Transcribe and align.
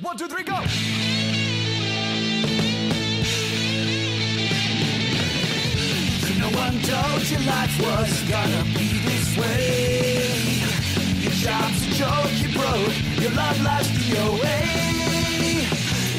One, 0.00 0.16
two, 0.16 0.26
three, 0.26 0.42
go! 0.42 0.54
No 6.38 6.48
one 6.58 6.80
told 6.82 7.22
you 7.30 7.38
life 7.46 7.80
was 7.80 8.22
gonna 8.28 8.64
be 8.74 8.88
this 9.06 9.36
way. 9.38 10.24
Your 11.22 11.32
job's 11.32 11.86
a 11.86 11.94
joke, 11.94 12.32
you 12.42 12.48
broke, 12.52 13.22
your 13.22 13.30
love 13.32 13.62
life's 13.62 13.88
DOA. 14.10 14.58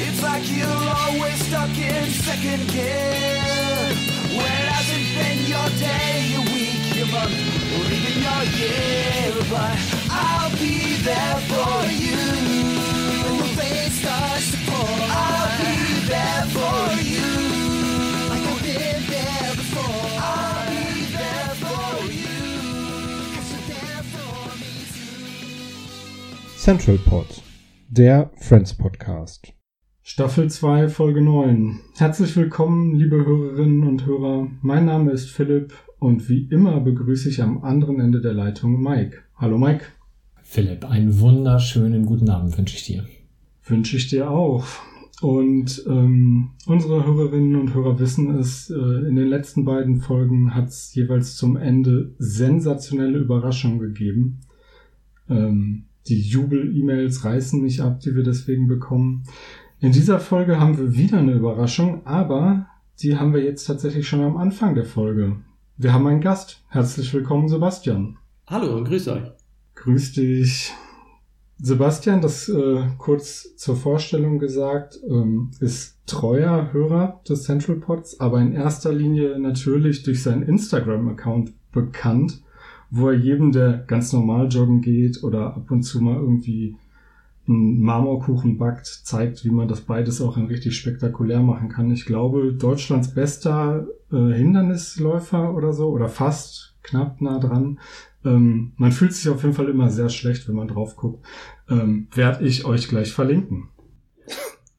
It's 0.08 0.22
like 0.22 0.50
you're 0.50 0.66
always 0.68 1.46
stuck 1.46 1.76
in 1.76 2.06
second 2.24 2.66
gear. 2.68 3.92
When 4.30 4.52
it 4.56 4.68
hasn't 4.72 5.08
been 5.16 5.38
your 5.52 5.68
day, 5.78 6.32
your 6.32 6.44
week, 6.54 6.96
your 6.96 7.08
month, 7.12 7.36
or 7.76 7.84
even 7.92 8.22
your 8.24 8.42
year. 8.56 9.34
But 9.50 9.78
I'll 10.10 10.50
be 10.56 10.96
there 11.02 11.36
for 11.50 11.92
you. 11.92 12.65
Central 26.66 26.98
Pod, 26.98 27.44
der 27.88 28.28
Friends 28.38 28.74
Podcast. 28.74 29.52
Staffel 30.02 30.50
2, 30.50 30.88
Folge 30.88 31.20
9. 31.20 31.78
Herzlich 31.96 32.36
willkommen, 32.36 32.96
liebe 32.96 33.24
Hörerinnen 33.24 33.86
und 33.86 34.04
Hörer. 34.04 34.48
Mein 34.62 34.86
Name 34.86 35.12
ist 35.12 35.30
Philipp 35.30 35.72
und 36.00 36.28
wie 36.28 36.48
immer 36.50 36.80
begrüße 36.80 37.28
ich 37.28 37.40
am 37.40 37.62
anderen 37.62 38.00
Ende 38.00 38.20
der 38.20 38.32
Leitung 38.32 38.82
Mike. 38.82 39.18
Hallo 39.36 39.58
Mike. 39.58 39.84
Philipp, 40.42 40.84
einen 40.84 41.20
wunderschönen 41.20 42.04
guten 42.04 42.30
Abend 42.30 42.58
wünsche 42.58 42.74
ich 42.74 42.82
dir. 42.82 43.04
Wünsche 43.66 43.96
ich 43.96 44.08
dir 44.08 44.30
auch. 44.30 44.64
Und 45.22 45.82
ähm, 45.88 46.50
unsere 46.66 47.06
Hörerinnen 47.06 47.56
und 47.56 47.74
Hörer 47.74 47.98
wissen 47.98 48.36
es, 48.38 48.70
äh, 48.70 48.74
in 48.74 49.16
den 49.16 49.28
letzten 49.28 49.64
beiden 49.64 50.00
Folgen 50.00 50.54
hat 50.54 50.68
es 50.68 50.94
jeweils 50.94 51.36
zum 51.36 51.56
Ende 51.56 52.14
sensationelle 52.18 53.18
Überraschungen 53.18 53.78
gegeben. 53.78 54.40
Ähm, 55.28 55.84
die 56.06 56.20
Jubel-E-Mails 56.20 57.24
reißen 57.24 57.62
nicht 57.62 57.80
ab, 57.80 58.00
die 58.00 58.14
wir 58.14 58.22
deswegen 58.22 58.68
bekommen. 58.68 59.24
In 59.80 59.92
dieser 59.92 60.20
Folge 60.20 60.60
haben 60.60 60.78
wir 60.78 60.94
wieder 60.94 61.18
eine 61.18 61.32
Überraschung, 61.32 62.06
aber 62.06 62.66
die 63.00 63.16
haben 63.16 63.32
wir 63.34 63.42
jetzt 63.42 63.64
tatsächlich 63.64 64.06
schon 64.06 64.20
am 64.20 64.36
Anfang 64.36 64.74
der 64.74 64.84
Folge. 64.84 65.36
Wir 65.76 65.92
haben 65.92 66.06
einen 66.06 66.20
Gast. 66.20 66.62
Herzlich 66.68 67.12
willkommen, 67.12 67.48
Sebastian. 67.48 68.16
Hallo 68.46 68.76
und 68.76 68.84
grüß 68.84 69.08
euch. 69.08 69.30
Grüß 69.74 70.12
dich. 70.12 70.72
Sebastian, 71.58 72.20
das 72.20 72.48
äh, 72.50 72.82
kurz 72.98 73.56
zur 73.56 73.76
Vorstellung 73.76 74.38
gesagt, 74.38 75.00
ähm, 75.08 75.50
ist 75.60 75.98
treuer 76.06 76.72
Hörer 76.72 77.20
des 77.26 77.44
Central 77.44 77.76
Pods, 77.76 78.20
aber 78.20 78.40
in 78.40 78.52
erster 78.52 78.92
Linie 78.92 79.38
natürlich 79.38 80.02
durch 80.02 80.22
seinen 80.22 80.42
Instagram-Account 80.42 81.52
bekannt, 81.72 82.42
wo 82.90 83.08
er 83.08 83.16
jedem, 83.16 83.52
der 83.52 83.78
ganz 83.86 84.12
normal 84.12 84.48
joggen 84.48 84.82
geht 84.82 85.24
oder 85.24 85.56
ab 85.56 85.70
und 85.70 85.82
zu 85.82 86.00
mal 86.02 86.16
irgendwie 86.16 86.76
einen 87.48 87.80
Marmorkuchen 87.80 88.58
backt, 88.58 88.86
zeigt, 88.86 89.44
wie 89.44 89.50
man 89.50 89.68
das 89.68 89.80
beides 89.80 90.20
auch 90.20 90.36
in 90.36 90.46
richtig 90.46 90.76
spektakulär 90.76 91.40
machen 91.40 91.68
kann. 91.68 91.90
Ich 91.90 92.04
glaube, 92.04 92.52
Deutschlands 92.52 93.14
bester 93.14 93.86
äh, 94.12 94.32
Hindernisläufer 94.32 95.54
oder 95.54 95.72
so, 95.72 95.88
oder 95.88 96.08
fast 96.08 96.65
knapp 96.86 97.20
nah 97.20 97.38
dran. 97.38 97.78
Ähm, 98.24 98.72
man 98.76 98.92
fühlt 98.92 99.12
sich 99.12 99.28
auf 99.28 99.42
jeden 99.42 99.54
Fall 99.54 99.68
immer 99.68 99.90
sehr 99.90 100.08
schlecht, 100.08 100.48
wenn 100.48 100.56
man 100.56 100.68
drauf 100.68 100.96
guckt. 100.96 101.24
Ähm, 101.68 102.08
Werde 102.14 102.46
ich 102.46 102.64
euch 102.64 102.88
gleich 102.88 103.12
verlinken. 103.12 103.68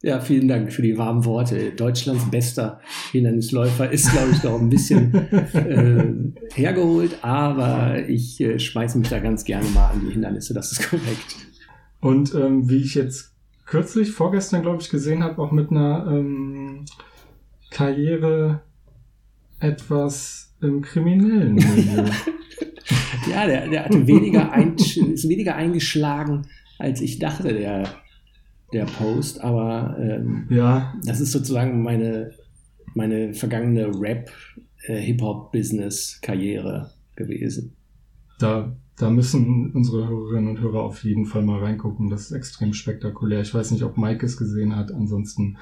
Ja, 0.04 0.20
vielen 0.20 0.48
Dank 0.48 0.72
für 0.72 0.84
die 0.84 0.98
warmen 0.98 1.26
Worte. 1.26 1.72
Deutschlands 1.72 2.30
bester 2.30 2.80
Hindernisläufer 3.12 3.90
ist, 3.92 4.12
glaube 4.12 4.30
ich, 4.32 4.44
noch 4.44 4.60
ein 4.60 4.70
bisschen 4.70 5.14
äh, 5.54 6.14
hergeholt, 6.54 7.24
aber 7.24 8.08
ich 8.08 8.40
äh, 8.40 8.60
schmeiße 8.60 9.00
mich 9.00 9.10
da 9.10 9.20
ganz 9.20 9.44
gerne 9.44 9.68
mal 9.70 9.90
an 9.90 10.02
die 10.02 10.12
Hindernisse, 10.12 10.54
das 10.54 10.72
ist 10.72 10.90
korrekt. 10.90 11.36
Und 12.00 12.36
ähm, 12.36 12.70
wie 12.70 12.78
ich 12.78 12.94
jetzt 12.94 13.34
kürzlich, 13.66 14.12
vorgestern, 14.12 14.62
glaube 14.62 14.82
ich, 14.82 14.90
gesehen 14.90 15.24
habe, 15.24 15.42
auch 15.42 15.52
mit 15.52 15.72
einer 15.72 16.06
ähm, 16.10 16.86
Karriere 17.72 18.62
etwas 19.60 20.47
im 20.62 20.82
kriminellen 20.82 21.56
Milieu. 21.56 22.06
Ja, 23.30 23.46
der, 23.46 23.68
der 23.68 23.84
hatte 23.86 24.08
weniger 24.08 24.52
ein, 24.54 24.76
ist 24.76 25.28
weniger 25.28 25.56
eingeschlagen, 25.56 26.48
als 26.80 27.02
ich 27.02 27.20
dachte, 27.20 27.54
der, 27.54 27.84
der 28.72 28.86
Post, 28.86 29.42
aber 29.42 29.98
ähm, 30.00 30.48
ja, 30.50 30.96
das 31.04 31.20
ist 31.20 31.34
sozusagen 31.34 31.84
meine, 31.84 32.32
meine 32.94 33.34
vergangene 33.34 33.92
Rap-Hip-Hop-Business-Karriere 34.00 36.92
gewesen. 37.16 37.74
da, 38.40 38.74
da 38.98 39.10
müssen 39.10 39.72
unsere 39.74 40.08
Hörerinnen 40.08 40.52
und 40.52 40.62
Hörer 40.62 40.82
auf 40.82 41.04
jeden 41.04 41.26
Fall 41.26 41.44
mal 41.44 41.60
reingucken. 41.60 42.10
Das 42.10 42.22
ist 42.22 42.32
extrem 42.32 42.74
spektakulär. 42.74 43.42
Ich 43.42 43.54
weiß 43.54 43.72
nicht, 43.72 43.84
ob 43.84 43.98
Mike 43.98 44.26
es 44.26 44.38
gesehen 44.38 44.76
hat. 44.76 44.92
Ansonsten 44.92 45.58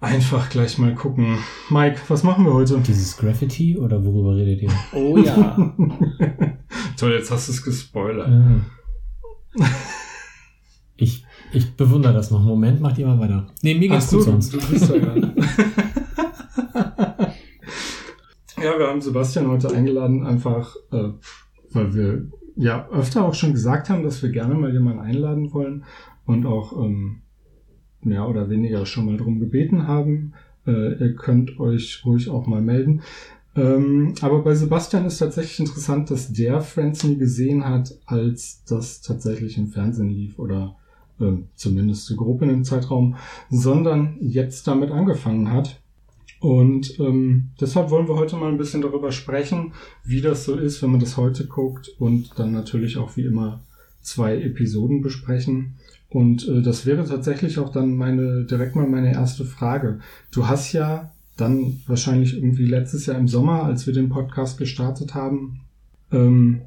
einfach 0.00 0.50
gleich 0.50 0.78
mal 0.78 0.94
gucken. 0.94 1.38
Mike, 1.70 2.00
was 2.08 2.22
machen 2.22 2.44
wir 2.44 2.52
heute? 2.52 2.78
Dieses 2.78 3.16
Graffiti 3.16 3.76
oder 3.76 4.04
worüber 4.04 4.36
redet 4.36 4.62
ihr? 4.62 4.70
Oh 4.92 5.18
ja. 5.18 5.56
Toll, 6.96 7.12
jetzt 7.12 7.30
hast 7.30 7.48
du 7.48 7.52
es 7.52 7.62
gespoilert. 7.62 8.28
Ah. 8.28 8.60
Ich, 10.96 11.24
ich 11.52 11.76
bewundere 11.76 12.12
das 12.12 12.30
noch. 12.30 12.42
Moment, 12.42 12.80
macht 12.80 12.98
ihr 12.98 13.06
mal 13.06 13.20
weiter. 13.20 13.46
Nee, 13.62 13.74
mir 13.74 13.88
geht's 13.88 14.06
Ach 14.06 14.10
gut 14.10 14.20
du, 14.20 14.24
sonst. 14.24 14.52
du 14.52 14.58
bist 14.58 14.88
ja 14.88 14.96
ja. 14.96 15.14
ja, 18.62 18.78
wir 18.78 18.86
haben 18.88 19.00
Sebastian 19.00 19.48
heute 19.48 19.72
eingeladen, 19.72 20.26
einfach 20.26 20.74
äh, 20.92 21.10
weil 21.70 21.94
wir 21.94 22.26
ja 22.56 22.88
öfter 22.88 23.24
auch 23.24 23.34
schon 23.34 23.52
gesagt 23.52 23.90
haben, 23.90 24.02
dass 24.02 24.22
wir 24.22 24.30
gerne 24.30 24.54
mal 24.54 24.72
jemanden 24.72 25.00
einladen 25.00 25.52
wollen 25.52 25.84
und 26.26 26.46
auch 26.46 26.72
ähm, 26.84 27.22
mehr 28.08 28.28
oder 28.28 28.50
weniger 28.50 28.86
schon 28.86 29.06
mal 29.06 29.16
drum 29.16 29.38
gebeten 29.38 29.86
haben. 29.86 30.32
Äh, 30.66 30.94
ihr 30.98 31.14
könnt 31.14 31.60
euch 31.60 32.02
ruhig 32.04 32.28
auch 32.30 32.46
mal 32.46 32.62
melden. 32.62 33.02
Ähm, 33.54 34.14
aber 34.20 34.42
bei 34.42 34.54
Sebastian 34.54 35.06
ist 35.06 35.18
tatsächlich 35.18 35.60
interessant, 35.60 36.10
dass 36.10 36.32
der 36.32 36.60
Friends 36.60 37.04
nie 37.04 37.16
gesehen 37.16 37.64
hat, 37.64 37.94
als 38.06 38.62
das 38.64 39.00
tatsächlich 39.00 39.58
im 39.58 39.68
Fernsehen 39.68 40.10
lief 40.10 40.38
oder 40.38 40.76
äh, 41.20 41.32
zumindest 41.54 42.06
so 42.06 42.16
grob 42.16 42.42
in 42.42 42.48
dem 42.48 42.64
Zeitraum, 42.64 43.16
sondern 43.50 44.16
jetzt 44.20 44.66
damit 44.66 44.90
angefangen 44.90 45.50
hat. 45.50 45.80
Und 46.40 47.00
ähm, 47.00 47.50
deshalb 47.60 47.90
wollen 47.90 48.06
wir 48.06 48.14
heute 48.14 48.36
mal 48.36 48.48
ein 48.48 48.58
bisschen 48.58 48.82
darüber 48.82 49.10
sprechen, 49.10 49.72
wie 50.04 50.20
das 50.20 50.44
so 50.44 50.54
ist, 50.54 50.82
wenn 50.82 50.90
man 50.90 51.00
das 51.00 51.16
heute 51.16 51.46
guckt 51.46 51.88
und 51.98 52.38
dann 52.38 52.52
natürlich 52.52 52.96
auch 52.96 53.16
wie 53.16 53.24
immer 53.24 53.64
zwei 54.00 54.40
Episoden 54.40 55.02
besprechen. 55.02 55.74
Und 56.10 56.48
äh, 56.48 56.62
das 56.62 56.86
wäre 56.86 57.04
tatsächlich 57.04 57.58
auch 57.58 57.70
dann 57.70 57.94
meine 57.94 58.44
direkt 58.44 58.76
mal 58.76 58.86
meine 58.86 59.12
erste 59.12 59.44
Frage. 59.44 60.00
Du 60.30 60.48
hast 60.48 60.72
ja 60.72 61.12
dann 61.36 61.80
wahrscheinlich 61.86 62.36
irgendwie 62.36 62.66
letztes 62.66 63.06
Jahr 63.06 63.18
im 63.18 63.28
Sommer, 63.28 63.64
als 63.64 63.86
wir 63.86 63.94
den 63.94 64.08
Podcast 64.08 64.58
gestartet 64.58 65.14
haben, 65.14 65.60
ähm, 66.10 66.62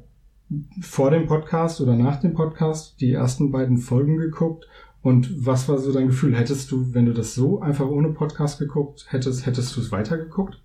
vor 0.80 1.10
dem 1.10 1.26
Podcast 1.26 1.80
oder 1.80 1.96
nach 1.96 2.20
dem 2.20 2.34
Podcast 2.34 3.00
die 3.00 3.12
ersten 3.12 3.50
beiden 3.50 3.78
Folgen 3.78 4.16
geguckt. 4.16 4.68
Und 5.02 5.44
was 5.44 5.68
war 5.68 5.78
so 5.78 5.92
dein 5.92 6.06
Gefühl? 6.06 6.36
Hättest 6.36 6.70
du, 6.70 6.94
wenn 6.94 7.06
du 7.06 7.12
das 7.12 7.34
so 7.34 7.60
einfach 7.60 7.88
ohne 7.88 8.10
Podcast 8.10 8.58
geguckt 8.58 9.06
hättest, 9.08 9.46
hättest 9.46 9.76
du 9.76 9.80
es 9.80 9.90
weitergeguckt? 9.90 10.62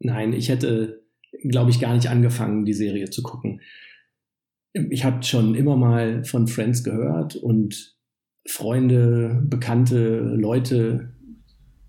Nein, 0.00 0.32
ich 0.32 0.48
hätte, 0.48 1.02
glaube 1.48 1.70
ich, 1.70 1.80
gar 1.80 1.94
nicht 1.94 2.08
angefangen, 2.08 2.64
die 2.64 2.74
Serie 2.74 3.08
zu 3.08 3.22
gucken. 3.22 3.60
Ich 4.72 5.04
habe 5.04 5.22
schon 5.22 5.54
immer 5.54 5.76
mal 5.76 6.24
von 6.24 6.46
Friends 6.46 6.84
gehört 6.84 7.36
und 7.36 7.96
Freunde, 8.50 9.42
bekannte 9.48 10.18
Leute 10.18 11.10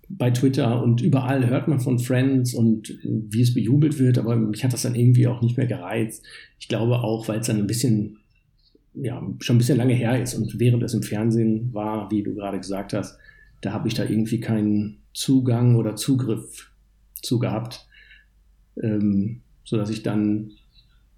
bei 0.08 0.30
Twitter 0.30 0.82
und 0.82 1.00
überall 1.00 1.48
hört 1.48 1.68
man 1.68 1.80
von 1.80 1.98
Friends 1.98 2.54
und 2.54 2.98
wie 3.02 3.40
es 3.40 3.54
bejubelt 3.54 3.98
wird, 3.98 4.18
aber 4.18 4.36
mich 4.36 4.62
hat 4.62 4.72
das 4.72 4.82
dann 4.82 4.94
irgendwie 4.94 5.26
auch 5.26 5.42
nicht 5.42 5.56
mehr 5.56 5.66
gereizt. 5.66 6.24
Ich 6.60 6.68
glaube 6.68 7.00
auch, 7.00 7.26
weil 7.28 7.40
es 7.40 7.46
dann 7.46 7.58
ein 7.58 7.66
bisschen, 7.66 8.18
ja, 8.94 9.20
schon 9.40 9.56
ein 9.56 9.58
bisschen 9.58 9.78
lange 9.78 9.94
her 9.94 10.22
ist 10.22 10.34
und 10.34 10.60
während 10.60 10.82
es 10.82 10.94
im 10.94 11.02
Fernsehen 11.02 11.72
war, 11.72 12.10
wie 12.10 12.22
du 12.22 12.34
gerade 12.34 12.58
gesagt 12.58 12.92
hast, 12.92 13.18
da 13.60 13.72
habe 13.72 13.88
ich 13.88 13.94
da 13.94 14.04
irgendwie 14.04 14.40
keinen 14.40 14.98
Zugang 15.14 15.76
oder 15.76 15.96
Zugriff 15.96 16.70
zu 17.14 17.38
gehabt, 17.38 17.86
ähm, 18.80 19.40
so 19.64 19.76
dass 19.76 19.90
ich 19.90 20.02
dann 20.02 20.52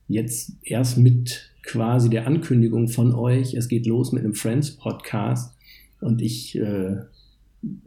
jetzt 0.08 0.52
erst 0.62 0.96
mit 0.96 1.53
quasi 1.64 2.10
der 2.10 2.26
Ankündigung 2.26 2.88
von 2.88 3.14
euch, 3.14 3.54
es 3.54 3.68
geht 3.68 3.86
los 3.86 4.12
mit 4.12 4.24
einem 4.24 4.34
Friends 4.34 4.72
Podcast 4.72 5.56
und 6.00 6.20
ich 6.20 6.58
äh, 6.58 6.96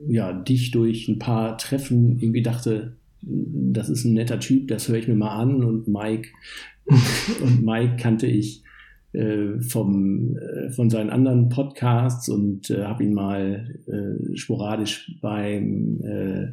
ja 0.08 0.34
dich 0.34 0.72
durch 0.72 1.08
ein 1.08 1.20
paar 1.20 1.58
Treffen 1.58 2.20
irgendwie 2.20 2.42
dachte, 2.42 2.94
das 3.22 3.90
ist 3.90 4.06
ein 4.06 4.14
netter 4.14 4.40
Typ, 4.40 4.68
das 4.68 4.88
höre 4.88 4.98
ich 4.98 5.08
mir 5.08 5.16
mal 5.16 5.36
an 5.36 5.64
und 5.64 5.88
Mike 5.88 6.30
und 7.44 7.64
Mike 7.64 7.98
kannte 7.98 8.28
ich 8.28 8.64
äh, 9.14 9.60
vom, 9.62 10.38
äh, 10.38 10.70
von 10.72 10.90
seinen 10.90 11.10
anderen 11.10 11.50
Podcasts 11.50 12.30
und 12.30 12.70
äh, 12.70 12.84
habe 12.84 13.04
ihn 13.04 13.14
mal 13.14 13.76
äh, 13.88 14.38
sporadisch 14.38 15.12
beim 15.22 16.02
äh, 16.02 16.48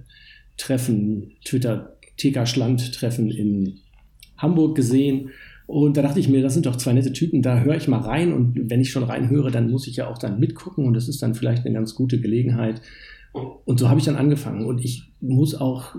Treffen, 0.57 1.33
Twitter 1.45 1.97
TK 2.17 2.47
Schland 2.47 2.95
Treffen 2.95 3.31
in 3.31 3.81
Hamburg 4.39 4.77
gesehen. 4.77 5.31
Und 5.67 5.97
da 5.97 6.03
dachte 6.03 6.21
ich 6.21 6.29
mir, 6.29 6.43
das 6.43 6.55
sind 6.55 6.67
doch 6.67 6.77
zwei 6.77 6.93
nette 6.93 7.13
Typen, 7.13 7.41
da 7.41 7.61
höre 7.61 7.77
ich 7.77 7.89
mal 7.89 8.01
rein. 8.01 8.33
Und 8.33 8.71
wenn 8.71 8.81
ich 8.81 8.91
schon 8.91 9.05
reinhöre, 9.05 9.51
dann 9.51 9.71
muss 9.71 9.87
ich 9.87 9.97
ja 9.97 10.09
auch 10.09 10.19
dann 10.19 10.39
mitgucken. 10.39 10.87
Und 10.87 10.95
das 10.95 11.09
ist 11.09 11.23
dann 11.23 11.35
vielleicht 11.35 11.65
eine 11.65 11.75
ganz 11.75 11.95
gute 11.95 12.21
Gelegenheit. 12.21 12.83
Und 13.33 13.81
so 13.81 13.89
habe 13.89 13.99
ich 13.99 14.05
dann 14.05 14.17
angefangen. 14.17 14.67
Und 14.67 14.85
ich 14.85 15.13
muss 15.21 15.55
auch 15.55 15.97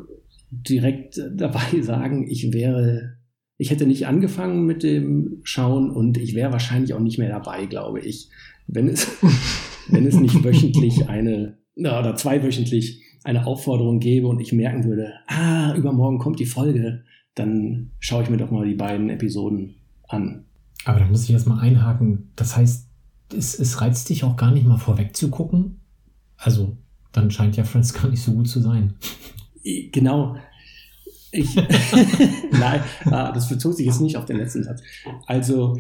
direkt 0.52 1.20
dabei 1.34 1.64
sagen, 1.82 2.28
ich 2.30 2.54
wäre, 2.54 3.18
ich 3.58 3.72
hätte 3.72 3.88
nicht 3.88 4.06
angefangen 4.08 4.66
mit 4.66 4.84
dem 4.84 5.40
Schauen. 5.44 5.90
Und 5.90 6.18
ich 6.18 6.36
wäre 6.36 6.52
wahrscheinlich 6.52 6.94
auch 6.94 7.00
nicht 7.00 7.18
mehr 7.18 7.30
dabei, 7.30 7.66
glaube 7.66 8.02
ich, 8.02 8.30
wenn 8.68 8.88
es, 8.88 9.08
wenn 9.90 10.06
es 10.06 10.20
nicht 10.20 10.44
wöchentlich 10.44 11.10
eine 11.10 11.58
oder 11.78 12.16
zweiwöchentlich 12.16 13.02
eine 13.24 13.48
Aufforderung 13.48 14.00
gäbe 14.00 14.28
und 14.28 14.40
ich 14.40 14.54
merken 14.54 14.86
würde, 14.86 15.14
ah, 15.28 15.74
übermorgen 15.76 16.20
kommt 16.20 16.40
die 16.40 16.46
Folge, 16.46 17.04
dann 17.36 17.92
schaue 18.00 18.24
ich 18.24 18.30
mir 18.30 18.38
doch 18.38 18.52
mal 18.52 18.66
die 18.66 18.76
beiden 18.76 19.10
Episoden 19.10 19.76
an. 20.08 20.46
Aber 20.86 21.00
da 21.00 21.06
muss 21.06 21.24
ich 21.26 21.32
erstmal 21.32 21.60
einhaken. 21.60 22.32
Das 22.36 22.56
heißt, 22.56 22.88
es, 23.36 23.60
es 23.60 23.82
reizt 23.82 24.10
dich 24.10 24.24
auch 24.24 24.38
gar 24.38 24.52
nicht 24.52 24.66
mal 24.66 24.78
vorweg 24.78 25.16
zu 25.16 25.30
gucken. 25.30 25.80
Also, 26.38 26.78
dann 27.12 27.32
scheint 27.32 27.58
ja 27.58 27.64
Friends 27.64 27.94
gar 27.94 28.10
nicht 28.10 28.22
so 28.22 28.34
gut 28.34 28.48
zu 28.48 28.62
sein. 28.62 28.94
Genau. 29.92 30.38
Ich, 31.32 31.56
Nein, 32.52 32.82
ah, 33.06 33.32
das 33.32 33.50
bezog 33.50 33.74
sich 33.74 33.86
jetzt 33.86 34.02
nicht 34.02 34.18
auf 34.18 34.26
den 34.26 34.38
letzten 34.38 34.64
Satz. 34.64 34.82
Also, 35.26 35.80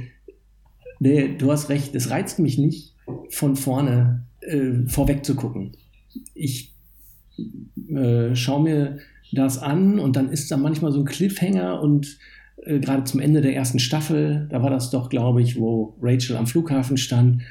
nee, 0.99 1.37
du 1.37 1.51
hast 1.51 1.69
recht, 1.69 1.95
es 1.95 2.09
reizt 2.09 2.39
mich 2.39 2.57
nicht, 2.57 2.95
von 3.29 3.55
vorne 3.55 4.25
äh, 4.41 4.87
vorweg 4.87 5.23
zu 5.25 5.35
gucken. 5.35 5.77
Ich 6.33 6.73
äh, 7.89 8.35
schaue 8.35 8.63
mir 8.63 8.99
das 9.31 9.57
an 9.57 9.99
und 9.99 10.15
dann 10.15 10.29
ist 10.29 10.51
da 10.51 10.57
manchmal 10.57 10.91
so 10.91 10.99
ein 10.99 11.05
Cliffhanger 11.05 11.81
und 11.81 12.17
äh, 12.63 12.79
gerade 12.79 13.03
zum 13.03 13.19
Ende 13.19 13.41
der 13.41 13.55
ersten 13.55 13.79
Staffel, 13.79 14.47
da 14.49 14.61
war 14.61 14.69
das 14.69 14.89
doch, 14.89 15.09
glaube 15.09 15.41
ich, 15.41 15.59
wo 15.59 15.97
Rachel 16.01 16.37
am 16.37 16.47
Flughafen 16.47 16.97
stand 16.97 17.41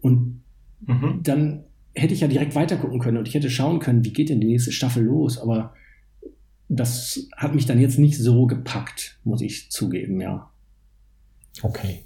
und 0.00 0.42
mhm. 0.86 1.20
dann 1.22 1.64
hätte 1.94 2.14
ich 2.14 2.20
ja 2.20 2.28
direkt 2.28 2.54
weitergucken 2.54 2.98
können 2.98 3.18
und 3.18 3.28
ich 3.28 3.34
hätte 3.34 3.50
schauen 3.50 3.78
können, 3.78 4.04
wie 4.04 4.12
geht 4.12 4.28
denn 4.28 4.40
die 4.40 4.48
nächste 4.48 4.72
Staffel 4.72 5.04
los, 5.04 5.38
aber 5.38 5.74
das 6.68 7.28
hat 7.36 7.54
mich 7.54 7.66
dann 7.66 7.80
jetzt 7.80 7.98
nicht 7.98 8.18
so 8.18 8.46
gepackt, 8.46 9.18
muss 9.24 9.42
ich 9.42 9.70
zugeben, 9.70 10.20
ja. 10.20 10.50
Okay. 11.62 12.04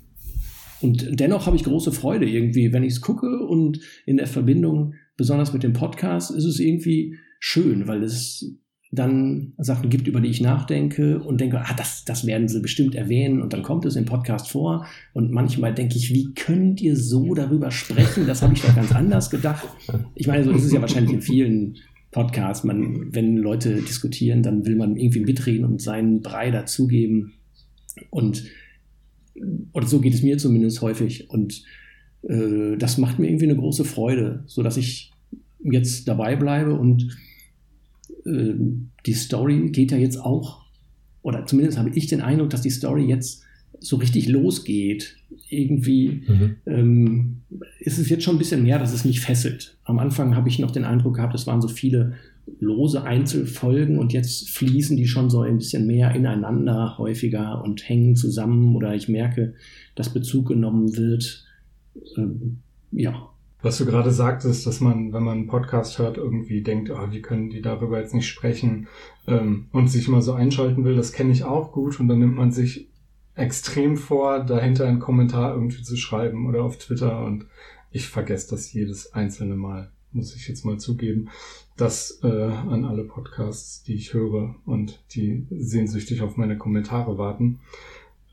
Und 0.80 1.18
dennoch 1.18 1.46
habe 1.46 1.56
ich 1.56 1.64
große 1.64 1.92
Freude 1.92 2.28
irgendwie, 2.28 2.72
wenn 2.72 2.84
ich 2.84 2.94
es 2.94 3.00
gucke 3.00 3.46
und 3.46 3.80
in 4.06 4.16
der 4.16 4.26
Verbindung, 4.26 4.94
besonders 5.16 5.52
mit 5.52 5.62
dem 5.62 5.72
Podcast, 5.72 6.30
ist 6.30 6.44
es 6.44 6.60
irgendwie 6.60 7.16
schön, 7.40 7.88
weil 7.88 8.02
es 8.02 8.54
dann 8.90 9.52
Sachen 9.58 9.90
gibt, 9.90 10.08
über 10.08 10.20
die 10.20 10.30
ich 10.30 10.40
nachdenke 10.40 11.18
und 11.18 11.40
denke, 11.40 11.60
ah, 11.60 11.74
das, 11.76 12.04
das 12.04 12.26
werden 12.26 12.48
sie 12.48 12.60
bestimmt 12.60 12.94
erwähnen 12.94 13.42
und 13.42 13.52
dann 13.52 13.62
kommt 13.62 13.84
es 13.84 13.96
im 13.96 14.06
Podcast 14.06 14.50
vor 14.50 14.86
und 15.12 15.30
manchmal 15.30 15.74
denke 15.74 15.96
ich, 15.96 16.14
wie 16.14 16.32
könnt 16.32 16.80
ihr 16.80 16.96
so 16.96 17.34
darüber 17.34 17.70
sprechen? 17.70 18.26
Das 18.26 18.40
habe 18.40 18.54
ich 18.54 18.62
doch 18.62 18.74
ganz 18.74 18.92
anders 18.92 19.28
gedacht. 19.28 19.68
Ich 20.14 20.26
meine, 20.26 20.44
so 20.44 20.52
ist 20.52 20.64
es 20.64 20.72
ja 20.72 20.80
wahrscheinlich 20.80 21.12
in 21.12 21.20
vielen 21.20 21.76
Podcasts. 22.12 22.64
Man, 22.64 23.14
wenn 23.14 23.36
Leute 23.36 23.82
diskutieren, 23.82 24.42
dann 24.42 24.64
will 24.64 24.76
man 24.76 24.96
irgendwie 24.96 25.20
mitreden 25.20 25.66
und 25.66 25.82
seinen 25.82 26.22
Brei 26.22 26.50
dazugeben 26.50 27.34
und 28.10 28.44
oder 29.72 29.86
so 29.86 30.00
geht 30.00 30.14
es 30.14 30.22
mir 30.22 30.38
zumindest 30.38 30.80
häufig 30.80 31.30
und 31.30 31.62
äh, 32.22 32.76
das 32.78 32.96
macht 32.98 33.18
mir 33.18 33.28
irgendwie 33.28 33.44
eine 33.44 33.56
große 33.56 33.84
Freude, 33.84 34.44
so 34.46 34.62
dass 34.62 34.76
ich 34.76 35.12
jetzt 35.62 36.08
dabei 36.08 36.36
bleibe 36.36 36.74
und 36.74 37.16
äh, 38.24 38.54
die 39.06 39.14
Story 39.14 39.70
geht 39.70 39.92
ja 39.92 39.98
jetzt 39.98 40.18
auch, 40.18 40.62
oder 41.22 41.46
zumindest 41.46 41.78
habe 41.78 41.90
ich 41.90 42.06
den 42.06 42.20
Eindruck, 42.20 42.50
dass 42.50 42.62
die 42.62 42.70
Story 42.70 43.04
jetzt 43.04 43.42
so 43.80 43.96
richtig 43.96 44.28
losgeht. 44.28 45.16
Irgendwie 45.48 46.22
mhm. 46.26 46.56
ähm, 46.66 47.36
ist 47.78 47.98
es 47.98 48.08
jetzt 48.08 48.24
schon 48.24 48.36
ein 48.36 48.38
bisschen 48.38 48.62
mehr, 48.62 48.78
dass 48.78 48.92
es 48.92 49.04
nicht 49.04 49.20
fesselt. 49.20 49.76
Am 49.84 49.98
Anfang 49.98 50.36
habe 50.36 50.48
ich 50.48 50.58
noch 50.58 50.70
den 50.70 50.84
Eindruck 50.84 51.16
gehabt, 51.16 51.34
es 51.34 51.46
waren 51.46 51.60
so 51.60 51.68
viele 51.68 52.14
lose 52.60 53.02
Einzelfolgen 53.02 53.98
und 53.98 54.12
jetzt 54.12 54.48
fließen 54.50 54.96
die 54.96 55.06
schon 55.06 55.30
so 55.30 55.42
ein 55.42 55.58
bisschen 55.58 55.86
mehr 55.86 56.14
ineinander 56.14 56.96
häufiger 56.98 57.62
und 57.62 57.88
hängen 57.88 58.16
zusammen 58.16 58.74
oder 58.74 58.94
ich 58.94 59.08
merke, 59.08 59.54
dass 59.94 60.12
Bezug 60.12 60.48
genommen 60.48 60.96
wird. 60.96 61.44
Ähm, 62.16 62.58
ja, 62.90 63.28
was 63.60 63.78
du 63.78 63.86
gerade 63.86 64.12
sagtest, 64.12 64.66
dass 64.66 64.80
man, 64.80 65.12
wenn 65.12 65.24
man 65.24 65.38
einen 65.38 65.46
Podcast 65.48 65.98
hört, 65.98 66.16
irgendwie 66.16 66.62
denkt, 66.62 66.90
oh, 66.90 67.10
wie 67.10 67.22
können 67.22 67.50
die 67.50 67.60
darüber 67.60 68.00
jetzt 68.00 68.14
nicht 68.14 68.28
sprechen 68.28 68.86
ähm, 69.26 69.66
und 69.72 69.88
sich 69.88 70.08
mal 70.08 70.22
so 70.22 70.32
einschalten 70.32 70.84
will, 70.84 70.96
das 70.96 71.12
kenne 71.12 71.32
ich 71.32 71.44
auch 71.44 71.72
gut 71.72 71.98
und 71.98 72.08
dann 72.08 72.20
nimmt 72.20 72.36
man 72.36 72.52
sich 72.52 72.88
extrem 73.34 73.96
vor, 73.96 74.40
dahinter 74.40 74.86
einen 74.86 75.00
Kommentar 75.00 75.54
irgendwie 75.54 75.82
zu 75.82 75.96
schreiben 75.96 76.46
oder 76.46 76.62
auf 76.62 76.78
Twitter 76.78 77.24
und 77.24 77.46
ich 77.90 78.08
vergesse 78.08 78.50
das 78.50 78.72
jedes 78.72 79.12
einzelne 79.12 79.56
Mal, 79.56 79.90
muss 80.12 80.34
ich 80.36 80.46
jetzt 80.48 80.64
mal 80.64 80.78
zugeben. 80.78 81.28
Das 81.76 82.20
äh, 82.22 82.28
an 82.28 82.84
alle 82.84 83.04
Podcasts, 83.04 83.82
die 83.82 83.94
ich 83.94 84.12
höre 84.12 84.56
und 84.66 85.02
die 85.12 85.46
sehnsüchtig 85.50 86.22
auf 86.22 86.36
meine 86.36 86.58
Kommentare 86.58 87.18
warten. 87.18 87.60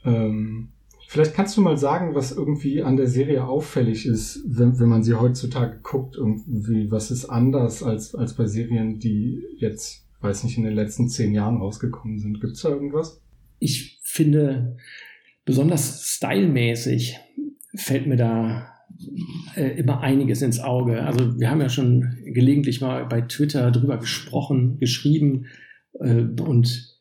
Ähm, 0.04 0.70
Vielleicht 1.08 1.34
kannst 1.34 1.56
du 1.56 1.62
mal 1.62 1.78
sagen, 1.78 2.16
was 2.16 2.32
irgendwie 2.32 2.82
an 2.82 2.98
der 2.98 3.08
Serie 3.08 3.46
auffällig 3.46 4.06
ist, 4.06 4.44
wenn, 4.48 4.80
wenn 4.80 4.90
man 4.90 5.04
sie 5.04 5.14
heutzutage 5.14 5.80
guckt, 5.82 6.16
irgendwie, 6.16 6.92
was 6.92 7.12
ist 7.12 7.26
anders 7.26 7.84
als, 7.84 8.16
als 8.16 8.36
bei 8.36 8.48
Serien, 8.48 9.00
die 9.00 9.44
jetzt, 9.58 10.08
weiß 10.22 10.44
nicht, 10.44 10.58
in 10.58 10.64
den 10.64 10.74
letzten 10.74 11.08
zehn 11.08 11.34
Jahren 11.34 11.58
rausgekommen 11.58 12.20
sind. 12.20 12.42
Gibt 12.42 12.54
es 12.54 12.62
da 12.62 12.70
irgendwas? 12.70 13.22
Ich 13.60 14.00
finde, 14.04 14.78
besonders 15.46 16.04
stylmäßig 16.08 17.20
fällt 17.76 18.08
mir 18.08 18.18
da 18.18 18.76
äh, 19.56 19.78
immer 19.78 20.02
einiges 20.02 20.42
ins 20.42 20.60
Auge. 20.60 21.04
Also 21.04 21.40
wir 21.40 21.50
haben 21.50 21.62
ja 21.62 21.70
schon 21.70 22.18
gelegentlich 22.26 22.82
mal 22.82 23.06
bei 23.06 23.22
Twitter 23.22 23.72
drüber 23.72 23.98
gesprochen, 23.98 24.78
geschrieben 24.80 25.46
äh, 26.00 26.24
und 26.42 27.00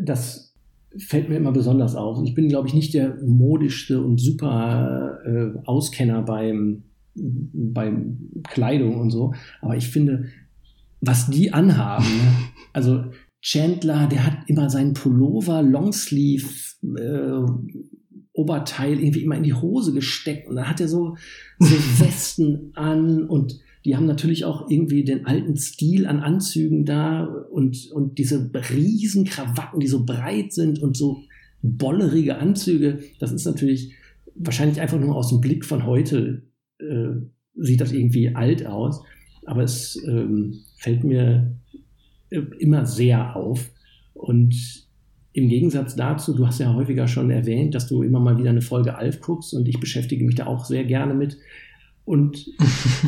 das 0.00 0.53
fällt 0.98 1.28
mir 1.28 1.36
immer 1.36 1.52
besonders 1.52 1.94
auf. 1.94 2.22
Ich 2.24 2.34
bin, 2.34 2.48
glaube 2.48 2.68
ich, 2.68 2.74
nicht 2.74 2.94
der 2.94 3.16
modischste 3.22 4.02
und 4.02 4.20
super 4.20 5.18
äh, 5.24 5.58
Auskenner 5.64 6.22
beim, 6.22 6.84
beim 7.14 8.30
Kleidung 8.44 9.00
und 9.00 9.10
so, 9.10 9.34
aber 9.60 9.76
ich 9.76 9.88
finde, 9.88 10.26
was 11.00 11.28
die 11.28 11.52
anhaben, 11.52 12.04
ne? 12.04 12.32
also 12.72 13.04
Chandler, 13.40 14.06
der 14.06 14.24
hat 14.24 14.38
immer 14.46 14.70
seinen 14.70 14.94
Pullover, 14.94 15.62
Longsleeve, 15.62 16.46
äh, 16.98 17.42
Oberteil 18.32 18.98
irgendwie 18.98 19.22
immer 19.22 19.36
in 19.36 19.42
die 19.42 19.54
Hose 19.54 19.92
gesteckt 19.92 20.48
und 20.48 20.56
dann 20.56 20.68
hat 20.68 20.80
er 20.80 20.88
so, 20.88 21.16
so 21.58 21.76
Westen 22.04 22.72
an 22.74 23.24
und 23.24 23.60
die 23.84 23.96
haben 23.96 24.06
natürlich 24.06 24.44
auch 24.44 24.70
irgendwie 24.70 25.04
den 25.04 25.26
alten 25.26 25.56
Stil 25.56 26.06
an 26.06 26.20
Anzügen 26.20 26.84
da 26.84 27.24
und, 27.24 27.90
und 27.92 28.18
diese 28.18 28.50
riesen 28.70 29.24
Krawatten, 29.24 29.80
die 29.80 29.88
so 29.88 30.04
breit 30.06 30.52
sind 30.52 30.78
und 30.78 30.96
so 30.96 31.22
bollerige 31.62 32.38
Anzüge. 32.38 33.00
Das 33.18 33.32
ist 33.32 33.44
natürlich 33.44 33.94
wahrscheinlich 34.34 34.80
einfach 34.80 34.98
nur 34.98 35.14
aus 35.14 35.28
dem 35.28 35.40
Blick 35.40 35.64
von 35.64 35.84
heute 35.86 36.42
äh, 36.78 37.10
sieht 37.56 37.80
das 37.80 37.92
irgendwie 37.92 38.34
alt 38.34 38.66
aus. 38.66 39.02
Aber 39.44 39.62
es 39.62 40.02
ähm, 40.06 40.60
fällt 40.78 41.04
mir 41.04 41.54
äh, 42.30 42.40
immer 42.58 42.86
sehr 42.86 43.36
auf. 43.36 43.70
Und 44.14 44.54
im 45.32 45.48
Gegensatz 45.48 45.96
dazu, 45.96 46.34
du 46.34 46.46
hast 46.46 46.60
ja 46.60 46.72
häufiger 46.72 47.06
schon 47.06 47.30
erwähnt, 47.30 47.74
dass 47.74 47.88
du 47.88 48.02
immer 48.02 48.20
mal 48.20 48.38
wieder 48.38 48.50
eine 48.50 48.62
Folge 48.62 48.96
Alf 48.96 49.20
guckst 49.20 49.52
und 49.52 49.68
ich 49.68 49.80
beschäftige 49.80 50.24
mich 50.24 50.36
da 50.36 50.46
auch 50.46 50.64
sehr 50.64 50.84
gerne 50.84 51.12
mit. 51.12 51.36
Und 52.04 52.46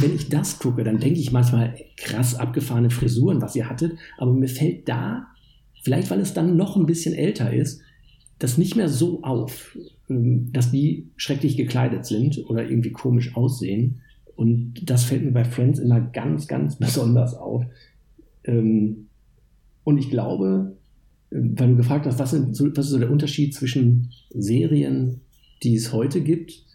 wenn 0.00 0.14
ich 0.14 0.28
das 0.28 0.58
gucke, 0.58 0.84
dann 0.84 0.98
denke 0.98 1.20
ich 1.20 1.32
manchmal 1.32 1.76
krass 1.96 2.34
abgefahrene 2.34 2.90
Frisuren, 2.90 3.42
was 3.42 3.56
ihr 3.56 3.68
hattet. 3.68 3.98
Aber 4.16 4.32
mir 4.32 4.48
fällt 4.48 4.88
da, 4.88 5.26
vielleicht 5.82 6.10
weil 6.10 6.20
es 6.20 6.34
dann 6.34 6.56
noch 6.56 6.76
ein 6.76 6.86
bisschen 6.86 7.14
älter 7.14 7.52
ist, 7.52 7.82
das 8.38 8.58
nicht 8.58 8.76
mehr 8.76 8.88
so 8.88 9.22
auf, 9.22 9.76
ähm, 10.08 10.52
dass 10.52 10.70
die 10.70 11.08
schrecklich 11.16 11.56
gekleidet 11.56 12.06
sind 12.06 12.44
oder 12.48 12.68
irgendwie 12.68 12.92
komisch 12.92 13.36
aussehen. 13.36 14.00
Und 14.34 14.74
das 14.84 15.04
fällt 15.04 15.24
mir 15.24 15.32
bei 15.32 15.44
Friends 15.44 15.78
immer 15.78 16.00
ganz, 16.00 16.46
ganz 16.46 16.76
besonders 16.78 17.34
auf. 17.34 17.64
Ähm, 18.44 19.08
und 19.84 19.98
ich 19.98 20.10
glaube, 20.10 20.76
ähm, 21.30 21.58
weil 21.58 21.68
du 21.70 21.76
gefragt 21.76 22.06
hast, 22.06 22.18
was, 22.18 22.32
ist 22.32 22.56
so 22.56 22.98
der 22.98 23.10
Unterschied 23.10 23.54
zwischen 23.54 24.12
Serien, 24.30 25.20
die 25.62 25.74
es 25.74 25.92
heute 25.92 26.22
gibt 26.22 26.66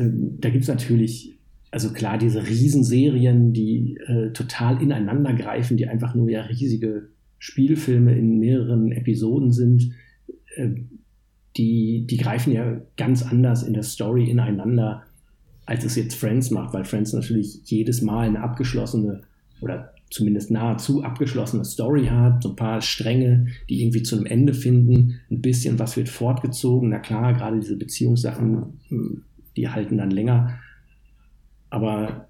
ähm, 0.00 0.38
da 0.40 0.48
gibt 0.48 0.62
es 0.62 0.68
natürlich, 0.68 1.38
also 1.70 1.92
klar, 1.92 2.16
diese 2.16 2.46
Riesenserien, 2.46 3.52
die 3.52 3.98
äh, 4.06 4.32
total 4.32 4.82
ineinander 4.82 5.34
greifen, 5.34 5.76
die 5.76 5.86
einfach 5.86 6.14
nur 6.14 6.30
ja 6.30 6.42
riesige 6.42 7.08
Spielfilme 7.38 8.16
in 8.16 8.38
mehreren 8.38 8.92
Episoden 8.92 9.52
sind. 9.52 9.92
Äh, 10.56 10.70
die, 11.56 12.06
die 12.08 12.16
greifen 12.16 12.52
ja 12.52 12.80
ganz 12.96 13.22
anders 13.22 13.62
in 13.62 13.74
der 13.74 13.82
Story 13.82 14.30
ineinander, 14.30 15.02
als 15.66 15.84
es 15.84 15.96
jetzt 15.96 16.14
Friends 16.14 16.50
macht, 16.50 16.72
weil 16.72 16.84
Friends 16.84 17.12
natürlich 17.12 17.60
jedes 17.64 18.02
Mal 18.02 18.28
eine 18.28 18.40
abgeschlossene 18.40 19.22
oder 19.60 19.92
zumindest 20.10 20.50
nahezu 20.50 21.02
abgeschlossene 21.04 21.64
Story 21.64 22.06
hat, 22.06 22.42
so 22.42 22.50
ein 22.50 22.56
paar 22.56 22.80
Stränge, 22.80 23.46
die 23.68 23.82
irgendwie 23.82 24.02
zu 24.02 24.16
einem 24.16 24.26
Ende 24.26 24.54
finden, 24.54 25.20
ein 25.30 25.40
bisschen 25.40 25.78
was 25.78 25.96
wird 25.96 26.08
fortgezogen. 26.08 26.88
Na 26.88 26.98
klar, 26.98 27.32
gerade 27.32 27.60
diese 27.60 27.76
Beziehungssachen, 27.76 28.80
hm, 28.88 29.22
die 29.56 29.68
halten 29.68 29.98
dann 29.98 30.10
länger. 30.10 30.58
Aber 31.70 32.28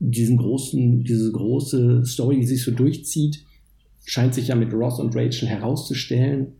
diesen 0.00 0.36
großen, 0.36 1.04
diese 1.04 1.32
große 1.32 2.04
Story, 2.04 2.36
die 2.36 2.46
sich 2.46 2.62
so 2.62 2.70
durchzieht, 2.70 3.44
scheint 4.04 4.34
sich 4.34 4.48
ja 4.48 4.54
mit 4.54 4.72
Ross 4.72 5.00
und 5.00 5.14
Rachel 5.14 5.48
herauszustellen. 5.48 6.54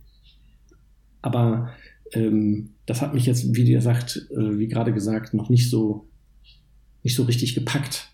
Aber 1.21 1.71
ähm, 2.13 2.71
das 2.85 3.01
hat 3.01 3.13
mich 3.13 3.25
jetzt, 3.25 3.55
wie 3.55 3.65
gesagt, 3.65 4.27
äh, 4.31 4.57
wie 4.57 4.67
gerade 4.67 4.93
gesagt, 4.93 5.33
noch 5.33 5.49
nicht 5.49 5.69
so, 5.69 6.09
nicht 7.03 7.15
so 7.15 7.23
richtig 7.23 7.55
gepackt. 7.55 8.11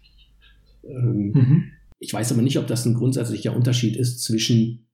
Ähm, 0.83 1.31
mhm. 1.33 1.63
Ich 1.99 2.13
weiß 2.13 2.31
aber 2.31 2.41
nicht, 2.41 2.59
ob 2.59 2.67
das 2.67 2.85
ein 2.85 2.93
grundsätzlicher 2.93 3.55
Unterschied 3.55 3.95
ist 3.95 4.21
zwischen, 4.23 4.87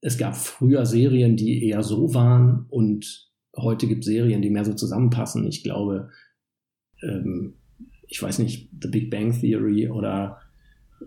es 0.00 0.18
gab 0.18 0.36
früher 0.36 0.86
Serien, 0.86 1.36
die 1.36 1.64
eher 1.64 1.82
so 1.82 2.14
waren 2.14 2.66
und 2.68 3.29
heute 3.56 3.86
gibt 3.86 4.02
Serien, 4.04 4.42
die 4.42 4.50
mehr 4.50 4.64
so 4.64 4.74
zusammenpassen. 4.74 5.46
Ich 5.46 5.62
glaube, 5.62 6.10
ähm, 7.02 7.54
ich 8.08 8.20
weiß 8.22 8.40
nicht, 8.40 8.68
The 8.80 8.88
Big 8.88 9.10
Bang 9.10 9.38
Theory 9.38 9.88
oder 9.88 10.40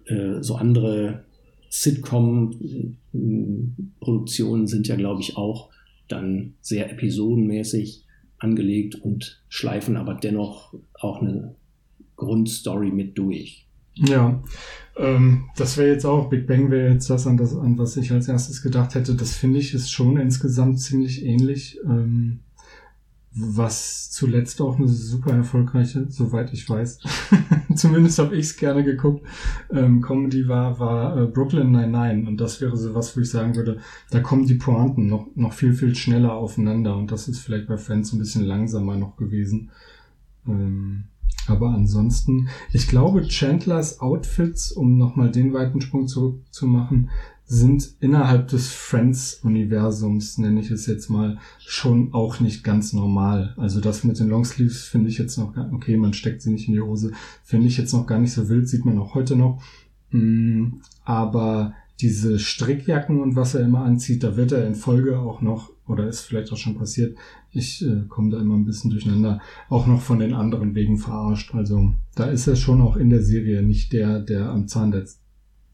äh, 0.05 0.41
so 0.41 0.55
andere 0.55 1.25
Sitcom-Produktionen 1.69 4.67
sind 4.67 4.87
ja, 4.87 4.95
glaube 4.95 5.21
ich, 5.21 5.37
auch 5.37 5.69
dann 6.07 6.55
sehr 6.61 6.89
episodenmäßig 6.91 8.05
angelegt 8.37 8.95
und 8.95 9.43
schleifen 9.49 9.97
aber 9.97 10.15
dennoch 10.15 10.73
auch 10.93 11.21
eine 11.21 11.55
Grundstory 12.15 12.91
mit 12.91 13.17
durch. 13.17 13.67
Ja, 13.95 14.41
ähm, 14.97 15.45
das 15.55 15.77
wäre 15.77 15.89
jetzt 15.89 16.05
auch, 16.05 16.29
Big 16.29 16.47
Bang 16.47 16.71
wäre 16.71 16.91
jetzt 16.93 17.09
das 17.09 17.27
an, 17.27 17.37
das, 17.37 17.55
an 17.55 17.77
was 17.77 17.97
ich 17.97 18.11
als 18.11 18.27
erstes 18.27 18.61
gedacht 18.61 18.95
hätte. 18.95 19.15
Das 19.15 19.35
finde 19.35 19.59
ich 19.59 19.73
ist 19.73 19.91
schon 19.91 20.17
insgesamt 20.17 20.79
ziemlich 20.79 21.25
ähnlich. 21.25 21.79
Ähm, 21.85 22.39
was 23.35 24.11
zuletzt 24.11 24.61
auch 24.61 24.77
eine 24.77 24.87
super 24.87 25.33
erfolgreiche, 25.33 26.05
soweit 26.09 26.53
ich 26.53 26.69
weiß, 26.69 26.99
zumindest 27.75 28.19
habe 28.19 28.35
ich 28.35 28.45
es 28.45 28.57
gerne 28.57 28.83
geguckt, 28.83 29.25
ähm, 29.71 30.01
Comedy 30.01 30.47
war, 30.47 30.79
war 30.79 31.17
äh, 31.17 31.25
Brooklyn 31.25 31.71
Nine-Nine 31.71 32.27
und 32.27 32.37
das 32.37 32.61
wäre 32.61 32.77
so 32.77 32.93
was, 32.93 33.17
wo 33.17 33.21
ich 33.21 33.29
sagen 33.29 33.55
würde, 33.55 33.79
da 34.11 34.19
kommen 34.19 34.45
die 34.45 34.55
Pointen 34.55 35.07
noch, 35.07 35.27
noch 35.35 35.53
viel, 35.53 35.73
viel 35.73 35.95
schneller 35.95 36.33
aufeinander 36.33 36.95
und 36.95 37.11
das 37.11 37.27
ist 37.27 37.39
vielleicht 37.39 37.67
bei 37.67 37.77
Friends 37.77 38.13
ein 38.13 38.19
bisschen 38.19 38.45
langsamer 38.45 38.97
noch 38.97 39.17
gewesen. 39.17 39.71
Ähm, 40.47 41.05
aber 41.47 41.69
ansonsten, 41.69 42.47
ich 42.71 42.87
glaube, 42.87 43.27
Chandlers 43.27 43.99
Outfits, 43.99 44.71
um 44.71 44.97
nochmal 44.97 45.31
den 45.31 45.53
weiten 45.53 45.81
Sprung 45.81 46.07
zurückzumachen, 46.07 47.09
sind 47.45 47.95
innerhalb 47.99 48.47
des 48.47 48.69
Friends-Universums, 48.69 50.37
nenne 50.37 50.61
ich 50.61 50.71
es 50.71 50.87
jetzt 50.87 51.09
mal, 51.09 51.37
schon 51.59 52.13
auch 52.13 52.39
nicht 52.39 52.63
ganz 52.63 52.93
normal. 52.93 53.53
Also 53.57 53.81
das 53.81 54.03
mit 54.03 54.19
den 54.19 54.29
Longsleeves 54.29 54.85
finde 54.85 55.09
ich 55.09 55.17
jetzt 55.17 55.37
noch 55.37 55.53
gar, 55.53 55.71
okay, 55.73 55.97
man 55.97 56.13
steckt 56.13 56.41
sie 56.41 56.51
nicht 56.51 56.67
in 56.67 56.73
die 56.73 56.81
Hose, 56.81 57.11
finde 57.43 57.67
ich 57.67 57.77
jetzt 57.77 57.93
noch 57.93 58.07
gar 58.07 58.19
nicht 58.19 58.33
so 58.33 58.47
wild, 58.49 58.69
sieht 58.69 58.85
man 58.85 58.97
auch 58.97 59.13
heute 59.13 59.35
noch. 59.35 59.61
Mm, 60.11 60.79
aber 61.03 61.73
diese 61.99 62.39
Strickjacken 62.39 63.21
und 63.21 63.35
was 63.35 63.55
er 63.55 63.61
immer 63.61 63.83
anzieht, 63.83 64.23
da 64.23 64.35
wird 64.37 64.51
er 64.51 64.65
in 64.65 64.75
Folge 64.75 65.19
auch 65.19 65.41
noch, 65.41 65.72
oder 65.87 66.07
ist 66.07 66.21
vielleicht 66.21 66.51
auch 66.51 66.57
schon 66.57 66.77
passiert, 66.77 67.17
ich 67.51 67.85
äh, 67.85 68.03
komme 68.07 68.31
da 68.31 68.39
immer 68.39 68.55
ein 68.55 68.65
bisschen 68.65 68.91
durcheinander, 68.91 69.41
auch 69.69 69.85
noch 69.85 70.01
von 70.01 70.19
den 70.19 70.33
anderen 70.33 70.75
wegen 70.75 70.97
verarscht. 70.97 71.53
Also 71.53 71.93
da 72.15 72.25
ist 72.25 72.47
er 72.47 72.55
schon 72.55 72.81
auch 72.81 72.95
in 72.95 73.09
der 73.09 73.21
Serie 73.21 73.61
nicht 73.61 73.93
der, 73.93 74.19
der 74.19 74.49
am 74.49 74.67
Zahn 74.67 74.91
der 74.91 75.05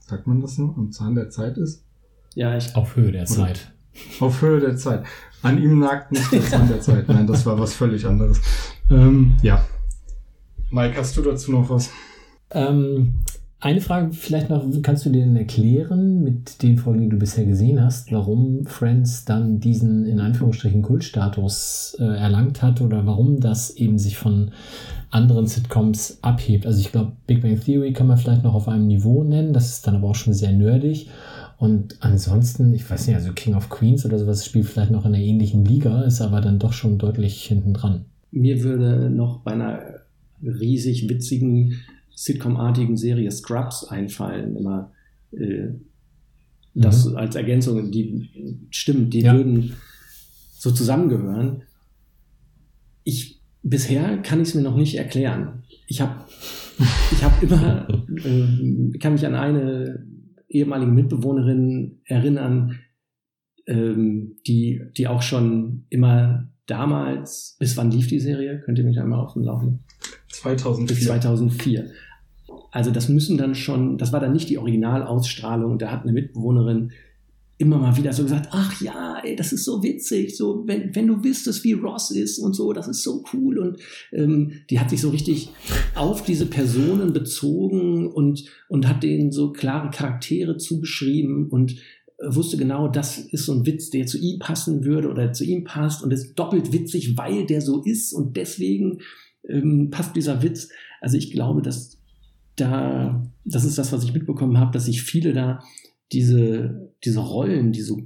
sagt 0.09 0.25
man 0.25 0.41
das 0.41 0.55
so, 0.55 0.73
am 0.75 0.91
Zahn 0.91 1.15
der 1.15 1.29
Zeit 1.29 1.57
ist? 1.57 1.85
Ja, 2.33 2.57
ich. 2.57 2.75
Auf 2.75 2.95
Höhe 2.95 3.11
der 3.11 3.25
Zeit. 3.25 3.71
Auf 4.19 4.41
Höhe 4.41 4.59
der 4.59 4.75
Zeit. 4.75 5.05
An 5.41 5.61
ihm 5.61 5.79
nagt 5.79 6.11
nicht 6.11 6.31
der 6.31 6.41
Zahn 6.41 6.67
der 6.67 6.81
Zeit. 6.81 7.07
Nein, 7.07 7.27
das 7.27 7.45
war 7.45 7.59
was 7.59 7.73
völlig 7.73 8.05
anderes. 8.05 8.41
Ähm, 8.89 9.37
ja. 9.41 9.65
Mike, 10.71 10.97
hast 10.97 11.15
du 11.17 11.21
dazu 11.21 11.51
noch 11.51 11.69
was? 11.69 11.91
Ähm, 12.51 13.15
eine 13.61 13.81
Frage 13.81 14.13
vielleicht 14.13 14.49
noch, 14.49 14.65
kannst 14.83 15.05
du 15.05 15.09
dir 15.09 15.21
denn 15.21 15.35
erklären, 15.35 16.23
mit 16.23 16.63
den 16.63 16.77
Folgen, 16.77 17.01
die 17.01 17.09
du 17.09 17.17
bisher 17.17 17.45
gesehen 17.45 17.83
hast, 17.83 18.11
warum 18.11 18.65
Friends 18.65 19.25
dann 19.25 19.59
diesen 19.59 20.05
in 20.05 20.21
Anführungsstrichen 20.21 20.81
Kultstatus 20.81 21.97
äh, 21.99 22.03
erlangt 22.03 22.61
hat 22.61 22.79
oder 22.79 23.05
warum 23.05 23.41
das 23.41 23.71
eben 23.71 23.99
sich 23.99 24.17
von 24.17 24.51
anderen 25.11 25.45
Sitcoms 25.45 26.19
abhebt? 26.21 26.65
Also 26.65 26.79
ich 26.79 26.93
glaube, 26.93 27.11
Big 27.27 27.41
Bang 27.41 27.59
Theory 27.59 27.91
kann 27.91 28.07
man 28.07 28.17
vielleicht 28.17 28.43
noch 28.43 28.53
auf 28.53 28.69
einem 28.69 28.87
Niveau 28.87 29.25
nennen, 29.25 29.51
das 29.51 29.71
ist 29.71 29.85
dann 29.85 29.95
aber 29.95 30.07
auch 30.09 30.15
schon 30.15 30.33
sehr 30.33 30.53
nerdig. 30.53 31.09
Und 31.57 31.97
ansonsten, 31.99 32.73
ich 32.73 32.89
weiß 32.89 33.07
nicht, 33.07 33.17
also 33.17 33.33
King 33.33 33.55
of 33.55 33.67
Queens 33.67 34.05
oder 34.05 34.17
sowas 34.17 34.45
spielt 34.45 34.67
vielleicht 34.67 34.91
noch 34.91 35.05
in 35.05 35.13
einer 35.13 35.23
ähnlichen 35.23 35.65
Liga, 35.65 36.03
ist 36.03 36.21
aber 36.21 36.39
dann 36.39 36.59
doch 36.59 36.71
schon 36.71 36.97
deutlich 36.97 37.43
hinten 37.43 37.73
dran. 37.73 38.05
Mir 38.31 38.63
würde 38.63 39.09
noch 39.09 39.41
bei 39.41 39.51
einer 39.51 39.81
riesig 40.41 41.09
witzigen 41.09 41.73
Sitcom-artigen 42.19 42.97
Serie 42.97 43.31
Scrubs 43.31 43.85
einfallen, 43.85 44.57
immer 44.57 44.91
äh, 45.31 45.69
das 46.73 47.05
mhm. 47.05 47.15
als 47.15 47.35
Ergänzung, 47.35 47.91
die 47.91 48.67
stimmt, 48.71 49.13
die 49.13 49.21
ja. 49.21 49.33
würden 49.33 49.73
so 50.51 50.71
zusammengehören. 50.71 51.63
Ich 53.05 53.41
bisher 53.63 54.17
kann 54.17 54.41
ich 54.41 54.49
es 54.49 54.55
mir 54.55 54.63
noch 54.63 54.75
nicht 54.75 54.95
erklären. 54.95 55.63
Ich 55.87 56.01
habe 56.01 56.25
ich 57.11 57.23
habe 57.23 57.45
immer 57.45 57.87
äh, 58.25 58.97
kann 58.97 59.13
mich 59.13 59.25
an 59.25 59.35
eine 59.35 60.05
ehemalige 60.49 60.91
Mitbewohnerin 60.91 62.01
erinnern, 62.03 62.79
ähm, 63.65 64.35
die 64.45 64.81
die 64.97 65.07
auch 65.07 65.21
schon 65.21 65.85
immer 65.87 66.49
damals 66.65 67.55
bis 67.59 67.77
wann 67.77 67.91
lief 67.91 68.07
die 68.07 68.19
Serie? 68.19 68.59
Könnt 68.59 68.77
ihr 68.77 68.83
mich 68.83 68.99
einmal 68.99 69.21
auf 69.21 69.33
dem 69.33 69.43
Laufen? 69.43 69.85
2004. 70.27 70.95
Bis 70.95 71.05
2004. 71.05 71.91
Also 72.71 72.91
das 72.91 73.09
müssen 73.09 73.37
dann 73.37 73.55
schon, 73.55 73.97
das 73.97 74.13
war 74.13 74.19
dann 74.19 74.33
nicht 74.33 74.49
die 74.49 74.57
Originalausstrahlung. 74.57 75.79
Da 75.79 75.91
hat 75.91 76.03
eine 76.03 76.11
Mitbewohnerin 76.13 76.91
immer 77.59 77.77
mal 77.77 77.97
wieder 77.97 78.13
so 78.13 78.23
gesagt, 78.23 78.47
ach 78.51 78.81
ja, 78.81 79.19
ey, 79.21 79.35
das 79.35 79.51
ist 79.51 79.65
so 79.65 79.83
witzig, 79.83 80.37
so 80.37 80.63
wenn, 80.65 80.95
wenn 80.95 81.07
du 81.07 81.21
wüsstest, 81.25 81.65
wie 81.65 81.73
Ross 81.73 82.09
ist 82.09 82.39
und 82.39 82.53
so, 82.53 82.71
das 82.71 82.87
ist 82.87 83.03
so 83.03 83.21
cool. 83.33 83.59
Und 83.59 83.79
ähm, 84.13 84.53
die 84.69 84.79
hat 84.79 84.89
sich 84.89 85.01
so 85.01 85.09
richtig 85.09 85.49
auf 85.93 86.23
diese 86.23 86.45
Personen 86.45 87.11
bezogen 87.11 88.07
und, 88.07 88.45
und 88.69 88.87
hat 88.87 89.03
denen 89.03 89.33
so 89.33 89.51
klare 89.51 89.91
Charaktere 89.91 90.55
zugeschrieben 90.55 91.49
und 91.49 91.73
äh, 92.19 92.33
wusste 92.33 92.55
genau, 92.55 92.87
das 92.87 93.17
ist 93.17 93.45
so 93.45 93.53
ein 93.53 93.65
Witz, 93.65 93.89
der 93.89 94.05
zu 94.05 94.17
ihm 94.17 94.39
passen 94.39 94.85
würde 94.85 95.09
oder 95.09 95.33
zu 95.33 95.43
ihm 95.43 95.65
passt 95.65 96.01
und 96.01 96.13
ist 96.13 96.35
doppelt 96.35 96.71
witzig, 96.71 97.17
weil 97.17 97.45
der 97.45 97.59
so 97.59 97.83
ist 97.83 98.13
und 98.13 98.37
deswegen 98.37 98.99
ähm, 99.49 99.89
passt 99.91 100.15
dieser 100.15 100.41
Witz. 100.43 100.69
Also 101.01 101.17
ich 101.17 101.29
glaube, 101.29 101.61
dass 101.61 101.98
da, 102.59 103.23
das 103.45 103.65
ist 103.65 103.77
das, 103.77 103.91
was 103.91 104.03
ich 104.03 104.13
mitbekommen 104.13 104.57
habe, 104.57 104.71
dass 104.71 104.85
sich 104.85 105.01
viele 105.01 105.33
da 105.33 105.63
diese, 106.11 106.93
diese 107.03 107.19
Rollen, 107.19 107.71
die 107.71 107.81
so 107.81 108.01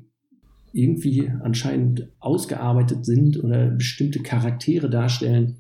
irgendwie 0.74 1.29
anscheinend 1.29 2.10
ausgearbeitet 2.19 3.05
sind 3.05 3.41
oder 3.43 3.69
bestimmte 3.69 4.22
Charaktere 4.22 4.89
darstellen, 4.89 5.57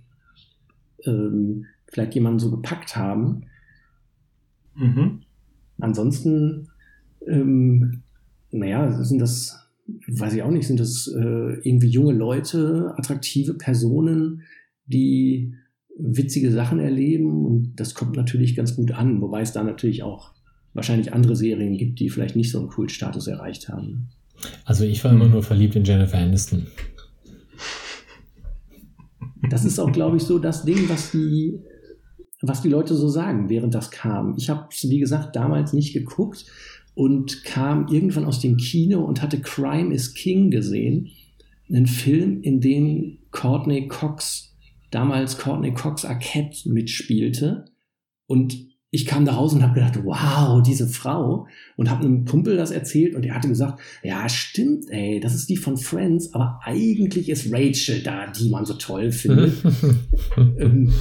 ähm, 1.05 1.65
vielleicht 1.87 2.15
jemanden 2.15 2.39
so 2.39 2.49
gepackt 2.49 2.95
haben. 2.95 3.45
Mhm. 4.75 5.21
Ansonsten, 5.79 6.69
ähm, 7.27 8.01
naja, 8.51 9.03
sind 9.03 9.19
das, 9.19 9.69
weiß 10.07 10.33
ich 10.33 10.41
auch 10.41 10.51
nicht, 10.51 10.67
sind 10.67 10.79
das 10.79 11.07
äh, 11.07 11.59
irgendwie 11.61 11.89
junge 11.89 12.13
Leute, 12.13 12.93
attraktive 12.97 13.53
Personen, 13.53 14.41
die 14.87 15.53
witzige 15.97 16.51
Sachen 16.51 16.79
erleben 16.79 17.45
und 17.45 17.73
das 17.75 17.93
kommt 17.93 18.15
natürlich 18.15 18.55
ganz 18.55 18.75
gut 18.75 18.91
an, 18.91 19.21
wobei 19.21 19.41
es 19.41 19.51
da 19.51 19.63
natürlich 19.63 20.03
auch 20.03 20.31
wahrscheinlich 20.73 21.13
andere 21.13 21.35
Serien 21.35 21.77
gibt, 21.77 21.99
die 21.99 22.09
vielleicht 22.09 22.35
nicht 22.35 22.51
so 22.51 22.59
einen 22.59 22.67
Kultstatus 22.67 23.27
erreicht 23.27 23.69
haben. 23.69 24.09
Also 24.65 24.83
ich 24.83 25.03
war 25.03 25.11
immer 25.11 25.27
nur 25.27 25.43
verliebt 25.43 25.75
in 25.75 25.83
Jennifer 25.83 26.17
Aniston. 26.17 26.67
Das 29.49 29.65
ist 29.65 29.79
auch, 29.79 29.91
glaube 29.91 30.17
ich, 30.17 30.23
so 30.23 30.39
das 30.39 30.65
Ding, 30.65 30.89
was 30.89 31.11
die, 31.11 31.59
was 32.41 32.61
die 32.61 32.69
Leute 32.69 32.95
so 32.95 33.07
sagen, 33.07 33.49
während 33.49 33.75
das 33.75 33.91
kam. 33.91 34.35
Ich 34.37 34.49
habe 34.49 34.67
es, 34.71 34.89
wie 34.89 34.99
gesagt, 34.99 35.35
damals 35.35 35.73
nicht 35.73 35.93
geguckt 35.93 36.45
und 36.95 37.43
kam 37.43 37.87
irgendwann 37.87 38.25
aus 38.25 38.39
dem 38.39 38.57
Kino 38.57 39.03
und 39.03 39.21
hatte 39.21 39.41
Crime 39.41 39.93
is 39.93 40.13
King 40.13 40.49
gesehen. 40.49 41.09
Einen 41.69 41.87
Film, 41.87 42.41
in 42.41 42.61
dem 42.61 43.19
Courtney 43.31 43.87
Cox 43.87 44.52
damals 44.93 45.37
Courtney 45.37 45.73
Cox 45.73 46.05
Arquette 46.05 46.69
mitspielte. 46.69 47.65
Und 48.27 48.55
ich 48.91 49.07
kam 49.07 49.25
da 49.25 49.33
raus 49.33 49.53
und 49.53 49.63
habe 49.63 49.73
gedacht, 49.73 49.99
wow, 50.03 50.61
diese 50.61 50.87
Frau. 50.87 51.47
Und 51.77 51.89
habe 51.89 52.05
einem 52.05 52.25
Kumpel 52.25 52.57
das 52.57 52.69
erzählt 52.69 53.15
und 53.15 53.25
er 53.25 53.35
hatte 53.35 53.47
gesagt, 53.47 53.81
ja, 54.03 54.29
stimmt, 54.29 54.85
ey, 54.89 55.19
das 55.19 55.33
ist 55.33 55.49
die 55.49 55.57
von 55.57 55.77
Friends, 55.77 56.33
aber 56.33 56.59
eigentlich 56.63 57.29
ist 57.29 57.51
Rachel 57.51 58.03
da, 58.03 58.27
die 58.27 58.49
man 58.49 58.65
so 58.65 58.75
toll 58.75 59.11
findet. 59.11 59.53
ähm, 60.37 60.93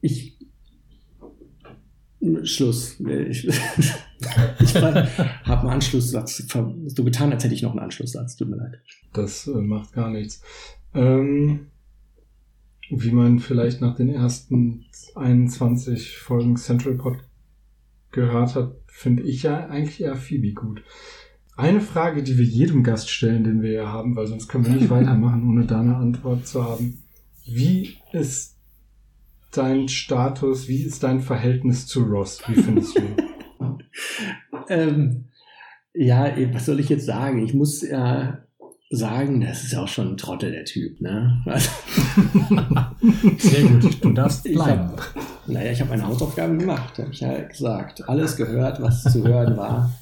ich 0.00 0.34
Schluss. 2.44 3.00
Ich, 3.00 3.46
ich 4.60 4.74
habe 4.76 5.60
einen 5.60 5.68
Anschlusssatz 5.68 6.46
so 6.86 7.04
getan, 7.04 7.32
als 7.32 7.44
hätte 7.44 7.54
ich 7.54 7.62
noch 7.62 7.72
einen 7.72 7.80
Anschlusssatz. 7.80 8.36
Tut 8.36 8.48
mir 8.48 8.56
leid. 8.56 8.80
Das 9.12 9.46
äh, 9.46 9.50
macht 9.50 9.92
gar 9.92 10.10
nichts. 10.10 10.42
Ähm, 10.94 11.66
wie 12.90 13.10
man 13.10 13.38
vielleicht 13.38 13.80
nach 13.80 13.94
den 13.94 14.10
ersten 14.10 14.84
21 15.14 16.18
Folgen 16.18 16.56
Central 16.56 16.94
Pod 16.94 17.18
gehört 18.10 18.54
hat, 18.54 18.76
finde 18.86 19.22
ich 19.22 19.42
ja 19.42 19.66
eigentlich 19.66 20.00
eher 20.00 20.16
Phoebe 20.16 20.52
gut. 20.52 20.82
Eine 21.56 21.80
Frage, 21.80 22.22
die 22.22 22.36
wir 22.36 22.44
jedem 22.44 22.82
Gast 22.82 23.10
stellen, 23.10 23.44
den 23.44 23.62
wir 23.62 23.72
ja 23.72 23.92
haben, 23.92 24.16
weil 24.16 24.26
sonst 24.26 24.48
können 24.48 24.66
wir 24.66 24.72
nicht 24.72 24.90
weitermachen, 24.90 25.48
ohne 25.48 25.66
da 25.66 25.80
eine 25.80 25.96
Antwort 25.96 26.46
zu 26.46 26.64
haben. 26.64 27.02
Wie 27.44 27.96
ist 28.12 28.56
dein 29.52 29.88
Status, 29.88 30.68
wie 30.68 30.82
ist 30.82 31.02
dein 31.02 31.20
Verhältnis 31.20 31.86
zu 31.86 32.02
Ross? 32.04 32.40
Wie 32.46 32.54
findest 32.54 32.98
du 32.98 33.02
ihn? 33.02 33.16
ähm, 34.68 35.26
ja, 35.92 36.34
was 36.52 36.66
soll 36.66 36.80
ich 36.80 36.88
jetzt 36.88 37.06
sagen? 37.06 37.44
Ich 37.44 37.54
muss 37.54 37.82
ja 37.82 38.43
sagen, 38.94 39.40
das 39.40 39.64
ist 39.64 39.72
ja 39.72 39.82
auch 39.82 39.88
schon 39.88 40.12
ein 40.12 40.16
Trottel, 40.16 40.52
der 40.52 40.64
Typ, 40.64 41.00
ne? 41.00 41.42
Also, 41.46 41.70
Sehr 43.38 43.64
gut, 43.64 44.04
du 44.04 44.12
darfst 44.12 44.44
bleiben. 44.44 44.92
Ich 44.94 45.00
hab, 45.00 45.48
naja, 45.48 45.72
ich 45.72 45.80
habe 45.80 45.90
meine 45.90 46.06
Hausaufgaben 46.06 46.58
gemacht, 46.58 46.98
habe 46.98 47.10
ich 47.12 47.20
ja 47.20 47.40
gesagt. 47.42 48.08
Alles 48.08 48.36
gehört, 48.36 48.80
was 48.80 49.02
zu 49.04 49.26
hören 49.26 49.56
war. 49.56 49.92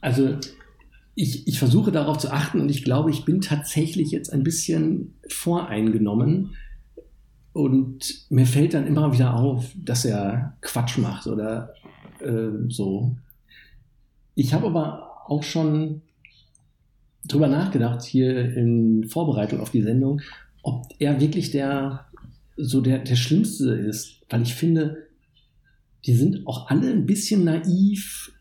Also, 0.00 0.36
ich, 1.14 1.48
ich 1.48 1.58
versuche 1.58 1.90
darauf 1.90 2.18
zu 2.18 2.30
achten 2.30 2.60
und 2.60 2.70
ich 2.70 2.84
glaube, 2.84 3.10
ich 3.10 3.24
bin 3.24 3.40
tatsächlich 3.40 4.10
jetzt 4.10 4.32
ein 4.32 4.42
bisschen 4.42 5.18
voreingenommen. 5.28 6.54
Und 7.52 8.26
mir 8.30 8.46
fällt 8.46 8.74
dann 8.74 8.86
immer 8.86 9.12
wieder 9.12 9.34
auf, 9.34 9.72
dass 9.74 10.04
er 10.04 10.56
Quatsch 10.60 10.98
macht 10.98 11.26
oder 11.26 11.74
äh, 12.20 12.68
so. 12.68 13.16
Ich 14.36 14.54
habe 14.54 14.66
aber 14.66 15.24
auch 15.26 15.42
schon 15.42 16.02
drüber 17.28 17.48
nachgedacht, 17.48 18.02
hier 18.02 18.54
in 18.56 19.04
Vorbereitung 19.08 19.60
auf 19.60 19.70
die 19.70 19.82
Sendung, 19.82 20.20
ob 20.62 20.86
er 20.98 21.20
wirklich 21.20 21.50
der, 21.50 22.06
so 22.56 22.80
der, 22.80 22.98
der 22.98 23.16
Schlimmste 23.16 23.70
ist. 23.70 24.20
Weil 24.28 24.42
ich 24.42 24.54
finde, 24.54 25.08
die 26.06 26.14
sind 26.14 26.46
auch 26.46 26.68
alle 26.68 26.90
ein 26.90 27.06
bisschen 27.06 27.44
naiv 27.44 28.32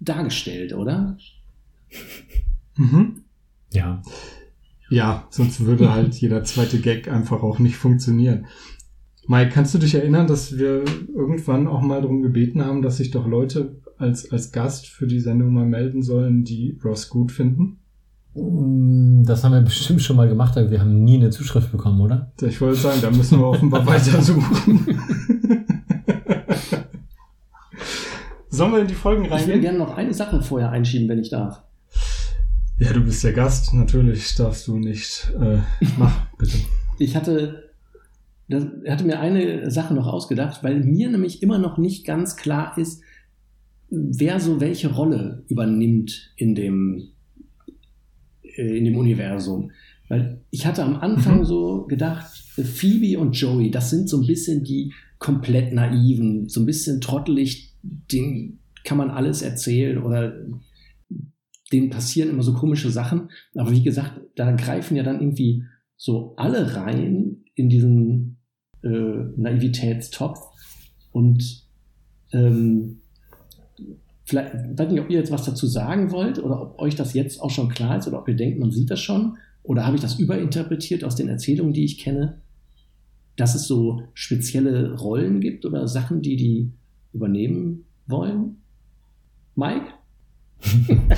dargestellt, 0.00 0.72
oder? 0.72 1.16
Mhm. 2.76 3.22
Ja. 3.72 4.02
Ja, 4.90 5.26
sonst 5.30 5.60
würde 5.60 5.92
halt 5.92 6.14
jeder 6.14 6.44
zweite 6.44 6.80
Gag 6.80 7.08
einfach 7.08 7.42
auch 7.42 7.58
nicht 7.58 7.76
funktionieren. 7.76 8.46
Mike, 9.26 9.50
kannst 9.52 9.74
du 9.74 9.78
dich 9.78 9.94
erinnern, 9.94 10.26
dass 10.26 10.56
wir 10.56 10.84
irgendwann 11.14 11.66
auch 11.66 11.82
mal 11.82 12.00
darum 12.00 12.22
gebeten 12.22 12.64
haben, 12.64 12.80
dass 12.80 12.96
sich 12.96 13.10
doch 13.10 13.26
Leute 13.26 13.76
als, 13.98 14.32
als 14.32 14.52
Gast 14.52 14.86
für 14.86 15.06
die 15.06 15.20
Sendung 15.20 15.52
mal 15.52 15.66
melden 15.66 16.02
sollen, 16.02 16.44
die 16.44 16.78
Ross 16.82 17.10
gut 17.10 17.30
finden? 17.30 17.78
Mm, 18.38 19.24
das 19.24 19.42
haben 19.44 19.52
wir 19.52 19.60
bestimmt 19.62 20.02
schon 20.02 20.16
mal 20.16 20.28
gemacht, 20.28 20.56
aber 20.56 20.70
wir 20.70 20.80
haben 20.80 21.04
nie 21.04 21.16
eine 21.16 21.30
Zuschrift 21.30 21.72
bekommen, 21.72 22.00
oder? 22.00 22.30
Ich 22.40 22.60
wollte 22.60 22.78
sagen, 22.78 23.00
da 23.02 23.10
müssen 23.10 23.40
wir 23.40 23.46
offenbar 23.48 23.86
weiter 23.86 24.22
suchen. 24.22 24.86
Sollen 28.50 28.72
wir 28.72 28.80
in 28.80 28.86
die 28.88 28.94
Folgen 28.94 29.24
Ich 29.24 29.30
will 29.30 29.36
reingehen? 29.36 29.60
gerne 29.60 29.78
noch 29.78 29.96
eine 29.96 30.14
Sache 30.14 30.42
vorher 30.42 30.70
einschieben, 30.70 31.08
wenn 31.08 31.18
ich 31.20 31.30
darf. 31.30 31.62
Ja, 32.78 32.92
du 32.92 33.00
bist 33.02 33.22
der 33.24 33.32
Gast. 33.32 33.74
Natürlich 33.74 34.34
darfst 34.36 34.66
du 34.68 34.78
nicht. 34.78 35.32
Äh, 35.40 35.58
mach, 35.98 36.26
bitte. 36.38 36.58
Ich 36.98 37.14
hatte, 37.14 37.70
das, 38.48 38.64
hatte 38.88 39.04
mir 39.04 39.20
eine 39.20 39.70
Sache 39.70 39.94
noch 39.94 40.06
ausgedacht, 40.06 40.62
weil 40.64 40.80
mir 40.80 41.10
nämlich 41.10 41.42
immer 41.42 41.58
noch 41.58 41.76
nicht 41.78 42.06
ganz 42.06 42.36
klar 42.36 42.76
ist, 42.78 43.02
wer 43.90 44.40
so 44.40 44.60
welche 44.60 44.92
Rolle 44.92 45.44
übernimmt 45.48 46.32
in 46.36 46.54
dem, 46.54 47.08
in 48.62 48.84
dem 48.84 48.96
Universum. 48.96 49.70
Weil 50.08 50.40
ich 50.50 50.66
hatte 50.66 50.82
am 50.82 50.96
Anfang 50.96 51.40
Mhm. 51.40 51.44
so 51.44 51.86
gedacht, 51.86 52.26
Phoebe 52.56 53.18
und 53.20 53.32
Joey, 53.38 53.70
das 53.70 53.90
sind 53.90 54.08
so 54.08 54.20
ein 54.20 54.26
bisschen 54.26 54.64
die 54.64 54.92
komplett 55.18 55.72
naiven, 55.72 56.48
so 56.48 56.60
ein 56.60 56.66
bisschen 56.66 57.00
trottelig, 57.00 57.74
denen 57.82 58.60
kann 58.84 58.98
man 58.98 59.10
alles 59.10 59.42
erzählen 59.42 60.02
oder 60.02 60.34
denen 61.72 61.90
passieren 61.90 62.30
immer 62.30 62.42
so 62.42 62.54
komische 62.54 62.90
Sachen. 62.90 63.28
Aber 63.54 63.70
wie 63.70 63.82
gesagt, 63.82 64.20
da 64.36 64.50
greifen 64.52 64.96
ja 64.96 65.02
dann 65.02 65.20
irgendwie 65.20 65.64
so 65.96 66.34
alle 66.36 66.74
rein 66.74 67.44
in 67.54 67.68
diesen 67.68 68.38
äh, 68.82 68.88
Naivitätstopf. 69.36 70.38
Und 71.12 71.64
ähm, 72.32 73.00
vielleicht, 74.28 74.54
ich 74.54 74.78
weiß 74.78 74.90
nicht, 74.90 75.00
ob 75.00 75.08
ihr 75.08 75.18
jetzt 75.18 75.32
was 75.32 75.44
dazu 75.44 75.66
sagen 75.66 76.10
wollt 76.10 76.38
oder 76.38 76.60
ob 76.60 76.78
euch 76.78 76.94
das 76.94 77.14
jetzt 77.14 77.40
auch 77.40 77.50
schon 77.50 77.70
klar 77.70 77.96
ist 77.96 78.06
oder 78.06 78.18
ob 78.18 78.28
ihr 78.28 78.36
denkt, 78.36 78.58
man 78.58 78.70
sieht 78.70 78.90
das 78.90 79.00
schon. 79.00 79.38
Oder 79.62 79.86
habe 79.86 79.96
ich 79.96 80.02
das 80.02 80.18
überinterpretiert 80.18 81.02
aus 81.02 81.16
den 81.16 81.28
Erzählungen, 81.28 81.72
die 81.72 81.84
ich 81.84 81.98
kenne, 81.98 82.40
dass 83.36 83.54
es 83.54 83.66
so 83.66 84.02
spezielle 84.12 84.94
Rollen 84.98 85.40
gibt 85.40 85.64
oder 85.64 85.88
Sachen, 85.88 86.20
die 86.20 86.36
die 86.36 86.72
übernehmen 87.12 87.84
wollen? 88.06 88.58
Mike? 89.54 89.86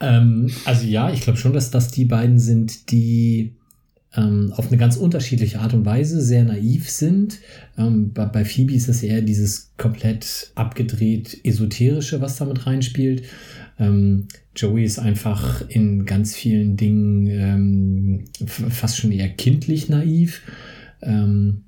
Ähm, 0.00 0.50
also 0.64 0.86
ja, 0.86 1.10
ich 1.10 1.20
glaube 1.20 1.38
schon, 1.38 1.52
dass 1.52 1.70
das 1.70 1.90
die 1.90 2.04
beiden 2.04 2.38
sind, 2.38 2.90
die 2.90 3.54
ähm, 4.16 4.52
auf 4.56 4.68
eine 4.68 4.76
ganz 4.76 4.96
unterschiedliche 4.96 5.60
Art 5.60 5.74
und 5.74 5.84
Weise 5.84 6.20
sehr 6.20 6.44
naiv 6.44 6.88
sind. 6.90 7.40
Ähm, 7.76 8.12
bei, 8.12 8.26
bei 8.26 8.44
Phoebe 8.44 8.74
ist 8.74 8.88
es 8.88 9.02
eher 9.02 9.22
dieses 9.22 9.72
komplett 9.76 10.52
abgedreht 10.54 11.40
esoterische, 11.44 12.20
was 12.20 12.36
damit 12.36 12.66
reinspielt. 12.66 13.24
Ähm, 13.78 14.28
Joey 14.54 14.84
ist 14.84 14.98
einfach 14.98 15.68
in 15.68 16.04
ganz 16.04 16.36
vielen 16.36 16.76
Dingen 16.76 17.26
ähm, 17.26 18.24
fast 18.46 18.98
schon 18.98 19.10
eher 19.10 19.28
kindlich 19.28 19.88
naiv. 19.88 20.42
Ähm, 21.02 21.63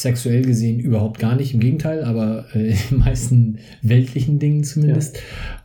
sexuell 0.00 0.42
gesehen 0.42 0.80
überhaupt 0.80 1.18
gar 1.18 1.36
nicht, 1.36 1.54
im 1.54 1.60
Gegenteil, 1.60 2.04
aber 2.04 2.46
äh, 2.54 2.70
in 2.70 2.76
den 2.90 2.98
meisten 2.98 3.58
weltlichen 3.82 4.38
Dingen 4.38 4.64
zumindest. 4.64 5.18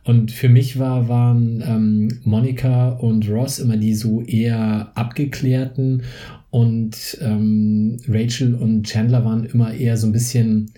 Und 0.04 0.32
für 0.32 0.48
mich 0.48 0.78
war, 0.78 1.08
waren 1.08 1.62
ähm, 1.66 2.20
Monika 2.24 2.90
und 2.90 3.28
Ross 3.28 3.58
immer 3.58 3.76
die 3.76 3.94
so 3.94 4.22
eher 4.22 4.92
abgeklärten 4.94 6.02
und 6.50 7.16
ähm, 7.20 7.98
Rachel 8.08 8.54
und 8.54 8.84
Chandler 8.86 9.24
waren 9.24 9.44
immer 9.44 9.72
eher 9.72 9.96
so 9.96 10.08
ein 10.08 10.12
bisschen 10.12 10.72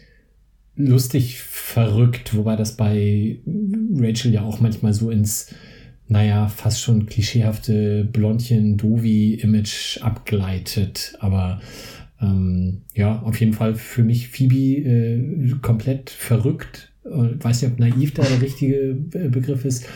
lustig 0.76 1.40
verrückt, 1.40 2.36
wobei 2.36 2.56
das 2.56 2.76
bei 2.76 3.38
Rachel 3.96 4.32
ja 4.32 4.42
auch 4.42 4.60
manchmal 4.60 4.92
so 4.92 5.10
ins, 5.10 5.54
naja, 6.08 6.48
fast 6.48 6.82
schon 6.82 7.06
klischeehafte 7.06 8.04
Blondchen-Dovi-Image 8.04 10.02
abgleitet. 10.02 11.14
Aber 11.20 11.60
ähm, 12.22 12.82
ja, 12.94 13.20
auf 13.20 13.38
jeden 13.40 13.52
Fall 13.52 13.74
für 13.74 14.04
mich 14.04 14.28
Phoebe 14.28 14.54
äh, 14.88 15.54
komplett 15.60 16.08
verrückt. 16.08 16.92
Äh, 17.04 17.42
weiß 17.42 17.62
nicht, 17.62 17.72
ob 17.72 17.78
naiv 17.80 18.14
da 18.14 18.22
der 18.22 18.40
richtige 18.40 18.94
Be- 18.94 19.28
Begriff 19.28 19.64
ist. 19.64 19.86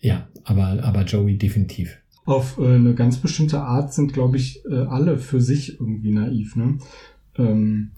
Ja, 0.00 0.28
aber, 0.44 0.82
aber 0.82 1.04
Joey 1.04 1.36
definitiv. 1.36 1.98
Auf 2.24 2.58
äh, 2.58 2.74
eine 2.74 2.94
ganz 2.94 3.18
bestimmte 3.18 3.60
Art 3.60 3.92
sind, 3.92 4.12
glaube 4.12 4.36
ich, 4.36 4.64
äh, 4.64 4.74
alle 4.74 5.18
für 5.18 5.40
sich 5.40 5.80
irgendwie 5.80 6.12
naiv. 6.12 6.56
Ne? 6.56 6.78
Ähm, 7.36 7.90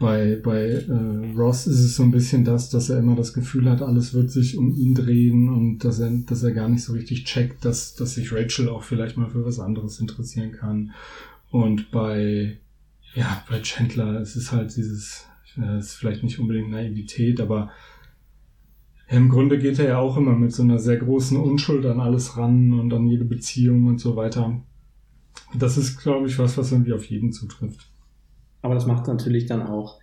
bei 0.00 0.36
bei 0.42 0.64
äh, 0.70 1.32
Ross 1.36 1.66
ist 1.66 1.80
es 1.80 1.96
so 1.96 2.04
ein 2.04 2.12
bisschen 2.12 2.44
das, 2.44 2.70
dass 2.70 2.88
er 2.88 3.00
immer 3.00 3.16
das 3.16 3.32
Gefühl 3.32 3.68
hat, 3.68 3.82
alles 3.82 4.14
wird 4.14 4.30
sich 4.30 4.56
um 4.56 4.76
ihn 4.76 4.94
drehen 4.94 5.48
und 5.48 5.80
dass 5.84 5.98
er, 5.98 6.10
dass 6.26 6.44
er 6.44 6.52
gar 6.52 6.68
nicht 6.68 6.84
so 6.84 6.92
richtig 6.92 7.24
checkt, 7.24 7.64
dass, 7.64 7.96
dass 7.96 8.14
sich 8.14 8.32
Rachel 8.32 8.68
auch 8.68 8.84
vielleicht 8.84 9.16
mal 9.16 9.28
für 9.30 9.44
was 9.44 9.58
anderes 9.58 9.98
interessieren 9.98 10.52
kann. 10.52 10.92
Und 11.50 11.90
bei, 11.90 12.58
ja, 13.18 13.42
bei 13.50 13.60
Chandler 13.60 14.20
ist 14.20 14.36
es 14.36 14.52
halt 14.52 14.76
dieses, 14.76 15.26
ja, 15.56 15.76
ist 15.76 15.94
vielleicht 15.94 16.22
nicht 16.22 16.38
unbedingt 16.38 16.70
Naivität, 16.70 17.40
aber 17.40 17.70
ja, 19.10 19.16
im 19.16 19.28
Grunde 19.28 19.58
geht 19.58 19.80
er 19.80 19.88
ja 19.88 19.98
auch 19.98 20.16
immer 20.16 20.36
mit 20.36 20.52
so 20.52 20.62
einer 20.62 20.78
sehr 20.78 20.98
großen 20.98 21.36
Unschuld 21.36 21.84
an 21.86 21.98
alles 21.98 22.36
ran 22.36 22.72
und 22.72 22.94
an 22.94 23.08
jede 23.08 23.24
Beziehung 23.24 23.86
und 23.86 23.98
so 23.98 24.14
weiter. 24.14 24.60
Das 25.58 25.76
ist, 25.76 25.98
glaube 25.98 26.28
ich, 26.28 26.38
was, 26.38 26.56
was 26.58 26.70
irgendwie 26.70 26.92
auf 26.92 27.06
jeden 27.06 27.32
zutrifft. 27.32 27.90
Aber 28.62 28.74
das 28.74 28.86
macht 28.86 29.08
natürlich 29.08 29.46
dann 29.46 29.62
auch 29.62 29.98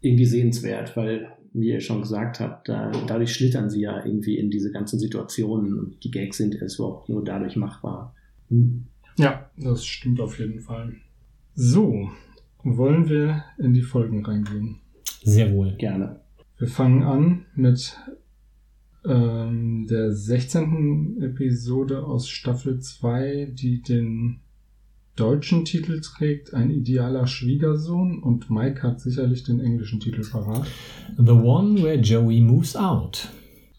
irgendwie 0.00 0.24
sehenswert, 0.24 0.96
weil, 0.96 1.28
wie 1.52 1.68
ihr 1.68 1.80
schon 1.80 2.00
gesagt 2.00 2.40
habt, 2.40 2.68
da, 2.68 2.92
dadurch 3.06 3.34
schlittern 3.34 3.68
sie 3.68 3.82
ja 3.82 4.02
irgendwie 4.04 4.38
in 4.38 4.50
diese 4.50 4.72
ganzen 4.72 4.98
Situationen 4.98 5.78
und 5.78 6.02
die 6.02 6.10
Gags 6.10 6.38
sind 6.38 6.54
erst 6.54 6.78
überhaupt 6.78 7.10
nur 7.10 7.22
dadurch 7.22 7.56
machbar. 7.56 8.14
Hm. 8.48 8.86
Ja, 9.18 9.50
das 9.58 9.84
stimmt 9.84 10.20
auf 10.20 10.38
jeden 10.38 10.60
Fall. 10.60 10.96
So, 11.58 12.10
wollen 12.62 13.08
wir 13.08 13.42
in 13.56 13.72
die 13.72 13.80
Folgen 13.80 14.26
reingehen? 14.26 14.76
Sehr 15.22 15.54
wohl. 15.54 15.74
Gerne. 15.78 16.20
Wir 16.58 16.68
fangen 16.68 17.02
an 17.02 17.46
mit 17.54 17.96
ähm, 19.06 19.86
der 19.88 20.12
16. 20.12 21.22
Episode 21.22 22.04
aus 22.04 22.28
Staffel 22.28 22.80
2, 22.80 23.52
die 23.54 23.80
den 23.80 24.40
deutschen 25.16 25.64
Titel 25.64 26.02
trägt, 26.02 26.52
ein 26.52 26.70
idealer 26.70 27.26
Schwiegersohn 27.26 28.22
und 28.22 28.50
Mike 28.50 28.82
hat 28.82 29.00
sicherlich 29.00 29.42
den 29.42 29.60
englischen 29.60 29.98
Titel 29.98 30.28
parat. 30.30 30.66
The 31.16 31.32
one 31.32 31.82
where 31.82 31.98
Joey 31.98 32.42
moves 32.42 32.76
out. 32.76 33.30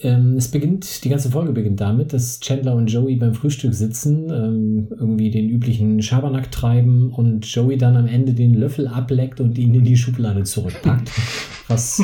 Ähm, 0.00 0.36
es 0.36 0.48
beginnt, 0.48 1.04
die 1.04 1.08
ganze 1.08 1.30
Folge 1.30 1.52
beginnt 1.52 1.80
damit, 1.80 2.12
dass 2.12 2.40
Chandler 2.40 2.74
und 2.74 2.86
Joey 2.86 3.16
beim 3.16 3.34
Frühstück 3.34 3.74
sitzen, 3.74 4.30
ähm, 4.30 4.88
irgendwie 4.90 5.30
den 5.30 5.48
üblichen 5.48 6.00
Schabernack 6.02 6.52
treiben 6.52 7.10
und 7.10 7.46
Joey 7.52 7.78
dann 7.78 7.96
am 7.96 8.06
Ende 8.06 8.32
den 8.32 8.54
Löffel 8.54 8.86
ableckt 8.86 9.40
und 9.40 9.58
ihn 9.58 9.74
in 9.74 9.84
die 9.84 9.96
Schublade 9.96 10.44
zurückpackt. 10.44 11.10
was, 11.68 12.02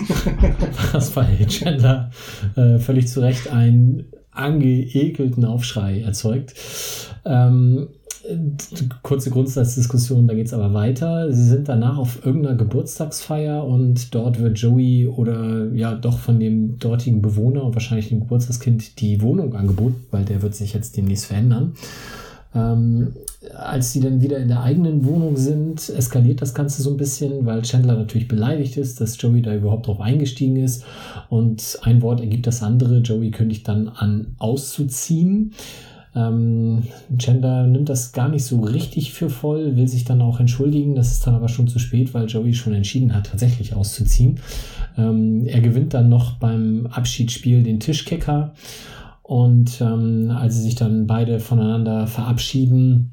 was 0.93 1.11
bei 1.11 1.27
Chandler 1.49 2.11
äh, 2.57 2.79
völlig 2.79 3.09
zu 3.09 3.21
Recht 3.21 3.51
einen 3.51 4.05
angeekelten 4.31 5.45
Aufschrei 5.45 6.01
erzeugt. 6.01 6.55
Ähm, 7.25 7.89
kurze 9.03 9.31
Grundsatzdiskussion, 9.31 10.27
da 10.27 10.35
geht 10.35 10.47
es 10.47 10.55
aber 10.55 10.73
weiter. 10.73 11.33
Sie 11.33 11.45
sind 11.45 11.69
danach 11.69 11.99
auf 11.99 12.25
irgendeiner 12.25 12.57
Geburtstagsfeier 12.57 13.65
und 13.65 14.15
dort 14.15 14.41
wird 14.41 14.59
Joey 14.59 15.07
oder 15.09 15.73
ja 15.73 15.95
doch 15.95 16.19
von 16.19 16.41
dem 16.41 16.79
dortigen 16.79 17.23
Bewohner 17.23 17.65
und 17.65 17.75
wahrscheinlich 17.75 18.09
dem 18.09 18.21
Geburtstagskind 18.21 19.01
die 19.01 19.21
Wohnung 19.21 19.55
angeboten, 19.55 20.07
weil 20.11 20.25
der 20.25 20.43
wird 20.43 20.55
sich 20.55 20.75
jetzt 20.75 20.97
demnächst 20.97 21.27
verändern. 21.27 21.75
Ähm, 22.55 23.13
als 23.53 23.93
sie 23.93 24.01
dann 24.01 24.23
wieder 24.23 24.39
in 24.39 24.49
der 24.49 24.63
eigenen 24.63 25.05
Wohnung 25.05 25.37
sind, 25.37 25.89
eskaliert 25.89 26.41
das 26.41 26.55
Ganze 26.55 26.83
so 26.83 26.91
ein 26.91 26.97
bisschen, 26.97 27.45
weil 27.47 27.63
Chandler 27.63 27.97
natürlich 27.97 28.29
beleidigt 28.29 28.77
ist, 28.77 29.01
dass 29.01 29.21
Joey 29.21 29.43
da 29.43 29.55
überhaupt 29.55 29.89
drauf 29.89 30.01
eingestiegen 30.01 30.57
ist. 30.57 30.85
Und 31.29 31.79
ein 31.83 32.01
Wort 32.01 32.21
ergibt 32.21 32.47
das 32.47 32.63
andere. 32.63 32.99
Joey 32.99 33.33
kündigt 33.33 33.67
dann 33.67 33.89
an, 33.89 34.37
auszuziehen. 34.39 35.53
Ähm, 36.17 36.85
Chandler 37.19 37.67
nimmt 37.67 37.89
das 37.89 38.13
gar 38.13 38.29
nicht 38.29 38.45
so 38.45 38.61
richtig 38.61 39.13
für 39.13 39.31
voll, 39.31 39.77
will 39.77 39.89
sich 39.89 40.05
dann 40.05 40.23
auch 40.23 40.41
entschuldigen. 40.41 40.95
Das 40.95 41.13
ist 41.13 41.27
dann 41.27 41.35
aber 41.35 41.49
schon 41.49 41.69
zu 41.69 41.79
spät, 41.79 42.15
weil 42.15 42.27
Joey 42.27 42.55
schon 42.55 42.75
entschieden 42.75 43.15
hat, 43.15 43.27
tatsächlich 43.27 43.75
auszuziehen. 43.75 44.41
Ähm, 44.97 45.47
er 45.47 45.61
gewinnt 45.61 45.95
dann 45.95 46.09
noch 46.09 46.35
beim 46.35 46.87
Abschiedsspiel 46.87 47.63
den 47.63 47.81
Tischkicker. 47.81 48.55
Und 49.23 49.81
ähm, 49.81 50.31
als 50.31 50.57
sie 50.57 50.63
sich 50.63 50.75
dann 50.75 51.07
beide 51.07 51.41
voneinander 51.41 52.07
verabschieden, 52.07 53.11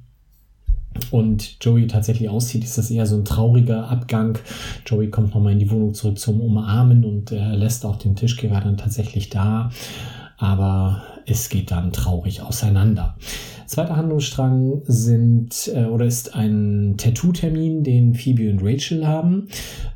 und 1.10 1.64
Joey 1.64 1.88
tatsächlich 1.88 2.30
aussieht, 2.30 2.64
ist 2.64 2.78
das 2.78 2.92
eher 2.92 3.06
so 3.06 3.16
ein 3.16 3.26
trauriger 3.26 3.90
Abgang. 3.90 4.38
Joey 4.86 5.10
kommt 5.10 5.34
nochmal 5.34 5.54
in 5.54 5.60
die 5.60 5.72
Wohnung 5.72 5.94
zurück 5.94 6.20
zum 6.20 6.42
Umarmen 6.42 7.06
und 7.06 7.32
er 7.32 7.56
lässt 7.56 7.86
auch 7.86 7.96
den 7.96 8.16
Tischgeber 8.16 8.60
dann 8.60 8.78
tatsächlich 8.78 9.30
da. 9.30 9.72
Aber 10.38 11.04
es 11.32 11.50
geht 11.50 11.72
dann 11.72 11.92
traurig 11.92 12.42
auseinander. 12.42 13.16
Zweiter 13.66 13.96
Handlungsstrang 13.96 14.82
sind 14.84 15.72
äh, 15.74 15.86
oder 15.86 16.06
ist 16.06 16.36
ein 16.36 16.96
Tattoo-Termin, 16.98 17.84
den 17.84 18.14
Phoebe 18.14 18.50
und 18.50 18.60
Rachel 18.62 19.08
haben. 19.08 19.48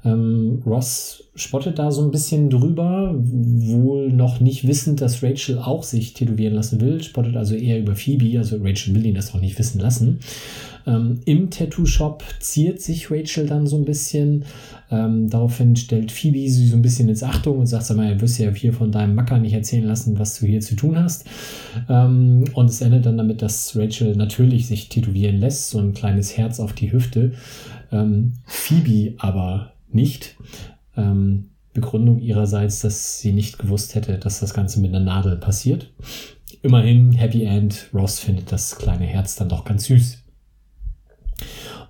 Ähm, 0.05 0.63
Ross 0.65 1.25
spottet 1.35 1.77
da 1.77 1.91
so 1.91 2.01
ein 2.01 2.11
bisschen 2.11 2.49
drüber, 2.49 3.13
wohl 3.17 4.13
noch 4.13 4.39
nicht 4.39 4.65
wissend, 4.65 5.01
dass 5.01 5.21
Rachel 5.21 5.59
auch 5.59 5.83
sich 5.83 6.13
tätowieren 6.13 6.53
lassen 6.53 6.79
will, 6.79 7.03
spottet 7.03 7.35
also 7.35 7.55
eher 7.55 7.79
über 7.79 7.95
Phoebe, 7.95 8.37
also 8.39 8.57
Rachel 8.63 8.95
will 8.95 9.05
ihn 9.05 9.15
das 9.15 9.33
noch 9.33 9.41
nicht 9.41 9.59
wissen 9.59 9.81
lassen. 9.81 10.19
Ähm, 10.87 11.19
Im 11.25 11.49
Tattoo-Shop 11.49 12.23
ziert 12.39 12.81
sich 12.81 13.11
Rachel 13.11 13.47
dann 13.47 13.67
so 13.67 13.75
ein 13.75 13.85
bisschen. 13.85 14.45
Ähm, 14.91 15.29
daraufhin 15.29 15.75
stellt 15.75 16.11
Phoebe 16.11 16.47
sie 16.49 16.67
so 16.67 16.75
ein 16.75 16.81
bisschen 16.81 17.09
ins 17.09 17.23
Achtung 17.23 17.57
und 17.59 17.65
sagt, 17.65 17.85
sag 17.85 17.97
mal, 17.97 18.13
du 18.13 18.21
wirst 18.21 18.37
ja 18.37 18.51
hier 18.51 18.71
von 18.71 18.91
deinem 18.91 19.15
Macker 19.15 19.39
nicht 19.39 19.53
erzählen 19.53 19.85
lassen, 19.85 20.19
was 20.19 20.39
du 20.39 20.45
hier 20.45 20.61
zu 20.61 20.75
tun 20.75 20.97
hast. 20.97 21.24
Ähm, 21.89 22.45
und 22.53 22.69
es 22.69 22.81
endet 22.81 23.05
dann 23.05 23.17
damit, 23.17 23.41
dass 23.41 23.75
Rachel 23.75 24.15
natürlich 24.15 24.67
sich 24.67 24.89
tätowieren 24.89 25.37
lässt, 25.37 25.69
so 25.69 25.79
ein 25.79 25.93
kleines 25.93 26.37
Herz 26.37 26.59
auf 26.59 26.73
die 26.73 26.91
Hüfte. 26.91 27.33
Ähm, 27.91 28.33
Phoebe 28.45 29.15
aber 29.17 29.73
nicht. 29.91 30.35
Ähm, 30.97 31.49
Begründung 31.73 32.19
ihrerseits, 32.19 32.79
dass 32.79 33.19
sie 33.19 33.33
nicht 33.33 33.59
gewusst 33.59 33.95
hätte, 33.95 34.17
dass 34.17 34.39
das 34.39 34.53
Ganze 34.53 34.79
mit 34.79 34.95
einer 34.95 35.03
Nadel 35.03 35.35
passiert. 35.35 35.91
Immerhin, 36.61 37.11
Happy 37.11 37.43
End, 37.43 37.89
Ross 37.93 38.19
findet 38.19 38.51
das 38.51 38.77
kleine 38.77 39.05
Herz 39.05 39.35
dann 39.35 39.49
doch 39.49 39.65
ganz 39.65 39.85
süß. 39.85 40.24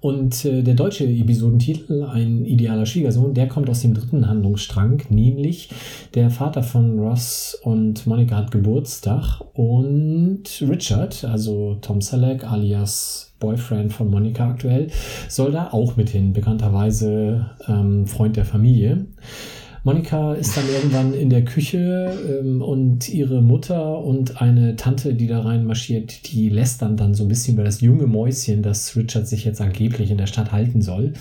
Und 0.02 0.46
äh, 0.46 0.62
der 0.62 0.74
deutsche 0.74 1.06
Episodentitel, 1.06 2.04
ein 2.04 2.46
idealer 2.46 2.86
Schwiegersohn, 2.86 3.34
der 3.34 3.48
kommt 3.48 3.70
aus 3.70 3.82
dem 3.82 3.94
dritten 3.94 4.28
Handlungsstrang, 4.28 5.02
nämlich 5.10 5.70
der 6.14 6.30
Vater 6.30 6.64
von 6.64 7.00
Ross 7.00 7.60
und 7.64 8.06
Monika 8.08 8.38
hat 8.38 8.52
Geburtstag 8.52 9.42
und 9.54 10.44
Richard, 10.62 11.24
also 11.26 11.78
Tom 11.82 12.02
Selleck 12.02 12.44
alias 12.44 13.34
Boyfriend 13.40 13.94
von 13.94 14.10
Monika 14.10 14.50
aktuell, 14.50 14.88
soll 15.28 15.52
da 15.52 15.70
auch 15.72 15.98
mit 15.98 16.10
hin, 16.10 16.34
bekannterweise 16.34 17.52
ähm, 17.68 18.08
Freund 18.08 18.38
der 18.38 18.46
Familie. 18.46 19.06
Monika 19.86 20.34
ist 20.34 20.58
dann 20.58 20.64
irgendwann 20.68 21.14
in 21.14 21.30
der 21.30 21.46
Küche 21.46 22.12
ähm, 22.28 22.64
und 22.64 23.08
ihre 23.08 23.44
Mutter 23.44 24.00
und 24.00 24.42
eine 24.42 24.76
Tante, 24.76 25.14
die 25.14 25.28
da 25.28 25.42
reinmarschiert, 25.42 26.34
die 26.34 26.50
lästern 26.50 26.98
dann 26.98 27.14
so 27.14 27.24
ein 27.24 27.28
bisschen 27.28 27.54
über 27.54 27.64
das 27.64 27.82
junge 27.82 28.08
Mäuschen, 28.08 28.64
das 28.64 28.96
Richard 28.96 29.28
sich 29.28 29.46
jetzt 29.46 29.62
angeblich 29.62 30.10
in 30.10 30.18
der 30.18 30.26
Stadt 30.26 30.52
halten 30.52 30.82
soll. 30.82 31.14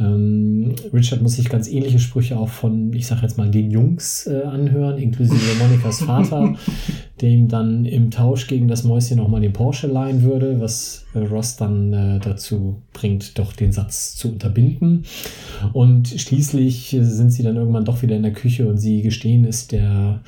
Ähm, 0.00 0.74
Richard 0.90 1.20
muss 1.20 1.36
sich 1.36 1.50
ganz 1.50 1.68
ähnliche 1.68 1.98
Sprüche 1.98 2.38
auch 2.38 2.48
von, 2.48 2.94
ich 2.94 3.06
sag 3.06 3.20
jetzt 3.20 3.36
mal, 3.36 3.50
den 3.50 3.70
Jungs 3.70 4.26
äh, 4.26 4.40
anhören, 4.40 4.96
inklusive 4.96 5.58
Monikas 5.62 6.00
Vater, 6.00 6.54
der 7.20 7.28
ihm 7.28 7.48
dann 7.48 7.84
im 7.84 8.10
Tausch 8.10 8.46
gegen 8.46 8.68
das 8.68 8.84
Mäuschen 8.84 9.18
nochmal 9.18 9.42
den 9.42 9.52
Porsche 9.52 9.86
leihen 9.86 10.22
würde, 10.22 10.60
was 10.60 11.04
äh, 11.12 11.18
Ross 11.18 11.56
dann 11.56 11.92
äh, 11.92 12.20
dazu 12.20 12.80
bringt, 12.94 13.38
doch 13.38 13.52
den 13.52 13.72
Satz 13.72 14.16
zu 14.16 14.28
unterbinden. 14.28 15.04
Und 15.74 16.08
schließlich 16.08 16.96
sind 17.00 17.30
sie 17.30 17.42
dann 17.42 17.56
irgendwann 17.56 17.84
doch 17.84 17.97
wieder 18.02 18.16
in 18.16 18.22
der 18.22 18.32
Küche 18.32 18.68
und 18.68 18.78
sie 18.78 19.02
gestehen 19.02 19.44
es 19.44 19.66
der 19.66 20.22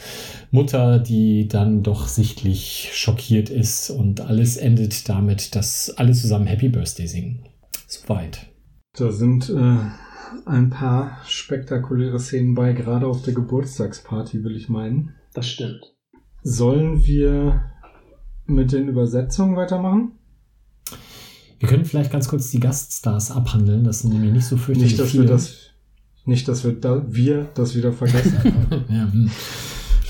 Mutter, 0.50 0.98
die 0.98 1.48
dann 1.48 1.82
doch 1.82 2.08
sichtlich 2.08 2.90
schockiert 2.92 3.50
ist 3.50 3.90
und 3.90 4.20
alles 4.20 4.56
endet 4.56 5.08
damit, 5.08 5.54
dass 5.54 5.90
alle 5.96 6.12
zusammen 6.12 6.46
Happy 6.46 6.68
Birthday 6.68 7.06
singen. 7.06 7.44
Soweit. 7.86 8.46
Da 8.96 9.10
sind 9.12 9.50
äh, 9.50 9.78
ein 10.46 10.70
paar 10.70 11.18
spektakuläre 11.26 12.18
Szenen 12.18 12.54
bei, 12.54 12.72
gerade 12.72 13.06
auf 13.06 13.22
der 13.22 13.34
Geburtstagsparty, 13.34 14.44
will 14.44 14.56
ich 14.56 14.68
meinen. 14.68 15.14
Das 15.34 15.48
stimmt. 15.48 15.94
Sollen 16.42 17.04
wir 17.04 17.62
mit 18.46 18.72
den 18.72 18.88
Übersetzungen 18.88 19.56
weitermachen? 19.56 20.12
Wir 21.58 21.68
können 21.68 21.84
vielleicht 21.84 22.10
ganz 22.10 22.28
kurz 22.28 22.50
die 22.50 22.58
Gaststars 22.58 23.30
abhandeln. 23.30 23.84
Das 23.84 24.00
sind 24.00 24.12
nämlich 24.12 24.32
nicht 24.32 24.46
so 24.46 24.56
fürchterlich 24.56 24.92
Nicht, 24.92 25.00
dass 25.00 25.10
viele. 25.10 25.24
wir 25.24 25.30
das, 25.30 25.69
nicht, 26.30 26.48
dass 26.48 26.64
wir, 26.64 26.72
da, 26.72 27.04
wir 27.06 27.48
das 27.54 27.76
wieder 27.76 27.92
vergessen. 27.92 28.36
ja, 28.88 29.12
hm. 29.12 29.30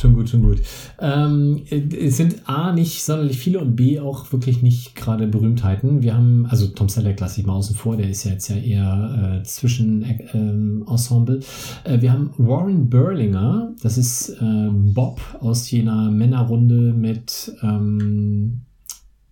Schon 0.01 0.15
gut, 0.15 0.31
schon 0.31 0.43
gut. 0.43 0.63
Ähm, 0.99 1.61
es 1.69 2.17
sind 2.17 2.49
A, 2.49 2.73
nicht 2.73 3.05
sonderlich 3.05 3.39
viele 3.39 3.59
und 3.59 3.77
B, 3.77 4.01
auch 4.01 4.33
wirklich 4.33 4.63
nicht 4.63 4.97
gerade 4.97 5.27
Berühmtheiten. 5.27 6.03
Wir 6.03 6.15
haben, 6.15 6.47
also 6.47 6.69
Tom 6.69 6.89
Selleck 6.89 7.21
lasse 7.21 7.41
ich 7.41 7.47
mal 7.47 7.53
außen 7.53 7.77
vor, 7.77 7.99
der 7.99 8.09
ist 8.09 8.25
ja 8.25 8.31
jetzt 8.33 8.49
ja 8.49 8.57
eher 8.57 9.41
äh, 9.41 9.43
zwischen 9.45 10.07
ähm, 10.33 10.87
Ensemble. 10.89 11.41
Äh, 11.85 12.01
wir 12.01 12.15
haben 12.15 12.31
Warren 12.39 12.89
Berlinger, 12.89 13.75
das 13.83 13.99
ist 13.99 14.31
äh, 14.31 14.69
Bob 14.71 15.21
aus 15.41 15.71
jener 15.71 16.11
Männerrunde 16.11 16.95
mit 16.95 17.53
ähm, 17.63 18.63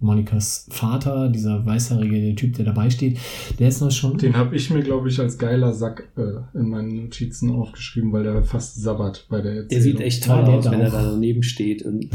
Monikas 0.01 0.67
Vater, 0.71 1.29
dieser 1.29 1.67
weißhaarige 1.67 2.35
Typ, 2.37 2.55
der 2.55 2.65
dabei 2.65 2.89
steht. 2.91 3.19
Der 3.59 3.69
ist 3.69 3.81
noch 3.81 3.91
schon. 3.91 4.17
Den 4.17 4.37
habe 4.37 4.55
ich 4.55 4.71
mir, 4.71 4.83
glaube 4.83 5.09
ich, 5.09 5.19
als 5.19 5.39
geiler 5.39 5.73
Sack 5.73 6.09
äh, 6.17 6.59
in 6.59 6.69
meinen 6.69 7.05
Notizen 7.05 7.51
aufgeschrieben, 7.51 8.13
weil 8.13 8.23
der 8.23 8.43
fast 8.45 8.81
sabbat 8.81 9.27
bei 9.29 9.41
der 9.41 9.53
Erzählung. 9.53 9.69
Der 9.71 9.83
sieht 9.83 10.01
echt 10.01 10.25
toll 10.25 10.45
Ja, 10.47 10.49
aus, 10.49 10.71
wenn 10.71 10.81
er 10.81 10.91
da 10.91 11.03
daneben 11.03 11.43
steht. 11.43 11.83
Und 11.83 12.09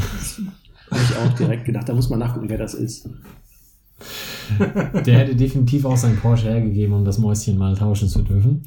habe 0.90 1.02
ich 1.02 1.16
auch 1.16 1.36
direkt 1.36 1.64
gedacht, 1.66 1.88
da 1.88 1.94
muss 1.94 2.08
man 2.08 2.18
nachgucken, 2.20 2.48
wer 2.48 2.58
das 2.58 2.74
ist. 2.74 3.08
Der 5.06 5.18
hätte 5.18 5.36
definitiv 5.36 5.84
auch 5.84 5.96
sein 5.96 6.16
Porsche 6.16 6.50
hergegeben, 6.50 6.94
um 6.94 7.04
das 7.04 7.18
Mäuschen 7.18 7.58
mal 7.58 7.74
tauschen 7.76 8.08
zu 8.08 8.22
dürfen. 8.22 8.62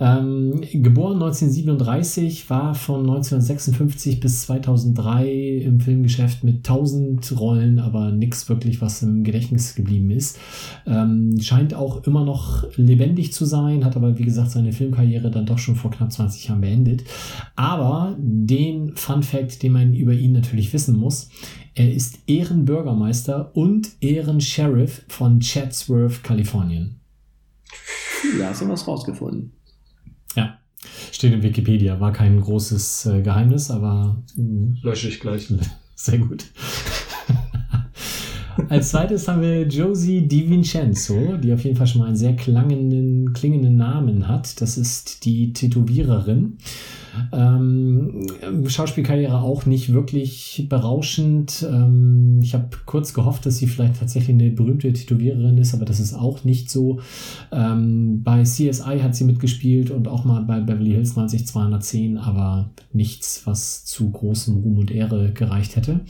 Ähm, 0.00 0.60
geboren 0.72 1.14
1937, 1.14 2.48
war 2.50 2.74
von 2.74 3.00
1956 3.00 4.20
bis 4.20 4.42
2003 4.42 5.62
im 5.64 5.80
Filmgeschäft 5.80 6.44
mit 6.44 6.68
1000 6.68 7.38
Rollen, 7.38 7.78
aber 7.78 8.10
nichts 8.10 8.48
wirklich, 8.48 8.80
was 8.80 9.02
im 9.02 9.24
Gedächtnis 9.24 9.74
geblieben 9.74 10.10
ist. 10.10 10.38
Ähm, 10.86 11.40
scheint 11.40 11.74
auch 11.74 12.04
immer 12.04 12.24
noch 12.24 12.64
lebendig 12.76 13.32
zu 13.32 13.44
sein, 13.44 13.84
hat 13.84 13.96
aber 13.96 14.18
wie 14.18 14.24
gesagt 14.24 14.50
seine 14.50 14.72
Filmkarriere 14.72 15.30
dann 15.30 15.46
doch 15.46 15.58
schon 15.58 15.76
vor 15.76 15.90
knapp 15.90 16.12
20 16.12 16.48
Jahren 16.48 16.60
beendet. 16.60 17.04
Aber 17.56 18.16
den 18.18 18.94
Fun 18.94 19.22
Fact, 19.22 19.62
den 19.62 19.72
man 19.72 19.94
über 19.94 20.12
ihn 20.12 20.32
natürlich 20.32 20.72
wissen 20.72 20.96
muss, 20.96 21.30
er 21.78 21.92
ist 21.92 22.18
Ehrenbürgermeister 22.26 23.56
und 23.56 23.90
Ehrensheriff 24.00 25.04
von 25.06 25.38
Chatsworth, 25.38 26.24
Kalifornien. 26.24 26.98
Da 28.36 28.48
hast 28.48 28.62
du 28.62 28.68
was 28.68 28.88
rausgefunden. 28.88 29.52
Ja, 30.34 30.58
steht 31.12 31.32
in 31.32 31.42
Wikipedia. 31.44 32.00
War 32.00 32.12
kein 32.12 32.40
großes 32.40 33.06
äh, 33.06 33.22
Geheimnis, 33.22 33.70
aber 33.70 34.20
mh, 34.34 34.78
Lösche 34.82 35.08
ich 35.08 35.20
gleich. 35.20 35.46
sehr 35.94 36.18
gut. 36.18 36.46
Als 38.68 38.90
zweites 38.90 39.28
haben 39.28 39.40
wir 39.40 39.66
Josie 39.66 40.26
DiVincenzo, 40.26 41.36
die 41.36 41.52
auf 41.52 41.64
jeden 41.64 41.76
Fall 41.76 41.86
schon 41.86 42.00
mal 42.00 42.08
einen 42.08 42.16
sehr 42.16 42.34
klangenden, 42.34 43.32
klingenden 43.32 43.76
Namen 43.76 44.28
hat. 44.28 44.60
Das 44.60 44.76
ist 44.76 45.24
die 45.24 45.52
Tätowiererin. 45.52 46.58
Ähm, 47.32 48.26
Schauspielkarriere 48.66 49.40
auch 49.40 49.66
nicht 49.66 49.92
wirklich 49.92 50.66
berauschend. 50.68 51.66
Ähm, 51.68 52.40
ich 52.42 52.54
habe 52.54 52.68
kurz 52.86 53.14
gehofft, 53.14 53.46
dass 53.46 53.58
sie 53.58 53.66
vielleicht 53.66 53.98
tatsächlich 53.98 54.34
eine 54.34 54.50
berühmte 54.50 54.92
Tätowiererin 54.92 55.58
ist, 55.58 55.74
aber 55.74 55.84
das 55.84 56.00
ist 56.00 56.14
auch 56.14 56.44
nicht 56.44 56.70
so. 56.70 57.00
Ähm, 57.50 58.22
bei 58.22 58.42
CSI 58.42 59.00
hat 59.00 59.14
sie 59.14 59.24
mitgespielt 59.24 59.90
und 59.90 60.08
auch 60.08 60.24
mal 60.24 60.42
bei 60.42 60.60
Beverly 60.60 60.90
Hills 60.90 61.16
90210, 61.16 62.18
aber 62.18 62.70
nichts, 62.92 63.42
was 63.46 63.84
zu 63.84 64.10
großem 64.10 64.56
Ruhm 64.56 64.78
und 64.78 64.90
Ehre 64.90 65.32
gereicht 65.32 65.76
hätte. 65.76 66.00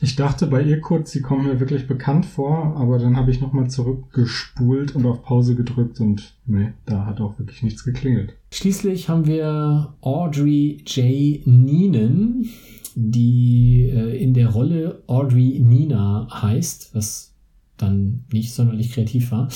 Ich 0.00 0.16
dachte 0.16 0.46
bei 0.46 0.62
ihr 0.62 0.80
kurz, 0.80 1.12
sie 1.12 1.22
kommt 1.22 1.44
mir 1.44 1.60
wirklich 1.60 1.86
bekannt 1.86 2.26
vor, 2.26 2.76
aber 2.76 2.98
dann 2.98 3.16
habe 3.16 3.30
ich 3.30 3.40
nochmal 3.40 3.70
zurückgespult 3.70 4.94
und 4.94 5.06
auf 5.06 5.22
Pause 5.22 5.54
gedrückt 5.54 6.00
und 6.00 6.34
nee, 6.46 6.72
da 6.84 7.06
hat 7.06 7.20
auch 7.20 7.38
wirklich 7.38 7.62
nichts 7.62 7.84
geklingelt. 7.84 8.34
Schließlich 8.52 9.08
haben 9.08 9.26
wir 9.26 9.94
Audrey 10.00 10.82
J. 10.86 11.46
Neenan, 11.46 12.46
die 12.94 13.90
äh, 13.92 14.22
in 14.22 14.34
der 14.34 14.48
Rolle 14.48 15.02
Audrey 15.06 15.60
Nina 15.62 16.28
heißt, 16.30 16.94
was 16.94 17.35
dann 17.76 18.24
nicht 18.32 18.52
sonderlich 18.54 18.92
kreativ 18.92 19.30
war. 19.30 19.48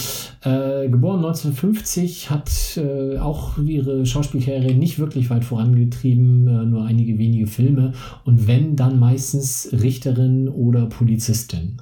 Äh, 0.42 0.88
geboren 0.88 1.18
1950, 1.18 2.30
hat 2.30 2.50
äh, 2.76 3.18
auch 3.18 3.58
ihre 3.58 4.04
Schauspielkarriere 4.04 4.74
nicht 4.74 4.98
wirklich 4.98 5.30
weit 5.30 5.44
vorangetrieben, 5.44 6.46
äh, 6.48 6.64
nur 6.64 6.84
einige 6.84 7.18
wenige 7.18 7.46
Filme 7.46 7.92
und 8.24 8.46
wenn, 8.46 8.76
dann 8.76 8.98
meistens 8.98 9.70
Richterin 9.72 10.48
oder 10.48 10.86
Polizistin. 10.86 11.80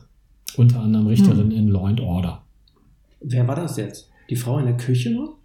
Unter 0.56 0.80
anderem 0.80 1.06
Richterin 1.06 1.50
in 1.50 1.68
Law 1.68 1.86
and 1.86 2.00
Order. 2.00 2.42
Wer 3.20 3.46
war 3.46 3.56
das 3.56 3.76
jetzt? 3.76 4.10
Die 4.30 4.36
Frau 4.36 4.58
in 4.58 4.66
der 4.66 4.76
Küche 4.76 5.10
noch? 5.10 5.36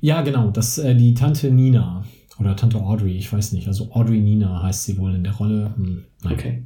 Ja, 0.00 0.22
genau, 0.22 0.50
das 0.50 0.78
äh, 0.78 0.94
die 0.94 1.14
Tante 1.14 1.50
Nina 1.50 2.04
oder 2.38 2.56
Tante 2.56 2.78
Audrey, 2.78 3.16
ich 3.16 3.32
weiß 3.32 3.52
nicht. 3.52 3.68
Also 3.68 3.92
Audrey 3.92 4.20
Nina 4.20 4.62
heißt 4.62 4.84
sie 4.84 4.98
wohl 4.98 5.14
in 5.14 5.22
der 5.22 5.34
Rolle. 5.34 5.72
Hm. 5.76 6.04
Okay. 6.24 6.64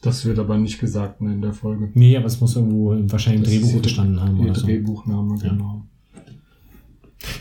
Das 0.00 0.24
wird 0.24 0.38
aber 0.38 0.56
nicht 0.58 0.78
gesagt 0.78 1.20
ne, 1.20 1.32
in 1.34 1.42
der 1.42 1.52
Folge. 1.52 1.90
Nee, 1.94 2.16
aber 2.16 2.26
es 2.26 2.40
muss 2.40 2.54
irgendwo 2.56 2.92
im- 2.92 3.10
wahrscheinlich 3.10 3.40
im 3.40 3.44
Das 3.44 3.52
ist 3.54 3.62
Drehbuch 3.72 3.82
gestanden 3.82 4.20
haben 4.20 4.40
oder 4.40 4.54
so. 4.54 4.66
Drehbuchname, 4.66 5.38
Ja. 5.42 5.50
genau. 5.50 5.84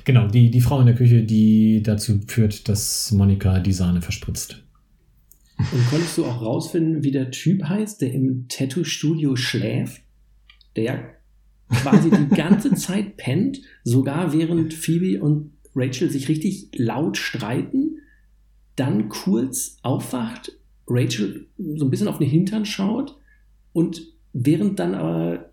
Genau, 0.06 0.28
die, 0.28 0.50
die 0.50 0.62
Frau 0.62 0.80
in 0.80 0.88
der 0.88 0.96
Küche, 0.96 1.24
die 1.24 1.84
dazu 1.84 2.20
führt, 2.28 2.68
dass 2.68 3.12
Monika 3.12 3.60
die 3.60 3.74
Sahne 3.74 4.02
verspritzt. 4.02 4.64
Und 5.60 5.90
konntest 5.90 6.18
du 6.18 6.26
auch 6.26 6.42
rausfinden, 6.42 7.04
wie 7.04 7.12
der 7.12 7.30
Typ 7.32 7.64
heißt, 7.64 8.02
der 8.02 8.14
im 8.14 8.46
Tattoo-Studio 8.48 9.36
schläft? 9.36 10.02
Der 10.76 10.84
ja 10.84 11.00
quasi 11.70 12.10
die 12.10 12.36
ganze 12.36 12.74
Zeit 12.76 13.18
pennt, 13.18 13.60
sogar 13.84 14.34
während 14.34 14.74
Phoebe 14.74 15.22
und 15.22 15.52
Rachel 15.76 16.10
sich 16.10 16.28
richtig 16.30 16.70
laut 16.76 17.18
streiten, 17.18 17.98
dann 18.76 19.10
kurz 19.10 19.78
aufwacht, 19.84 20.52
Rachel 20.88 21.48
so 21.76 21.86
ein 21.86 21.90
bisschen 21.90 22.08
auf 22.08 22.18
den 22.18 22.30
Hintern 22.30 22.66
schaut 22.66 23.18
und 23.74 24.02
während 24.34 24.80
dann 24.80 24.96
aber 24.96 25.52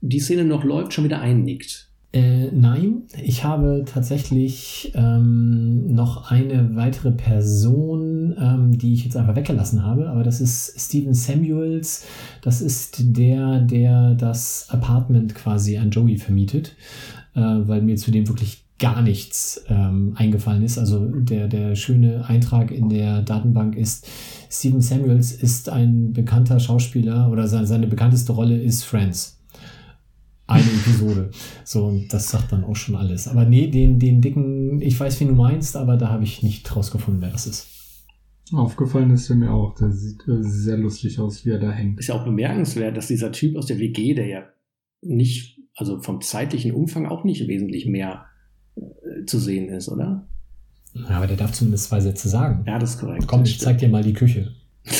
die 0.00 0.20
Szene 0.20 0.44
noch 0.44 0.64
läuft, 0.64 0.92
schon 0.92 1.04
wieder 1.04 1.20
einnickt. 1.20 1.88
Äh, 2.14 2.50
nein, 2.52 3.04
ich 3.22 3.42
habe 3.42 3.84
tatsächlich 3.86 4.92
ähm, 4.94 5.94
noch 5.94 6.30
eine 6.30 6.76
weitere 6.76 7.10
Person, 7.10 8.36
ähm, 8.38 8.76
die 8.76 8.92
ich 8.92 9.04
jetzt 9.04 9.16
einfach 9.16 9.34
weggelassen 9.34 9.82
habe, 9.82 10.10
aber 10.10 10.22
das 10.22 10.42
ist 10.42 10.78
Steven 10.78 11.14
Samuels. 11.14 12.06
Das 12.42 12.60
ist 12.60 13.16
der, 13.16 13.60
der 13.60 14.14
das 14.14 14.66
Apartment 14.68 15.34
quasi 15.34 15.78
an 15.78 15.90
Joey 15.90 16.18
vermietet, 16.18 16.76
äh, 17.34 17.40
weil 17.40 17.80
mir 17.80 17.96
zudem 17.96 18.28
wirklich 18.28 18.62
gar 18.82 19.00
nichts 19.00 19.64
ähm, 19.68 20.14
eingefallen 20.16 20.64
ist. 20.64 20.76
Also 20.76 21.06
der, 21.06 21.46
der 21.46 21.76
schöne 21.76 22.26
Eintrag 22.26 22.72
in 22.72 22.88
der 22.88 23.22
Datenbank 23.22 23.76
ist, 23.76 24.08
Steven 24.50 24.80
Samuels 24.80 25.30
ist 25.30 25.68
ein 25.68 26.12
bekannter 26.12 26.58
Schauspieler 26.58 27.30
oder 27.30 27.46
seine, 27.46 27.68
seine 27.68 27.86
bekannteste 27.86 28.32
Rolle 28.32 28.60
ist 28.60 28.82
Friends. 28.82 29.40
Eine 30.48 30.64
Episode. 30.64 31.30
So, 31.62 31.86
und 31.86 32.12
das 32.12 32.28
sagt 32.28 32.50
dann 32.50 32.64
auch 32.64 32.74
schon 32.74 32.96
alles. 32.96 33.28
Aber 33.28 33.44
nee, 33.44 33.68
den, 33.68 34.00
den 34.00 34.20
dicken, 34.20 34.82
ich 34.82 34.98
weiß, 34.98 35.20
wen 35.20 35.28
du 35.28 35.34
meinst, 35.34 35.76
aber 35.76 35.96
da 35.96 36.08
habe 36.08 36.24
ich 36.24 36.42
nicht 36.42 36.74
rausgefunden, 36.74 37.22
wer 37.22 37.30
das 37.30 37.46
ist. 37.46 37.68
Aufgefallen 38.52 39.12
ist 39.12 39.30
er 39.30 39.36
mir 39.36 39.52
auch. 39.52 39.76
Der 39.76 39.92
sieht 39.92 40.26
äh, 40.26 40.42
sehr 40.42 40.76
lustig 40.76 41.20
aus, 41.20 41.46
wie 41.46 41.50
er 41.50 41.60
da 41.60 41.70
hängt. 41.70 42.00
Ist 42.00 42.08
ja 42.08 42.16
auch 42.16 42.24
bemerkenswert, 42.24 42.96
dass 42.96 43.06
dieser 43.06 43.30
Typ 43.30 43.56
aus 43.56 43.66
der 43.66 43.78
WG, 43.78 44.14
der 44.14 44.26
ja 44.26 44.42
nicht, 45.02 45.60
also 45.76 46.02
vom 46.02 46.20
zeitlichen 46.20 46.72
Umfang 46.72 47.06
auch 47.06 47.22
nicht 47.22 47.46
wesentlich 47.46 47.86
mehr 47.86 48.26
zu 49.26 49.38
sehen 49.38 49.68
ist, 49.68 49.88
oder? 49.88 50.26
Ja, 50.94 51.16
aber 51.16 51.26
der 51.26 51.36
darf 51.36 51.52
zumindest 51.52 51.88
zwei 51.88 52.00
Sätze 52.00 52.28
sagen. 52.28 52.64
Ja, 52.66 52.78
das 52.78 52.94
ist 52.94 53.00
korrekt. 53.00 53.26
Komm, 53.26 53.44
ich 53.44 53.58
zeig 53.60 53.78
dir 53.78 53.88
mal 53.88 54.02
die 54.02 54.14
Küche. 54.14 54.52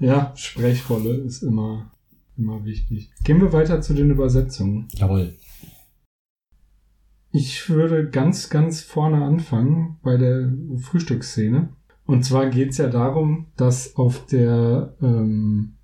Ja, 0.00 0.32
Sprechrolle 0.36 1.12
ist 1.14 1.42
immer, 1.42 1.90
immer 2.36 2.64
wichtig. 2.64 3.10
Gehen 3.24 3.40
wir 3.40 3.52
weiter 3.52 3.80
zu 3.80 3.94
den 3.94 4.10
Übersetzungen. 4.10 4.86
Jawohl. 4.94 5.34
Ich 7.32 7.68
würde 7.68 8.08
ganz, 8.08 8.48
ganz 8.48 8.80
vorne 8.80 9.24
anfangen 9.24 9.96
bei 10.02 10.16
der 10.16 10.52
Frühstücksszene. 10.76 11.70
Und 12.06 12.24
zwar 12.24 12.48
geht's 12.48 12.78
ja 12.78 12.88
darum, 12.88 13.46
dass 13.56 13.96
auf 13.96 14.24
der 14.26 14.94
ähm, 15.02 15.74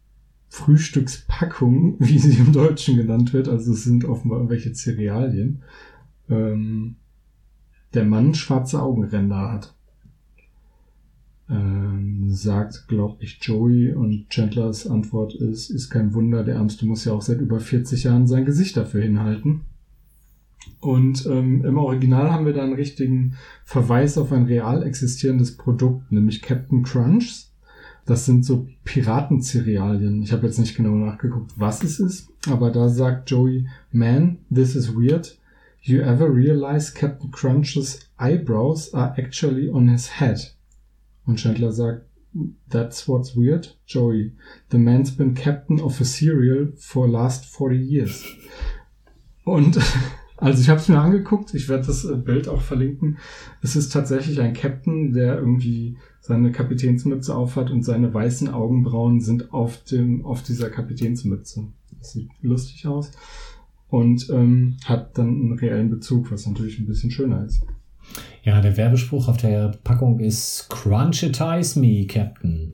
Frühstückspackung, 0.48 1.96
wie 1.98 2.18
sie 2.18 2.38
im 2.38 2.52
Deutschen 2.52 2.96
genannt 2.96 3.32
wird, 3.32 3.48
also 3.48 3.72
es 3.72 3.84
sind 3.84 4.04
offenbar 4.04 4.38
irgendwelche 4.38 4.72
Cerealien, 4.72 5.62
ähm, 6.30 6.96
der 7.94 8.04
Mann 8.04 8.34
schwarze 8.34 8.82
Augenränder 8.82 9.52
hat. 9.52 9.74
Ähm, 11.48 12.30
sagt, 12.30 12.88
glaube 12.88 13.22
ich, 13.22 13.38
Joey 13.42 13.92
und 13.92 14.30
Chandlers 14.30 14.86
Antwort 14.86 15.34
ist, 15.34 15.70
ist 15.70 15.90
kein 15.90 16.14
Wunder, 16.14 16.42
der 16.42 16.54
Ärmste 16.54 16.86
muss 16.86 17.04
ja 17.04 17.12
auch 17.12 17.22
seit 17.22 17.40
über 17.40 17.60
40 17.60 18.04
Jahren 18.04 18.26
sein 18.26 18.46
Gesicht 18.46 18.76
dafür 18.76 19.02
hinhalten. 19.02 19.62
Und 20.80 21.26
ähm, 21.26 21.64
im 21.64 21.76
Original 21.76 22.32
haben 22.32 22.46
wir 22.46 22.54
da 22.54 22.62
einen 22.62 22.74
richtigen 22.74 23.34
Verweis 23.64 24.16
auf 24.16 24.32
ein 24.32 24.44
real 24.44 24.82
existierendes 24.82 25.56
Produkt, 25.56 26.10
nämlich 26.10 26.42
Captain 26.42 26.82
Crunchs. 26.82 27.52
Das 28.06 28.26
sind 28.26 28.44
so 28.44 28.66
Piratencerealien. 28.84 30.22
Ich 30.22 30.32
habe 30.32 30.46
jetzt 30.46 30.58
nicht 30.58 30.76
genau 30.76 30.94
nachgeguckt, 30.94 31.52
was 31.56 31.82
es 31.82 32.00
ist, 32.00 32.28
aber 32.50 32.70
da 32.70 32.88
sagt 32.88 33.30
Joey, 33.30 33.66
Man, 33.92 34.38
this 34.54 34.76
is 34.76 34.94
weird. 34.94 35.38
You 35.86 36.00
ever 36.00 36.30
realize 36.30 36.88
Captain 36.88 37.30
Crunch's 37.30 38.08
eyebrows 38.18 38.94
are 38.94 39.14
actually 39.18 39.68
on 39.68 39.88
his 39.88 40.18
head? 40.18 40.40
Und 41.26 41.38
Chandler 41.38 41.72
sagt, 41.72 42.06
That's 42.70 43.06
what's 43.06 43.36
weird, 43.36 43.76
Joey. 43.86 44.32
The 44.70 44.78
man's 44.78 45.10
been 45.10 45.34
captain 45.34 45.78
of 45.80 46.00
a 46.00 46.04
cereal 46.04 46.68
for 46.78 47.06
last 47.06 47.44
40 47.44 47.76
years. 47.76 48.24
Und 49.44 49.78
also 50.38 50.62
ich 50.62 50.70
habe 50.70 50.80
es 50.80 50.88
mir 50.88 50.98
angeguckt, 50.98 51.52
ich 51.52 51.68
werde 51.68 51.86
das 51.86 52.06
äh, 52.06 52.16
Bild 52.16 52.48
auch 52.48 52.62
verlinken. 52.62 53.18
Es 53.60 53.76
ist 53.76 53.92
tatsächlich 53.92 54.40
ein 54.40 54.54
Captain, 54.54 55.12
der 55.12 55.36
irgendwie 55.36 55.98
seine 56.22 56.50
Kapitänsmütze 56.50 57.36
aufhat 57.36 57.70
und 57.70 57.84
seine 57.84 58.12
weißen 58.12 58.48
Augenbrauen 58.48 59.20
sind 59.20 59.52
auf 59.52 59.84
dem 59.84 60.24
auf 60.24 60.42
dieser 60.42 60.70
Kapitänsmütze. 60.70 61.68
Das 61.98 62.12
sieht 62.12 62.30
lustig 62.40 62.86
aus 62.86 63.12
und 63.94 64.28
ähm, 64.30 64.76
hat 64.84 65.16
dann 65.16 65.28
einen 65.28 65.52
reellen 65.52 65.88
Bezug, 65.88 66.32
was 66.32 66.46
natürlich 66.48 66.80
ein 66.80 66.86
bisschen 66.86 67.12
schöner 67.12 67.44
ist. 67.44 67.64
Ja, 68.42 68.60
der 68.60 68.76
Werbespruch 68.76 69.28
auf 69.28 69.36
der 69.36 69.68
Packung 69.84 70.18
ist 70.18 70.66
Crunchitize 70.68 71.78
me, 71.78 72.04
Captain. 72.06 72.72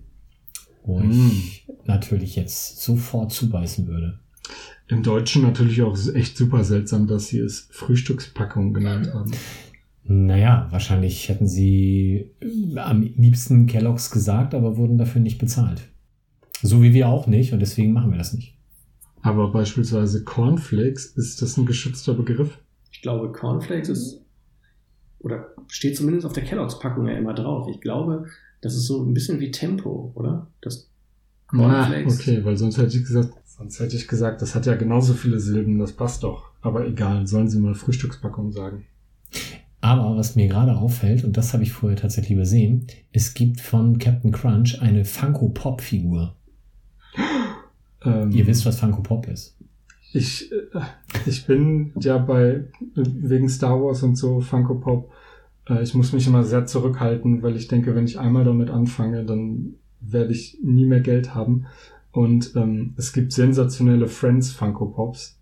Wo 0.83 1.00
ich 1.02 1.66
natürlich 1.85 2.37
jetzt 2.37 2.80
sofort 2.80 3.33
zubeißen 3.33 3.87
würde. 3.87 4.18
Im 4.88 5.02
Deutschen 5.02 5.42
natürlich 5.42 5.83
auch 5.83 5.96
echt 6.14 6.38
super 6.38 6.64
seltsam, 6.64 7.06
dass 7.06 7.28
sie 7.28 7.38
es 7.38 7.68
Frühstückspackung 7.70 8.72
genannt 8.72 9.12
haben. 9.12 9.30
Naja, 10.04 10.68
wahrscheinlich 10.70 11.28
hätten 11.28 11.46
sie 11.46 12.30
äh, 12.40 12.78
am 12.78 13.02
liebsten 13.02 13.66
Kelloggs 13.66 14.11
gesagt, 14.11 14.54
aber 14.54 14.78
wurden 14.78 14.96
dafür 14.96 15.20
nicht 15.20 15.38
bezahlt. 15.38 15.83
So 16.62 16.83
wie 16.83 16.94
wir 16.94 17.09
auch 17.09 17.26
nicht 17.26 17.52
und 17.52 17.61
deswegen 17.61 17.92
machen 17.92 18.11
wir 18.11 18.18
das 18.18 18.33
nicht. 18.33 18.56
Aber 19.22 19.52
beispielsweise 19.52 20.24
Cornflakes, 20.24 21.06
ist 21.06 21.42
das 21.42 21.56
ein 21.56 21.66
geschützter 21.66 22.14
Begriff? 22.14 22.59
Ich 22.90 23.02
glaube, 23.02 23.33
Cornflakes 23.33 23.88
ist, 23.88 24.20
oder 25.18 25.48
steht 25.68 25.96
zumindest 25.96 26.26
auf 26.26 26.33
der 26.33 26.44
Kelloggs-Packung 26.44 27.06
ja 27.06 27.18
immer 27.18 27.35
drauf. 27.35 27.68
Ich 27.68 27.80
glaube, 27.80 28.26
das 28.61 28.74
ist 28.74 28.87
so 28.87 29.02
ein 29.02 29.14
bisschen 29.14 29.40
wie 29.40 29.50
Tempo, 29.50 30.12
oder? 30.14 30.46
Das 30.61 30.90
Ah, 31.52 31.90
okay, 32.06 32.44
weil 32.44 32.56
sonst 32.56 32.78
hätte 32.78 32.96
ich 32.96 33.04
gesagt, 33.04 33.33
sonst 33.44 33.80
hätte 33.80 33.96
ich 33.96 34.06
gesagt, 34.06 34.40
das 34.40 34.54
hat 34.54 34.66
ja 34.66 34.76
genauso 34.76 35.14
viele 35.14 35.40
Silben, 35.40 35.78
das 35.78 35.92
passt 35.92 36.22
doch. 36.22 36.50
Aber 36.61 36.87
egal, 36.87 37.26
sollen 37.26 37.48
sie 37.48 37.59
mal 37.59 37.74
Frühstückspackung 37.74 38.52
sagen. 38.52 38.85
Aber 39.80 40.16
was 40.16 40.37
mir 40.37 40.46
gerade 40.46 40.76
auffällt, 40.76 41.24
und 41.24 41.37
das 41.37 41.52
habe 41.52 41.62
ich 41.62 41.72
vorher 41.72 41.98
tatsächlich 41.98 42.33
übersehen, 42.33 42.87
es 43.12 43.35
gibt 43.35 43.61
von 43.61 43.98
Captain 43.98 44.30
Crunch 44.30 44.80
eine 44.80 45.04
Funko 45.04 45.48
Pop 45.48 45.80
Figur. 45.80 46.37
Ähm, 48.05 48.31
Ihr 48.31 48.47
wisst, 48.47 48.67
was 48.67 48.81
Funko 48.81 49.03
Pop 49.03 49.29
ist. 49.29 49.57
Ich, 50.13 50.51
äh, 50.53 50.81
ich 51.27 51.47
bin 51.47 51.93
ja 52.01 52.19
bei, 52.19 52.65
wegen 52.95 53.49
Star 53.49 53.81
Wars 53.81 54.03
und 54.03 54.17
so, 54.17 54.41
Funko 54.41 54.77
Pop, 54.77 55.13
äh, 55.69 55.83
ich 55.83 55.95
muss 55.95 56.13
mich 56.13 56.27
immer 56.27 56.45
sehr 56.45 56.67
zurückhalten, 56.67 57.43
weil 57.43 57.57
ich 57.57 57.69
denke, 57.69 57.95
wenn 57.95 58.07
ich 58.07 58.19
einmal 58.19 58.45
damit 58.45 58.71
anfange, 58.71 59.25
dann 59.25 59.75
werde 60.01 60.33
ich 60.33 60.59
nie 60.63 60.87
mehr 60.87 61.01
Geld 61.01 61.35
haben. 61.35 61.67
Und 62.13 62.57
ähm, 62.57 62.95
es 62.97 63.13
gibt 63.13 63.33
sensationelle 63.33 64.09
Friends 64.09 64.51
Funko 64.51 64.87
Pops, 64.87 65.39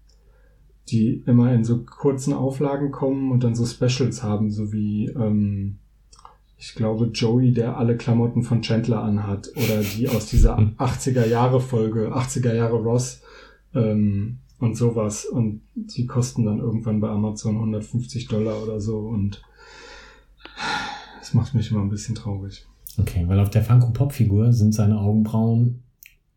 die 0.88 1.22
immer 1.26 1.52
in 1.54 1.64
so 1.64 1.84
kurzen 1.84 2.34
Auflagen 2.34 2.90
kommen 2.90 3.30
und 3.30 3.44
dann 3.44 3.54
so 3.54 3.64
Specials 3.64 4.22
haben, 4.22 4.50
so 4.50 4.72
wie 4.72 5.06
ähm, 5.06 5.78
ich 6.58 6.74
glaube 6.74 7.06
Joey, 7.06 7.52
der 7.52 7.76
alle 7.76 7.96
Klamotten 7.96 8.42
von 8.42 8.62
Chandler 8.62 9.02
anhat 9.02 9.50
oder 9.56 9.80
die 9.80 10.08
aus 10.08 10.26
dieser 10.26 10.58
80er 10.58 11.26
Jahre 11.26 11.60
Folge, 11.60 12.12
80er 12.12 12.52
Jahre 12.52 12.76
Ross 12.76 13.22
ähm, 13.74 14.38
und 14.58 14.76
sowas 14.76 15.24
und 15.24 15.60
die 15.74 16.06
kosten 16.06 16.44
dann 16.44 16.58
irgendwann 16.58 17.00
bei 17.00 17.08
Amazon 17.08 17.54
150 17.56 18.26
Dollar 18.26 18.62
oder 18.62 18.80
so 18.80 18.98
und 18.98 19.42
das 21.20 21.34
macht 21.34 21.54
mich 21.54 21.70
immer 21.70 21.80
ein 21.80 21.90
bisschen 21.90 22.16
traurig. 22.16 22.66
Okay, 22.98 23.24
weil 23.28 23.38
auf 23.38 23.50
der 23.50 23.62
Funko 23.62 23.90
Pop 23.92 24.12
Figur 24.12 24.52
sind 24.52 24.74
seine 24.74 24.98
Augenbrauen 24.98 25.82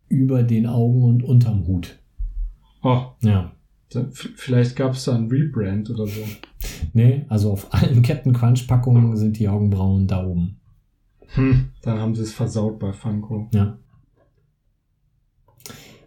über 0.08 0.44
den 0.44 0.68
Augen 0.68 1.04
und 1.04 1.24
unterm 1.24 1.66
Hut. 1.66 1.98
Oh, 2.84 3.06
Ja. 3.22 3.54
Vielleicht 4.36 4.76
gab 4.76 4.94
es 4.94 5.06
da 5.06 5.16
ein 5.16 5.28
Rebrand 5.28 5.90
oder 5.90 6.08
so. 6.08 6.22
Nee, 6.94 7.26
also 7.30 7.52
auf 7.52 7.74
allen 7.74 8.02
Captain 8.02 8.34
Crunch 8.34 8.68
Packungen 8.68 9.16
sind 9.18 9.38
die 9.40 9.48
Augenbrauen 9.48 10.08
da 10.08 10.26
oben. 10.26 10.58
Hm, 11.34 11.70
dann 11.82 12.00
haben 12.00 12.16
sie 12.16 12.24
es 12.24 12.34
versaut 12.34 12.80
bei 12.80 12.92
Funko. 12.92 13.50
Ja. 13.54 13.78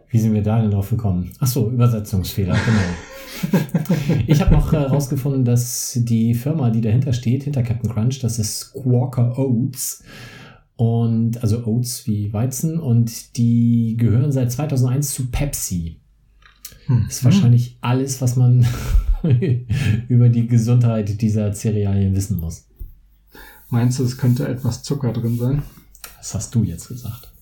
Wie 0.08 0.18
sind 0.18 0.34
wir 0.34 0.42
da 0.42 0.60
denn 0.60 0.70
drauf 0.70 0.90
gekommen? 0.90 1.32
Ach 1.40 1.46
so, 1.46 1.70
Übersetzungsfehler, 1.70 2.54
genau. 2.54 3.64
ich 4.26 4.40
habe 4.40 4.54
noch 4.54 4.72
herausgefunden, 4.72 5.44
dass 5.44 5.98
die 6.02 6.34
Firma, 6.34 6.70
die 6.70 6.80
dahinter 6.80 7.12
steht, 7.12 7.44
hinter 7.44 7.62
Captain 7.62 7.90
Crunch, 7.90 8.20
das 8.20 8.38
ist 8.38 8.58
Squawker 8.60 9.38
Oats. 9.38 10.04
Und 10.76 11.40
also 11.42 11.64
Oats 11.66 12.06
wie 12.06 12.32
Weizen 12.32 12.78
und 12.78 13.36
die 13.36 13.96
gehören 13.96 14.32
seit 14.32 14.50
2001 14.50 15.14
zu 15.14 15.30
Pepsi. 15.30 16.00
Hm. 16.86 17.04
Das 17.06 17.18
ist 17.18 17.24
wahrscheinlich 17.24 17.78
alles, 17.80 18.20
was 18.20 18.36
man 18.36 18.66
über 20.08 20.28
die 20.28 20.46
Gesundheit 20.46 21.20
dieser 21.20 21.52
Cerealien 21.52 22.14
wissen 22.14 22.38
muss. 22.38 22.66
Meinst 23.70 23.98
du, 23.98 24.04
es 24.04 24.18
könnte 24.18 24.46
etwas 24.46 24.82
Zucker 24.82 25.12
drin 25.12 25.36
sein? 25.36 25.62
Das 26.18 26.34
hast 26.34 26.54
du 26.54 26.62
jetzt 26.62 26.88
gesagt. 26.88 27.32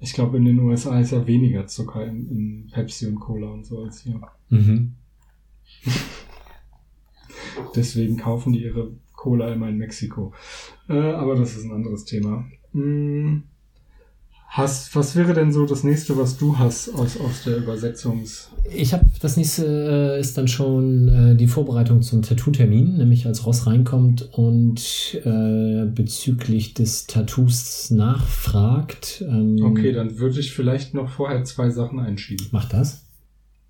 Ich 0.00 0.12
glaube, 0.12 0.36
in 0.36 0.44
den 0.44 0.58
USA 0.60 0.98
ist 1.00 1.12
ja 1.12 1.26
weniger 1.26 1.66
Zucker 1.66 2.04
in, 2.06 2.28
in 2.30 2.70
Pepsi 2.72 3.06
und 3.06 3.18
Cola 3.20 3.48
und 3.48 3.64
so 3.64 3.82
als 3.82 4.00
hier. 4.00 4.20
Mhm. 4.48 4.94
Deswegen 7.74 8.16
kaufen 8.16 8.52
die 8.52 8.62
ihre 8.62 8.92
Cola 9.12 9.52
immer 9.52 9.68
in 9.68 9.78
Mexiko. 9.78 10.32
Äh, 10.88 10.94
aber 10.94 11.34
das 11.36 11.56
ist 11.56 11.64
ein 11.64 11.72
anderes 11.72 12.04
Thema. 12.04 12.46
Hm. 12.72 13.42
Hast, 14.50 14.96
was 14.96 15.14
wäre 15.14 15.34
denn 15.34 15.52
so 15.52 15.66
das 15.66 15.84
nächste, 15.84 16.16
was 16.16 16.38
du 16.38 16.58
hast 16.58 16.94
aus, 16.94 17.20
aus 17.20 17.44
der 17.44 17.58
Übersetzungs... 17.58 18.50
Ich 18.74 18.92
habe 18.94 19.04
das 19.20 19.36
nächste 19.36 20.16
äh, 20.16 20.20
ist 20.20 20.38
dann 20.38 20.48
schon 20.48 21.08
äh, 21.08 21.36
die 21.36 21.46
Vorbereitung 21.46 22.00
zum 22.02 22.22
Tattoo-Termin, 22.22 22.96
nämlich 22.96 23.26
als 23.26 23.44
Ross 23.46 23.66
reinkommt 23.66 24.28
und 24.32 25.20
äh, 25.24 25.84
bezüglich 25.86 26.74
des 26.74 27.06
Tattoos 27.06 27.90
nachfragt. 27.90 29.22
Ähm, 29.28 29.62
Okay, 29.62 29.92
dann 29.92 30.18
würde 30.18 30.40
ich 30.40 30.52
vielleicht 30.52 30.94
noch 30.94 31.10
vorher 31.10 31.44
zwei 31.44 31.70
Sachen 31.70 32.00
einschieben. 32.00 32.46
Macht 32.50 32.72
das? 32.72 33.04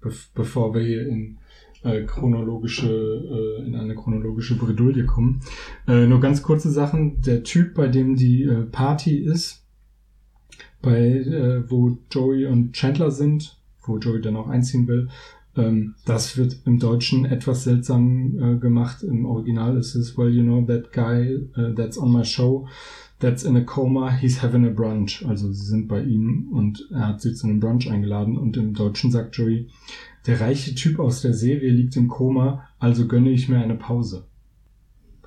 be 0.01 0.13
bevor 0.35 0.75
wir 0.75 0.83
hier 0.83 1.07
in 1.09 1.39
äh, 1.83 2.03
chronologische, 2.03 2.89
äh, 2.89 3.67
in 3.67 3.75
eine 3.75 3.95
chronologische 3.95 4.57
Bredouille 4.57 5.07
kommen. 5.07 5.41
Äh, 5.87 6.07
nur 6.07 6.21
ganz 6.21 6.43
kurze 6.43 6.71
Sachen. 6.71 7.21
Der 7.23 7.43
Typ, 7.43 7.75
bei 7.75 7.89
dem 7.89 8.17
die 8.17 8.49
Party 8.73 9.17
ist, 9.19 9.65
bei 10.83 10.99
äh, 10.99 11.71
wo 11.71 11.99
Joey 12.11 12.47
und 12.47 12.73
Chandler 12.73 13.11
sind, 13.11 13.57
wo 13.83 13.99
Joey 13.99 14.21
dann 14.21 14.37
auch 14.37 14.49
einziehen 14.49 14.87
will, 14.87 15.09
ähm, 15.57 15.95
das 16.05 16.37
wird 16.37 16.61
im 16.65 16.79
Deutschen 16.79 17.25
etwas 17.25 17.65
seltsam 17.65 18.39
äh, 18.39 18.59
gemacht. 18.59 19.03
Im 19.03 19.27
Original 19.27 19.77
ist 19.77 19.95
es, 19.95 20.17
well, 20.17 20.29
you 20.29 20.43
know, 20.43 20.63
that 20.63 20.93
guy 20.93 21.37
uh, 21.57 21.75
that's 21.75 21.99
on 21.99 22.13
my 22.13 22.25
show, 22.25 22.69
that's 23.19 23.45
in 23.45 23.57
a 23.57 23.63
coma, 23.63 24.11
he's 24.11 24.43
having 24.43 24.65
a 24.65 24.71
brunch. 24.71 25.27
Also 25.27 25.51
sie 25.53 25.67
sind 25.67 25.89
bei 25.89 26.03
ihm 26.03 26.49
und 26.53 26.89
er 26.93 27.09
hat 27.09 27.21
sie 27.21 27.35
zu 27.35 27.47
einem 27.47 27.61
Brunch 27.61 27.91
eingeladen 27.91 28.39
und 28.39 28.57
im 28.57 28.75
Deutschen 28.75 29.11
sagt 29.11 29.37
Joey, 29.37 29.69
der 30.27 30.41
reiche 30.41 30.75
Typ 30.75 30.99
aus 30.99 31.23
der 31.23 31.35
Serie 31.35 31.71
liegt 31.71 31.97
im 31.97 32.09
Koma, 32.09 32.69
also 32.79 33.09
gönne 33.09 33.31
ich 33.31 33.49
mir 33.49 33.59
eine 33.59 33.77
Pause. 33.77 34.28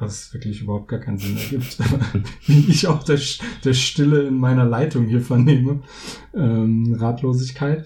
Was 0.02 0.34
wirklich 0.34 0.62
überhaupt 0.62 0.88
gar 0.88 1.00
keinen 1.00 1.20
Sinn 1.20 1.38
ergibt. 1.38 1.78
Wie 2.48 2.72
ich 2.72 2.88
auch 2.88 3.04
der, 3.04 3.20
der 3.64 3.74
Stille 3.76 4.24
in 4.24 4.36
meiner 4.40 4.66
Leitung 4.66 5.06
hier 5.06 5.22
vernehme. 5.22 5.82
Ähm, 6.34 6.96
Ratlosigkeit. 7.00 7.86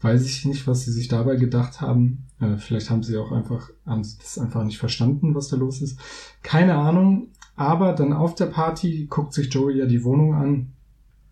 Weiß 0.00 0.24
ich 0.26 0.44
nicht, 0.44 0.68
was 0.68 0.84
sie 0.84 0.92
sich 0.92 1.08
dabei 1.08 1.34
gedacht 1.34 1.80
haben. 1.80 2.26
Äh, 2.40 2.56
vielleicht 2.58 2.88
haben 2.88 3.02
sie 3.02 3.16
auch 3.16 3.32
einfach, 3.32 3.70
haben 3.84 4.04
sie 4.04 4.16
das 4.18 4.38
einfach 4.38 4.62
nicht 4.62 4.78
verstanden, 4.78 5.34
was 5.34 5.48
da 5.48 5.56
los 5.56 5.82
ist. 5.82 5.98
Keine 6.44 6.76
Ahnung. 6.76 7.30
Aber 7.56 7.94
dann 7.94 8.12
auf 8.12 8.36
der 8.36 8.46
Party 8.46 9.08
guckt 9.10 9.32
sich 9.32 9.52
Joey 9.52 9.78
ja 9.78 9.86
die 9.86 10.04
Wohnung 10.04 10.34
an 10.34 10.72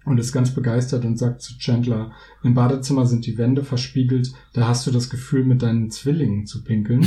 und 0.05 0.18
ist 0.18 0.33
ganz 0.33 0.51
begeistert 0.51 1.05
und 1.05 1.16
sagt 1.16 1.42
zu 1.42 1.57
Chandler, 1.59 2.11
im 2.42 2.55
Badezimmer 2.55 3.07
sind 3.07 3.25
die 3.27 3.38
Wände 3.38 3.62
verspiegelt, 3.62 4.33
da 4.53 4.66
hast 4.66 4.85
du 4.85 4.90
das 4.90 5.11
Gefühl, 5.11 5.44
mit 5.44 5.62
deinen 5.62 5.92
Zwillingen 5.92 6.47
zu 6.47 6.64
pinkeln. 6.64 7.07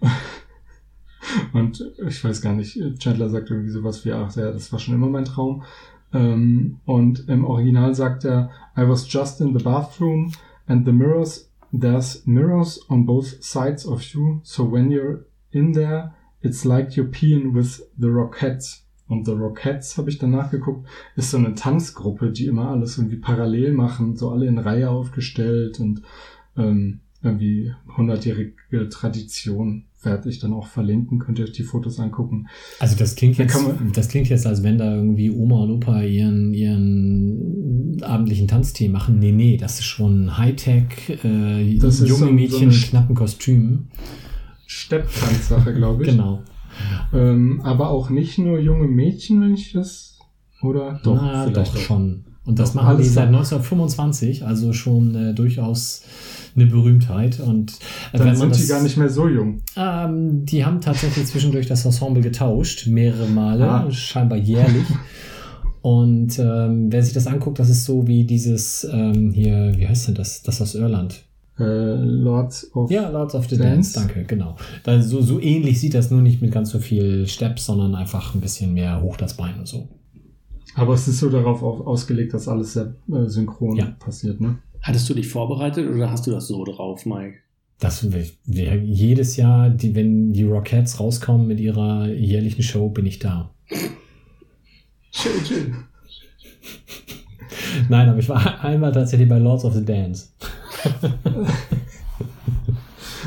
und 1.52 1.84
ich 2.06 2.22
weiß 2.24 2.40
gar 2.40 2.54
nicht, 2.54 2.78
Chandler 2.98 3.28
sagt 3.28 3.50
irgendwie 3.50 3.70
sowas 3.70 4.04
wie, 4.04 4.12
ach 4.12 4.34
ja, 4.36 4.52
das 4.52 4.72
war 4.72 4.78
schon 4.78 4.94
immer 4.94 5.08
mein 5.08 5.24
Traum. 5.24 5.62
Ähm, 6.12 6.78
und 6.84 7.28
im 7.28 7.44
Original 7.44 7.94
sagt 7.94 8.24
er, 8.24 8.50
I 8.76 8.88
was 8.88 9.10
just 9.10 9.40
in 9.40 9.56
the 9.56 9.64
bathroom 9.64 10.32
and 10.66 10.84
the 10.84 10.92
mirrors, 10.92 11.50
there's 11.72 12.26
mirrors 12.26 12.80
on 12.90 13.06
both 13.06 13.42
sides 13.42 13.86
of 13.86 14.02
you, 14.02 14.40
so 14.42 14.70
when 14.70 14.90
you're 14.90 15.24
in 15.50 15.72
there, 15.72 16.12
it's 16.42 16.64
like 16.64 16.96
you're 16.96 17.10
peeing 17.10 17.54
with 17.54 17.82
the 17.98 18.08
Rockettes. 18.08 18.82
Und 19.08 19.26
The 19.26 19.32
Rockettes, 19.32 19.98
habe 19.98 20.08
ich 20.08 20.18
danach 20.18 20.50
geguckt, 20.50 20.88
ist 21.16 21.32
so 21.32 21.36
eine 21.36 21.54
Tanzgruppe, 21.54 22.32
die 22.32 22.46
immer 22.46 22.70
alles 22.70 22.96
irgendwie 22.96 23.18
parallel 23.18 23.74
machen, 23.74 24.16
so 24.16 24.30
alle 24.30 24.46
in 24.46 24.58
Reihe 24.58 24.88
aufgestellt 24.88 25.80
und 25.80 26.00
ähm, 26.56 27.00
irgendwie 27.22 27.72
hundertjährige 27.96 28.88
Tradition 28.90 29.84
werde 30.02 30.28
ich 30.28 30.40
dann 30.40 30.52
auch 30.52 30.66
verlinken, 30.66 31.20
könnt 31.20 31.38
ihr 31.38 31.44
euch 31.44 31.52
die 31.52 31.62
Fotos 31.62 32.00
angucken. 32.00 32.48
Also 32.80 32.96
das 32.96 33.14
klingt 33.14 33.38
Da 33.38 33.44
jetzt, 33.44 33.52
kann 33.52 33.64
man- 33.64 33.92
das 33.92 34.08
klingt 34.08 34.28
jetzt, 34.28 34.46
als 34.46 34.62
wenn 34.64 34.76
da 34.78 34.94
irgendwie 34.96 35.30
Oma 35.30 35.62
und 35.62 35.70
Opa 35.70 36.02
ihren, 36.02 36.52
ihren 36.52 38.02
abendlichen 38.02 38.48
Tanztee 38.48 38.88
machen. 38.88 39.20
Nee, 39.20 39.30
nee, 39.32 39.56
das 39.56 39.78
ist 39.78 39.84
schon 39.84 40.36
Hightech, 40.38 41.10
äh, 41.22 41.78
Das 41.78 42.00
junge 42.00 42.08
so- 42.10 42.16
so 42.26 42.32
Mädchen 42.32 42.62
in 42.64 42.70
Sch- 42.72 42.90
knappen 42.90 43.14
Kostümen. 43.14 43.88
Stepptanzsache, 44.66 45.74
glaube 45.74 46.02
ich. 46.02 46.10
Genau. 46.10 46.42
Ähm, 47.12 47.60
aber 47.62 47.90
auch 47.90 48.10
nicht 48.10 48.38
nur 48.38 48.58
junge 48.58 48.88
Mädchen, 48.88 49.40
wenn 49.42 49.54
ich 49.54 49.72
das, 49.72 50.18
oder? 50.62 51.00
Doch, 51.04 51.14
Na, 51.16 51.46
vielleicht 51.46 51.74
doch 51.76 51.80
schon. 51.80 52.24
Und 52.44 52.58
das 52.58 52.74
machen 52.74 52.96
die 52.98 53.04
seit 53.04 53.28
doch. 53.28 53.36
1925, 53.38 54.44
also 54.44 54.72
schon 54.72 55.14
äh, 55.14 55.32
durchaus 55.34 56.02
eine 56.56 56.66
Berühmtheit. 56.66 57.38
Und 57.40 57.72
äh, 58.12 58.18
Dann 58.18 58.34
sind 58.34 58.50
das, 58.50 58.60
die 58.60 58.66
gar 58.66 58.82
nicht 58.82 58.96
mehr 58.96 59.08
so 59.08 59.28
jung. 59.28 59.60
Ähm, 59.76 60.44
die 60.44 60.64
haben 60.64 60.80
tatsächlich 60.80 61.26
zwischendurch 61.26 61.66
das 61.66 61.84
Ensemble 61.84 62.20
getauscht, 62.22 62.88
mehrere 62.88 63.28
Male, 63.28 63.68
Ah. 63.70 63.90
scheinbar 63.90 64.38
jährlich. 64.38 64.86
Und 65.82 66.38
ähm, 66.38 66.92
wer 66.92 67.02
sich 67.02 67.12
das 67.12 67.26
anguckt, 67.26 67.58
das 67.58 67.68
ist 67.68 67.84
so 67.84 68.06
wie 68.06 68.24
dieses 68.24 68.86
ähm, 68.92 69.32
hier, 69.32 69.72
wie 69.76 69.86
heißt 69.88 70.08
denn 70.08 70.14
das? 70.14 70.42
Das 70.42 70.60
aus 70.62 70.74
Irland. 70.76 71.22
Äh, 71.58 71.64
Lords 71.64 72.70
of 72.74 72.90
Ja, 72.90 73.08
Lords 73.08 73.34
of 73.34 73.48
the 73.48 73.56
Dance, 73.58 73.92
Dance. 73.92 74.08
danke, 74.14 74.24
genau. 74.24 74.56
Da, 74.84 75.02
so, 75.02 75.20
so 75.20 75.40
ähnlich 75.40 75.80
sieht 75.80 75.94
das 75.94 76.10
nur 76.10 76.22
nicht 76.22 76.40
mit 76.40 76.52
ganz 76.52 76.70
so 76.70 76.78
viel 76.78 77.26
Steps, 77.26 77.66
sondern 77.66 77.94
einfach 77.96 78.34
ein 78.34 78.40
bisschen 78.40 78.74
mehr 78.74 79.00
hoch 79.02 79.16
das 79.16 79.36
Bein 79.36 79.58
und 79.58 79.66
so. 79.66 79.88
Aber 80.74 80.94
es 80.94 81.06
ist 81.08 81.18
so 81.18 81.28
darauf 81.30 81.62
au- 81.62 81.84
ausgelegt, 81.86 82.32
dass 82.34 82.48
alles 82.48 82.72
sehr 82.74 82.94
äh, 83.12 83.26
synchron 83.28 83.76
Ja. 83.76 83.86
passiert, 83.98 84.40
ne? 84.40 84.58
Hattest 84.80 85.08
du 85.08 85.14
dich 85.14 85.28
vorbereitet 85.28 85.88
oder 85.88 86.10
hast 86.10 86.26
du 86.26 86.30
das 86.30 86.48
so 86.48 86.64
drauf, 86.64 87.06
Mike? 87.06 87.34
Das 87.78 88.10
wäre 88.46 88.76
jedes 88.78 89.36
Jahr, 89.36 89.68
die, 89.70 89.94
wenn 89.94 90.32
die 90.32 90.44
Rockettes 90.44 90.98
rauskommen 91.00 91.46
mit 91.46 91.60
ihrer 91.60 92.08
jährlichen 92.08 92.62
Show, 92.62 92.88
bin 92.88 93.06
ich 93.06 93.18
da. 93.18 93.50
Chill, 95.10 95.32
chill. 95.44 95.74
Nein, 97.88 98.08
aber 98.08 98.18
ich 98.18 98.28
war 98.28 98.64
einmal 98.64 98.92
tatsächlich 98.92 99.28
bei 99.28 99.38
Lords 99.38 99.64
of 99.64 99.74
the 99.74 99.84
Dance. 99.84 100.28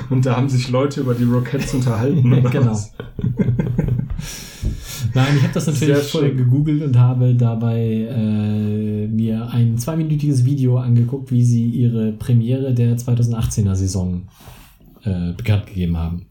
Und 0.10 0.26
da 0.26 0.38
haben 0.38 0.50
sich 0.50 0.70
Leute 0.70 1.02
über 1.02 1.14
die 1.16 1.24
Rockets 1.26 1.74
unterhalten. 1.74 2.32
Oder 2.34 2.50
Genau. 2.50 2.78
Nein, 5.16 5.38
ich 5.38 5.44
habe 5.44 5.54
das 5.54 5.68
natürlich 5.68 5.98
vorher 6.10 6.30
schön. 6.32 6.38
gegoogelt 6.38 6.84
und 6.84 7.00
habe 7.00 7.36
dabei 7.36 7.80
äh, 7.80 9.08
mir 9.08 9.50
ein 9.50 9.78
zweiminütiges 9.78 10.44
Video 10.44 10.78
angeguckt, 10.78 11.32
wie 11.32 11.44
sie 11.44 11.70
ihre 11.70 12.12
Premiere 12.12 12.74
der 12.74 12.98
2018er 12.98 13.76
Saison 13.76 14.28
äh, 15.06 15.32
bekannt 15.32 15.68
gegeben 15.68 15.98
haben. 15.98 16.26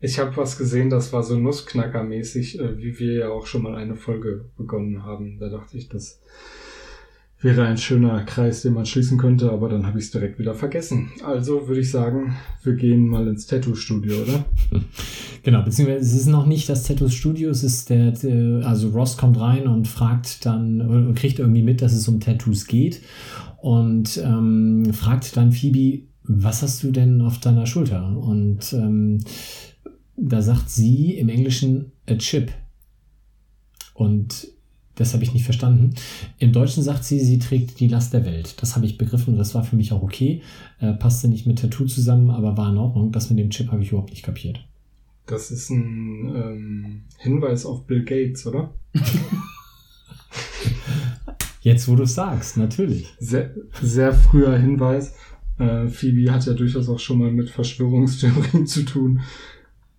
Ich 0.00 0.18
habe 0.18 0.34
was 0.38 0.56
gesehen, 0.56 0.88
das 0.88 1.12
war 1.12 1.22
so 1.22 1.36
Nussknacker-mäßig, 1.36 2.60
äh, 2.60 2.78
wie 2.78 2.98
wir 2.98 3.12
ja 3.12 3.28
auch 3.28 3.46
schon 3.46 3.62
mal 3.62 3.74
eine 3.74 3.94
Folge 3.94 4.46
begonnen 4.56 5.02
haben. 5.02 5.38
Da 5.38 5.50
dachte 5.50 5.76
ich, 5.76 5.90
das 5.90 6.22
wäre 7.40 7.66
ein 7.66 7.76
schöner 7.76 8.22
Kreis, 8.22 8.62
den 8.62 8.72
man 8.72 8.86
schließen 8.86 9.18
könnte, 9.18 9.50
aber 9.52 9.68
dann 9.68 9.86
habe 9.86 9.98
ich 9.98 10.06
es 10.06 10.10
direkt 10.10 10.38
wieder 10.38 10.54
vergessen. 10.54 11.10
Also 11.24 11.68
würde 11.68 11.80
ich 11.80 11.90
sagen, 11.90 12.36
wir 12.62 12.74
gehen 12.74 13.06
mal 13.06 13.28
ins 13.28 13.46
Tattoo-Studio, 13.46 14.22
oder? 14.22 14.44
Genau, 15.44 15.62
beziehungsweise 15.62 16.00
es 16.00 16.14
ist 16.14 16.26
noch 16.26 16.46
nicht 16.46 16.70
das 16.70 16.84
Tattoo 16.84 17.10
Studio, 17.10 17.50
es 17.50 17.62
ist 17.62 17.90
der, 17.90 18.14
äh, 18.24 18.62
also 18.62 18.88
Ross 18.88 19.18
kommt 19.18 19.38
rein 19.38 19.66
und 19.66 19.86
fragt 19.86 20.46
dann, 20.46 20.80
und 20.80 21.14
kriegt 21.16 21.38
irgendwie 21.38 21.62
mit, 21.62 21.82
dass 21.82 21.92
es 21.92 22.08
um 22.08 22.18
Tattoos 22.18 22.66
geht 22.66 23.02
und 23.60 24.16
ähm, 24.24 24.92
fragt 24.94 25.36
dann 25.36 25.52
Phoebe, 25.52 26.06
was 26.22 26.62
hast 26.62 26.82
du 26.82 26.90
denn 26.90 27.20
auf 27.20 27.40
deiner 27.40 27.66
Schulter? 27.66 28.16
Und 28.16 28.72
ähm, 28.72 29.22
da 30.16 30.40
sagt 30.40 30.70
sie 30.70 31.12
im 31.12 31.28
Englischen 31.28 31.92
a 32.08 32.14
chip. 32.14 32.50
Und 33.92 34.48
das 34.96 35.12
habe 35.12 35.24
ich 35.24 35.34
nicht 35.34 35.44
verstanden. 35.44 35.94
Im 36.38 36.52
Deutschen 36.52 36.82
sagt 36.82 37.04
sie, 37.04 37.20
sie 37.20 37.38
trägt 37.38 37.80
die 37.80 37.88
Last 37.88 38.12
der 38.12 38.24
Welt. 38.24 38.56
Das 38.62 38.76
habe 38.76 38.86
ich 38.86 38.98
begriffen 38.98 39.34
und 39.34 39.38
das 39.38 39.54
war 39.54 39.64
für 39.64 39.76
mich 39.76 39.92
auch 39.92 40.02
okay. 40.02 40.42
Äh, 40.80 40.92
passte 40.92 41.28
nicht 41.28 41.46
mit 41.46 41.58
Tattoo 41.58 41.86
zusammen, 41.86 42.30
aber 42.30 42.56
war 42.56 42.70
in 42.70 42.78
Ordnung. 42.78 43.12
Das 43.12 43.30
mit 43.30 43.38
dem 43.38 43.50
Chip 43.50 43.72
habe 43.72 43.82
ich 43.82 43.90
überhaupt 43.90 44.10
nicht 44.10 44.22
kapiert. 44.22 44.64
Das 45.26 45.50
ist 45.50 45.70
ein 45.70 46.32
ähm, 46.34 47.02
Hinweis 47.18 47.64
auf 47.64 47.86
Bill 47.86 48.04
Gates, 48.04 48.46
oder? 48.46 48.74
Jetzt, 51.60 51.88
wo 51.88 51.96
du 51.96 52.02
es 52.02 52.14
sagst, 52.14 52.58
natürlich. 52.58 53.14
Sehr, 53.18 53.54
sehr 53.80 54.12
früher 54.12 54.56
Hinweis. 54.58 55.14
Äh, 55.58 55.88
Phoebe 55.88 56.30
hat 56.30 56.44
ja 56.44 56.52
durchaus 56.52 56.90
auch 56.90 56.98
schon 56.98 57.18
mal 57.18 57.32
mit 57.32 57.48
Verschwörungstheorien 57.48 58.66
zu 58.68 58.82
tun. 58.84 59.20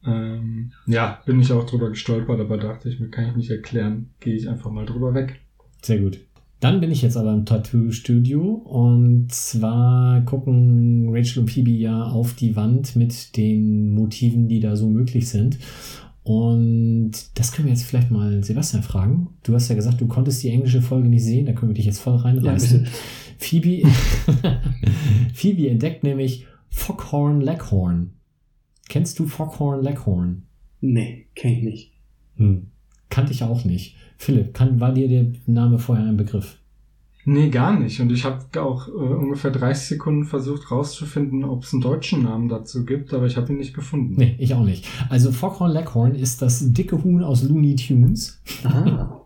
Ähm, 0.06 0.72
ja, 0.86 1.20
bin 1.26 1.40
ich 1.40 1.52
auch 1.52 1.66
drüber 1.66 1.90
gestolpert, 1.90 2.40
aber 2.40 2.58
dachte 2.58 2.90
ich 2.90 3.00
mir, 3.00 3.10
kann 3.10 3.30
ich 3.30 3.36
nicht 3.36 3.50
erklären, 3.50 4.12
gehe 4.20 4.36
ich 4.36 4.48
einfach 4.48 4.72
mal 4.72 4.86
drüber 4.86 5.14
weg. 5.14 5.42
Sehr 5.82 6.00
gut. 6.00 6.20
Dann 6.60 6.80
bin 6.80 6.90
ich 6.90 7.02
jetzt 7.02 7.18
aber 7.18 7.34
im 7.34 7.46
Tattoo-Studio 7.46 8.42
und 8.42 9.32
zwar 9.32 10.22
gucken 10.22 11.10
Rachel 11.10 11.42
und 11.42 11.52
Phoebe 11.52 11.72
ja 11.72 12.04
auf 12.04 12.34
die 12.34 12.56
Wand 12.56 12.96
mit 12.96 13.36
den 13.38 13.94
Motiven, 13.94 14.48
die 14.48 14.60
da 14.60 14.76
so 14.76 14.90
möglich 14.90 15.30
sind. 15.30 15.60
Und 16.24 17.12
das 17.36 17.52
können 17.52 17.68
wir 17.68 17.74
jetzt 17.74 17.84
vielleicht 17.84 18.10
mal 18.10 18.44
Sebastian 18.44 18.82
fragen. 18.82 19.30
Du 19.44 19.54
hast 19.54 19.70
ja 19.70 19.76
gesagt, 19.76 20.02
du 20.02 20.08
konntest 20.08 20.42
die 20.42 20.50
englische 20.50 20.82
Folge 20.82 21.08
nicht 21.08 21.24
sehen, 21.24 21.46
da 21.46 21.54
können 21.54 21.70
wir 21.70 21.76
dich 21.76 21.86
jetzt 21.86 22.00
voll 22.00 22.16
reinreißen. 22.16 22.86
Ja, 22.86 22.90
Phoebe, 23.38 23.88
Phoebe 25.36 25.70
entdeckt 25.70 26.04
nämlich 26.04 26.48
Foghorn 26.70 27.42
Leghorn. 27.42 28.15
Kennst 28.90 29.20
du 29.20 29.28
Foghorn 29.28 29.84
Leghorn? 29.84 30.44
Nee, 30.82 31.28
kenn 31.36 31.52
ich 31.52 31.64
nicht. 31.64 31.92
Hm. 32.38 32.68
Kannte 33.10 33.34
ich 33.34 33.44
auch 33.44 33.64
nicht. 33.66 33.96
Philipp, 34.18 34.54
kann, 34.54 34.80
war 34.80 34.94
dir 34.94 35.08
der 35.08 35.28
Name 35.46 35.80
vorher 35.80 36.06
ein 36.06 36.18
Begriff? 36.18 36.58
Nee, 37.28 37.50
gar 37.50 37.78
nicht. 37.80 38.00
Und 38.00 38.12
ich 38.12 38.24
habe 38.24 38.62
auch 38.62 38.88
äh, 38.88 38.92
ungefähr 38.92 39.50
30 39.50 39.88
Sekunden 39.88 40.26
versucht 40.26 40.70
rauszufinden, 40.70 41.44
ob 41.44 41.64
es 41.64 41.74
einen 41.74 41.82
deutschen 41.82 42.24
Namen 42.24 42.50
dazu 42.50 42.86
gibt, 42.86 43.14
aber 43.16 43.26
ich 43.26 43.36
habe 43.36 43.52
ihn 43.52 43.58
nicht 43.58 43.74
gefunden. 43.74 44.14
Nee, 44.16 44.36
ich 44.38 44.54
auch 44.54 44.64
nicht. 44.64 44.88
Also 45.10 45.32
Foghorn 45.32 45.72
Leghorn 45.72 46.14
ist 46.14 46.44
das 46.44 46.72
dicke 46.72 47.04
Huhn 47.04 47.24
aus 47.24 47.42
Looney 47.42 47.76
Tunes. 47.76 48.40
Ah. 48.64 49.22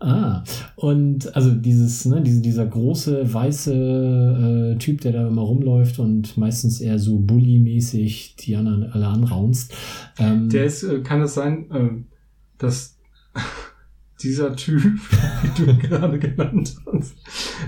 Ah, 0.00 0.44
und 0.76 1.34
also 1.34 1.50
dieses, 1.50 2.04
ne, 2.04 2.22
diese, 2.22 2.40
dieser 2.40 2.66
große 2.66 3.34
weiße 3.34 4.74
äh, 4.74 4.78
Typ, 4.78 5.00
der 5.00 5.12
da 5.12 5.26
immer 5.26 5.42
rumläuft 5.42 5.98
und 5.98 6.36
meistens 6.36 6.80
eher 6.80 7.00
so 7.00 7.18
Bully-mäßig 7.18 8.36
die 8.36 8.54
anderen 8.54 8.84
alle 8.92 9.08
anraunst. 9.08 9.74
Ähm, 10.18 10.48
Der 10.50 10.66
ist, 10.66 10.84
äh, 10.84 11.00
kann 11.00 11.22
es 11.22 11.34
sein, 11.34 11.70
äh, 11.72 11.90
dass 12.58 12.96
dieser 14.22 14.54
Typ, 14.56 14.82
wie 15.42 15.64
du 15.64 15.76
gerade 15.78 16.18
genannt 16.18 16.74
hast, 16.92 17.14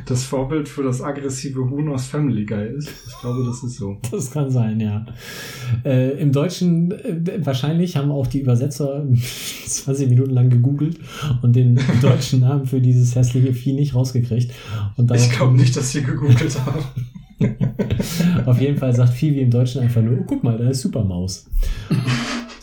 das 0.06 0.24
Vorbild 0.24 0.68
für 0.68 0.82
das 0.82 1.00
aggressive 1.00 1.68
Huhn 1.70 1.88
aus 1.88 2.06
Family 2.06 2.44
Guy 2.44 2.76
ist? 2.76 2.90
Ich 3.06 3.20
glaube, 3.20 3.44
das 3.44 3.62
ist 3.62 3.76
so. 3.76 3.98
Das 4.10 4.30
kann 4.30 4.50
sein, 4.50 4.80
ja. 4.80 5.06
Äh, 5.84 6.20
Im 6.20 6.32
Deutschen 6.32 6.92
äh, 6.92 7.44
wahrscheinlich 7.44 7.96
haben 7.96 8.10
auch 8.10 8.26
die 8.26 8.40
Übersetzer 8.40 9.06
20 9.66 10.08
Minuten 10.08 10.30
lang 10.30 10.50
gegoogelt 10.50 10.98
und 11.42 11.54
den 11.54 11.80
deutschen 12.02 12.40
Namen 12.40 12.66
für 12.66 12.80
dieses 12.80 13.14
hässliche 13.14 13.54
Vieh 13.54 13.72
nicht 13.72 13.94
rausgekriegt. 13.94 14.52
Und 14.96 15.10
Ich 15.14 15.30
glaube 15.30 15.56
nicht, 15.56 15.76
dass 15.76 15.94
wir 15.94 16.02
gegoogelt 16.02 16.58
haben. 16.64 16.84
Auf 18.46 18.60
jeden 18.60 18.76
Fall 18.76 18.94
sagt 18.94 19.14
Phoebe 19.14 19.40
im 19.40 19.50
Deutschen 19.50 19.80
einfach 19.80 20.02
nur, 20.02 20.18
oh, 20.20 20.24
guck 20.26 20.44
mal, 20.44 20.58
da 20.58 20.68
ist 20.68 20.82
Supermaus. 20.82 21.46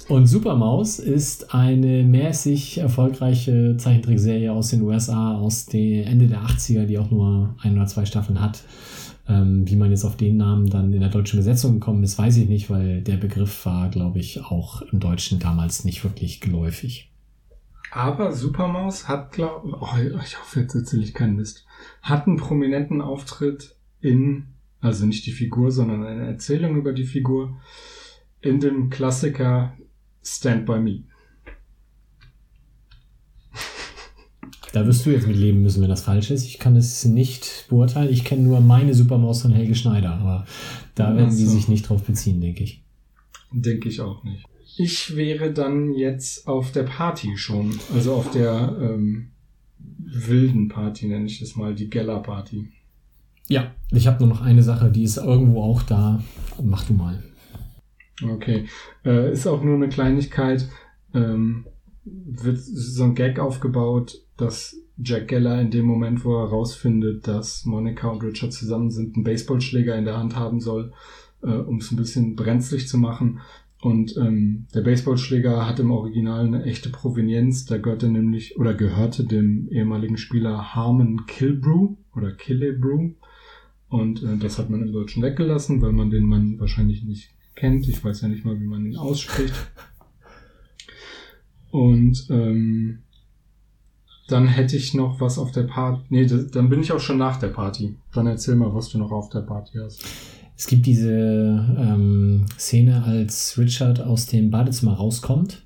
Und 0.08 0.28
Supermaus 0.28 1.00
ist 1.00 1.54
eine 1.54 2.04
mäßig 2.04 2.78
erfolgreiche 2.78 3.76
Zeichentrickserie 3.76 4.54
aus 4.54 4.70
den 4.70 4.82
USA 4.84 5.36
aus 5.36 5.66
dem 5.66 6.08
Ende 6.08 6.28
der 6.28 6.44
80er, 6.44 6.86
die 6.86 6.98
auch 6.98 7.12
nur 7.12 7.56
ein 7.62 7.76
oder 7.76 7.88
zwei 7.88 8.06
Staffeln 8.06 8.40
hat. 8.40 8.64
Ähm, 9.28 9.68
wie 9.68 9.76
man 9.76 9.92
jetzt 9.92 10.06
auf 10.06 10.16
den 10.16 10.38
Namen 10.38 10.70
dann 10.70 10.94
in 10.94 11.02
der 11.02 11.10
deutschen 11.10 11.38
Besetzung 11.38 11.74
gekommen 11.74 12.04
ist, 12.04 12.18
weiß 12.18 12.38
ich 12.38 12.48
nicht, 12.48 12.70
weil 12.70 13.02
der 13.02 13.18
Begriff 13.18 13.66
war, 13.66 13.90
glaube 13.90 14.20
ich, 14.20 14.42
auch 14.46 14.82
im 14.82 15.02
Deutschen 15.02 15.40
damals 15.40 15.84
nicht 15.84 16.06
wirklich 16.06 16.40
geläufig. 16.40 17.12
Aber 17.92 18.32
Supermaus 18.32 19.10
hat, 19.10 19.34
glaube 19.34 19.78
oh, 19.78 19.88
ich 20.24 20.40
hoffe, 20.40 20.62
jetzt 20.62 20.76
erzähle 20.76 21.04
ich 21.04 21.14
keinen 21.14 21.36
Mist, 21.36 21.66
hat 22.02 22.28
einen 22.28 22.38
prominenten 22.38 23.02
Auftritt 23.02 23.76
in, 24.00 24.46
also 24.80 25.06
nicht 25.06 25.26
die 25.26 25.32
Figur, 25.32 25.72
sondern 25.72 26.06
eine 26.06 26.28
Erzählung 26.28 26.78
über 26.78 26.94
die 26.94 27.06
Figur 27.06 27.58
in 28.40 28.62
dem 28.62 28.90
Klassiker 28.90 29.74
Stand 30.36 30.66
By 30.66 30.80
Me. 30.80 31.04
Da 34.74 34.86
wirst 34.86 35.06
du 35.06 35.12
jetzt 35.12 35.26
mit 35.26 35.38
leben 35.38 35.62
müssen, 35.62 35.82
wenn 35.82 35.90
das 35.90 36.04
falsch 36.04 36.30
ist. 36.30 36.46
Ich 36.46 36.60
kann 36.60 36.76
es 36.76 37.06
nicht 37.06 37.66
beurteilen. 37.70 38.12
Ich 38.12 38.26
kenne 38.26 38.44
nur 38.44 38.60
meine 38.60 38.94
Supermaus 38.94 39.42
von 39.42 39.54
Helge 39.54 39.76
Schneider, 39.76 40.12
aber 40.16 40.46
da 40.94 41.16
werden 41.16 41.32
sie 41.32 41.48
sich 41.48 41.70
nicht 41.70 41.88
drauf 41.88 42.04
beziehen, 42.04 42.42
denke 42.42 42.66
ich. 42.66 42.84
Denke 43.52 43.88
ich 43.88 44.02
auch 44.02 44.24
nicht. 44.26 44.46
Ich 44.78 45.16
wäre 45.16 45.54
dann 45.54 45.94
jetzt 45.94 46.48
auf 46.48 46.74
der 46.74 46.84
Party 46.84 47.38
schon, 47.38 47.80
also 47.96 48.14
auf 48.14 48.30
der 48.30 48.78
ähm, 48.80 49.30
wilden 49.80 50.68
Party 50.68 51.08
nenne 51.08 51.26
ich 51.26 51.42
es 51.42 51.56
mal, 51.56 51.74
die 51.74 51.90
Geller 51.90 52.20
Party. 52.20 52.70
Ja, 53.48 53.72
ich 53.92 54.08
habe 54.08 54.20
nur 54.20 54.28
noch 54.28 54.42
eine 54.42 54.64
Sache, 54.64 54.92
die 54.92 55.04
ist 55.04 55.18
irgendwo 55.18 55.64
auch 55.64 55.82
da. 55.82 56.22
Mach 56.62 56.84
du 56.84 56.94
mal. 56.94 57.24
Okay. 58.24 58.68
Äh, 59.06 59.32
ist 59.32 59.48
auch 59.48 59.64
nur 59.64 59.76
eine 59.76 59.90
Kleinigkeit. 59.90 60.70
Ähm, 61.14 61.66
wird 62.04 62.60
so 62.60 63.04
ein 63.04 63.16
Gag 63.16 63.40
aufgebaut, 63.40 64.22
dass 64.38 64.76
Jack 64.98 65.28
Geller 65.28 65.62
in 65.62 65.72
dem 65.72 65.86
Moment, 65.86 66.26
wo 66.26 66.36
er 66.38 66.50
herausfindet, 66.50 67.28
dass 67.28 67.66
Monica 67.66 68.08
und 68.08 68.24
Richard 68.24 68.54
zusammen 68.54 68.90
sind, 68.90 69.16
einen 69.16 69.24
Baseballschläger 69.24 69.96
in 69.96 70.06
der 70.06 70.18
Hand 70.18 70.36
haben 70.36 70.60
soll, 70.60 70.94
äh, 71.44 71.52
um 71.52 71.78
es 71.78 71.92
ein 71.92 71.98
bisschen 71.98 72.36
brenzlig 72.36 72.88
zu 72.88 72.98
machen. 72.98 73.40
Und 73.82 74.18
ähm, 74.18 74.66
der 74.74 74.82
Baseballschläger 74.82 75.68
hat 75.68 75.80
im 75.80 75.92
Original 75.92 76.46
eine 76.46 76.64
echte 76.64 76.90
Provenienz. 76.90 77.66
Da 77.66 77.78
gehörte 77.78 78.10
nämlich 78.10 78.58
oder 78.58 78.74
gehörte 78.74 79.24
dem 79.24 79.68
ehemaligen 79.70 80.18
Spieler 80.18 80.74
Harmon 80.74 81.28
Kilbrew 81.28 81.96
oder 82.16 82.32
Killebrew. 82.32 83.12
Und 83.90 84.24
äh, 84.24 84.38
das 84.38 84.58
hat 84.58 84.72
man 84.72 84.82
im 84.82 84.92
Deutschen 84.92 85.22
weggelassen, 85.22 85.82
weil 85.82 85.92
man 85.92 86.10
den 86.10 86.26
Mann 86.26 86.60
wahrscheinlich 86.60 87.04
nicht 87.04 87.37
kennt. 87.58 87.88
Ich 87.88 88.04
weiß 88.04 88.22
ja 88.22 88.30
nicht 88.30 88.46
mal, 88.46 88.60
wie 88.60 88.66
man 88.66 88.86
ihn 88.86 88.96
ausspricht. 88.96 89.54
Und 91.72 92.28
ähm, 92.30 93.00
dann 94.28 94.48
hätte 94.48 94.78
ich 94.78 94.94
noch 94.94 95.20
was 95.20 95.38
auf 95.38 95.52
der 95.52 95.64
Party. 95.64 96.02
Nee, 96.10 96.26
das, 96.26 96.48
dann 96.52 96.70
bin 96.70 96.82
ich 96.82 96.92
auch 96.92 97.00
schon 97.00 97.18
nach 97.18 97.38
der 97.38 97.50
Party. 97.50 97.96
Dann 98.14 98.28
erzähl 98.28 98.56
mal, 98.56 98.74
was 98.74 98.90
du 98.90 98.98
noch 98.98 99.12
auf 99.12 99.30
der 99.30 99.42
Party 99.42 99.78
hast. 99.82 100.04
Es 100.56 100.66
gibt 100.66 100.86
diese 100.86 101.12
ähm, 101.12 102.46
Szene, 102.58 103.04
als 103.04 103.58
Richard 103.58 104.02
aus 104.02 104.26
dem 104.26 104.50
Badezimmer 104.50 104.94
rauskommt 104.94 105.64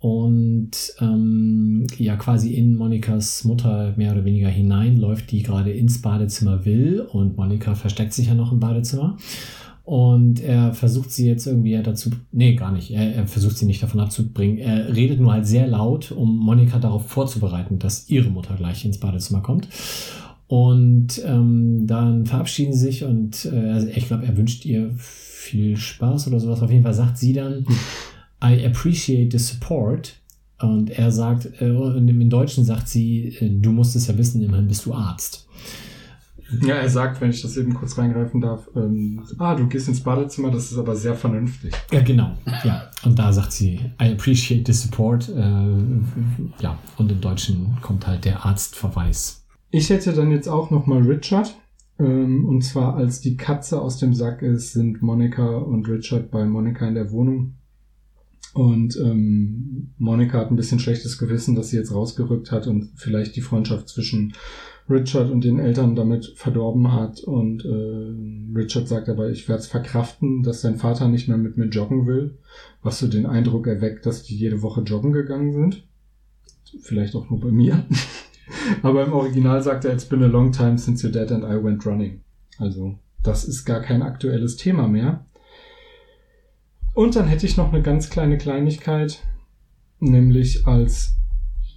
und 0.00 0.70
ähm, 1.00 1.86
ja 1.96 2.16
quasi 2.16 2.54
in 2.54 2.76
Monikas 2.76 3.44
Mutter 3.44 3.94
mehr 3.96 4.12
oder 4.12 4.24
weniger 4.24 4.48
hineinläuft, 4.48 5.30
die 5.30 5.42
gerade 5.42 5.70
ins 5.70 6.02
Badezimmer 6.02 6.64
will 6.64 7.00
und 7.00 7.36
Monika 7.36 7.74
versteckt 7.74 8.12
sich 8.12 8.26
ja 8.26 8.34
noch 8.34 8.52
im 8.52 8.60
Badezimmer. 8.60 9.16
Und 9.84 10.40
er 10.40 10.74
versucht 10.74 11.10
sie 11.10 11.26
jetzt 11.26 11.46
irgendwie 11.46 11.80
dazu, 11.82 12.10
nee, 12.30 12.54
gar 12.54 12.70
nicht, 12.70 12.92
er, 12.92 13.16
er, 13.16 13.26
versucht 13.26 13.58
sie 13.58 13.66
nicht 13.66 13.82
davon 13.82 13.98
abzubringen. 13.98 14.58
Er 14.58 14.94
redet 14.94 15.20
nur 15.20 15.32
halt 15.32 15.46
sehr 15.46 15.66
laut, 15.66 16.12
um 16.12 16.36
Monika 16.36 16.78
darauf 16.78 17.08
vorzubereiten, 17.08 17.80
dass 17.80 18.08
ihre 18.08 18.30
Mutter 18.30 18.54
gleich 18.54 18.84
ins 18.84 18.98
Badezimmer 18.98 19.40
kommt. 19.40 19.68
Und 20.46 21.20
ähm, 21.24 21.86
dann 21.86 22.26
verabschieden 22.26 22.74
sie 22.74 22.78
sich 22.78 23.04
und 23.04 23.46
äh, 23.46 23.70
also 23.70 23.88
ich 23.88 24.06
glaube, 24.06 24.26
er 24.26 24.36
wünscht 24.36 24.66
ihr 24.66 24.92
viel 24.98 25.76
Spaß 25.76 26.28
oder 26.28 26.38
sowas. 26.38 26.62
Auf 26.62 26.70
jeden 26.70 26.84
Fall 26.84 26.94
sagt 26.94 27.18
sie 27.18 27.32
dann, 27.32 27.64
I 28.44 28.64
appreciate 28.66 29.36
the 29.36 29.42
support. 29.42 30.14
Und 30.60 30.90
er 30.90 31.10
sagt, 31.10 31.60
äh, 31.60 31.66
im 31.68 32.30
Deutschen 32.30 32.64
sagt 32.64 32.88
sie, 32.88 33.36
äh, 33.40 33.48
du 33.50 33.72
musst 33.72 33.96
es 33.96 34.06
ja 34.06 34.16
wissen, 34.16 34.42
immerhin 34.42 34.68
bist 34.68 34.86
du 34.86 34.92
Arzt. 34.92 35.48
Ja, 36.60 36.74
er 36.74 36.88
sagt, 36.88 37.20
wenn 37.20 37.30
ich 37.30 37.42
das 37.42 37.56
eben 37.56 37.74
kurz 37.74 37.96
reingreifen 37.96 38.40
darf, 38.40 38.68
ähm, 38.76 39.22
ah, 39.38 39.54
du 39.54 39.66
gehst 39.66 39.88
ins 39.88 40.00
Badezimmer, 40.00 40.50
das 40.50 40.70
ist 40.70 40.78
aber 40.78 40.94
sehr 40.94 41.14
vernünftig. 41.14 41.72
Ja, 41.90 42.02
genau. 42.02 42.36
Ja, 42.64 42.90
und 43.04 43.18
da 43.18 43.32
sagt 43.32 43.52
sie, 43.52 43.80
I 44.00 44.12
appreciate 44.12 44.70
the 44.70 44.78
support. 44.78 45.28
Äh, 45.28 46.62
ja, 46.62 46.78
und 46.98 47.10
im 47.10 47.20
Deutschen 47.20 47.76
kommt 47.80 48.06
halt 48.06 48.24
der 48.24 48.44
Arztverweis. 48.44 49.44
Ich 49.70 49.88
hätte 49.90 50.12
dann 50.12 50.30
jetzt 50.30 50.48
auch 50.48 50.70
nochmal 50.70 51.02
Richard. 51.02 51.54
Ähm, 51.98 52.46
und 52.46 52.62
zwar, 52.62 52.96
als 52.96 53.20
die 53.20 53.36
Katze 53.36 53.80
aus 53.80 53.98
dem 53.98 54.14
Sack 54.14 54.42
ist, 54.42 54.72
sind 54.72 55.02
Monika 55.02 55.56
und 55.58 55.88
Richard 55.88 56.30
bei 56.30 56.44
Monika 56.44 56.86
in 56.86 56.94
der 56.94 57.10
Wohnung. 57.10 57.54
Und 58.54 58.98
ähm, 59.02 59.94
Monika 59.96 60.38
hat 60.38 60.50
ein 60.50 60.56
bisschen 60.56 60.78
schlechtes 60.78 61.16
Gewissen, 61.16 61.54
dass 61.54 61.70
sie 61.70 61.78
jetzt 61.78 61.94
rausgerückt 61.94 62.52
hat 62.52 62.66
und 62.66 62.90
vielleicht 62.96 63.34
die 63.36 63.40
Freundschaft 63.40 63.88
zwischen 63.88 64.34
Richard 64.88 65.30
und 65.30 65.44
den 65.44 65.58
Eltern 65.58 65.94
damit 65.94 66.32
verdorben 66.36 66.92
hat. 66.92 67.20
Und 67.20 67.64
äh, 67.64 68.56
Richard 68.58 68.88
sagt 68.88 69.08
aber, 69.08 69.30
ich 69.30 69.48
werde 69.48 69.60
es 69.60 69.68
verkraften, 69.68 70.42
dass 70.42 70.60
sein 70.60 70.76
Vater 70.76 71.08
nicht 71.08 71.28
mehr 71.28 71.38
mit 71.38 71.56
mir 71.56 71.66
joggen 71.66 72.06
will, 72.06 72.38
was 72.82 72.98
so 72.98 73.06
den 73.06 73.26
Eindruck 73.26 73.66
erweckt, 73.66 74.06
dass 74.06 74.22
die 74.22 74.36
jede 74.36 74.62
Woche 74.62 74.82
joggen 74.82 75.12
gegangen 75.12 75.52
sind. 75.52 75.84
Vielleicht 76.80 77.14
auch 77.14 77.28
nur 77.30 77.40
bei 77.40 77.50
mir. 77.50 77.84
aber 78.82 79.04
im 79.04 79.12
Original 79.12 79.62
sagt 79.62 79.84
er, 79.84 79.92
it's 79.92 80.04
been 80.04 80.22
a 80.22 80.26
long 80.26 80.52
time 80.52 80.78
since 80.78 81.06
your 81.06 81.12
dad 81.12 81.30
and 81.30 81.44
I 81.44 81.62
went 81.62 81.84
running. 81.86 82.20
Also 82.58 82.98
das 83.22 83.44
ist 83.44 83.64
gar 83.64 83.80
kein 83.80 84.02
aktuelles 84.02 84.56
Thema 84.56 84.88
mehr. 84.88 85.24
Und 86.94 87.16
dann 87.16 87.26
hätte 87.26 87.46
ich 87.46 87.56
noch 87.56 87.72
eine 87.72 87.82
ganz 87.82 88.10
kleine 88.10 88.36
Kleinigkeit, 88.36 89.22
nämlich 89.98 90.66
als 90.66 91.14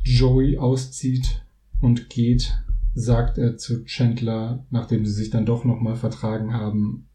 Joey 0.04 0.58
auszieht 0.58 1.46
und 1.82 2.10
geht, 2.10 2.58
sagt 2.96 3.38
er 3.38 3.58
zu 3.58 3.84
Chandler, 3.84 4.66
nachdem 4.72 5.06
sie 5.06 5.12
sich 5.12 5.30
dann 5.30 5.46
doch 5.46 5.66
nochmal 5.66 5.98
vertragen 5.98 6.54
haben, 6.54 7.08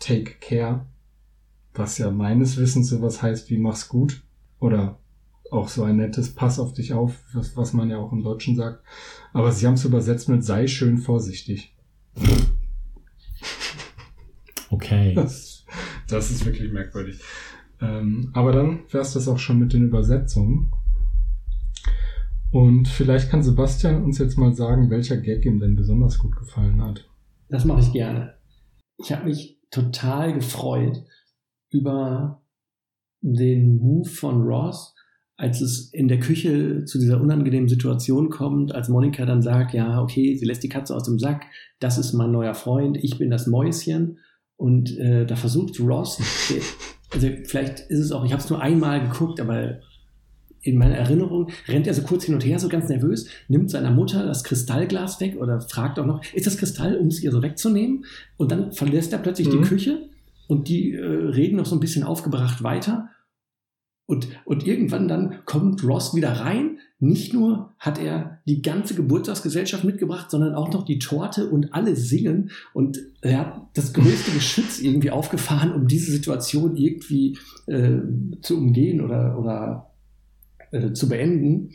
take 0.00 0.36
care. 0.40 0.86
Was 1.74 1.98
ja 1.98 2.10
meines 2.10 2.56
Wissens 2.56 2.88
sowas 2.88 3.22
heißt 3.22 3.50
wie 3.50 3.58
mach's 3.58 3.88
gut. 3.88 4.24
Oder 4.58 4.98
auch 5.50 5.68
so 5.68 5.84
ein 5.84 5.96
nettes 5.96 6.34
Pass 6.34 6.58
auf 6.58 6.72
dich 6.72 6.94
auf, 6.94 7.22
was, 7.34 7.56
was 7.56 7.72
man 7.72 7.90
ja 7.90 7.98
auch 7.98 8.12
im 8.12 8.22
Deutschen 8.22 8.56
sagt. 8.56 8.82
Aber 9.32 9.52
sie 9.52 9.66
haben 9.66 9.74
es 9.74 9.84
übersetzt 9.84 10.28
mit 10.28 10.44
sei 10.44 10.66
schön 10.66 10.98
vorsichtig. 10.98 11.76
Okay. 14.70 15.14
Das, 15.14 15.66
das 16.08 16.30
ist 16.30 16.44
wirklich 16.44 16.72
merkwürdig. 16.72 17.20
Ähm, 17.80 18.30
aber 18.32 18.52
dann 18.52 18.80
wär's 18.90 19.12
das 19.12 19.28
auch 19.28 19.38
schon 19.38 19.58
mit 19.58 19.72
den 19.72 19.84
Übersetzungen. 19.84 20.72
Und 22.52 22.88
vielleicht 22.88 23.30
kann 23.30 23.42
Sebastian 23.42 24.02
uns 24.02 24.18
jetzt 24.18 24.36
mal 24.36 24.54
sagen, 24.54 24.90
welcher 24.90 25.16
Gag 25.16 25.44
ihm 25.44 25.60
denn 25.60 25.76
besonders 25.76 26.18
gut 26.18 26.36
gefallen 26.36 26.82
hat. 26.82 27.08
Das 27.48 27.64
mache 27.64 27.80
ich 27.80 27.92
gerne. 27.92 28.34
Ich 28.98 29.12
habe 29.12 29.26
mich 29.26 29.58
total 29.70 30.34
gefreut 30.34 31.04
über 31.70 32.42
den 33.20 33.76
Move 33.76 34.08
von 34.08 34.42
Ross, 34.42 34.94
als 35.36 35.60
es 35.60 35.92
in 35.92 36.08
der 36.08 36.18
Küche 36.18 36.84
zu 36.84 36.98
dieser 36.98 37.20
unangenehmen 37.20 37.68
Situation 37.68 38.30
kommt, 38.30 38.74
als 38.74 38.88
Monika 38.88 39.24
dann 39.24 39.42
sagt, 39.42 39.72
ja, 39.72 40.02
okay, 40.02 40.36
sie 40.36 40.44
lässt 40.44 40.62
die 40.62 40.68
Katze 40.68 40.94
aus 40.94 41.04
dem 41.04 41.18
Sack, 41.18 41.44
das 41.78 41.98
ist 41.98 42.12
mein 42.12 42.32
neuer 42.32 42.54
Freund, 42.54 42.98
ich 43.02 43.18
bin 43.18 43.30
das 43.30 43.46
Mäuschen. 43.46 44.18
Und 44.56 44.94
äh, 44.98 45.24
da 45.24 45.36
versucht 45.36 45.80
Ross, 45.80 46.20
also 47.10 47.28
vielleicht 47.44 47.80
ist 47.88 48.00
es 48.00 48.12
auch, 48.12 48.24
ich 48.24 48.32
habe 48.32 48.42
es 48.42 48.50
nur 48.50 48.60
einmal 48.60 49.00
geguckt, 49.00 49.40
aber 49.40 49.80
in 50.62 50.76
meiner 50.76 50.96
Erinnerung 50.96 51.48
rennt 51.68 51.86
er 51.86 51.94
so 51.94 52.02
kurz 52.02 52.24
hin 52.24 52.34
und 52.34 52.44
her, 52.44 52.58
so 52.58 52.68
ganz 52.68 52.88
nervös, 52.88 53.26
nimmt 53.48 53.70
seiner 53.70 53.90
Mutter 53.90 54.24
das 54.26 54.44
Kristallglas 54.44 55.20
weg 55.20 55.36
oder 55.38 55.60
fragt 55.60 55.98
auch 55.98 56.06
noch, 56.06 56.22
ist 56.34 56.46
das 56.46 56.58
Kristall, 56.58 56.96
um 56.96 57.08
es 57.08 57.22
ihr 57.22 57.32
so 57.32 57.42
wegzunehmen? 57.42 58.04
Und 58.36 58.52
dann 58.52 58.72
verlässt 58.72 59.12
er 59.12 59.18
plötzlich 59.18 59.48
mhm. 59.48 59.52
die 59.52 59.68
Küche 59.68 60.08
und 60.48 60.68
die 60.68 60.92
äh, 60.94 61.04
reden 61.04 61.56
noch 61.56 61.66
so 61.66 61.76
ein 61.76 61.80
bisschen 61.80 62.02
aufgebracht 62.02 62.62
weiter. 62.62 63.08
Und, 64.06 64.26
und 64.44 64.66
irgendwann 64.66 65.06
dann 65.06 65.44
kommt 65.44 65.84
Ross 65.84 66.16
wieder 66.16 66.32
rein. 66.32 66.78
Nicht 66.98 67.32
nur 67.32 67.76
hat 67.78 68.02
er 68.02 68.40
die 68.44 68.60
ganze 68.60 68.96
Geburtstagsgesellschaft 68.96 69.84
mitgebracht, 69.84 70.32
sondern 70.32 70.56
auch 70.56 70.72
noch 70.72 70.84
die 70.84 70.98
Torte 70.98 71.48
und 71.48 71.72
alle 71.72 71.94
singen. 71.94 72.50
Und 72.74 72.98
er 73.20 73.38
hat 73.38 73.62
das 73.74 73.92
größte 73.92 74.32
Geschütz 74.32 74.80
irgendwie 74.80 75.12
aufgefahren, 75.12 75.72
um 75.72 75.86
diese 75.86 76.10
Situation 76.10 76.76
irgendwie 76.76 77.38
äh, 77.66 78.00
zu 78.42 78.58
umgehen 78.58 79.00
oder, 79.00 79.38
oder 79.38 79.89
äh, 80.70 80.92
zu 80.92 81.08
beenden, 81.08 81.70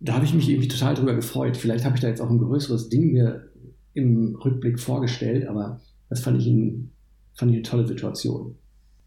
da 0.00 0.14
habe 0.14 0.24
ich 0.24 0.34
mich 0.34 0.48
irgendwie 0.48 0.68
total 0.68 0.94
drüber 0.94 1.14
gefreut. 1.14 1.56
Vielleicht 1.56 1.84
habe 1.84 1.94
ich 1.94 2.00
da 2.00 2.08
jetzt 2.08 2.20
auch 2.20 2.30
ein 2.30 2.38
größeres 2.38 2.88
Ding 2.88 3.12
mir 3.12 3.50
im 3.92 4.34
Rückblick 4.36 4.80
vorgestellt, 4.80 5.46
aber 5.46 5.80
das 6.08 6.20
fand 6.20 6.40
ich, 6.40 6.46
ein, 6.46 6.90
fand 7.34 7.50
ich 7.50 7.56
eine 7.58 7.62
tolle 7.62 7.86
Situation. 7.86 8.56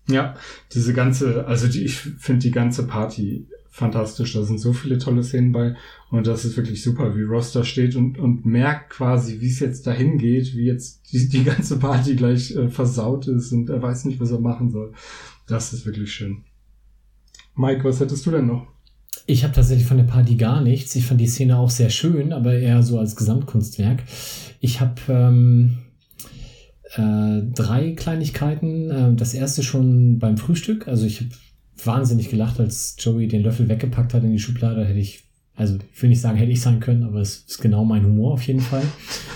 Ja, 0.08 0.36
diese 0.74 0.94
ganze, 0.94 1.48
also 1.48 1.68
die, 1.68 1.84
ich 1.84 1.96
finde 1.96 2.42
die 2.42 2.52
ganze 2.52 2.86
Party 2.86 3.48
fantastisch. 3.74 4.34
Da 4.34 4.44
sind 4.44 4.60
so 4.60 4.72
viele 4.72 5.00
tolle 5.00 5.24
Szenen 5.24 5.52
bei 5.52 5.76
und 6.12 6.28
das 6.28 6.46
ist 6.46 6.58
wirklich 6.58 6.84
super, 6.84 7.16
wie 7.16 7.24
Ross 7.24 7.54
da 7.54 7.64
steht 7.64 7.96
und, 7.96 8.20
und 8.20 8.46
merkt 8.46 8.92
quasi, 8.92 9.42
wie 9.42 9.50
es 9.50 9.60
jetzt 9.60 9.88
dahin 9.88 10.20
geht, 10.20 10.56
wie 10.56 10.66
jetzt 10.66 11.12
die, 11.12 11.28
die 11.28 11.44
ganze 11.44 11.80
Party 11.80 12.16
gleich 12.16 12.56
äh, 12.56 12.70
versaut 12.70 13.28
ist 13.28 13.52
und 13.52 13.70
er 13.70 13.82
weiß 13.82 14.06
nicht, 14.06 14.20
was 14.20 14.32
er 14.32 14.40
machen 14.40 14.70
soll. 14.70 14.94
Das 15.48 15.74
ist 15.74 15.86
wirklich 15.86 16.14
schön. 16.14 16.44
Mike, 17.56 17.84
was 17.84 18.00
hättest 18.00 18.26
du 18.26 18.32
denn 18.32 18.46
noch? 18.46 18.73
Ich 19.26 19.44
habe 19.44 19.54
tatsächlich 19.54 19.88
von 19.88 19.98
der 19.98 20.04
Party 20.04 20.36
gar 20.36 20.62
nichts. 20.62 20.96
Ich 20.96 21.06
fand 21.06 21.22
die 21.22 21.28
Szene 21.28 21.58
auch 21.58 21.70
sehr 21.70 21.90
schön, 21.90 22.34
aber 22.34 22.54
eher 22.54 22.84
so 22.84 23.00
als 23.00 23.16
Gesamtkunstwerk. 23.16 24.04
Ich 24.60 24.82
habe 24.82 24.96
ähm, 25.08 25.78
äh, 26.96 27.42
drei 27.54 27.94
Kleinigkeiten. 27.96 28.92
Äh, 28.92 29.16
das 29.16 29.34
erste 29.34 29.64
schon 29.64 30.20
beim 30.20 30.38
Frühstück. 30.38 30.88
Also 30.88 31.06
ich 31.06 31.22
habe 31.22 31.32
wahnsinnig 31.84 32.30
gelacht, 32.30 32.60
als 32.60 32.96
Joey 33.00 33.28
den 33.28 33.44
Löffel 33.44 33.70
weggepackt 33.70 34.14
hat 34.14 34.24
in 34.24 34.32
die 34.32 34.40
Schublade. 34.40 34.86
Hätte 34.86 35.00
ich, 35.00 35.24
also 35.56 35.78
ich 35.94 36.02
will 36.02 36.10
nicht 36.10 36.22
sagen, 36.22 36.38
hätte 36.38 36.52
ich 36.52 36.62
sein 36.62 36.80
können, 36.80 37.04
aber 37.04 37.20
es 37.20 37.46
ist 37.48 37.62
genau 37.62 37.86
mein 37.86 38.06
Humor 38.06 38.34
auf 38.34 38.44
jeden 38.44 38.62
Fall. 38.62 38.84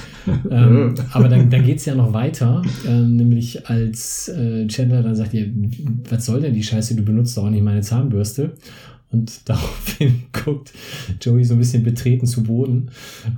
ähm, 0.51 0.95
aber 1.13 1.29
dann, 1.29 1.49
dann 1.49 1.63
geht 1.63 1.77
es 1.77 1.85
ja 1.85 1.95
noch 1.95 2.11
weiter, 2.11 2.61
ähm, 2.85 3.15
nämlich 3.15 3.69
als 3.69 4.27
äh, 4.27 4.67
Chandler 4.67 5.01
dann 5.01 5.15
sagt, 5.15 5.33
ja, 5.33 5.45
was 6.09 6.25
soll 6.25 6.41
denn 6.41 6.53
die 6.53 6.63
Scheiße, 6.63 6.95
du 6.95 7.03
benutzt 7.03 7.37
doch 7.37 7.45
auch 7.45 7.49
nicht 7.49 7.63
meine 7.63 7.81
Zahnbürste. 7.81 8.51
Und 9.11 9.41
daraufhin 9.45 10.23
guckt 10.33 10.73
Joey 11.21 11.43
so 11.43 11.53
ein 11.53 11.59
bisschen 11.59 11.83
betreten 11.83 12.25
zu 12.25 12.43
Boden. 12.43 12.91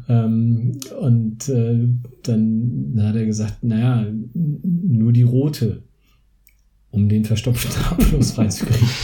Ähm, 0.08 0.80
und 1.00 1.50
äh, 1.50 1.88
dann 2.24 2.94
hat 3.00 3.16
er 3.16 3.26
gesagt, 3.26 3.64
naja, 3.64 4.06
nur 4.34 5.14
die 5.14 5.24
rote, 5.24 5.84
um 6.92 7.08
den 7.10 7.26
verstopften 7.26 7.72
Abschluss 7.92 8.32
freizukriegen. 8.32 8.88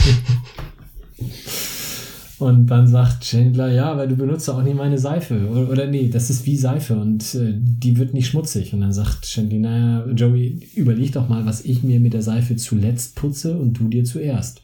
Und 2.38 2.66
dann 2.66 2.86
sagt 2.86 3.24
Chandler, 3.24 3.72
ja, 3.72 3.96
weil 3.96 4.08
du 4.08 4.16
benutzt 4.16 4.50
auch 4.50 4.62
nicht 4.62 4.76
meine 4.76 4.98
Seife. 4.98 5.48
Oder, 5.48 5.70
oder 5.70 5.86
nee, 5.86 6.08
das 6.08 6.28
ist 6.28 6.44
wie 6.44 6.56
Seife 6.56 6.94
und 6.96 7.34
äh, 7.34 7.54
die 7.56 7.96
wird 7.96 8.12
nicht 8.12 8.28
schmutzig. 8.28 8.74
Und 8.74 8.82
dann 8.82 8.92
sagt 8.92 9.22
Chandler, 9.22 9.58
naja, 9.58 10.06
Joey, 10.14 10.68
überleg 10.74 11.12
doch 11.12 11.30
mal, 11.30 11.46
was 11.46 11.64
ich 11.64 11.82
mir 11.82 11.98
mit 11.98 12.12
der 12.12 12.20
Seife 12.20 12.56
zuletzt 12.56 13.16
putze 13.16 13.56
und 13.56 13.78
du 13.78 13.88
dir 13.88 14.04
zuerst. 14.04 14.62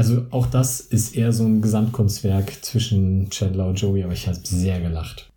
Also 0.00 0.24
auch 0.30 0.46
das 0.46 0.80
ist 0.80 1.14
eher 1.14 1.30
so 1.30 1.44
ein 1.44 1.60
Gesamtkunstwerk 1.60 2.64
zwischen 2.64 3.28
Chandler 3.28 3.66
und 3.66 3.78
Joey, 3.78 4.02
aber 4.02 4.14
ich 4.14 4.26
habe 4.26 4.38
sehr 4.42 4.80
gelacht. 4.80 5.30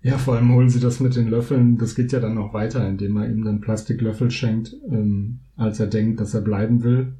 Ja, 0.00 0.16
vor 0.16 0.36
allem 0.36 0.54
holen 0.54 0.70
sie 0.70 0.80
das 0.80 1.00
mit 1.00 1.16
den 1.16 1.28
Löffeln. 1.28 1.76
Das 1.76 1.94
geht 1.94 2.12
ja 2.12 2.20
dann 2.20 2.34
noch 2.34 2.54
weiter, 2.54 2.88
indem 2.88 3.18
er 3.18 3.28
ihm 3.28 3.44
dann 3.44 3.60
Plastiklöffel 3.60 4.30
schenkt, 4.30 4.74
ähm, 4.90 5.40
als 5.54 5.78
er 5.80 5.86
denkt, 5.86 6.18
dass 6.18 6.32
er 6.32 6.40
bleiben 6.40 6.82
will. 6.82 7.12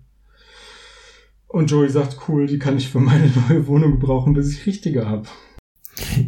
Und 1.49 1.71
Joey 1.71 1.91
sagt, 1.91 2.17
cool, 2.29 2.47
die 2.47 2.59
kann 2.59 2.79
ich 2.79 2.89
für 2.89 3.01
meine 3.01 3.31
neue 3.51 3.67
Wohnung 3.67 3.99
brauchen, 3.99 4.33
bis 4.33 4.55
ich 4.55 4.65
richtige 4.65 5.07
hab. 5.07 5.29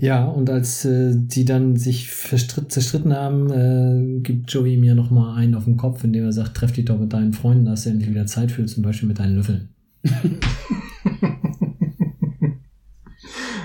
Ja, 0.00 0.26
und 0.26 0.50
als 0.50 0.84
äh, 0.84 1.14
die 1.16 1.46
dann 1.46 1.76
sich 1.76 2.11
zerstritten 2.12 3.14
haben, 3.14 3.50
äh, 3.50 4.20
gibt 4.20 4.52
Joey 4.52 4.76
mir 4.76 4.94
nochmal 4.94 5.38
einen 5.38 5.55
auf 5.55 5.64
den 5.64 5.78
Kopf, 5.78 6.05
indem 6.05 6.24
er 6.24 6.32
sagt, 6.34 6.59
treff 6.59 6.72
dich 6.72 6.84
doch 6.84 6.98
mit 6.98 7.14
deinen 7.14 7.32
Freunden, 7.32 7.64
dass 7.64 7.84
du 7.84 7.88
endlich 7.88 8.11
wieder 8.11 8.26
Zeit 8.26 8.50
für, 8.52 8.66
zum 8.66 8.82
Beispiel 8.82 9.09
mit 9.09 9.18
deinen 9.18 9.36
Löffeln. 9.36 9.74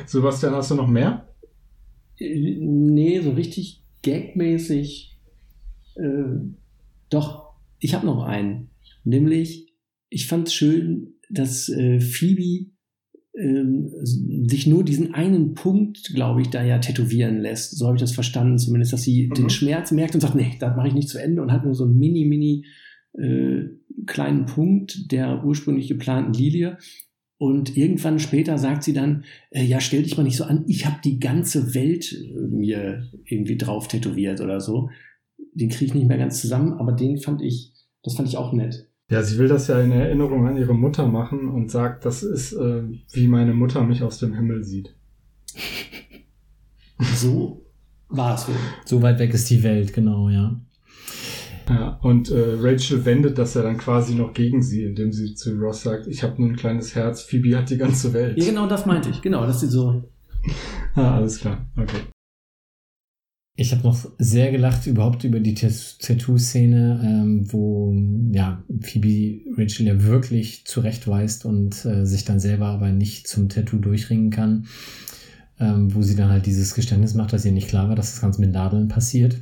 Sebastian, 0.05 0.53
hast 0.53 0.71
du 0.71 0.75
noch 0.75 0.87
mehr? 0.87 1.27
Nee, 2.19 3.21
so 3.21 3.31
richtig 3.31 3.83
gagmäßig. 4.03 5.17
Äh, 5.95 6.35
doch, 7.09 7.49
ich 7.79 7.93
habe 7.93 8.05
noch 8.05 8.23
einen. 8.23 8.69
Nämlich, 9.03 9.73
ich 10.09 10.27
fand 10.27 10.47
es 10.47 10.53
schön, 10.53 11.13
dass 11.29 11.69
äh, 11.69 11.99
Phoebe 11.99 12.71
ähm, 13.37 13.89
sich 14.03 14.67
nur 14.67 14.83
diesen 14.83 15.13
einen 15.13 15.53
Punkt, 15.53 16.11
glaube 16.13 16.41
ich, 16.41 16.49
da 16.49 16.63
ja 16.63 16.79
tätowieren 16.79 17.39
lässt. 17.39 17.77
So 17.77 17.85
habe 17.85 17.95
ich 17.95 18.01
das 18.01 18.11
verstanden, 18.13 18.57
zumindest, 18.57 18.93
dass 18.93 19.03
sie 19.03 19.27
Mhm. 19.27 19.33
den 19.35 19.49
Schmerz 19.49 19.91
merkt 19.91 20.15
und 20.15 20.21
sagt, 20.21 20.35
nee, 20.35 20.55
das 20.59 20.75
mache 20.75 20.87
ich 20.89 20.93
nicht 20.93 21.09
zu 21.09 21.19
Ende 21.19 21.41
und 21.41 21.51
hat 21.51 21.63
nur 21.63 21.75
so 21.75 21.85
einen 21.85 21.97
mini, 21.97 22.25
mini 22.25 22.65
äh, 23.13 23.69
kleinen 24.05 24.45
Punkt 24.45 25.11
der 25.11 25.43
ursprünglich 25.43 25.87
geplanten 25.87 26.33
Lilie. 26.33 26.77
Und 27.37 27.77
irgendwann 27.77 28.19
später 28.19 28.57
sagt 28.57 28.83
sie 28.83 28.93
dann, 28.93 29.23
äh, 29.51 29.63
ja, 29.63 29.79
stell 29.79 30.03
dich 30.03 30.17
mal 30.17 30.23
nicht 30.23 30.35
so 30.35 30.43
an, 30.43 30.65
ich 30.67 30.85
habe 30.85 30.97
die 31.03 31.19
ganze 31.19 31.73
Welt 31.73 32.11
äh, 32.13 32.47
mir 32.47 33.09
irgendwie 33.25 33.57
drauf 33.57 33.87
tätowiert 33.87 34.41
oder 34.41 34.59
so. 34.59 34.89
Den 35.53 35.69
kriege 35.69 35.85
ich 35.85 35.93
nicht 35.93 36.07
mehr 36.07 36.17
ganz 36.17 36.41
zusammen, 36.41 36.73
aber 36.73 36.91
den 36.91 37.17
fand 37.17 37.41
ich, 37.41 37.73
das 38.03 38.15
fand 38.15 38.27
ich 38.27 38.37
auch 38.37 38.51
nett. 38.51 38.89
Ja, 39.09 39.23
sie 39.23 39.39
will 39.39 39.47
das 39.47 39.67
ja 39.67 39.81
in 39.81 39.91
Erinnerung 39.91 40.47
an 40.47 40.57
ihre 40.57 40.75
Mutter 40.75 41.07
machen 41.07 41.49
und 41.49 41.71
sagt, 41.71 42.05
das 42.05 42.23
ist, 42.23 42.53
äh, 42.53 42.83
wie 43.13 43.27
meine 43.27 43.53
Mutter 43.53 43.83
mich 43.83 44.03
aus 44.03 44.19
dem 44.19 44.33
Himmel 44.33 44.63
sieht. 44.63 44.95
So 47.15 47.65
war 48.09 48.35
es 48.35 48.45
wohl. 48.49 48.55
So 48.83 49.01
weit 49.01 49.19
weg 49.19 49.33
ist 49.33 49.49
die 49.49 49.63
Welt, 49.63 49.93
genau, 49.93 50.27
ja. 50.29 50.59
Ja, 51.69 51.99
und 52.01 52.31
äh, 52.31 52.55
Rachel 52.59 53.05
wendet 53.05 53.37
das 53.37 53.53
ja 53.53 53.61
dann 53.61 53.77
quasi 53.77 54.15
noch 54.15 54.33
gegen 54.33 54.61
sie, 54.63 54.83
indem 54.85 55.11
sie 55.11 55.35
zu 55.35 55.53
Ross 55.55 55.83
sagt, 55.83 56.07
ich 56.07 56.23
habe 56.23 56.41
nur 56.41 56.49
ein 56.49 56.55
kleines 56.55 56.95
Herz, 56.95 57.21
Phoebe 57.21 57.55
hat 57.55 57.69
die 57.69 57.77
ganze 57.77 58.11
Welt. 58.13 58.37
Ja, 58.39 58.45
genau 58.45 58.67
das 58.67 58.87
meinte 58.87 59.09
ich. 59.09 59.21
Genau, 59.21 59.45
dass 59.45 59.59
sie 59.61 59.67
so. 59.67 60.03
Ah, 60.95 61.17
alles 61.17 61.39
klar, 61.39 61.67
okay. 61.77 61.99
Ich 63.55 63.71
habe 63.73 63.83
noch 63.83 63.97
sehr 64.17 64.51
gelacht 64.51 64.87
überhaupt 64.87 65.23
über 65.23 65.39
die 65.39 65.53
Tat- 65.53 65.99
Tattoo-Szene, 65.99 67.01
ähm, 67.03 67.53
wo 67.53 67.93
ja 68.31 68.63
Phoebe 68.81 69.41
Rachel 69.57 69.85
ja 69.85 70.01
wirklich 70.03 70.65
zurechtweist 70.65 71.45
und 71.45 71.85
äh, 71.85 72.05
sich 72.05 72.25
dann 72.25 72.39
selber 72.39 72.67
aber 72.67 72.89
nicht 72.91 73.27
zum 73.27 73.49
Tattoo 73.49 73.77
durchringen 73.77 74.31
kann, 74.31 74.65
ähm, 75.59 75.93
wo 75.93 76.01
sie 76.01 76.15
dann 76.15 76.29
halt 76.29 76.45
dieses 76.47 76.73
Geständnis 76.73 77.13
macht, 77.13 77.33
dass 77.33 77.45
ihr 77.45 77.51
nicht 77.51 77.67
klar 77.67 77.89
war, 77.89 77.95
dass 77.95 78.11
das 78.13 78.21
Ganze 78.21 78.41
mit 78.41 78.51
Nadeln 78.53 78.87
passiert. 78.87 79.37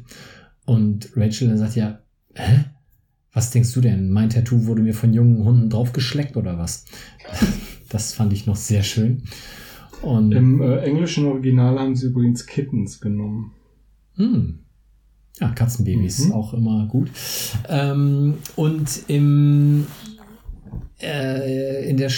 Und 0.66 1.12
Rachel 1.16 1.48
dann 1.48 1.58
sagt 1.60 1.76
ja, 1.76 2.00
hä? 2.38 2.66
Was 3.34 3.52
denkst 3.52 3.74
du 3.74 3.82
denn? 3.82 4.10
Mein 4.12 4.30
Tattoo 4.30 4.66
wurde 4.66 4.82
mir 4.82 4.94
von 4.94 5.14
jungen 5.14 5.44
Hunden 5.44 5.70
draufgeschleckt 5.70 6.38
oder 6.38 6.58
was? 6.58 6.86
Das 7.90 8.12
fand 8.14 8.34
ich 8.34 8.46
noch 8.46 8.58
sehr 8.58 8.84
schön. 8.84 9.24
Und 10.02 10.34
Im 10.34 10.62
äh, 10.62 10.80
englischen 10.80 11.26
Original 11.26 11.80
haben 11.80 11.96
sie 11.96 12.08
übrigens 12.08 12.46
Kittens 12.46 13.00
genommen. 13.00 13.54
Hm. 14.16 14.60
Ja, 15.40 15.52
Katzenbabys, 15.52 16.26
Mhm. 16.26 16.32
auch 16.34 16.54
immer 16.54 16.86
gut. 16.88 17.10
Ähm, 17.70 18.34
und 18.58 18.90
im, 19.08 19.86
äh, 21.02 21.90
in 21.90 21.96
der 21.96 22.10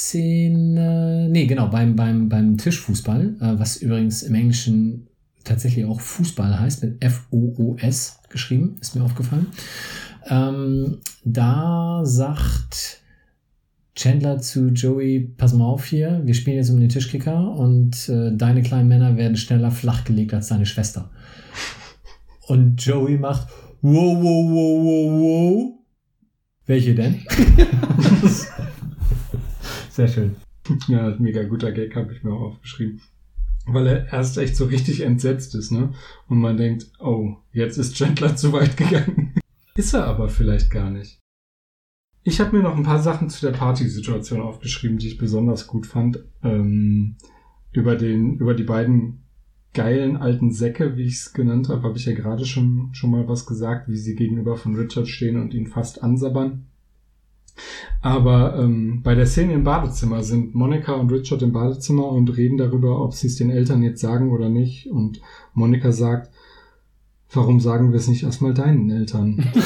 Schlussszene, 0.00 1.28
nee, 1.30 1.46
genau, 1.46 1.68
beim, 1.68 1.94
beim, 1.94 2.28
beim 2.28 2.56
Tischfußball, 2.58 3.36
äh, 3.40 3.58
was 3.58 3.76
übrigens 3.76 4.22
im 4.24 4.34
Englischen 4.34 5.06
tatsächlich 5.44 5.84
auch 5.84 6.00
Fußball 6.00 6.58
heißt, 6.58 6.82
mit 6.82 7.02
F-O-O-S 7.02 8.20
geschrieben, 8.28 8.76
ist 8.80 8.94
mir 8.94 9.02
aufgefallen. 9.02 9.46
Ähm, 10.28 10.98
da 11.24 12.02
sagt 12.04 13.00
Chandler 13.94 14.38
zu 14.38 14.68
Joey, 14.68 15.34
pass 15.36 15.52
mal 15.52 15.66
auf 15.66 15.84
hier, 15.84 16.22
wir 16.24 16.34
spielen 16.34 16.56
jetzt 16.56 16.70
um 16.70 16.80
den 16.80 16.88
Tischkicker 16.88 17.54
und 17.54 18.08
äh, 18.08 18.34
deine 18.34 18.62
kleinen 18.62 18.88
Männer 18.88 19.16
werden 19.16 19.36
schneller 19.36 19.70
flachgelegt 19.70 20.32
als 20.32 20.48
deine 20.48 20.66
Schwester. 20.66 21.10
Und 22.46 22.84
Joey 22.84 23.18
macht, 23.18 23.48
wow, 23.82 24.16
wow, 24.16 24.50
wow, 24.50 24.84
wow, 24.84 25.20
wow. 25.20 25.72
Welche 26.66 26.94
denn? 26.94 27.20
Sehr 29.90 30.08
schön. 30.08 30.36
Ja, 30.88 31.14
mega 31.18 31.42
guter 31.42 31.72
Gag 31.72 31.94
habe 31.96 32.12
ich 32.12 32.22
mir 32.22 32.32
auch 32.32 32.52
aufgeschrieben. 32.52 33.00
Weil 33.66 33.86
er 33.86 34.12
erst 34.12 34.38
echt 34.38 34.56
so 34.56 34.66
richtig 34.66 35.02
entsetzt 35.02 35.54
ist, 35.54 35.70
ne? 35.70 35.92
Und 36.28 36.40
man 36.40 36.56
denkt, 36.56 36.90
oh, 36.98 37.36
jetzt 37.52 37.76
ist 37.76 37.94
Chandler 37.94 38.36
zu 38.36 38.52
weit 38.52 38.76
gegangen. 38.76 39.34
ist 39.74 39.94
er 39.94 40.06
aber 40.06 40.28
vielleicht 40.28 40.70
gar 40.70 40.90
nicht. 40.90 41.18
Ich 42.22 42.40
habe 42.40 42.56
mir 42.56 42.62
noch 42.62 42.76
ein 42.76 42.82
paar 42.82 43.02
Sachen 43.02 43.30
zu 43.30 43.46
der 43.46 43.56
Partysituation 43.56 44.42
aufgeschrieben, 44.42 44.98
die 44.98 45.08
ich 45.08 45.18
besonders 45.18 45.66
gut 45.66 45.86
fand. 45.86 46.24
Ähm, 46.42 47.16
über 47.72 47.96
den, 47.96 48.36
über 48.36 48.54
die 48.54 48.64
beiden 48.64 49.24
geilen 49.72 50.16
alten 50.16 50.50
Säcke, 50.50 50.96
wie 50.96 51.04
ich 51.04 51.14
es 51.14 51.32
genannt 51.32 51.68
habe, 51.68 51.82
habe 51.82 51.96
ich 51.96 52.04
ja 52.04 52.14
gerade 52.14 52.44
schon, 52.44 52.90
schon 52.92 53.10
mal 53.10 53.28
was 53.28 53.46
gesagt, 53.46 53.88
wie 53.88 53.96
sie 53.96 54.16
gegenüber 54.16 54.56
von 54.56 54.74
Richard 54.74 55.08
stehen 55.08 55.40
und 55.40 55.54
ihn 55.54 55.68
fast 55.68 56.02
ansabbern. 56.02 56.66
Aber 58.02 58.58
ähm, 58.58 59.02
bei 59.02 59.14
der 59.14 59.26
Szene 59.26 59.52
im 59.52 59.64
Badezimmer 59.64 60.22
sind 60.22 60.54
Monika 60.54 60.94
und 60.94 61.12
Richard 61.12 61.42
im 61.42 61.52
Badezimmer 61.52 62.08
und 62.08 62.36
reden 62.36 62.56
darüber, 62.56 63.02
ob 63.02 63.14
sie 63.14 63.26
es 63.26 63.36
den 63.36 63.50
Eltern 63.50 63.82
jetzt 63.82 64.00
sagen 64.00 64.32
oder 64.32 64.48
nicht. 64.48 64.88
Und 64.88 65.20
Monika 65.54 65.92
sagt, 65.92 66.30
warum 67.32 67.60
sagen 67.60 67.92
wir 67.92 67.98
es 67.98 68.08
nicht 68.08 68.22
erstmal 68.22 68.54
deinen 68.54 68.90
Eltern? 68.90 69.44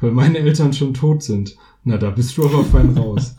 Weil 0.00 0.12
meine 0.12 0.38
Eltern 0.38 0.72
schon 0.72 0.94
tot 0.94 1.22
sind. 1.22 1.56
Na, 1.84 1.96
da 1.96 2.10
bist 2.10 2.36
du 2.36 2.44
aber 2.44 2.64
fein 2.64 2.96
raus. 2.96 3.34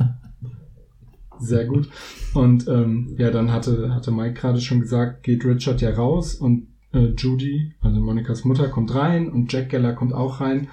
Sehr 1.40 1.66
gut. 1.66 1.90
Und 2.34 2.68
ähm, 2.68 3.16
ja, 3.18 3.32
dann 3.32 3.52
hatte, 3.52 3.94
hatte 3.94 4.12
Mike 4.12 4.34
gerade 4.34 4.60
schon 4.60 4.82
gesagt, 4.82 5.24
geht 5.24 5.46
Richard 5.46 5.82
ja 5.82 5.92
raus 5.92 6.36
und 6.36 6.68
äh, 6.94 7.14
Judy, 7.18 7.74
also 7.82 8.00
Monikas 8.00 8.46
Mutter, 8.46 8.68
kommt 8.68 8.94
rein 8.94 9.30
und 9.30 9.52
Jack 9.52 9.70
Geller 9.70 9.94
kommt 9.94 10.14
auch 10.14 10.42
rein. 10.42 10.68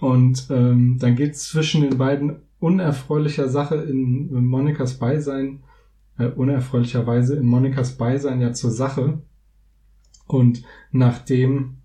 Und 0.00 0.48
ähm, 0.50 0.96
dann 0.98 1.14
geht 1.14 1.36
zwischen 1.36 1.82
den 1.82 1.98
beiden 1.98 2.40
unerfreulicher 2.58 3.48
Sache 3.48 3.76
in, 3.76 4.32
Monikas 4.44 4.98
Beisein, 4.98 5.62
äh, 6.18 6.26
unerfreulicherweise 6.26 7.36
in 7.36 7.46
Monikas 7.46 7.96
Beisein 7.96 8.40
ja 8.40 8.52
zur 8.52 8.70
Sache. 8.70 9.22
Und 10.26 10.62
nachdem 10.92 11.78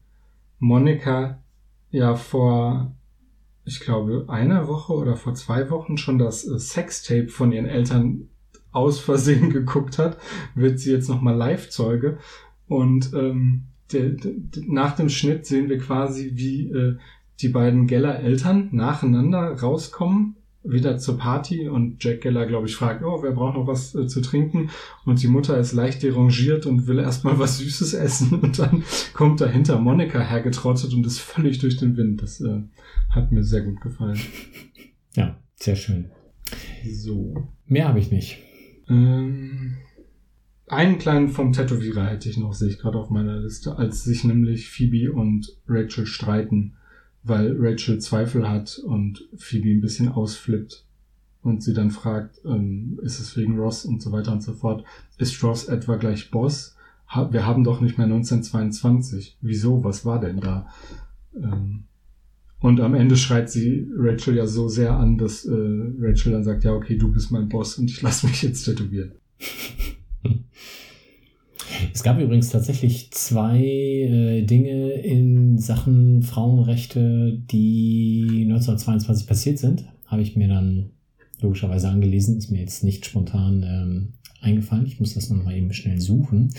Monika 0.59 1.41
ja 1.89 2.15
vor, 2.15 2.95
ich 3.65 3.79
glaube, 3.79 4.25
einer 4.27 4.67
Woche 4.67 4.93
oder 4.93 5.15
vor 5.15 5.33
zwei 5.33 5.69
Wochen 5.69 5.97
schon 5.97 6.17
das 6.17 6.47
äh, 6.47 6.59
Sextape 6.59 7.27
von 7.27 7.51
ihren 7.51 7.65
Eltern 7.65 8.29
aus 8.71 8.99
Versehen 8.99 9.49
geguckt 9.53 9.97
hat, 9.97 10.17
wird 10.53 10.79
sie 10.79 10.91
jetzt 10.91 11.09
nochmal 11.09 11.35
Live-Zeuge. 11.35 12.17
Und 12.67 13.13
ähm, 13.13 13.65
der, 13.91 14.09
der, 14.09 14.33
nach 14.67 14.95
dem 14.95 15.09
Schnitt 15.09 15.45
sehen 15.45 15.69
wir 15.69 15.79
quasi, 15.79 16.31
wie 16.35 16.69
äh, 16.69 16.97
die 17.41 17.49
beiden 17.49 17.87
Geller 17.87 18.19
Eltern 18.19 18.69
nacheinander 18.71 19.59
rauskommen, 19.59 20.37
wieder 20.63 20.97
zur 20.97 21.17
Party 21.17 21.69
und 21.69 22.03
Jack 22.03 22.21
Geller, 22.21 22.47
glaube 22.47 22.67
ich, 22.67 22.75
fragt, 22.75 23.03
oh, 23.03 23.21
wer 23.21 23.31
braucht 23.31 23.55
noch 23.55 23.67
was 23.67 23.93
äh, 23.93 24.07
zu 24.07 24.21
trinken? 24.21 24.69
Und 25.05 25.21
die 25.21 25.27
Mutter 25.27 25.57
ist 25.57 25.73
leicht 25.73 26.01
derangiert 26.01 26.65
und 26.65 26.87
will 26.87 26.99
erstmal 26.99 27.37
was 27.37 27.59
Süßes 27.59 27.93
essen 27.93 28.39
und 28.39 28.57
dann 28.59 28.83
kommt 29.13 29.41
dahinter 29.41 29.79
Monika 29.79 30.19
hergetrottet 30.19 30.93
und 30.93 31.05
ist 31.05 31.19
völlig 31.19 31.59
durch 31.59 31.77
den 31.77 31.97
Wind. 31.97 32.21
Das 32.21 32.41
äh, 32.41 32.61
hat 33.09 33.31
mir 33.31 33.43
sehr 33.43 33.61
gut 33.61 33.79
gefallen. 33.81 34.19
Ja, 35.15 35.37
sehr 35.55 35.75
schön. 35.75 36.11
So. 36.83 37.47
Mehr 37.65 37.87
habe 37.87 37.99
ich 37.99 38.11
nicht. 38.11 38.39
Ähm, 38.89 39.77
einen 40.67 40.97
kleinen 40.97 41.29
vom 41.29 41.53
Tätowierer 41.53 42.07
hätte 42.07 42.29
ich 42.29 42.37
noch, 42.37 42.53
sehe 42.53 42.69
ich 42.69 42.79
gerade 42.79 42.97
auf 42.97 43.09
meiner 43.09 43.39
Liste, 43.39 43.77
als 43.77 44.03
sich 44.03 44.23
nämlich 44.23 44.69
Phoebe 44.69 45.13
und 45.13 45.57
Rachel 45.67 46.05
streiten, 46.05 46.75
weil 47.25 47.55
Rachel 47.59 47.99
Zweifel 47.99 48.47
hat 48.47 48.77
und 48.77 49.27
Phoebe 49.35 49.69
ein 49.69 49.81
bisschen 49.81 50.09
ausflippt 50.09 50.85
und 51.41 51.63
sie 51.63 51.73
dann 51.73 51.89
fragt, 51.89 52.39
ähm, 52.45 52.99
ist 53.01 53.19
es 53.19 53.35
wegen 53.35 53.57
Ross 53.57 53.83
und 53.83 54.01
so 54.01 54.11
weiter 54.11 54.31
und 54.31 54.43
so 54.43 54.53
fort. 54.53 54.85
Ist 55.17 55.43
Ross 55.43 55.65
etwa 55.65 55.95
gleich 55.95 56.29
Boss? 56.29 56.75
Ha 57.09 57.31
wir 57.31 57.45
haben 57.45 57.63
doch 57.63 57.81
nicht 57.81 57.97
mehr 57.97 58.05
1922. 58.05 59.37
Wieso? 59.41 59.83
Was 59.83 60.05
war 60.05 60.19
denn 60.19 60.39
da? 60.39 60.67
Ähm, 61.35 61.85
und 62.59 62.79
am 62.79 62.93
Ende 62.93 63.17
schreit 63.17 63.49
sie 63.49 63.87
Rachel 63.95 64.35
ja 64.35 64.45
so 64.45 64.67
sehr 64.67 64.95
an, 64.95 65.17
dass 65.17 65.45
äh, 65.45 65.53
Rachel 65.99 66.31
dann 66.31 66.43
sagt, 66.43 66.63
ja, 66.63 66.73
okay, 66.73 66.97
du 66.97 67.11
bist 67.11 67.31
mein 67.31 67.49
Boss 67.49 67.77
und 67.77 67.89
ich 67.89 68.01
lasse 68.01 68.27
mich 68.27 68.41
jetzt 68.43 68.63
tätowieren. 68.63 69.13
Es 71.93 72.03
gab 72.03 72.19
übrigens 72.19 72.49
tatsächlich 72.49 73.11
zwei 73.11 73.59
äh, 73.61 74.41
Dinge 74.43 74.91
in 74.91 75.57
Sachen 75.57 76.23
Frauenrechte, 76.23 77.41
die 77.51 78.43
1922 78.43 79.27
passiert 79.27 79.59
sind. 79.59 79.85
Habe 80.05 80.21
ich 80.21 80.35
mir 80.35 80.47
dann 80.47 80.91
logischerweise 81.41 81.89
angelesen, 81.89 82.37
ist 82.37 82.51
mir 82.51 82.61
jetzt 82.61 82.83
nicht 82.83 83.05
spontan 83.05 83.63
ähm, 83.63 84.13
eingefallen. 84.41 84.85
Ich 84.85 84.99
muss 84.99 85.13
das 85.13 85.29
nochmal 85.29 85.55
eben 85.55 85.73
schnell 85.73 85.99
suchen. 85.99 86.53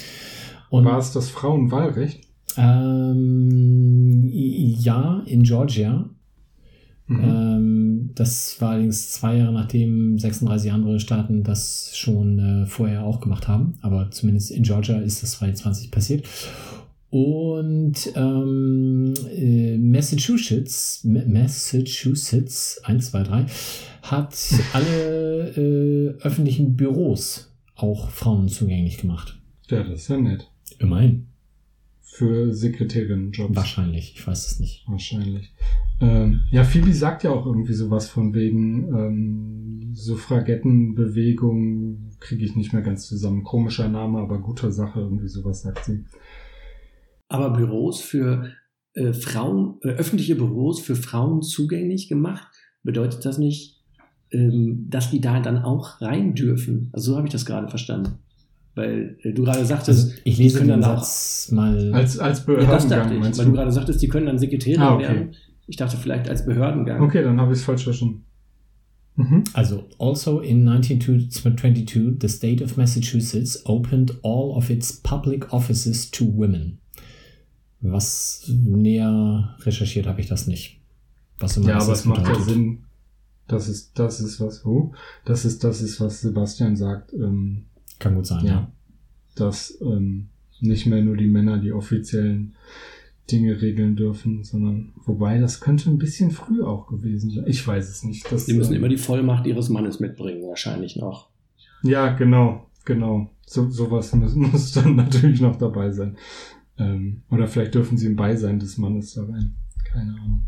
Und, 0.70 0.84
War 0.84 0.98
es 0.98 1.12
das 1.12 1.30
Frauenwahlrecht? 1.30 2.26
ähm, 2.56 4.28
ja, 4.32 5.22
in 5.26 5.42
Georgia. 5.42 6.08
Mhm. 7.06 7.20
Ähm, 7.22 7.86
das 8.16 8.60
war 8.60 8.70
allerdings 8.70 9.12
zwei 9.12 9.36
Jahre 9.36 9.52
nachdem 9.52 10.18
36 10.18 10.72
andere 10.72 10.98
Staaten 10.98 11.44
das 11.44 11.92
schon 11.94 12.38
äh, 12.38 12.66
vorher 12.66 13.04
auch 13.04 13.20
gemacht 13.20 13.46
haben. 13.46 13.78
Aber 13.82 14.10
zumindest 14.10 14.50
in 14.50 14.62
Georgia 14.64 14.98
ist 14.98 15.22
das 15.22 15.32
2020 15.32 15.90
passiert. 15.92 16.26
Und 17.10 17.94
ähm, 18.16 19.14
äh, 19.32 19.78
Massachusetts, 19.78 21.04
Ma- 21.04 21.24
Massachusetts, 21.26 22.80
1, 22.84 23.10
2, 23.10 23.22
3, 23.22 23.46
hat 24.02 24.36
alle 24.72 25.50
äh, 25.56 26.08
öffentlichen 26.22 26.76
Büros 26.76 27.52
auch 27.76 28.10
Frauen 28.10 28.48
zugänglich 28.48 28.98
gemacht. 28.98 29.38
ja, 29.70 29.82
das 29.84 30.00
ist 30.02 30.08
ja 30.08 30.16
nett. 30.18 30.50
Immerhin. 30.78 31.28
Für 32.16 32.52
Sekretärinnenjobs. 32.54 33.54
Wahrscheinlich. 33.54 34.14
Ich 34.16 34.26
weiß 34.26 34.50
es 34.50 34.58
nicht. 34.58 34.88
Wahrscheinlich. 34.88 35.52
Ähm, 36.00 36.44
ja, 36.50 36.64
Phoebe 36.64 36.94
sagt 36.94 37.24
ja 37.24 37.30
auch 37.30 37.44
irgendwie 37.44 37.74
sowas 37.74 38.08
von 38.08 38.32
wegen 38.32 38.88
ähm, 38.88 39.90
Suffragettenbewegung, 39.92 42.12
kriege 42.18 42.42
ich 42.42 42.56
nicht 42.56 42.72
mehr 42.72 42.80
ganz 42.80 43.06
zusammen. 43.06 43.44
Komischer 43.44 43.90
Name, 43.90 44.20
aber 44.20 44.38
guter 44.38 44.72
Sache, 44.72 45.00
irgendwie 45.00 45.28
sowas 45.28 45.60
sagt 45.60 45.84
sie. 45.84 46.06
Aber 47.28 47.50
Büros 47.50 48.00
für 48.00 48.50
äh, 48.94 49.12
Frauen, 49.12 49.76
äh, 49.82 49.88
öffentliche 49.88 50.36
Büros 50.36 50.80
für 50.80 50.96
Frauen 50.96 51.42
zugänglich 51.42 52.08
gemacht, 52.08 52.48
bedeutet 52.82 53.26
das 53.26 53.36
nicht, 53.36 53.84
ähm, 54.30 54.86
dass 54.88 55.10
die 55.10 55.20
da 55.20 55.40
dann 55.40 55.58
auch 55.58 56.00
rein 56.00 56.34
dürfen? 56.34 56.88
Also 56.94 57.12
so 57.12 57.18
habe 57.18 57.26
ich 57.26 57.32
das 57.32 57.44
gerade 57.44 57.68
verstanden. 57.68 58.20
Weil 58.77 59.16
äh, 59.22 59.33
du 59.33 59.43
gerade 59.43 59.64
sagtest, 59.66 60.05
Also 60.11 60.20
ich 60.22 60.39
lese 60.39 60.55
die 60.61 60.66
können 60.66 60.81
dann 60.81 60.85
auch 60.93 60.99
Satz 61.03 61.51
mal. 61.51 61.93
Als, 61.93 62.18
als 62.18 62.47
Ja, 62.47 62.55
das 62.55 62.66
dachte 62.66 62.87
Behördengang, 62.87 63.12
ich, 63.14 63.20
meinst 63.20 63.39
weil 63.41 63.47
du 63.47 63.53
gerade 63.53 63.72
sagtest, 63.72 64.01
die 64.03 64.09
können 64.09 64.27
dann 64.27 64.39
Sekretärin 64.39 64.81
Ah, 64.81 64.95
okay. 64.95 65.03
werden. 65.03 65.35
Ich 65.66 65.77
dachte 65.77 65.97
vielleicht 65.97 66.29
als 66.29 66.45
Behördengang. 66.47 67.01
Okay, 67.03 67.22
dann 67.24 67.41
habe 67.41 67.53
ich 67.53 67.59
es 67.59 67.64
falsch 67.64 67.83
verstanden. 67.85 68.22
Mhm. 69.16 69.45
Also, 69.55 69.85
also 69.99 70.41
in 70.41 70.68
1922, 70.68 72.18
the 72.20 72.29
state 72.29 72.62
of 72.62 72.77
Massachusetts 72.77 73.64
opened 73.64 74.12
all 74.22 74.51
of 74.55 74.68
its 74.68 74.93
public 75.01 75.53
offices 75.53 76.11
to 76.11 76.27
women. 76.27 76.79
Was 77.81 78.45
näher 78.49 79.57
recherchiert 79.61 80.07
habe 80.07 80.20
ich 80.20 80.27
das 80.29 80.47
nicht. 80.47 80.81
Was 81.39 81.57
immer 81.57 81.68
Ja, 81.68 81.74
das 81.77 81.85
aber 81.85 81.93
es 81.95 82.05
macht 82.05 82.27
ja. 82.29 82.41
Sinn. 82.43 82.79
Das 83.49 83.68
ist, 83.68 83.99
das 83.99 84.20
ist 84.20 84.41
was, 84.41 84.64
oh, 84.66 84.93
das 85.24 85.45
ist, 85.45 85.62
das 85.64 85.81
ist, 85.81 86.01
was 86.01 86.20
Sebastian 86.20 86.77
sagt. 86.77 87.12
Ähm, 87.14 87.66
Kann 87.99 88.14
gut 88.14 88.26
sein, 88.26 88.44
Ja. 88.44 88.53
ja. 88.53 88.72
dass 89.34 89.78
ähm, 89.80 90.28
nicht 90.61 90.86
mehr 90.86 91.03
nur 91.03 91.16
die 91.16 91.26
Männer 91.28 91.59
die 91.59 91.72
offiziellen 91.72 92.55
Dinge 93.30 93.61
regeln 93.61 93.97
dürfen, 93.97 94.44
sondern 94.44 94.92
wobei 95.05 95.38
das 95.38 95.61
könnte 95.61 95.90
ein 95.90 95.99
bisschen 95.99 96.30
früh 96.30 96.62
auch 96.62 96.86
gewesen 96.86 97.30
sein. 97.30 97.44
Ich 97.47 97.66
weiß 97.66 97.88
es 97.88 98.05
nicht. 98.05 98.30
Das, 98.30 98.47
Die 98.47 98.55
müssen 98.55 98.72
ähm, 98.72 98.78
immer 98.78 98.88
die 98.88 98.97
Vollmacht 98.99 99.47
ihres 99.47 99.68
Mannes 99.68 99.99
mitbringen, 100.01 100.47
wahrscheinlich 100.49 100.97
noch. 100.97 101.28
Ja, 101.82 102.12
genau, 102.14 102.66
genau. 102.84 103.30
So 103.44 103.68
sowas 103.68 104.14
muss, 104.14 104.34
muss 104.36 104.72
dann 104.72 104.94
natürlich 104.97 105.40
noch 105.40 105.57
dabei 105.57 105.90
sein. 105.90 106.16
Ähm, 106.78 107.22
oder 107.30 107.49
vielleicht 107.49 107.74
dürfen 107.74 107.99
sie 107.99 108.07
im 108.07 108.16
Beisein 108.16 108.59
des 108.61 108.78
Mannes 108.78 109.14
da 109.14 109.24
rein. 109.24 109.55
Keine 109.84 110.12
Ahnung. 110.12 110.47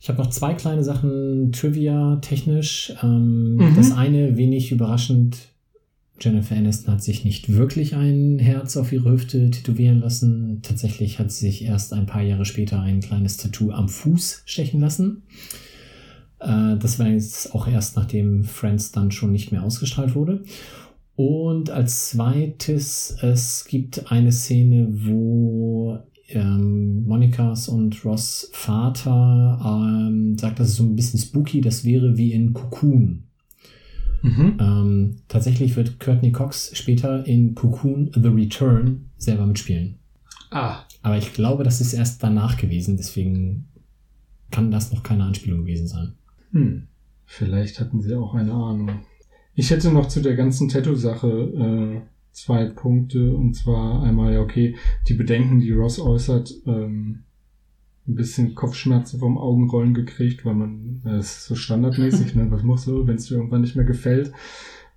Ich 0.00 0.08
habe 0.08 0.18
noch 0.20 0.30
zwei 0.30 0.54
kleine 0.54 0.82
Sachen 0.82 1.52
Trivia-technisch. 1.52 2.94
Ähm, 3.02 3.56
Mhm. 3.56 3.74
Das 3.76 3.92
eine, 3.92 4.36
wenig 4.36 4.72
überraschend, 4.72 5.51
Jennifer 6.22 6.56
Aniston 6.56 6.94
hat 6.94 7.02
sich 7.02 7.24
nicht 7.24 7.52
wirklich 7.52 7.96
ein 7.96 8.38
Herz 8.38 8.76
auf 8.76 8.92
ihre 8.92 9.10
Hüfte 9.10 9.50
tätowieren 9.50 10.00
lassen. 10.00 10.60
Tatsächlich 10.62 11.18
hat 11.18 11.32
sie 11.32 11.46
sich 11.46 11.64
erst 11.64 11.92
ein 11.92 12.06
paar 12.06 12.22
Jahre 12.22 12.44
später 12.44 12.80
ein 12.80 13.00
kleines 13.00 13.36
Tattoo 13.38 13.72
am 13.72 13.88
Fuß 13.88 14.42
stechen 14.44 14.80
lassen. 14.80 15.22
Äh, 16.38 16.76
das 16.78 16.98
war 16.98 17.08
jetzt 17.08 17.54
auch 17.54 17.66
erst 17.66 17.96
nachdem 17.96 18.44
Friends 18.44 18.92
dann 18.92 19.10
schon 19.10 19.32
nicht 19.32 19.50
mehr 19.50 19.64
ausgestrahlt 19.64 20.14
wurde. 20.14 20.44
Und 21.16 21.70
als 21.70 22.10
zweites, 22.10 23.16
es 23.20 23.66
gibt 23.68 24.10
eine 24.10 24.32
Szene, 24.32 24.88
wo 24.90 25.98
ähm, 26.28 27.04
Monikas 27.04 27.68
und 27.68 28.04
Ross 28.04 28.48
Vater 28.52 29.60
ähm, 29.64 30.38
sagt, 30.38 30.60
das 30.60 30.68
ist 30.70 30.76
so 30.76 30.84
ein 30.84 30.96
bisschen 30.96 31.20
spooky, 31.20 31.60
das 31.60 31.84
wäre 31.84 32.16
wie 32.16 32.32
in 32.32 32.52
Cocoon. 32.52 33.24
Mhm. 34.22 34.56
Ähm, 34.60 35.16
tatsächlich 35.28 35.76
wird 35.76 35.98
Courtney 36.00 36.32
Cox 36.32 36.70
später 36.76 37.26
in 37.26 37.54
Cocoon 37.54 38.10
The 38.14 38.28
Return 38.28 39.10
selber 39.16 39.46
mitspielen. 39.46 39.96
Ah, 40.50 40.84
Aber 41.02 41.16
ich 41.18 41.32
glaube, 41.32 41.64
das 41.64 41.80
ist 41.80 41.92
erst 41.92 42.22
danach 42.22 42.56
gewesen, 42.56 42.96
deswegen 42.96 43.68
kann 44.50 44.70
das 44.70 44.92
noch 44.92 45.02
keine 45.02 45.24
Anspielung 45.24 45.60
gewesen 45.60 45.88
sein. 45.88 46.12
hm. 46.52 46.82
Vielleicht 47.24 47.80
hatten 47.80 48.02
sie 48.02 48.14
auch 48.14 48.34
eine 48.34 48.52
Ahnung. 48.52 48.90
Ich 49.54 49.70
hätte 49.70 49.90
noch 49.90 50.08
zu 50.08 50.20
der 50.20 50.34
ganzen 50.36 50.68
Tattoo-Sache 50.68 51.28
äh, 51.28 52.00
zwei 52.32 52.66
Punkte. 52.66 53.34
Und 53.34 53.54
zwar 53.54 54.02
einmal, 54.02 54.34
ja, 54.34 54.40
okay, 54.40 54.76
die 55.08 55.14
Bedenken, 55.14 55.58
die 55.60 55.72
Ross 55.72 55.98
äußert, 55.98 56.52
ähm, 56.66 57.24
ein 58.08 58.14
bisschen 58.14 58.54
Kopfschmerzen 58.54 59.20
vom 59.20 59.38
Augenrollen 59.38 59.94
gekriegt, 59.94 60.44
weil 60.44 60.54
man, 60.54 61.00
das 61.04 61.36
ist 61.36 61.46
so 61.46 61.54
standardmäßig, 61.54 62.34
ne? 62.34 62.50
Was 62.50 62.62
machst 62.62 62.86
du, 62.86 63.06
wenn 63.06 63.16
es 63.16 63.26
dir 63.26 63.36
irgendwann 63.36 63.60
nicht 63.60 63.76
mehr 63.76 63.84
gefällt? 63.84 64.32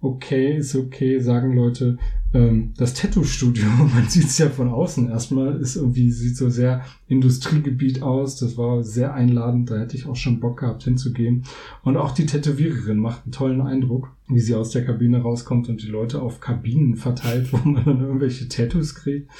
Okay, 0.01 0.57
ist 0.57 0.75
okay, 0.75 1.19
sagen 1.19 1.55
Leute. 1.55 1.97
Ähm, 2.33 2.73
das 2.77 2.93
Tattoo-Studio, 2.93 3.65
man 3.95 4.07
sieht 4.07 4.25
es 4.25 4.37
ja 4.37 4.49
von 4.49 4.67
außen 4.67 5.09
erstmal, 5.09 5.59
ist 5.59 5.77
irgendwie, 5.77 6.11
sieht 6.11 6.35
so 6.35 6.49
sehr 6.49 6.83
Industriegebiet 7.07 8.01
aus. 8.01 8.37
Das 8.37 8.57
war 8.57 8.83
sehr 8.83 9.13
einladend, 9.13 9.71
da 9.71 9.79
hätte 9.79 9.95
ich 9.95 10.05
auch 10.05 10.15
schon 10.15 10.39
Bock 10.39 10.59
gehabt 10.59 10.83
hinzugehen. 10.83 11.43
Und 11.83 11.97
auch 11.97 12.11
die 12.11 12.25
Tätowiererin 12.25 12.99
macht 12.99 13.23
einen 13.23 13.31
tollen 13.31 13.61
Eindruck, 13.61 14.15
wie 14.27 14.39
sie 14.39 14.55
aus 14.55 14.71
der 14.71 14.85
Kabine 14.85 15.21
rauskommt 15.21 15.69
und 15.69 15.81
die 15.81 15.89
Leute 15.89 16.21
auf 16.21 16.39
Kabinen 16.39 16.95
verteilt, 16.95 17.53
wo 17.53 17.57
man 17.67 17.85
dann 17.85 18.01
irgendwelche 18.01 18.47
Tattoos 18.47 18.95
kriegt. 18.95 19.31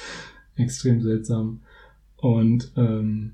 Extrem 0.56 1.02
seltsam. 1.02 1.60
Und 2.16 2.72
ähm, 2.76 3.32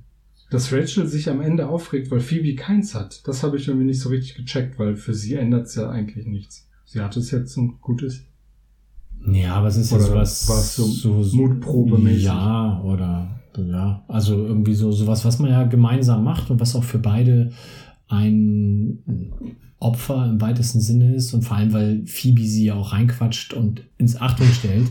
dass 0.53 0.71
Rachel 0.71 1.07
sich 1.07 1.31
am 1.31 1.41
Ende 1.41 1.69
aufregt, 1.69 2.11
weil 2.11 2.21
Phoebe 2.21 2.55
keins 2.55 2.95
hat, 2.95 3.27
das 3.27 3.43
habe 3.43 3.57
ich 3.57 3.69
irgendwie 3.69 3.87
nicht 3.87 4.01
so 4.01 4.11
richtig 4.11 4.35
gecheckt, 4.35 4.79
weil 4.79 4.97
für 4.97 5.15
sie 5.15 5.35
ändert 5.35 5.67
es 5.67 5.77
ja 5.77 5.89
eigentlich 5.89 6.27
nichts. 6.27 6.69
Sie 6.85 7.01
hat 7.01 7.17
es 7.17 7.31
jetzt 7.31 7.57
und 7.57 7.81
gut 7.81 8.03
ist. 8.03 8.27
Ja, 9.27 9.55
aber 9.55 9.69
es 9.69 9.77
ist 9.77 9.93
ja 9.93 9.97
Oder 9.97 10.07
sowas. 10.07 10.49
war 10.49 10.59
es 10.59 10.77
so 10.77 11.37
Mutprobemäßig? 11.37 12.25
Ja, 12.25 12.83
oder 12.83 13.41
ja, 13.57 14.05
also 14.09 14.47
irgendwie 14.47 14.75
so 14.75 14.93
sowas, 14.93 15.25
was 15.25 15.39
man 15.39 15.51
ja 15.51 15.65
gemeinsam 15.65 16.23
macht 16.25 16.51
und 16.51 16.61
was 16.61 16.75
auch 16.77 16.85
für 16.85 16.99
beide 16.99 17.53
ein 18.09 19.33
Opfer 19.79 20.27
im 20.27 20.41
weitesten 20.41 20.81
Sinne 20.81 21.15
ist 21.15 21.33
und 21.33 21.43
vor 21.43 21.57
allem, 21.57 21.73
weil 21.73 22.07
Phoebe 22.07 22.45
sie 22.45 22.67
ja 22.67 22.75
auch 22.75 22.93
reinquatscht 22.93 23.55
und 23.55 23.85
ins 23.97 24.21
Achtung 24.21 24.49
stellt, 24.49 24.89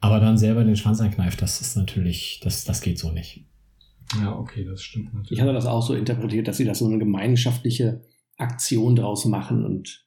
aber 0.00 0.18
dann 0.20 0.38
selber 0.38 0.64
den 0.64 0.76
Schwanz 0.76 1.00
einkneift, 1.00 1.42
das 1.42 1.60
ist 1.60 1.76
natürlich, 1.76 2.40
das, 2.42 2.64
das 2.64 2.80
geht 2.80 2.98
so 2.98 3.12
nicht. 3.12 3.44
Ja, 4.16 4.38
okay, 4.38 4.64
das 4.64 4.82
stimmt 4.82 5.08
Ich 5.08 5.14
natürlich. 5.14 5.40
hatte 5.40 5.52
das 5.52 5.66
auch 5.66 5.86
so 5.86 5.94
interpretiert, 5.94 6.48
dass 6.48 6.56
sie 6.56 6.64
das 6.64 6.78
so 6.78 6.86
eine 6.86 6.98
gemeinschaftliche 6.98 8.02
Aktion 8.36 8.96
draus 8.96 9.24
machen 9.26 9.64
und 9.64 10.06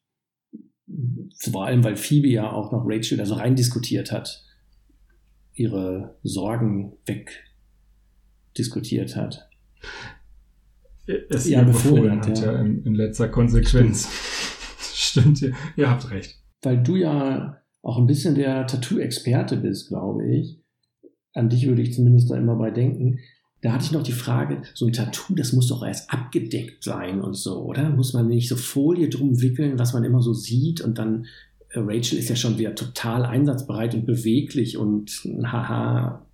vor 1.52 1.66
allem, 1.66 1.84
weil 1.84 1.96
Phoebe 1.96 2.28
ja 2.28 2.52
auch 2.52 2.72
noch 2.72 2.84
Rachel 2.86 3.18
da 3.18 3.26
so 3.26 3.36
rein 3.36 3.56
diskutiert 3.56 4.12
hat, 4.12 4.44
ihre 5.54 6.18
Sorgen 6.24 6.94
wegdiskutiert 7.06 9.16
hat. 9.16 9.50
Es 11.30 11.50
Ja, 11.50 11.64
befohlen 11.64 12.20
befohlen 12.20 12.22
hat, 12.22 12.40
ja. 12.40 12.54
ja, 12.54 12.62
in, 12.62 12.84
in 12.84 12.96
letzter 12.96 13.30
Konsequenz. 13.30 14.10
Stimmt, 14.94 15.42
ihr, 15.42 15.54
ihr 15.76 15.90
habt 15.90 16.10
recht. 16.12 16.40
Weil 16.62 16.82
du 16.82 16.96
ja 16.96 17.62
auch 17.82 17.98
ein 17.98 18.08
bisschen 18.08 18.36
der 18.36 18.68
Tattoo-Experte 18.68 19.58
bist, 19.58 19.90
glaube 19.90 20.28
ich. 20.28 20.62
An 21.34 21.50
dich 21.50 21.68
würde 21.68 21.82
ich 21.82 21.94
zumindest 21.94 22.30
da 22.30 22.38
immer 22.38 22.56
bei 22.56 22.72
denken. 22.72 23.20
Da 23.62 23.74
hatte 23.74 23.86
ich 23.86 23.92
noch 23.92 24.04
die 24.04 24.12
Frage, 24.12 24.64
so 24.74 24.88
ein 24.88 24.94
Tattoo, 24.94 25.36
das 25.36 25.54
muss 25.54 25.68
doch 25.68 25.86
erst 25.86 26.12
abgedeckt 26.12 26.84
sein 26.84 27.22
und 27.22 27.36
so, 27.36 27.60
oder? 27.60 27.90
Muss 27.90 28.14
man 28.14 28.28
nicht 28.28 28.50
so 28.50 28.56
Folie 28.56 29.08
drum 29.08 29.40
wickeln, 29.40 29.78
was 29.78 29.94
man 29.94 30.04
immer 30.04 30.22
so 30.22 30.34
sieht 30.34 30.82
und 30.82 30.98
dann 30.98 31.28
äh, 31.70 31.80
Rachel 31.80 32.18
ist 32.18 32.30
ja 32.30 32.36
schon 32.36 32.58
wieder 32.58 32.76
total 32.76 33.26
einsatzbereit 33.26 33.94
und 33.94 34.06
beweglich 34.06 34.78
und 34.78 35.12
haha, 35.44 36.26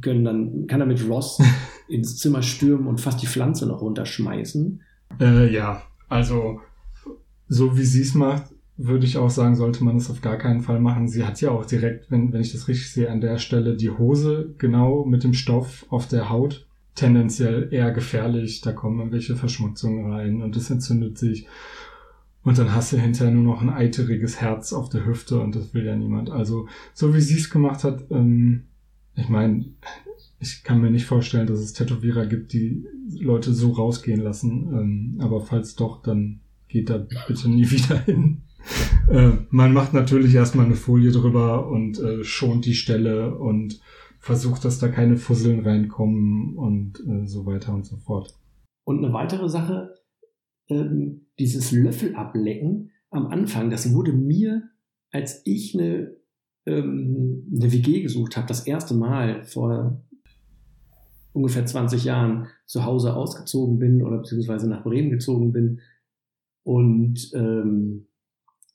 können 0.00 0.24
dann, 0.24 0.66
kann 0.66 0.80
er 0.80 0.86
mit 0.86 1.06
Ross 1.08 1.42
ins 1.88 2.18
Zimmer 2.18 2.42
stürmen 2.42 2.86
und 2.86 3.00
fast 3.00 3.22
die 3.22 3.26
Pflanze 3.26 3.66
noch 3.66 3.80
runterschmeißen. 3.80 4.80
Äh, 5.20 5.52
ja, 5.52 5.82
also 6.08 6.60
so 7.48 7.76
wie 7.76 7.84
sie 7.84 8.02
es 8.02 8.14
macht, 8.14 8.44
würde 8.76 9.06
ich 9.06 9.18
auch 9.18 9.30
sagen, 9.30 9.54
sollte 9.54 9.84
man 9.84 9.96
es 9.96 10.10
auf 10.10 10.20
gar 10.20 10.38
keinen 10.38 10.62
Fall 10.62 10.80
machen. 10.80 11.08
Sie 11.08 11.24
hat 11.24 11.40
ja 11.40 11.50
auch 11.50 11.66
direkt, 11.66 12.10
wenn, 12.10 12.32
wenn 12.32 12.40
ich 12.40 12.52
das 12.52 12.68
richtig 12.68 12.90
sehe, 12.90 13.10
an 13.10 13.20
der 13.20 13.38
Stelle 13.38 13.76
die 13.76 13.90
Hose 13.90 14.54
genau 14.58 15.04
mit 15.04 15.24
dem 15.24 15.34
Stoff 15.34 15.86
auf 15.90 16.08
der 16.08 16.30
Haut. 16.30 16.66
Tendenziell 16.94 17.68
eher 17.70 17.90
gefährlich. 17.90 18.60
Da 18.60 18.72
kommen 18.72 18.98
irgendwelche 18.98 19.36
Verschmutzungen 19.36 20.10
rein 20.12 20.42
und 20.42 20.56
es 20.56 20.70
entzündet 20.70 21.18
sich. 21.18 21.46
Und 22.44 22.58
dann 22.58 22.74
hast 22.74 22.92
du 22.92 22.96
hinterher 22.96 23.32
nur 23.32 23.44
noch 23.44 23.62
ein 23.62 23.70
eiteriges 23.70 24.40
Herz 24.40 24.72
auf 24.72 24.88
der 24.88 25.06
Hüfte 25.06 25.38
und 25.40 25.54
das 25.54 25.74
will 25.74 25.86
ja 25.86 25.94
niemand. 25.94 26.30
Also, 26.30 26.66
so 26.92 27.14
wie 27.14 27.20
sie 27.20 27.36
es 27.36 27.50
gemacht 27.50 27.84
hat, 27.84 28.10
ähm, 28.10 28.64
ich 29.14 29.28
meine, 29.28 29.66
ich 30.40 30.64
kann 30.64 30.80
mir 30.80 30.90
nicht 30.90 31.06
vorstellen, 31.06 31.46
dass 31.46 31.60
es 31.60 31.72
Tätowierer 31.72 32.26
gibt, 32.26 32.52
die 32.52 32.84
Leute 33.20 33.54
so 33.54 33.70
rausgehen 33.72 34.20
lassen. 34.20 34.72
Ähm, 34.72 35.20
aber 35.20 35.40
falls 35.40 35.76
doch, 35.76 36.02
dann 36.02 36.40
geht 36.68 36.90
da 36.90 36.98
bitte 36.98 37.48
nie 37.48 37.70
wieder 37.70 38.00
hin. 38.00 38.42
Äh, 39.10 39.30
man 39.50 39.72
macht 39.72 39.94
natürlich 39.94 40.34
erstmal 40.34 40.66
eine 40.66 40.76
Folie 40.76 41.12
drüber 41.12 41.68
und 41.68 41.98
äh, 41.98 42.24
schont 42.24 42.64
die 42.64 42.74
Stelle 42.74 43.36
und 43.36 43.80
versucht, 44.18 44.64
dass 44.64 44.78
da 44.78 44.88
keine 44.88 45.16
Fusseln 45.16 45.66
reinkommen 45.66 46.56
und 46.56 47.00
äh, 47.00 47.26
so 47.26 47.44
weiter 47.44 47.74
und 47.74 47.84
so 47.84 47.96
fort. 47.96 48.34
Und 48.84 49.04
eine 49.04 49.12
weitere 49.12 49.48
Sache, 49.48 49.94
ähm, 50.68 51.26
dieses 51.38 51.72
Löffel 51.72 52.14
ablecken 52.14 52.90
am 53.10 53.26
Anfang, 53.26 53.70
das 53.70 53.92
wurde 53.92 54.12
mir, 54.12 54.70
als 55.10 55.42
ich 55.44 55.74
eine, 55.74 56.16
ähm, 56.66 57.48
eine 57.52 57.72
WG 57.72 58.02
gesucht 58.02 58.36
habe, 58.36 58.46
das 58.46 58.66
erste 58.66 58.94
Mal 58.94 59.42
vor 59.42 60.04
ungefähr 61.32 61.66
20 61.66 62.04
Jahren 62.04 62.46
zu 62.66 62.84
Hause 62.84 63.16
ausgezogen 63.16 63.78
bin 63.78 64.02
oder 64.02 64.18
beziehungsweise 64.18 64.68
nach 64.68 64.84
Bremen 64.84 65.10
gezogen 65.10 65.52
bin 65.52 65.80
und, 66.62 67.32
ähm, 67.34 68.06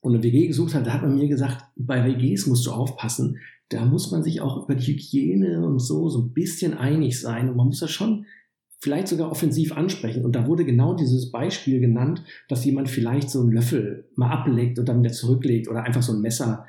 und 0.00 0.14
eine 0.14 0.22
WG 0.22 0.46
gesucht 0.46 0.74
habe, 0.74 0.84
da 0.84 0.92
hat 0.94 1.02
man 1.02 1.16
mir 1.16 1.28
gesagt, 1.28 1.64
bei 1.76 2.04
WGs 2.04 2.46
musst 2.46 2.66
du 2.66 2.72
aufpassen, 2.72 3.38
da 3.68 3.84
muss 3.84 4.10
man 4.10 4.22
sich 4.22 4.40
auch 4.40 4.64
über 4.64 4.74
die 4.74 4.92
Hygiene 4.92 5.66
und 5.66 5.78
so 5.78 6.08
so 6.08 6.22
ein 6.22 6.32
bisschen 6.32 6.74
einig 6.74 7.20
sein 7.20 7.48
und 7.48 7.56
man 7.56 7.66
muss 7.66 7.80
das 7.80 7.90
schon 7.90 8.24
vielleicht 8.80 9.08
sogar 9.08 9.30
offensiv 9.30 9.72
ansprechen. 9.72 10.24
Und 10.24 10.36
da 10.36 10.46
wurde 10.46 10.64
genau 10.64 10.94
dieses 10.94 11.32
Beispiel 11.32 11.80
genannt, 11.80 12.22
dass 12.48 12.64
jemand 12.64 12.88
vielleicht 12.88 13.28
so 13.28 13.40
einen 13.40 13.52
Löffel 13.52 14.08
mal 14.14 14.30
ablegt 14.30 14.78
und 14.78 14.88
dann 14.88 15.02
wieder 15.02 15.12
zurücklegt 15.12 15.68
oder 15.68 15.82
einfach 15.82 16.02
so 16.02 16.12
ein 16.12 16.20
Messer, 16.20 16.64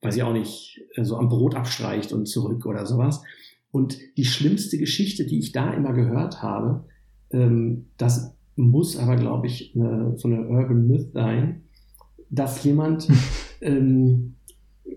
weiß 0.00 0.16
ich 0.16 0.22
auch 0.22 0.32
nicht, 0.32 0.80
so 0.96 1.16
am 1.16 1.28
Brot 1.28 1.54
abstreicht 1.54 2.12
und 2.12 2.26
zurück 2.26 2.64
oder 2.64 2.86
sowas. 2.86 3.22
Und 3.70 3.98
die 4.16 4.24
schlimmste 4.24 4.78
Geschichte, 4.78 5.26
die 5.26 5.38
ich 5.38 5.52
da 5.52 5.74
immer 5.74 5.92
gehört 5.92 6.42
habe, 6.42 6.86
ähm, 7.30 7.90
das 7.98 8.34
muss 8.56 8.96
aber, 8.96 9.16
glaube 9.16 9.46
ich, 9.46 9.72
so 9.74 10.28
eine 10.28 10.48
Urban 10.48 10.88
Myth 10.88 11.12
sein, 11.12 11.67
dass 12.30 12.62
jemand, 12.64 13.08
ähm, 13.60 14.34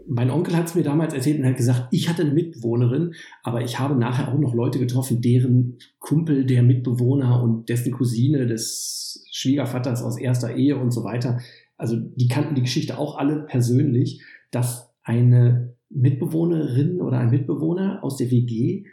mein 0.07 0.32
Onkel 0.32 0.55
hat 0.55 0.67
es 0.67 0.75
mir 0.75 0.84
damals 0.84 1.13
erzählt 1.13 1.39
und 1.39 1.45
hat 1.45 1.57
gesagt, 1.57 1.88
ich 1.91 2.09
hatte 2.09 2.23
eine 2.23 2.34
Mitbewohnerin, 2.34 3.13
aber 3.43 3.61
ich 3.61 3.79
habe 3.79 3.95
nachher 3.95 4.34
auch 4.34 4.39
noch 4.39 4.53
Leute 4.53 4.79
getroffen, 4.79 5.21
deren 5.21 5.77
Kumpel, 5.99 6.45
der 6.45 6.63
Mitbewohner 6.63 7.41
und 7.41 7.69
dessen 7.69 7.91
Cousine 7.91 8.47
des 8.47 9.25
Schwiegervaters 9.32 10.01
aus 10.03 10.17
erster 10.17 10.55
Ehe 10.55 10.77
und 10.77 10.91
so 10.91 11.03
weiter, 11.03 11.39
also 11.77 11.97
die 11.97 12.27
kannten 12.27 12.55
die 12.55 12.61
Geschichte 12.61 12.97
auch 12.97 13.17
alle 13.17 13.43
persönlich, 13.45 14.21
dass 14.51 14.93
eine 15.03 15.75
Mitbewohnerin 15.89 17.01
oder 17.01 17.19
ein 17.19 17.32
Mitbewohner 17.32 18.03
aus 18.03 18.17
der 18.17 18.29
WG 18.32 18.86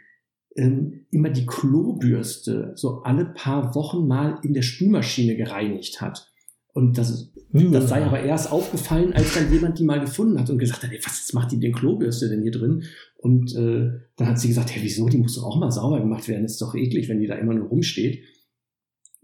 ähm, 0.55 1.05
immer 1.11 1.29
die 1.29 1.45
Klobürste 1.45 2.73
so 2.75 3.03
alle 3.03 3.25
paar 3.25 3.75
Wochen 3.75 4.07
mal 4.07 4.39
in 4.43 4.53
der 4.53 4.61
Spülmaschine 4.61 5.35
gereinigt 5.35 6.01
hat. 6.01 6.28
Und 6.73 6.97
das, 6.97 7.31
das 7.51 7.89
sei 7.89 8.05
aber 8.05 8.21
erst 8.21 8.51
aufgefallen, 8.51 9.13
als 9.13 9.33
dann 9.33 9.51
jemand 9.51 9.79
die 9.79 9.83
mal 9.83 9.99
gefunden 9.99 10.39
hat 10.39 10.49
und 10.49 10.59
gesagt 10.59 10.83
hat, 10.83 10.91
ey, 10.91 10.99
was 11.03 11.33
macht 11.33 11.51
die 11.51 11.59
denn 11.59 11.73
Klobürste 11.73 12.29
denn 12.29 12.43
hier 12.43 12.51
drin? 12.51 12.83
Und 13.17 13.55
äh, 13.55 13.91
dann 14.15 14.27
hat 14.27 14.39
sie 14.39 14.47
gesagt, 14.47 14.73
hey, 14.73 14.81
wieso, 14.83 15.09
die 15.09 15.17
muss 15.17 15.35
doch 15.35 15.43
auch 15.43 15.59
mal 15.59 15.71
sauber 15.71 15.99
gemacht 15.99 16.27
werden, 16.27 16.45
ist 16.45 16.61
doch 16.61 16.75
eklig, 16.75 17.09
wenn 17.09 17.19
die 17.19 17.27
da 17.27 17.35
immer 17.35 17.53
nur 17.53 17.67
rumsteht. 17.67 18.23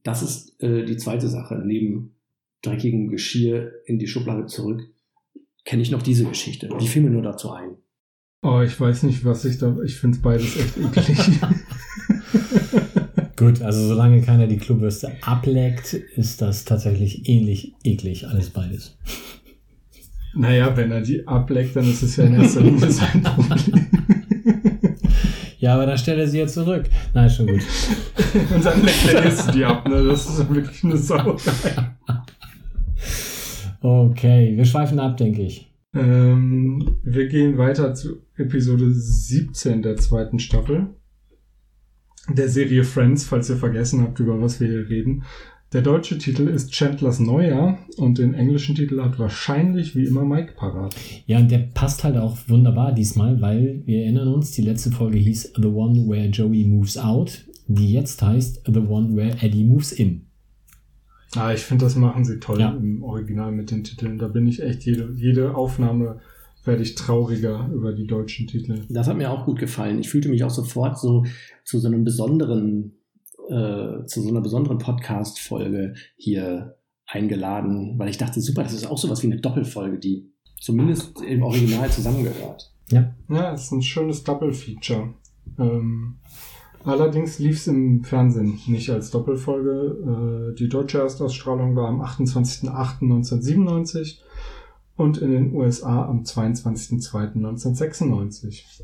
Das 0.03 0.21
ist 0.21 0.61
äh, 0.61 0.85
die 0.85 0.97
zweite 0.97 1.29
Sache, 1.29 1.61
neben 1.63 2.15
dreckigem 2.61 3.09
Geschirr 3.09 3.71
in 3.85 3.99
die 3.99 4.07
Schublade 4.07 4.47
zurück 4.47 4.81
kenne 5.65 5.81
ich 5.81 5.91
noch 5.91 6.03
diese 6.03 6.25
Geschichte. 6.25 6.69
Die 6.79 6.87
fiel 6.87 7.01
mir 7.01 7.09
nur 7.09 7.23
dazu 7.23 7.51
ein. 7.51 7.75
Oh, 8.41 8.61
ich 8.61 8.79
weiß 8.79 9.03
nicht, 9.03 9.25
was 9.25 9.43
ich 9.43 9.57
da. 9.57 9.75
Ich 9.83 9.97
finde 9.97 10.19
beides 10.19 10.55
echt 10.55 10.77
eklig. 10.77 11.17
Gut, 13.37 13.61
also 13.61 13.85
solange 13.85 14.21
keiner 14.21 14.47
die 14.47 14.57
Klobürste 14.57 15.11
ableckt, 15.21 15.93
ist 15.93 16.41
das 16.41 16.63
tatsächlich 16.63 17.27
ähnlich 17.27 17.73
eklig, 17.83 18.27
alles 18.27 18.49
beides. 18.49 18.97
Naja, 20.33 20.75
wenn 20.77 20.91
er 20.91 21.01
die 21.01 21.27
ableckt, 21.27 21.75
dann 21.75 21.89
ist 21.89 22.01
es 22.01 22.15
ja 22.15 22.25
in 22.25 22.35
erster 22.35 22.61
Linie 22.61 22.89
sein 22.91 23.21
Problem. 23.23 23.87
Ja, 25.59 25.73
aber 25.73 25.85
dann 25.85 25.97
stellt 25.97 26.19
er 26.19 26.27
sie 26.27 26.39
ja 26.39 26.47
zurück. 26.47 26.85
Nein, 27.13 27.29
schon 27.29 27.47
gut. 27.47 27.61
Und 28.55 28.63
dann 28.63 28.83
leckt 28.83 29.13
er 29.13 29.25
jetzt 29.25 29.53
die 29.53 29.65
ab, 29.65 29.87
ne? 29.87 30.03
Das 30.03 30.29
ist 30.29 30.49
wirklich 30.53 30.83
eine 30.83 30.97
Sauerei. 30.97 31.95
Okay, 33.81 34.55
wir 34.55 34.65
schweifen 34.65 34.99
ab, 34.99 35.17
denke 35.17 35.41
ich. 35.41 35.71
Ähm, 35.93 36.97
wir 37.03 37.27
gehen 37.27 37.57
weiter 37.57 37.93
zu 37.93 38.21
Episode 38.37 38.91
17 38.91 39.81
der 39.81 39.95
zweiten 39.97 40.39
Staffel 40.39 40.89
der 42.29 42.49
Serie 42.49 42.83
Friends, 42.83 43.25
falls 43.25 43.49
ihr 43.49 43.57
vergessen 43.57 44.01
habt, 44.01 44.19
über 44.19 44.41
was 44.41 44.59
wir 44.59 44.67
hier 44.67 44.89
reden. 44.89 45.23
Der 45.73 45.81
deutsche 45.81 46.17
Titel 46.17 46.47
ist 46.47 46.71
Chandlers 46.73 47.19
Neujahr 47.19 47.77
und 47.97 48.17
den 48.17 48.33
englischen 48.33 48.75
Titel 48.75 49.01
hat 49.01 49.19
wahrscheinlich 49.19 49.95
wie 49.95 50.05
immer 50.05 50.23
Mike 50.23 50.53
parat. 50.55 50.95
Ja, 51.25 51.39
und 51.39 51.51
der 51.51 51.57
passt 51.73 52.03
halt 52.03 52.15
auch 52.17 52.37
wunderbar 52.47 52.93
diesmal, 52.93 53.41
weil 53.41 53.81
wir 53.85 54.03
erinnern 54.03 54.29
uns, 54.29 54.51
die 54.51 54.61
letzte 54.61 54.91
Folge 54.91 55.17
hieß 55.17 55.53
The 55.57 55.67
One 55.67 56.07
Where 56.07 56.27
Joey 56.27 56.63
Moves 56.65 56.97
Out, 56.97 57.45
die 57.67 57.91
jetzt 57.93 58.21
heißt 58.21 58.61
The 58.65 58.79
One 58.79 59.15
Where 59.17 59.35
Eddie 59.41 59.65
Moves 59.65 59.91
In. 59.91 60.21
Ah, 61.35 61.51
ich 61.51 61.61
finde, 61.61 61.83
das 61.83 61.95
machen 61.97 62.23
sie 62.23 62.39
toll 62.39 62.59
Ja. 62.61 62.69
im 62.71 63.03
Original 63.03 63.51
mit 63.51 63.69
den 63.71 63.83
Titeln. 63.83 64.17
Da 64.17 64.29
bin 64.29 64.47
ich 64.47 64.61
echt 64.63 64.85
jede, 64.85 65.11
jede 65.17 65.55
Aufnahme 65.55 66.21
werde 66.65 66.83
ich 66.83 66.95
trauriger 66.95 67.69
über 67.73 67.93
die 67.93 68.07
deutschen 68.07 68.47
Titel. 68.47 68.81
Das 68.89 69.07
hat 69.07 69.15
mir 69.17 69.31
auch 69.31 69.45
gut 69.45 69.59
gefallen. 69.59 69.99
Ich 69.99 70.09
fühlte 70.09 70.27
mich 70.29 70.43
auch 70.43 70.49
sofort 70.49 70.99
so 70.99 71.23
zu 71.63 71.79
so 71.79 71.87
einem 71.87 72.03
besonderen, 72.03 72.97
äh, 73.49 74.03
zu 74.05 74.21
so 74.21 74.29
einer 74.29 74.41
besonderen 74.41 74.79
Podcast-Folge 74.79 75.93
hier 76.17 76.77
eingeladen, 77.07 77.97
weil 77.97 78.09
ich 78.09 78.17
dachte, 78.17 78.41
super, 78.41 78.63
das 78.63 78.73
ist 78.73 78.87
auch 78.87 78.97
sowas 78.97 79.23
wie 79.23 79.27
eine 79.27 79.39
Doppelfolge, 79.39 79.99
die 79.99 80.29
zumindest 80.59 81.21
im 81.21 81.43
Original 81.43 81.89
zusammengehört. 81.89 82.73
Ja, 82.89 83.15
Ja, 83.29 83.53
es 83.53 83.63
ist 83.65 83.71
ein 83.71 83.81
schönes 83.81 84.23
Double-Feature. 84.23 85.13
Ähm, 85.59 86.17
allerdings 86.83 87.39
lief 87.39 87.57
es 87.57 87.67
im 87.67 88.03
Fernsehen 88.03 88.59
nicht 88.67 88.89
als 88.89 89.11
Doppelfolge. 89.11 90.51
Äh, 90.51 90.55
die 90.55 90.69
deutsche 90.69 90.99
Erstausstrahlung 90.99 91.75
war 91.75 91.89
am 91.89 92.01
28.08.1997 92.01 94.19
und 94.95 95.17
in 95.17 95.31
den 95.31 95.53
USA 95.53 96.05
am 96.05 96.23
22.02.1996. 96.23 98.83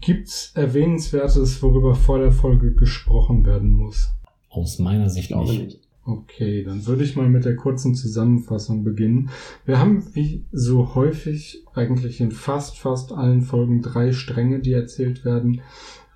Gibt's 0.00 0.52
Erwähnenswertes, 0.54 1.62
worüber 1.62 1.94
vor 1.94 2.18
der 2.18 2.32
Folge 2.32 2.74
gesprochen 2.74 3.44
werden 3.44 3.68
muss? 3.70 4.14
aus 4.50 4.78
meiner 4.78 5.08
Sicht 5.08 5.34
nicht. 5.34 5.62
nicht. 5.62 5.80
Okay, 6.04 6.64
dann 6.64 6.86
würde 6.86 7.04
ich 7.04 7.16
mal 7.16 7.28
mit 7.28 7.44
der 7.44 7.56
kurzen 7.56 7.94
Zusammenfassung 7.94 8.82
beginnen. 8.82 9.28
Wir 9.66 9.78
haben 9.78 10.14
wie 10.14 10.46
so 10.52 10.94
häufig 10.94 11.64
eigentlich 11.74 12.20
in 12.20 12.32
fast, 12.32 12.78
fast 12.78 13.12
allen 13.12 13.42
Folgen 13.42 13.82
drei 13.82 14.12
Stränge, 14.12 14.60
die 14.60 14.72
erzählt 14.72 15.26
werden. 15.26 15.60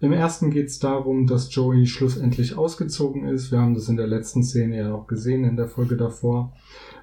Im 0.01 0.13
ersten 0.13 0.51
geht 0.51 0.69
es 0.69 0.79
darum, 0.79 1.27
dass 1.27 1.55
Joey 1.55 1.87
schlussendlich 1.87 2.57
ausgezogen 2.57 3.27
ist. 3.27 3.53
Wir 3.53 3.59
haben 3.59 3.75
das 3.75 3.89
in 3.89 3.99
der 3.99 4.07
letzten 4.07 4.43
Szene 4.43 4.79
ja 4.79 4.95
auch 4.95 5.07
gesehen, 5.07 5.45
in 5.45 5.57
der 5.57 5.69
Folge 5.69 5.99
davor. 5.99 6.55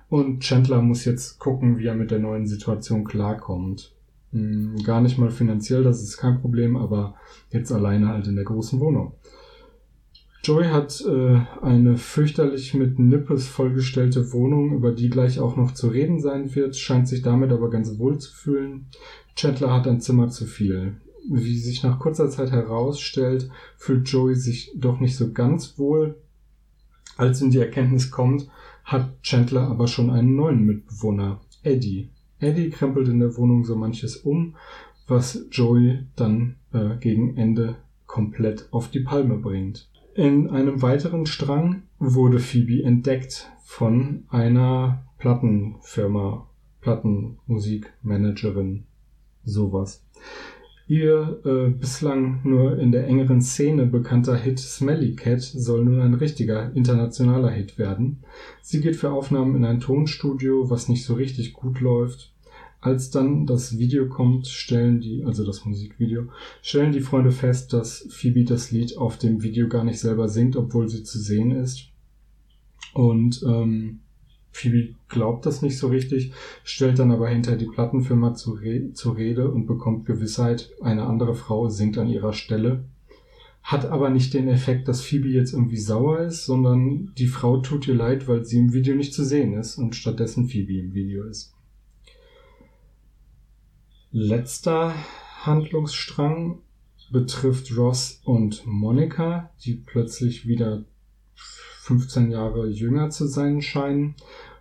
Und 0.09 0.41
Chandler 0.41 0.81
muss 0.81 1.05
jetzt 1.05 1.39
gucken, 1.39 1.77
wie 1.77 1.85
er 1.85 1.95
mit 1.95 2.11
der 2.11 2.19
neuen 2.19 2.47
Situation 2.47 3.03
klarkommt. 3.03 3.93
Hm, 4.31 4.83
gar 4.83 5.01
nicht 5.01 5.17
mal 5.17 5.31
finanziell, 5.31 5.83
das 5.83 6.01
ist 6.01 6.17
kein 6.17 6.41
Problem, 6.41 6.75
aber 6.75 7.15
jetzt 7.51 7.71
alleine 7.71 8.09
halt 8.09 8.27
in 8.27 8.35
der 8.35 8.45
großen 8.45 8.79
Wohnung. 8.79 9.13
Joey 10.43 10.67
hat 10.67 11.03
äh, 11.05 11.41
eine 11.61 11.97
fürchterlich 11.97 12.73
mit 12.73 12.97
Nippes 12.97 13.47
vollgestellte 13.47 14.31
Wohnung, 14.31 14.73
über 14.73 14.93
die 14.93 15.09
gleich 15.09 15.39
auch 15.39 15.57
noch 15.57 15.73
zu 15.73 15.89
reden 15.89 16.19
sein 16.21 16.55
wird, 16.55 16.77
scheint 16.77 17.07
sich 17.07 17.21
damit 17.21 17.51
aber 17.51 17.69
ganz 17.69 17.97
wohl 17.99 18.17
zu 18.17 18.33
fühlen. 18.33 18.87
Chandler 19.35 19.73
hat 19.73 19.87
ein 19.87 19.99
Zimmer 19.99 20.29
zu 20.29 20.45
viel. 20.45 20.97
Wie 21.29 21.59
sich 21.59 21.83
nach 21.83 21.99
kurzer 21.99 22.29
Zeit 22.29 22.51
herausstellt, 22.51 23.49
fühlt 23.77 24.07
Joey 24.07 24.35
sich 24.35 24.71
doch 24.75 24.99
nicht 24.99 25.17
so 25.17 25.33
ganz 25.33 25.77
wohl. 25.77 26.15
Als 27.17 27.41
ihm 27.41 27.51
die 27.51 27.59
Erkenntnis 27.59 28.09
kommt, 28.09 28.49
hat 28.91 29.21
Chandler 29.21 29.69
aber 29.69 29.87
schon 29.87 30.09
einen 30.09 30.35
neuen 30.35 30.65
Mitbewohner, 30.65 31.39
Eddie. 31.61 32.09
Eddie 32.39 32.71
krempelt 32.71 33.07
in 33.07 33.19
der 33.19 33.37
Wohnung 33.37 33.63
so 33.63 33.75
manches 33.75 34.17
um, 34.17 34.55
was 35.07 35.45
Joey 35.51 36.07
dann 36.15 36.55
äh, 36.73 36.97
gegen 36.99 37.37
Ende 37.37 37.75
komplett 38.07 38.67
auf 38.71 38.89
die 38.89 39.01
Palme 39.01 39.37
bringt. 39.37 39.87
In 40.15 40.49
einem 40.49 40.81
weiteren 40.81 41.27
Strang 41.27 41.83
wurde 41.99 42.39
Phoebe 42.39 42.83
entdeckt 42.83 43.51
von 43.63 44.23
einer 44.29 45.03
Plattenfirma, 45.19 46.47
Plattenmusikmanagerin, 46.81 48.85
sowas. 49.43 50.03
Ihr 50.89 51.39
äh, 51.45 51.69
bislang 51.69 52.39
nur 52.43 52.79
in 52.79 52.91
der 52.91 53.05
engeren 53.05 53.43
Szene 53.43 53.85
bekannter 53.85 54.35
Hit 54.35 54.57
Smelly 54.57 55.13
Cat 55.13 55.43
soll 55.43 55.85
nun 55.85 56.01
ein 56.01 56.15
richtiger 56.15 56.73
internationaler 56.73 57.51
Hit 57.51 57.77
werden. 57.77 58.23
Sie 58.63 58.81
geht 58.81 58.95
für 58.95 59.11
Aufnahmen 59.11 59.55
in 59.55 59.65
ein 59.65 59.81
Tonstudio, 59.81 60.71
was 60.71 60.89
nicht 60.89 61.05
so 61.05 61.13
richtig 61.13 61.53
gut 61.53 61.79
läuft. 61.79 62.33
Als 62.81 63.11
dann 63.11 63.45
das 63.45 63.77
Video 63.77 64.09
kommt, 64.09 64.47
stellen 64.47 64.99
die, 64.99 65.23
also 65.25 65.45
das 65.45 65.63
Musikvideo, 65.63 66.29
stellen 66.63 66.91
die 66.91 67.01
Freunde 67.01 67.31
fest, 67.31 67.71
dass 67.71 68.07
Phoebe 68.09 68.43
das 68.43 68.71
Lied 68.71 68.97
auf 68.97 69.19
dem 69.19 69.43
Video 69.43 69.67
gar 69.67 69.83
nicht 69.83 69.99
selber 69.99 70.27
singt, 70.27 70.55
obwohl 70.55 70.89
sie 70.89 71.03
zu 71.03 71.19
sehen 71.19 71.51
ist. 71.51 71.89
Und 72.95 73.43
ähm, 73.47 73.99
Phoebe 74.51 74.95
glaubt 75.07 75.45
das 75.45 75.61
nicht 75.61 75.77
so 75.77 75.87
richtig, 75.87 76.31
stellt 76.63 76.99
dann 76.99 77.11
aber 77.11 77.29
hinter 77.29 77.55
die 77.55 77.67
Plattenfirma 77.67 78.33
zu 78.33 78.53
Re 78.53 78.93
zur 78.93 79.17
Rede 79.17 79.49
und 79.49 79.67
bekommt 79.67 80.05
Gewissheit, 80.05 80.71
eine 80.81 81.05
andere 81.05 81.35
Frau 81.35 81.69
singt 81.69 81.97
an 81.97 82.09
ihrer 82.09 82.33
Stelle. 82.33 82.83
Hat 83.61 83.85
aber 83.85 84.09
nicht 84.09 84.33
den 84.33 84.47
Effekt, 84.47 84.87
dass 84.87 85.01
Phoebe 85.01 85.29
jetzt 85.29 85.53
irgendwie 85.53 85.77
sauer 85.77 86.19
ist, 86.19 86.45
sondern 86.45 87.13
die 87.17 87.27
Frau 87.27 87.57
tut 87.57 87.87
ihr 87.87 87.95
leid, 87.95 88.27
weil 88.27 88.43
sie 88.43 88.57
im 88.57 88.73
Video 88.73 88.95
nicht 88.95 89.13
zu 89.13 89.23
sehen 89.23 89.53
ist 89.53 89.77
und 89.77 89.95
stattdessen 89.95 90.47
Phoebe 90.47 90.77
im 90.77 90.93
Video 90.93 91.25
ist. 91.25 91.53
Letzter 94.11 94.95
Handlungsstrang 95.43 96.59
betrifft 97.11 97.75
Ross 97.77 98.21
und 98.23 98.65
Monica, 98.65 99.51
die 99.63 99.75
plötzlich 99.75 100.47
wieder 100.47 100.83
15 101.89 102.29
Jahre 102.29 102.67
jünger 102.67 103.09
zu 103.09 103.25
sein 103.25 103.63
scheinen. 103.63 104.13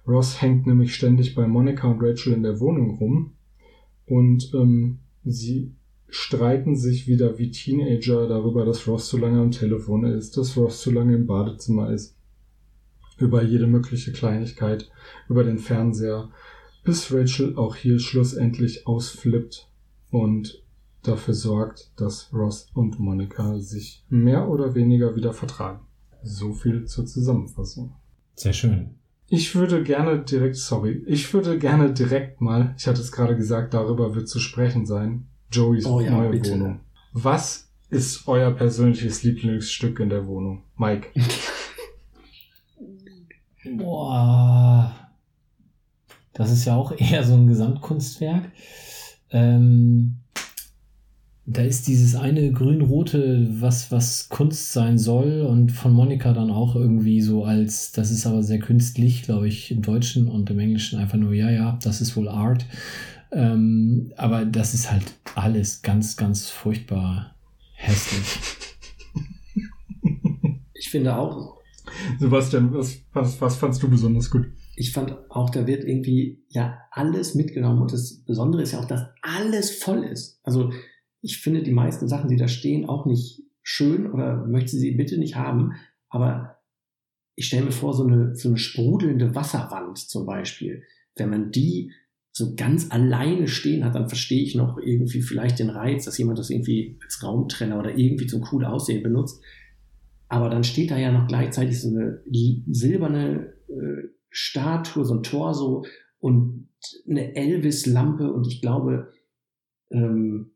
Ross 0.06 0.40
hängt 0.40 0.66
nämlich 0.66 0.94
ständig 0.94 1.34
bei 1.34 1.46
Monica 1.46 1.86
und 1.86 2.02
Rachel 2.02 2.32
in 2.32 2.42
der 2.42 2.58
Wohnung 2.58 2.96
rum 2.96 3.34
und 4.06 4.54
ähm, 4.54 5.00
sie 5.24 5.74
streiten 6.08 6.74
sich 6.74 7.06
wieder 7.06 7.36
wie 7.36 7.50
Teenager 7.50 8.26
darüber, 8.26 8.64
dass 8.64 8.88
Ross 8.88 9.10
zu 9.10 9.18
lange 9.18 9.42
am 9.42 9.50
Telefon 9.50 10.04
ist, 10.04 10.38
dass 10.38 10.56
Ross 10.56 10.80
zu 10.80 10.90
lange 10.90 11.16
im 11.16 11.26
Badezimmer 11.26 11.90
ist, 11.90 12.16
über 13.18 13.42
jede 13.42 13.66
mögliche 13.66 14.12
Kleinigkeit, 14.12 14.90
über 15.28 15.44
den 15.44 15.58
Fernseher 15.58 16.30
bis 16.82 17.12
Rachel 17.12 17.58
auch 17.58 17.76
hier 17.76 17.98
schlussendlich 17.98 18.86
ausflippt 18.86 19.68
und 20.10 20.64
dafür 21.02 21.34
sorgt, 21.34 21.92
dass 21.96 22.32
Ross 22.32 22.68
und 22.72 22.98
Monica 22.98 23.58
sich 23.58 24.06
mehr 24.08 24.48
oder 24.48 24.74
weniger 24.74 25.14
wieder 25.14 25.34
vertragen. 25.34 25.87
So 26.22 26.52
viel 26.52 26.84
zur 26.84 27.06
Zusammenfassung. 27.06 27.92
Sehr 28.34 28.52
schön. 28.52 28.94
Ich 29.28 29.54
würde 29.54 29.82
gerne 29.82 30.20
direkt, 30.20 30.56
sorry, 30.56 31.02
ich 31.06 31.32
würde 31.34 31.58
gerne 31.58 31.92
direkt 31.92 32.40
mal, 32.40 32.74
ich 32.78 32.86
hatte 32.86 33.00
es 33.00 33.12
gerade 33.12 33.36
gesagt, 33.36 33.74
darüber 33.74 34.14
wird 34.14 34.28
zu 34.28 34.38
sprechen 34.40 34.86
sein, 34.86 35.26
Joeys 35.52 35.84
Oh 35.86 36.00
ja, 36.00 36.10
neue 36.10 36.30
bitte. 36.30 36.52
Wohnung. 36.52 36.80
Was 37.12 37.70
ist 37.90 38.26
euer 38.26 38.50
persönliches 38.52 39.22
Lieblingsstück 39.22 40.00
in 40.00 40.08
der 40.08 40.26
Wohnung? 40.26 40.62
Mike. 40.76 41.08
Boah. 43.76 44.94
Das 46.32 46.50
ist 46.50 46.64
ja 46.64 46.76
auch 46.76 46.92
eher 46.96 47.24
so 47.24 47.34
ein 47.34 47.46
Gesamtkunstwerk. 47.48 48.44
Ähm, 49.30 50.16
da 51.50 51.62
ist 51.62 51.88
dieses 51.88 52.14
eine 52.14 52.52
grün-rote, 52.52 53.48
was, 53.60 53.90
was 53.90 54.28
Kunst 54.28 54.72
sein 54.72 54.98
soll 54.98 55.40
und 55.40 55.72
von 55.72 55.92
Monika 55.94 56.34
dann 56.34 56.50
auch 56.50 56.76
irgendwie 56.76 57.22
so 57.22 57.44
als, 57.44 57.90
das 57.92 58.10
ist 58.10 58.26
aber 58.26 58.42
sehr 58.42 58.58
künstlich, 58.58 59.22
glaube 59.22 59.48
ich, 59.48 59.70
im 59.70 59.80
Deutschen 59.80 60.28
und 60.28 60.50
im 60.50 60.58
Englischen 60.58 60.98
einfach 60.98 61.16
nur, 61.16 61.32
ja, 61.32 61.50
ja, 61.50 61.78
das 61.82 62.02
ist 62.02 62.16
wohl 62.16 62.28
Art. 62.28 62.66
Ähm, 63.32 64.12
aber 64.16 64.44
das 64.44 64.74
ist 64.74 64.92
halt 64.92 65.04
alles 65.34 65.80
ganz, 65.82 66.16
ganz 66.16 66.48
furchtbar 66.48 67.34
hässlich. 67.74 68.26
Ich 70.80 70.90
finde 70.90 71.16
auch, 71.16 71.58
Sebastian, 72.18 72.72
was, 72.72 72.98
was, 73.12 73.38
was 73.40 73.56
fandst 73.56 73.82
du 73.82 73.90
besonders 73.90 74.30
gut? 74.30 74.46
ich 74.78 74.92
fand 74.92 75.16
auch, 75.28 75.50
da 75.50 75.66
wird 75.66 75.82
irgendwie 75.82 76.40
ja 76.48 76.78
alles 76.92 77.34
mitgenommen 77.34 77.82
und 77.82 77.92
das 77.92 78.22
Besondere 78.24 78.62
ist 78.62 78.72
ja 78.72 78.78
auch, 78.78 78.84
dass 78.84 79.06
alles 79.22 79.72
voll 79.72 80.04
ist. 80.04 80.38
Also 80.44 80.70
ich 81.20 81.38
finde 81.38 81.62
die 81.62 81.72
meisten 81.72 82.08
Sachen, 82.08 82.30
die 82.30 82.36
da 82.36 82.48
stehen, 82.48 82.88
auch 82.88 83.06
nicht 83.06 83.42
schön 83.62 84.10
oder 84.10 84.46
möchte 84.46 84.76
sie 84.76 84.92
bitte 84.92 85.18
nicht 85.18 85.36
haben, 85.36 85.72
aber 86.08 86.56
ich 87.34 87.46
stelle 87.46 87.66
mir 87.66 87.72
vor, 87.72 87.94
so 87.94 88.04
eine, 88.04 88.34
so 88.34 88.48
eine 88.48 88.58
sprudelnde 88.58 89.34
Wasserwand 89.34 89.98
zum 89.98 90.26
Beispiel, 90.26 90.82
wenn 91.16 91.30
man 91.30 91.52
die 91.52 91.92
so 92.32 92.54
ganz 92.54 92.90
alleine 92.90 93.48
stehen 93.48 93.84
hat, 93.84 93.94
dann 93.94 94.08
verstehe 94.08 94.42
ich 94.42 94.54
noch 94.54 94.78
irgendwie 94.78 95.22
vielleicht 95.22 95.58
den 95.58 95.70
Reiz, 95.70 96.04
dass 96.04 96.18
jemand 96.18 96.38
das 96.38 96.50
irgendwie 96.50 96.98
als 97.02 97.22
Raumtrenner 97.22 97.78
oder 97.78 97.96
irgendwie 97.96 98.26
zum 98.26 98.44
cool 98.52 98.64
Aussehen 98.64 99.02
benutzt. 99.02 99.42
Aber 100.28 100.50
dann 100.50 100.62
steht 100.62 100.90
da 100.90 100.98
ja 100.98 101.10
noch 101.10 101.26
gleichzeitig 101.26 101.80
so 101.80 101.88
eine 101.88 102.22
silberne 102.68 103.54
äh, 103.68 104.08
Statue, 104.30 105.04
so 105.04 105.14
ein 105.14 105.22
Torso 105.22 105.84
und 106.18 106.68
eine 107.08 107.34
Elvis-Lampe 107.34 108.32
und 108.32 108.46
ich 108.46 108.60
glaube, 108.60 109.12
ähm, 109.90 110.52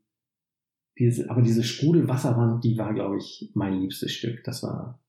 diese, 0.97 1.29
aber 1.29 1.41
diese 1.41 1.63
Sprudelwasserwand, 1.63 2.63
die 2.63 2.77
war, 2.77 2.93
glaube 2.93 3.17
ich, 3.17 3.51
mein 3.53 3.81
liebstes 3.81 4.11
Stück. 4.11 4.43
Das 4.43 4.63
war 4.63 4.99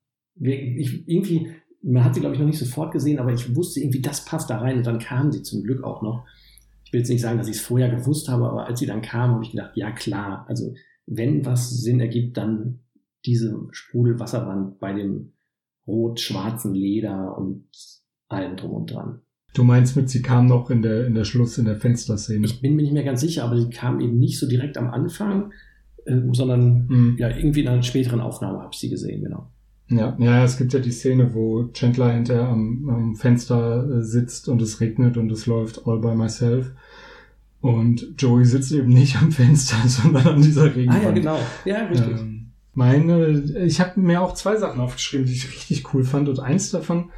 ich, 0.41 1.09
irgendwie, 1.09 1.49
man 1.83 2.05
hat 2.05 2.15
sie, 2.15 2.21
glaube 2.21 2.35
ich, 2.35 2.41
noch 2.41 2.47
nicht 2.47 2.59
sofort 2.59 2.93
gesehen, 2.93 3.19
aber 3.19 3.33
ich 3.33 3.55
wusste 3.55 3.81
irgendwie, 3.81 4.01
das 4.01 4.25
passt 4.25 4.51
da 4.51 4.59
rein 4.59 4.79
und 4.79 4.87
dann 4.87 4.99
kam 4.99 5.31
sie 5.31 5.43
zum 5.43 5.63
Glück 5.63 5.85
auch 5.85 6.03
noch. 6.03 6.25
Ich 6.85 6.93
will 6.93 7.01
jetzt 7.01 7.11
nicht 7.11 7.21
sagen, 7.21 7.39
dass 7.39 7.49
ich 7.49 7.57
es 7.57 7.63
vorher 7.63 7.89
gewusst 7.89 8.29
habe, 8.29 8.49
aber 8.49 8.67
als 8.67 8.81
sie 8.81 8.87
dann 8.87 9.03
kam, 9.03 9.33
habe 9.33 9.45
ich 9.45 9.51
gedacht, 9.51 9.77
ja 9.77 9.91
klar, 9.93 10.45
also 10.49 10.75
wenn 11.07 11.45
was 11.45 11.71
Sinn 11.71 12.01
ergibt, 12.01 12.37
dann 12.37 12.81
diese 13.27 13.69
Sprudelwasserwand 13.71 14.79
bei 14.79 14.93
dem 14.93 15.33
rot-schwarzen 15.87 16.75
Leder 16.75 17.37
und 17.37 17.69
allem 18.29 18.57
drum 18.57 18.73
und 18.73 18.91
dran. 18.91 19.21
Du 19.55 19.63
meinst 19.65 19.97
mit, 19.97 20.11
sie 20.11 20.23
kam 20.23 20.47
noch 20.47 20.71
in 20.71 20.83
der, 20.83 21.07
in 21.07 21.15
der 21.15 21.25
Schluss, 21.25 21.59
in 21.59 21.67
der 21.67 21.77
Fensterszene. 21.77 22.45
Ich 22.47 22.61
bin 22.61 22.75
mir 22.75 22.83
nicht 22.83 22.93
mehr 22.93 23.05
ganz 23.05 23.21
sicher, 23.21 23.45
aber 23.45 23.55
die 23.55 23.71
kam 23.71 24.01
eben 24.01 24.19
nicht 24.19 24.39
so 24.39 24.49
direkt 24.49 24.77
am 24.77 24.91
Anfang, 24.91 25.53
äh, 26.07 26.21
sondern 26.33 26.89
Hm. 26.89 27.17
ja, 27.19 27.29
irgendwie 27.29 27.61
in 27.61 27.69
einer 27.69 27.83
späteren 27.83 28.21
Aufnahme 28.21 28.61
habe 28.61 28.71
ich 28.73 28.79
sie 28.79 28.91
gesehen, 28.91 29.23
genau. 29.23 29.49
Ja, 29.89 30.17
ja, 30.19 30.45
es 30.45 30.57
gibt 30.57 30.73
ja 30.73 30.81
die 30.81 30.93
Szene, 30.93 31.35
wo 31.35 31.69
Chandler 31.73 32.13
hinterher 32.13 32.49
am, 32.49 32.89
am 32.89 33.17
Fenster 33.17 33.87
äh, 33.89 34.03
sitzt 34.03 34.49
und 34.49 34.63
es 34.63 34.81
regnet 34.81 35.17
und 35.17 35.31
es 35.31 35.47
läuft 35.47 35.87
all 35.87 35.99
by 35.99 36.15
myself. 36.15 36.73
Und 37.61 38.15
Joey 38.19 38.45
sitzt 38.45 38.73
eben 38.73 38.89
nicht 38.89 39.17
am 39.17 39.31
Fenster, 39.31 39.77
sondern 39.87 40.27
an 40.27 40.43
dieser 40.43 40.75
Regenwand. 40.75 41.03
Ah 41.03 41.07
ja, 41.07 41.11
genau. 41.13 41.39
Ja, 41.65 41.87
richtig. 41.87 42.21
Ähm, 42.21 42.51
meine, 42.75 43.29
ich 43.65 43.81
habe 43.81 44.01
mir 44.01 44.21
auch 44.21 44.35
zwei 44.35 44.57
Sachen 44.57 44.81
aufgeschrieben, 44.81 45.27
die 45.27 45.33
ich 45.33 45.49
richtig 45.49 45.95
cool 45.95 46.05
fand. 46.05 46.29
Und 46.29 46.41
eins 46.41 46.71
davon 46.71 47.11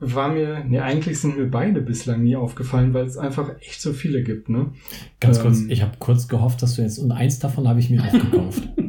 war 0.00 0.32
mir, 0.32 0.64
nee, 0.66 0.78
eigentlich 0.78 1.20
sind 1.20 1.36
mir 1.36 1.46
beide 1.46 1.82
bislang 1.82 2.22
nie 2.22 2.34
aufgefallen, 2.34 2.94
weil 2.94 3.04
es 3.04 3.18
einfach 3.18 3.50
echt 3.60 3.82
so 3.82 3.92
viele 3.92 4.22
gibt, 4.22 4.48
ne? 4.48 4.72
Ganz 5.20 5.38
Ähm. 5.38 5.44
kurz, 5.44 5.60
ich 5.68 5.82
habe 5.82 5.92
kurz 5.98 6.26
gehofft, 6.26 6.62
dass 6.62 6.76
du 6.76 6.82
jetzt, 6.82 6.98
und 6.98 7.12
eins 7.12 7.38
davon 7.38 7.68
habe 7.68 7.80
ich 7.80 7.90
mir 7.90 8.02
aufgekauft. 8.02 8.68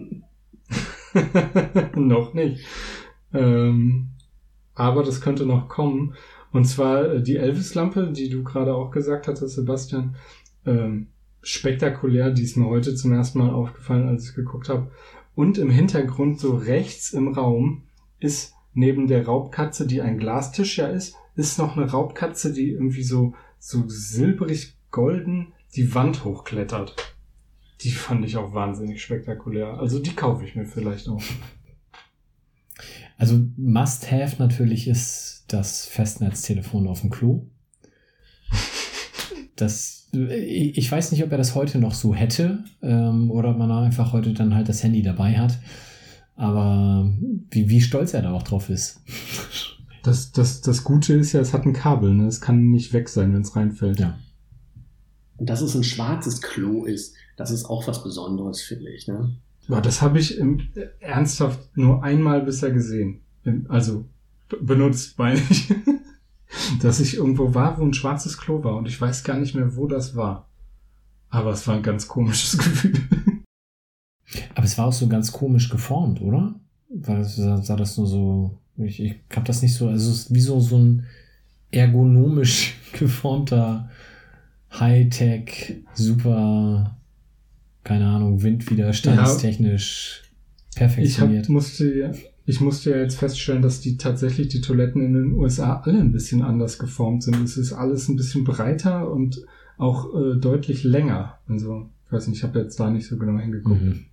noch 1.96 2.34
nicht. 2.34 2.66
Ähm, 3.34 4.08
aber 4.74 5.04
das 5.04 5.22
könnte 5.22 5.46
noch 5.46 5.68
kommen. 5.68 6.16
Und 6.52 6.66
zwar 6.66 7.06
äh, 7.06 7.24
die 7.24 7.38
Elvis-Lampe, 7.38 8.12
die 8.12 8.30
du 8.30 8.44
gerade 8.44 8.74
auch 8.74 8.92
gesagt 8.92 9.28
hattest, 9.28 9.56
Sebastian. 9.56 10.16
Ähm, 10.66 11.08
spektakulär, 11.44 12.32
die 12.32 12.44
ist 12.44 12.56
mir 12.56 12.68
heute 12.68 12.96
zum 12.96 13.14
ersten 13.14 13.40
Mal 13.40 13.50
aufgefallen, 13.50 14.08
als 14.08 14.30
ich 14.30 14.36
geguckt 14.36 14.70
habe. 14.70 14.92
Und 15.34 15.58
im 15.58 15.70
Hintergrund, 15.70 16.40
so 16.40 16.56
rechts 16.56 17.14
im 17.14 17.30
Raum, 17.30 17.84
ist 18.20 18.54
neben 18.74 19.08
der 19.08 19.26
Raubkatze, 19.26 19.88
die 19.88 20.02
ein 20.02 20.18
Glastisch 20.18 20.78
ja 20.78 20.88
ist, 20.88 21.16
ist 21.36 21.58
noch 21.58 21.78
eine 21.78 21.90
Raubkatze, 21.90 22.54
die 22.54 22.72
irgendwie 22.72 23.04
so, 23.04 23.34
so 23.60 23.84
silbrig 23.88 24.76
golden 24.92 25.54
die 25.76 25.94
Wand 25.96 26.26
hochklettert. 26.26 26.96
Die 27.82 27.92
fand 27.92 28.26
ich 28.26 28.38
auch 28.38 28.54
wahnsinnig 28.54 29.02
spektakulär. 29.02 29.80
Also 29.80 30.00
die 30.00 30.14
kaufe 30.14 30.46
ich 30.46 30.56
mir 30.56 30.66
vielleicht 30.66 31.08
auch. 31.08 31.22
Also 33.18 33.40
Must-Have 33.58 34.38
natürlich 34.40 34.88
ist 34.88 35.46
das 35.48 35.86
Festnetztelefon 35.86 36.88
auf 36.88 37.02
dem 37.02 37.10
Klo. 37.10 37.48
Das, 39.56 40.10
ich 40.12 40.92
weiß 40.92 41.12
nicht, 41.12 41.24
ob 41.24 41.32
er 41.32 41.38
das 41.38 41.56
heute 41.56 41.78
noch 41.78 41.94
so 41.94 42.16
hätte 42.16 42.64
ähm, 42.82 43.30
oder 43.30 43.52
ob 43.52 43.58
man 43.58 43.72
einfach 43.72 44.12
heute 44.12 44.34
dann 44.34 44.56
halt 44.56 44.70
das 44.70 44.84
Handy 44.84 45.04
dabei 45.04 45.38
hat. 45.38 45.60
Aber 46.36 47.12
wie, 47.50 47.70
wie 47.70 47.82
stolz 47.82 48.14
er 48.14 48.24
da 48.24 48.32
auch 48.32 48.44
drauf 48.44 48.70
ist. 48.70 49.02
Das, 50.04 50.32
das, 50.32 50.62
das 50.62 50.84
Gute 50.84 51.14
ist 51.14 51.34
ja, 51.34 51.42
es 51.42 51.54
hat 51.54 51.66
ein 51.66 51.74
Kabel, 51.74 52.14
ne? 52.14 52.26
Es 52.26 52.42
kann 52.42 52.72
nicht 52.72 52.94
weg 52.94 53.10
sein, 53.10 53.34
wenn 53.34 53.42
es 53.42 53.56
reinfällt. 53.56 54.00
Ja. 54.00 54.18
Und 55.38 55.50
dass 55.50 55.62
es 55.62 55.76
ein 55.76 55.84
schwarzes 55.84 56.42
Klo 56.42 56.86
ist, 56.86 57.16
das 57.38 57.52
ist 57.52 57.66
auch 57.66 57.88
was 57.88 58.04
Besonderes, 58.04 58.62
finde 58.62 58.90
ich. 58.92 59.08
Ne? 59.08 59.36
Aber 59.68 59.82
das 59.82 60.02
habe 60.02 60.20
ich 60.20 60.38
im, 60.38 60.68
ernsthaft 61.00 61.78
nur 61.78 62.04
einmal 62.04 62.42
bisher 62.42 62.72
gesehen. 62.72 63.22
Also 63.68 64.06
benutzt, 64.62 65.18
meine 65.18 65.42
ich. 65.50 65.74
Dass 66.82 67.00
ich 67.00 67.16
irgendwo 67.16 67.54
war, 67.54 67.80
wo 67.80 67.84
ein 67.84 67.94
schwarzes 67.94 68.38
Klo 68.38 68.64
war 68.64 68.76
und 68.76 68.88
ich 68.88 69.00
weiß 69.00 69.24
gar 69.24 69.38
nicht 69.38 69.56
mehr, 69.56 69.76
wo 69.76 69.88
das 69.88 70.16
war. 70.16 70.50
Aber 71.30 71.52
es 71.52 71.66
war 71.68 71.76
ein 71.76 71.84
ganz 71.84 72.08
komisches 72.08 72.58
Gefühl. 72.58 72.94
Aber 74.56 74.66
es 74.66 74.78
war 74.78 74.88
auch 74.88 74.94
so 74.94 75.08
ganz 75.08 75.32
komisch 75.32 75.70
geformt, 75.70 76.22
oder? 76.22 76.56
War, 76.90 77.24
sah, 77.24 77.58
sah 77.62 77.76
das 77.76 77.98
nur 77.98 78.08
so. 78.08 78.58
Ich, 78.78 79.00
ich 79.02 79.16
hab 79.36 79.46
das 79.46 79.62
nicht 79.62 79.74
so. 79.76 79.88
Also 79.88 80.12
es 80.12 80.18
ist 80.24 80.34
wie 80.34 80.40
so, 80.42 80.60
so 80.60 80.78
ein 80.78 81.06
ergonomisch 81.72 82.76
geformter 83.00 83.90
Hightech, 84.74 85.82
super, 85.94 86.98
keine 87.84 88.08
Ahnung, 88.08 88.42
windwiderstandstechnisch 88.42 90.24
Ich 90.70 90.76
perfektioniert. 90.76 91.46
hab, 91.46 91.50
musste, 91.50 91.94
ja- 91.94 92.12
ich 92.46 92.62
musste 92.62 92.92
ja 92.92 92.98
jetzt 92.98 93.18
feststellen, 93.18 93.62
dass 93.62 93.82
die 93.82 93.98
tatsächlich 93.98 94.48
die 94.50 94.62
Toiletten 94.62 95.02
in 95.06 95.14
den 95.14 95.34
USA 95.34 95.82
alle 95.82 96.00
ein 96.00 96.12
bisschen 96.12 96.42
anders 96.42 96.80
geformt 96.80 97.24
sind. 97.24 97.42
Es 97.44 97.58
ist 97.58 97.74
alles 97.74 98.08
ein 98.10 98.16
bisschen 98.16 98.44
breiter 98.44 99.12
und 99.12 99.42
auch 99.78 100.14
äh, 100.16 100.38
deutlich 100.40 100.84
länger. 100.84 101.38
Also, 101.48 101.90
ich 102.08 102.12
weiß 102.12 102.28
nicht, 102.28 102.38
ich 102.40 102.44
habe 102.44 102.60
jetzt 102.60 102.80
da 102.80 102.90
nicht 102.90 103.08
so 103.08 103.18
genau 103.18 103.40
hingeguckt. 103.40 103.82
mhm. 103.82 104.06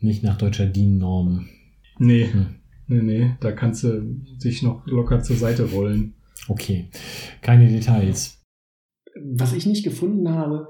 Nicht 0.00 0.22
nach 0.22 0.38
deutscher 0.38 0.66
DIN-Norm. 0.66 1.48
Nee, 1.98 2.28
Hm. 2.32 2.46
nee, 2.86 3.02
nee, 3.02 3.30
da 3.40 3.52
kannst 3.52 3.82
du 3.84 4.00
dich 4.42 4.62
noch 4.62 4.86
locker 4.86 5.22
zur 5.22 5.36
Seite 5.36 5.70
rollen. 5.70 6.14
Okay. 6.48 6.88
Keine 7.42 7.68
Details. 7.68 8.40
Was 9.20 9.52
ich 9.52 9.66
nicht 9.66 9.82
gefunden 9.84 10.28
habe, 10.28 10.68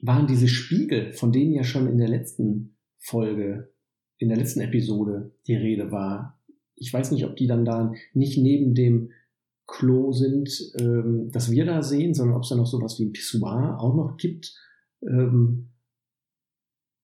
waren 0.00 0.26
diese 0.26 0.48
Spiegel, 0.48 1.12
von 1.12 1.32
denen 1.32 1.52
ja 1.52 1.64
schon 1.64 1.86
in 1.86 1.98
der 1.98 2.08
letzten 2.08 2.76
Folge, 2.98 3.72
in 4.18 4.28
der 4.28 4.38
letzten 4.38 4.60
Episode 4.60 5.32
die 5.46 5.54
Rede 5.54 5.90
war. 5.92 6.40
Ich 6.76 6.92
weiß 6.92 7.10
nicht, 7.12 7.24
ob 7.26 7.36
die 7.36 7.46
dann 7.46 7.64
da 7.64 7.92
nicht 8.14 8.38
neben 8.38 8.74
dem 8.74 9.10
Klo 9.66 10.12
sind, 10.12 10.50
ähm, 10.78 11.30
das 11.32 11.50
wir 11.50 11.64
da 11.64 11.82
sehen, 11.82 12.14
sondern 12.14 12.36
ob 12.36 12.42
es 12.42 12.48
da 12.50 12.56
noch 12.56 12.66
sowas 12.66 12.98
wie 12.98 13.04
ein 13.04 13.12
Pissoir 13.12 13.78
auch 13.78 13.94
noch 13.94 14.16
gibt. 14.16 14.54
Ähm, 15.02 15.70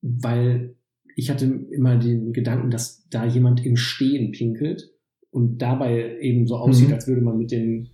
weil 0.02 0.76
ich 1.20 1.30
hatte 1.30 1.44
immer 1.70 1.96
den 1.98 2.32
Gedanken, 2.32 2.70
dass 2.70 3.06
da 3.10 3.24
jemand 3.26 3.64
im 3.64 3.76
Stehen 3.76 4.32
pinkelt 4.32 4.90
und 5.30 5.58
dabei 5.58 6.18
eben 6.20 6.46
so 6.46 6.56
aussieht, 6.56 6.88
Mhm. 6.88 6.94
als 6.94 7.06
würde 7.06 7.20
man 7.22 7.36
mit 7.38 7.50
den, 7.50 7.90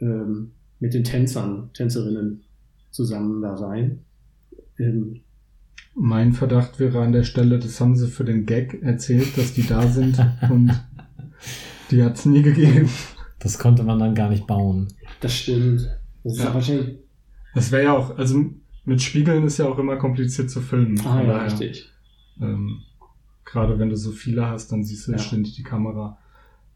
ähm, 0.00 0.50
mit 0.80 0.92
den 0.92 1.04
Tänzern, 1.04 1.70
Tänzerinnen 1.72 2.42
zusammen 2.90 3.40
da 3.42 3.56
sein. 3.56 4.00
Ähm, 4.78 5.20
Mein 5.94 6.32
Verdacht 6.32 6.80
wäre 6.80 7.00
an 7.02 7.12
der 7.12 7.22
Stelle, 7.22 7.58
das 7.60 7.80
haben 7.80 7.94
sie 7.96 8.08
für 8.08 8.24
den 8.24 8.44
Gag 8.46 8.82
erzählt, 8.82 9.38
dass 9.38 9.54
die 9.54 9.66
da 9.66 9.86
sind 9.86 10.18
und 10.50 10.72
die 11.90 12.02
hat 12.02 12.16
es 12.16 12.26
nie 12.26 12.42
gegeben. 12.42 12.88
Das 13.38 13.58
konnte 13.58 13.84
man 13.84 13.98
dann 14.00 14.14
gar 14.14 14.30
nicht 14.30 14.46
bauen. 14.46 14.88
das 15.20 15.32
stimmt. 15.34 15.88
Das 16.24 16.32
ist 16.38 16.42
Ja. 16.44 16.52
wahrscheinlich. 16.54 16.98
Das 17.54 17.70
wäre 17.70 17.84
ja 17.84 17.92
auch, 17.96 18.18
also 18.18 18.44
mit 18.84 19.00
Spiegeln 19.00 19.44
ist 19.44 19.58
ja 19.58 19.66
auch 19.66 19.78
immer 19.78 19.96
kompliziert 19.96 20.50
zu 20.50 20.60
filmen. 20.60 20.98
Ah, 21.06 21.22
ja, 21.22 21.42
richtig. 21.44 21.88
Ähm, 22.40 22.82
gerade 23.44 23.78
wenn 23.78 23.90
du 23.90 23.96
so 23.96 24.10
viele 24.10 24.46
hast, 24.48 24.72
dann 24.72 24.82
siehst 24.84 25.06
du 25.08 25.12
Ja. 25.12 25.18
ständig 25.18 25.54
die 25.56 25.62
Kamera. 25.62 26.18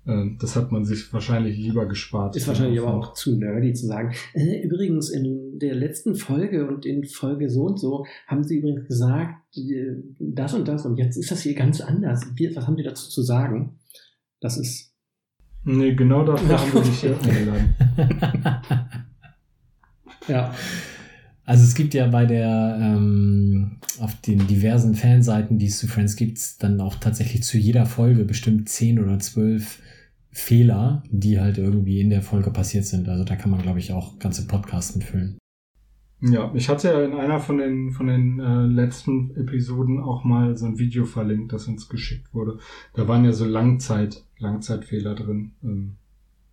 Ähm, 0.06 0.38
das 0.40 0.56
hat 0.56 0.72
man 0.72 0.84
sich 0.84 1.12
wahrscheinlich 1.12 1.59
lieber 1.59 1.86
gespart. 1.86 2.34
Ist 2.36 2.48
wahrscheinlich 2.48 2.80
aber 2.80 2.94
auch 2.94 3.12
zu 3.14 3.36
nerdy 3.36 3.72
zu 3.74 3.86
sagen. 3.86 4.14
Äh, 4.34 4.62
übrigens, 4.62 5.11
in 5.11 5.59
der 5.59 5.74
letzten 5.74 6.14
Folge 6.14 6.66
und 6.66 6.86
in 6.86 7.04
Folge 7.04 7.50
so 7.50 7.64
und 7.64 7.78
so 7.78 8.06
haben 8.26 8.44
sie 8.44 8.59
übrigens 8.59 8.86
gesagt, 8.86 9.56
äh, 9.56 9.96
das 10.18 10.54
und 10.54 10.66
das 10.68 10.86
und 10.86 10.96
jetzt 10.98 11.16
ist 11.16 11.30
das 11.30 11.42
hier 11.42 11.54
ganz 11.54 11.80
anders. 11.80 12.24
Wir, 12.36 12.54
was 12.56 12.66
haben 12.66 12.76
die 12.76 12.82
dazu 12.84 13.09
zu 13.11 13.22
sagen? 13.22 13.78
Das 14.40 14.56
ist. 14.56 14.94
Nee, 15.64 15.94
genau 15.94 16.24
dafür 16.24 16.48
Ja. 16.50 16.59
haben 16.61 16.72
wir 16.72 16.80
dich 16.82 17.00
hier 17.00 17.18
eingeladen. 17.22 17.74
Ja. 20.28 20.54
Also 21.49 21.64
es 21.64 21.74
gibt 21.74 21.94
ja 21.94 22.07
bei 22.09 22.26
der, 22.26 22.78
ähm, 22.78 23.78
auf 24.01 24.20
den 24.20 24.46
diversen 24.46 24.94
Fanseiten, 24.94 25.57
die 25.59 25.64
es 25.64 25.78
zu 25.78 25.86
Friends 25.86 26.14
gibt, 26.14 26.62
dann 26.62 26.78
auch 26.78 26.96
tatsächlich 26.96 27.42
zu 27.42 27.57
jeder 27.57 27.86
Folge 27.86 28.26
bestimmt 28.26 28.68
10 28.68 29.03
oder 29.03 29.18
12 29.18 29.80
Fehler, 30.30 31.03
die 31.09 31.40
halt 31.40 31.57
irgendwie 31.57 32.03
in 32.03 32.11
der 32.11 32.20
Folge 32.20 32.51
passiert 32.51 32.84
sind. 32.84 33.09
Also 33.09 33.24
da 33.24 33.34
kann 33.34 33.51
man, 33.51 33.62
glaube 33.62 33.78
ich, 33.78 33.94
auch 33.94 34.18
ganze 34.18 34.46
Podcasts 34.46 34.94
mitfüllen. 34.94 35.38
Ja, 36.20 36.53
ich 36.55 36.68
hatte 36.68 36.88
ja 36.88 37.03
in 37.03 37.14
einer 37.14 37.40
von 37.40 37.57
den, 37.57 37.92
von 37.92 38.09
den 38.09 38.40
äh, 38.40 38.66
letzten 38.66 39.34
Episoden 39.34 40.01
auch 40.01 40.24
mal 40.24 40.55
so 40.55 40.66
ein 40.66 40.78
Video 40.78 41.07
verlinkt, 41.07 41.55
das 41.55 41.66
uns 41.66 41.88
geschickt 41.88 42.34
wurde. 42.34 42.59
Da 42.92 43.09
waren 43.09 43.24
ja 43.24 43.32
so 43.32 43.46
Langzeit, 43.46 44.22
Langzeitfehler 44.36 45.14
drin. 45.14 45.53
Ähm, 45.64 45.94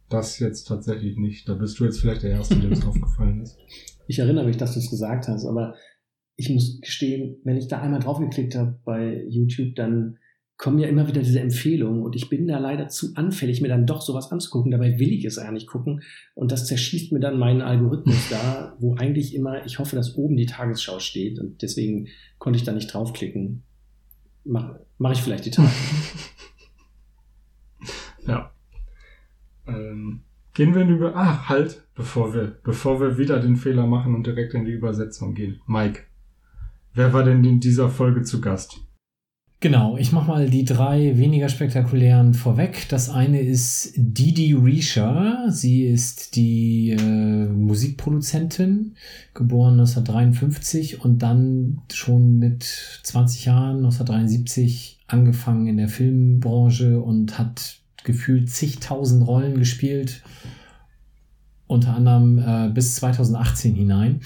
das 0.08 0.39
jetzt 0.39 0.70
tatsächlich 0.70 1.18
nicht. 1.18 1.50
Da 1.50 1.56
bist 1.56 1.82
du 1.82 1.84
jetzt 1.84 2.00
vielleicht 2.00 2.24
der 2.24 2.30
Erste, 2.30 2.56
dem 2.56 2.72
es 2.72 2.86
aufgefallen 2.88 3.41
ist. 3.41 3.58
Ich 4.08 4.20
erinnere 4.20 4.45
mich, 4.45 4.58
dass 4.58 4.74
du 4.74 4.80
es 4.80 4.89
gesagt 4.89 5.28
hast, 5.28 5.45
aber 5.45 5.76
ich 6.36 6.49
muss 6.49 6.80
gestehen, 6.82 7.38
wenn 7.43 7.58
ich 7.58 7.68
da 7.68 7.82
einmal 7.82 7.99
draufgeklickt 8.01 8.56
habe 8.56 8.78
bei 8.84 9.24
YouTube, 9.28 9.76
dann 9.76 10.18
kommen 10.58 10.80
ja 10.80 10.88
immer 10.88 11.08
wieder 11.08 11.22
diese 11.22 11.41
Empfehlungen 11.41 12.03
und 12.03 12.16
ich 12.16 12.30
bin 12.30 12.47
da 12.47 12.60
leider 12.60 12.88
zu 12.88 13.14
anfällig, 13.16 13.62
mir 13.62 13.68
dann 13.68 13.86
doch 13.86 14.01
sowas 14.01 14.32
anzugucken. 14.32 14.72
Dabei 14.72 14.99
will 14.99 15.12
ich 15.12 15.26
es 15.26 15.38
eigentlich 15.38 15.68
gucken 15.68 16.01
und 16.34 16.51
das 16.51 16.66
zerschießt 16.66 17.12
mir 17.12 17.20
dann 17.20 17.38
meinen 17.38 17.62
Algorithmus 17.62 18.30
da, 18.30 18.76
wo 18.80 18.95
eigentlich 18.95 19.36
immer, 19.36 19.66
ich 19.66 19.80
hoffe, 19.80 19.95
dass 19.95 20.16
oben 20.16 20.38
die 20.38 20.45
Tagesschau 20.45 20.99
steht 20.99 21.39
und 21.39 21.62
deswegen 21.62 22.08
konnte 22.38 22.58
ich 22.58 22.64
da 22.64 22.72
nicht 22.72 22.93
draufklicken. 22.93 23.64
Mach, 24.45 24.76
mach 24.97 25.12
ich 25.12 25.22
vielleicht 25.22 25.45
die 25.45 25.51
Tage. 25.51 25.70
Ja. 28.28 28.51
Ähm, 29.68 30.22
gehen 30.56 30.74
wir 30.74 30.82
in 30.82 30.88
die 30.88 30.95
Über... 30.95 31.16
Ah, 31.16 31.47
halt, 31.47 31.84
bevor 31.93 32.34
wir, 32.34 32.58
bevor 32.64 32.99
wir 32.99 33.20
wieder 33.20 33.39
den 33.39 33.58
Fehler 33.58 33.86
machen 33.86 34.16
und 34.16 34.26
direkt 34.26 34.56
in 34.56 34.66
die 34.66 34.72
Übersetzung 34.72 35.36
gehen. 35.36 35.62
Mike, 35.68 36.01
wer 36.95 37.14
war 37.14 37.24
denn 37.24 37.43
in 37.43 37.60
dieser 37.60 37.89
Folge 37.89 38.24
zu 38.24 38.41
Gast? 38.41 38.80
Genau, 39.62 39.97
ich 39.97 40.12
mache 40.12 40.28
mal 40.28 40.49
die 40.49 40.66
drei 40.66 41.18
weniger 41.18 41.49
spektakulären 41.49 42.34
vorweg. 42.34 42.88
Das 42.89 43.10
eine 43.10 43.41
ist 43.41 43.93
Didi 43.95 44.53
Risha. 44.53 45.45
Sie 45.49 45.86
ist 45.86 46.36
die 46.36 46.91
äh, 46.91 47.45
Musikproduzentin, 47.47 48.95
geboren 49.34 49.80
1953 49.80 51.03
und 51.03 51.20
dann 51.20 51.82
schon 51.91 52.38
mit 52.38 52.64
20 52.64 53.45
Jahren, 53.45 53.78
1973, 53.78 54.99
angefangen 55.08 55.68
in 55.68 55.78
der 55.78 55.89
Filmbranche 55.89 56.99
und 57.01 57.39
hat 57.39 57.80
gefühlt 58.06 58.49
zigtausend 58.49 59.28
Rollen 59.28 59.60
gespielt, 59.60 60.24
unter 61.68 61.95
anderem 61.95 62.39
äh, 62.39 62.70
bis 62.70 62.95
2018 62.95 63.76
hinein. 63.76 64.22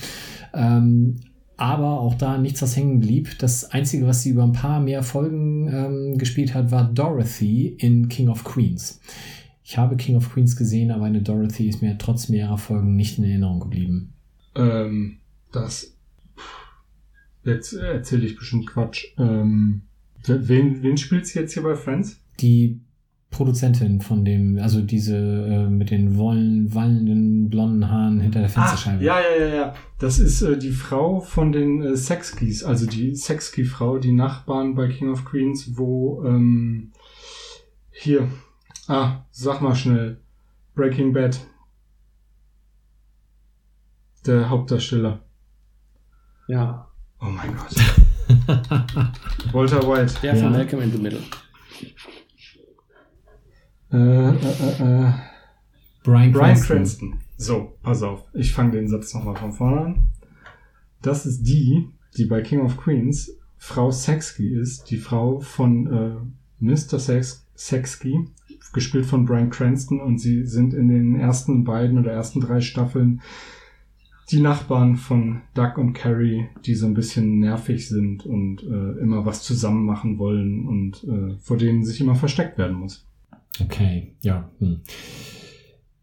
Ähm, 0.53 1.21
aber 1.57 1.99
auch 1.99 2.15
da 2.15 2.38
nichts, 2.38 2.61
was 2.61 2.77
hängen 2.77 3.01
blieb. 3.01 3.38
Das 3.39 3.71
Einzige, 3.71 4.07
was 4.07 4.23
sie 4.23 4.30
über 4.30 4.43
ein 4.43 4.53
paar 4.53 4.80
mehr 4.80 5.03
Folgen 5.03 5.67
ähm, 5.67 6.17
gespielt 6.17 6.53
hat, 6.53 6.71
war 6.71 6.86
Dorothy 6.86 7.75
in 7.77 8.07
King 8.07 8.30
of 8.30 8.45
Queens. 8.45 9.01
Ich 9.63 9.77
habe 9.77 9.97
King 9.97 10.15
of 10.15 10.32
Queens 10.32 10.55
gesehen, 10.55 10.89
aber 10.89 11.05
eine 11.05 11.21
Dorothy 11.21 11.67
ist 11.67 11.82
mir 11.82 11.97
trotz 11.97 12.30
mehrerer 12.30 12.57
Folgen 12.57 12.95
nicht 12.95 13.17
in 13.17 13.25
Erinnerung 13.25 13.59
geblieben. 13.59 14.13
Ähm, 14.55 15.17
das... 15.51 15.95
Jetzt 17.43 17.73
erzähle 17.73 18.25
ich 18.25 18.36
bestimmt 18.36 18.67
Quatsch. 18.67 19.05
Ähm, 19.17 19.82
wen, 20.25 20.84
wen 20.84 20.97
spielt 20.97 21.25
sie 21.25 21.39
jetzt 21.39 21.53
hier 21.53 21.63
bei 21.63 21.75
Friends? 21.75 22.19
Die 22.39 22.80
Produzentin 23.32 24.01
von 24.01 24.25
dem, 24.25 24.57
also 24.59 24.82
diese 24.82 25.15
äh, 25.15 25.70
mit 25.70 25.91
den 25.91 26.17
wollen, 26.17 26.74
wallenden 26.74 27.49
blonden 27.49 27.89
Haaren 27.89 28.20
hinter 28.20 28.39
der 28.39 28.49
Fensterscheibe. 28.49 28.99
Ah, 28.99 29.04
ja, 29.04 29.20
ja, 29.21 29.45
ja, 29.47 29.55
ja. 29.55 29.74
Das 29.99 30.20
ist 30.20 30.41
äh, 30.41 30.58
die 30.58 30.71
Frau 30.71 31.20
von 31.20 31.51
den 31.51 31.82
äh, 31.82 31.95
Sexkeys, 31.95 32.63
also 32.63 32.86
die 32.87 33.16
Sexkey-Frau, 33.16 33.99
die 33.99 34.12
Nachbarn 34.13 34.74
bei 34.75 34.87
King 34.87 35.12
of 35.12 35.25
Queens, 35.25 35.78
wo 35.78 36.24
ähm, 36.25 36.91
hier, 37.91 38.28
ah, 38.87 39.25
sag 39.32 39.62
mal 39.62 39.75
schnell, 39.75 40.17
Breaking 40.75 41.13
Bad, 41.13 41.39
der 44.25 44.49
Hauptdarsteller. 44.49 45.20
Ja, 46.47 46.89
Oh 47.21 47.25
mein 47.25 47.54
Gott. 47.54 47.75
Walter 49.54 49.82
White. 49.86 50.13
der 50.24 50.36
von 50.36 50.43
Ja. 50.45 50.49
Malcolm 50.51 50.82
in 50.82 50.91
the 50.91 50.97
Middle. 50.97 51.20
Äh, 53.91 53.97
äh, 53.97 54.32
äh, 54.32 55.07
äh. 55.07 55.13
Brian, 56.03 56.32
Brian 56.32 56.33
Cranston. 56.33 56.67
Cranston. 56.67 57.13
So, 57.37 57.74
pass 57.82 58.03
auf. 58.03 58.24
Ich 58.33 58.53
fange 58.53 58.71
den 58.71 58.87
Satz 58.87 59.13
nochmal 59.13 59.36
von 59.36 59.53
vorne 59.53 59.82
an. 59.82 60.05
Das 61.01 61.25
ist 61.25 61.43
die, 61.43 61.89
die 62.17 62.25
bei 62.25 62.41
King 62.41 62.61
of 62.61 62.78
Queens 62.78 63.37
Frau 63.57 63.91
Sexky 63.91 64.53
ist, 64.53 64.89
die 64.89 64.97
Frau 64.97 65.39
von 65.39 65.87
äh, 65.87 66.16
Mr. 66.59 66.99
Sex 66.99 67.45
Sexky, 67.55 68.25
gespielt 68.74 69.05
von 69.05 69.25
Brian 69.25 69.49
Cranston 69.49 69.99
und 69.99 70.20
sie 70.20 70.45
sind 70.45 70.74
in 70.74 70.87
den 70.87 71.20
ersten 71.20 71.63
beiden 71.66 71.99
oder 71.99 72.11
ersten 72.11 72.39
drei 72.39 72.61
Staffeln 72.61 73.21
die 74.32 74.41
Nachbarn 74.41 74.95
von 74.95 75.41
Doug 75.55 75.78
und 75.78 75.93
Carrie, 75.93 76.47
die 76.66 76.75
so 76.75 76.86
ein 76.86 76.93
bisschen 76.93 77.39
nervig 77.39 77.89
sind 77.89 78.25
und 78.25 78.61
äh, 78.63 78.99
immer 79.01 79.25
was 79.25 79.43
zusammen 79.43 79.86
machen 79.86 80.20
wollen 80.20 80.67
und 80.67 81.03
äh, 81.03 81.36
vor 81.39 81.57
denen 81.57 81.83
sich 81.83 81.99
immer 81.99 82.16
versteckt 82.16 82.57
werden 82.57 82.78
muss. 82.78 83.08
Okay, 83.62 84.13
ja. 84.21 84.50
Hm. 84.59 84.82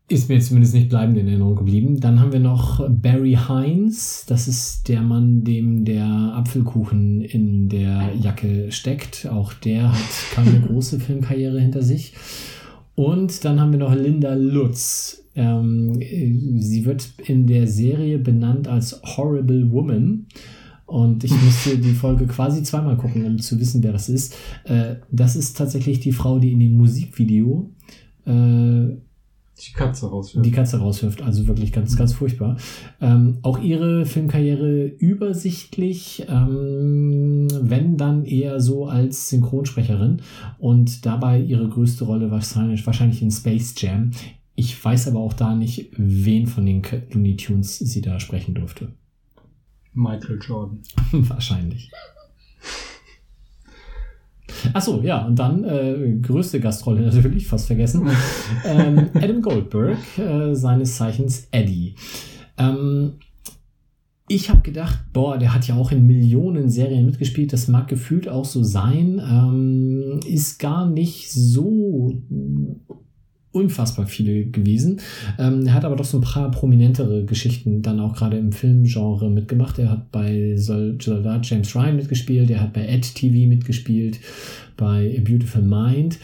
ist 0.08 0.28
mir 0.28 0.38
zumindest 0.40 0.74
nicht 0.74 0.88
bleibend 0.88 1.18
in 1.18 1.26
Erinnerung 1.26 1.56
geblieben. 1.56 2.00
Dann 2.00 2.20
haben 2.20 2.32
wir 2.32 2.40
noch 2.40 2.86
Barry 2.88 3.38
Hines. 3.48 4.24
Das 4.28 4.46
ist 4.46 4.88
der 4.88 5.02
Mann, 5.02 5.42
dem 5.42 5.84
der 5.84 6.06
Apfelkuchen 6.06 7.22
in 7.22 7.68
der 7.68 8.12
Jacke 8.20 8.70
steckt. 8.70 9.26
Auch 9.26 9.52
der 9.52 9.92
hat 9.92 10.10
keine 10.32 10.60
große 10.66 11.00
Filmkarriere 11.00 11.60
hinter 11.60 11.82
sich. 11.82 12.14
Und 12.94 13.44
dann 13.44 13.60
haben 13.60 13.72
wir 13.72 13.78
noch 13.78 13.94
Linda 13.94 14.34
Lutz. 14.34 15.22
Ähm, 15.34 16.00
sie 16.00 16.86
wird 16.86 17.08
in 17.26 17.46
der 17.46 17.66
Serie 17.66 18.18
benannt 18.18 18.68
als 18.68 19.02
Horrible 19.02 19.70
Woman. 19.70 20.26
Und 20.86 21.24
ich 21.24 21.32
musste 21.42 21.76
die 21.78 21.92
Folge 21.92 22.26
quasi 22.26 22.62
zweimal 22.62 22.96
gucken, 22.96 23.24
um 23.26 23.38
zu 23.38 23.58
wissen, 23.58 23.82
wer 23.82 23.92
das 23.92 24.08
ist. 24.08 24.36
Äh, 24.64 24.96
das 25.10 25.34
ist 25.34 25.56
tatsächlich 25.56 25.98
die 26.00 26.12
Frau, 26.12 26.38
die 26.38 26.52
in 26.52 26.60
dem 26.60 26.76
Musikvideo 26.76 27.70
äh, 28.24 28.30
Die 28.30 29.72
Katze 29.74 30.06
rauswirft. 30.06 30.46
die 30.46 30.52
Katze 30.52 30.78
rauswirft. 30.78 31.22
Also 31.22 31.48
wirklich 31.48 31.72
ganz, 31.72 31.96
ganz 31.96 32.12
furchtbar. 32.12 32.56
Ähm, 33.00 33.38
auch 33.42 33.58
ihre 33.58 34.06
Filmkarriere 34.06 34.86
übersichtlich, 34.86 36.24
ähm, 36.28 37.48
wenn 37.62 37.96
dann 37.96 38.24
eher 38.24 38.60
so 38.60 38.86
als 38.86 39.28
Synchronsprecherin 39.28 40.22
und 40.58 41.04
dabei 41.04 41.40
ihre 41.40 41.68
größte 41.68 42.04
Rolle 42.04 42.30
wahrscheinlich, 42.30 42.86
wahrscheinlich 42.86 43.22
in 43.22 43.32
Space 43.32 43.74
Jam. 43.76 44.12
Ich 44.54 44.82
weiß 44.82 45.08
aber 45.08 45.18
auch 45.18 45.32
da 45.32 45.54
nicht, 45.54 45.90
wen 45.96 46.46
von 46.46 46.64
den 46.64 46.82
Looney 47.12 47.36
Tunes 47.36 47.78
sie 47.78 48.00
da 48.02 48.20
sprechen 48.20 48.54
durfte. 48.54 48.88
Michael 49.96 50.38
Jordan. 50.40 50.80
Wahrscheinlich. 51.12 51.90
Achso, 54.72 55.00
ja, 55.02 55.26
und 55.26 55.38
dann 55.38 55.64
äh, 55.64 56.18
größte 56.22 56.60
Gastrolle 56.60 57.02
natürlich, 57.02 57.46
fast 57.46 57.66
vergessen. 57.66 58.08
ähm, 58.64 59.10
Adam 59.14 59.42
Goldberg, 59.42 59.98
äh, 60.18 60.54
seines 60.54 60.96
Zeichens 60.96 61.48
Eddie. 61.50 61.94
Ähm, 62.56 63.14
ich 64.28 64.50
habe 64.50 64.62
gedacht, 64.62 65.04
boah, 65.12 65.38
der 65.38 65.54
hat 65.54 65.68
ja 65.68 65.76
auch 65.76 65.92
in 65.92 66.06
Millionen 66.06 66.68
Serien 66.68 67.06
mitgespielt, 67.06 67.52
das 67.52 67.68
mag 67.68 67.86
gefühlt 67.86 68.28
auch 68.28 68.44
so 68.44 68.62
sein, 68.64 69.20
ähm, 69.20 70.20
ist 70.26 70.58
gar 70.58 70.86
nicht 70.86 71.30
so 71.30 72.12
unfassbar 73.56 74.06
viele 74.06 74.44
gewesen. 74.44 75.00
Ähm, 75.38 75.66
er 75.66 75.74
hat 75.74 75.84
aber 75.84 75.96
doch 75.96 76.04
so 76.04 76.18
ein 76.18 76.22
paar 76.22 76.50
prominentere 76.50 77.24
Geschichten 77.24 77.82
dann 77.82 78.00
auch 78.00 78.14
gerade 78.14 78.36
im 78.36 78.52
Filmgenre 78.52 79.30
mitgemacht. 79.30 79.78
Er 79.78 79.90
hat 79.90 80.12
bei 80.12 80.56
Sol- 80.56 80.98
Soldat 81.00 81.48
James 81.48 81.74
Ryan 81.74 81.96
mitgespielt, 81.96 82.50
er 82.50 82.60
hat 82.60 82.72
bei 82.72 82.86
Ed 82.86 83.14
TV 83.14 83.48
mitgespielt, 83.48 84.20
bei 84.76 85.16
A 85.18 85.20
Beautiful 85.22 85.62
Mind. 85.62 86.18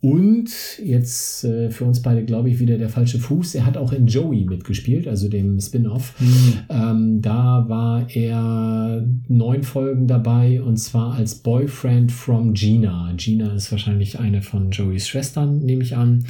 Und 0.00 0.48
jetzt 0.80 1.42
äh, 1.42 1.72
für 1.72 1.84
uns 1.84 2.00
beide, 2.02 2.24
glaube 2.24 2.48
ich, 2.48 2.60
wieder 2.60 2.78
der 2.78 2.88
falsche 2.88 3.18
Fuß. 3.18 3.56
Er 3.56 3.66
hat 3.66 3.76
auch 3.76 3.92
in 3.92 4.06
Joey 4.06 4.44
mitgespielt, 4.44 5.08
also 5.08 5.28
dem 5.28 5.60
Spin-off. 5.60 6.14
Ähm, 6.68 7.20
da 7.20 7.64
war 7.68 8.06
er 8.14 9.04
neun 9.26 9.64
Folgen 9.64 10.06
dabei 10.06 10.62
und 10.62 10.76
zwar 10.76 11.14
als 11.14 11.34
Boyfriend 11.34 12.12
from 12.12 12.54
Gina. 12.54 13.12
Gina 13.16 13.52
ist 13.54 13.72
wahrscheinlich 13.72 14.20
eine 14.20 14.40
von 14.42 14.70
Joeys 14.70 15.08
Schwestern, 15.08 15.64
nehme 15.64 15.82
ich 15.82 15.96
an. 15.96 16.24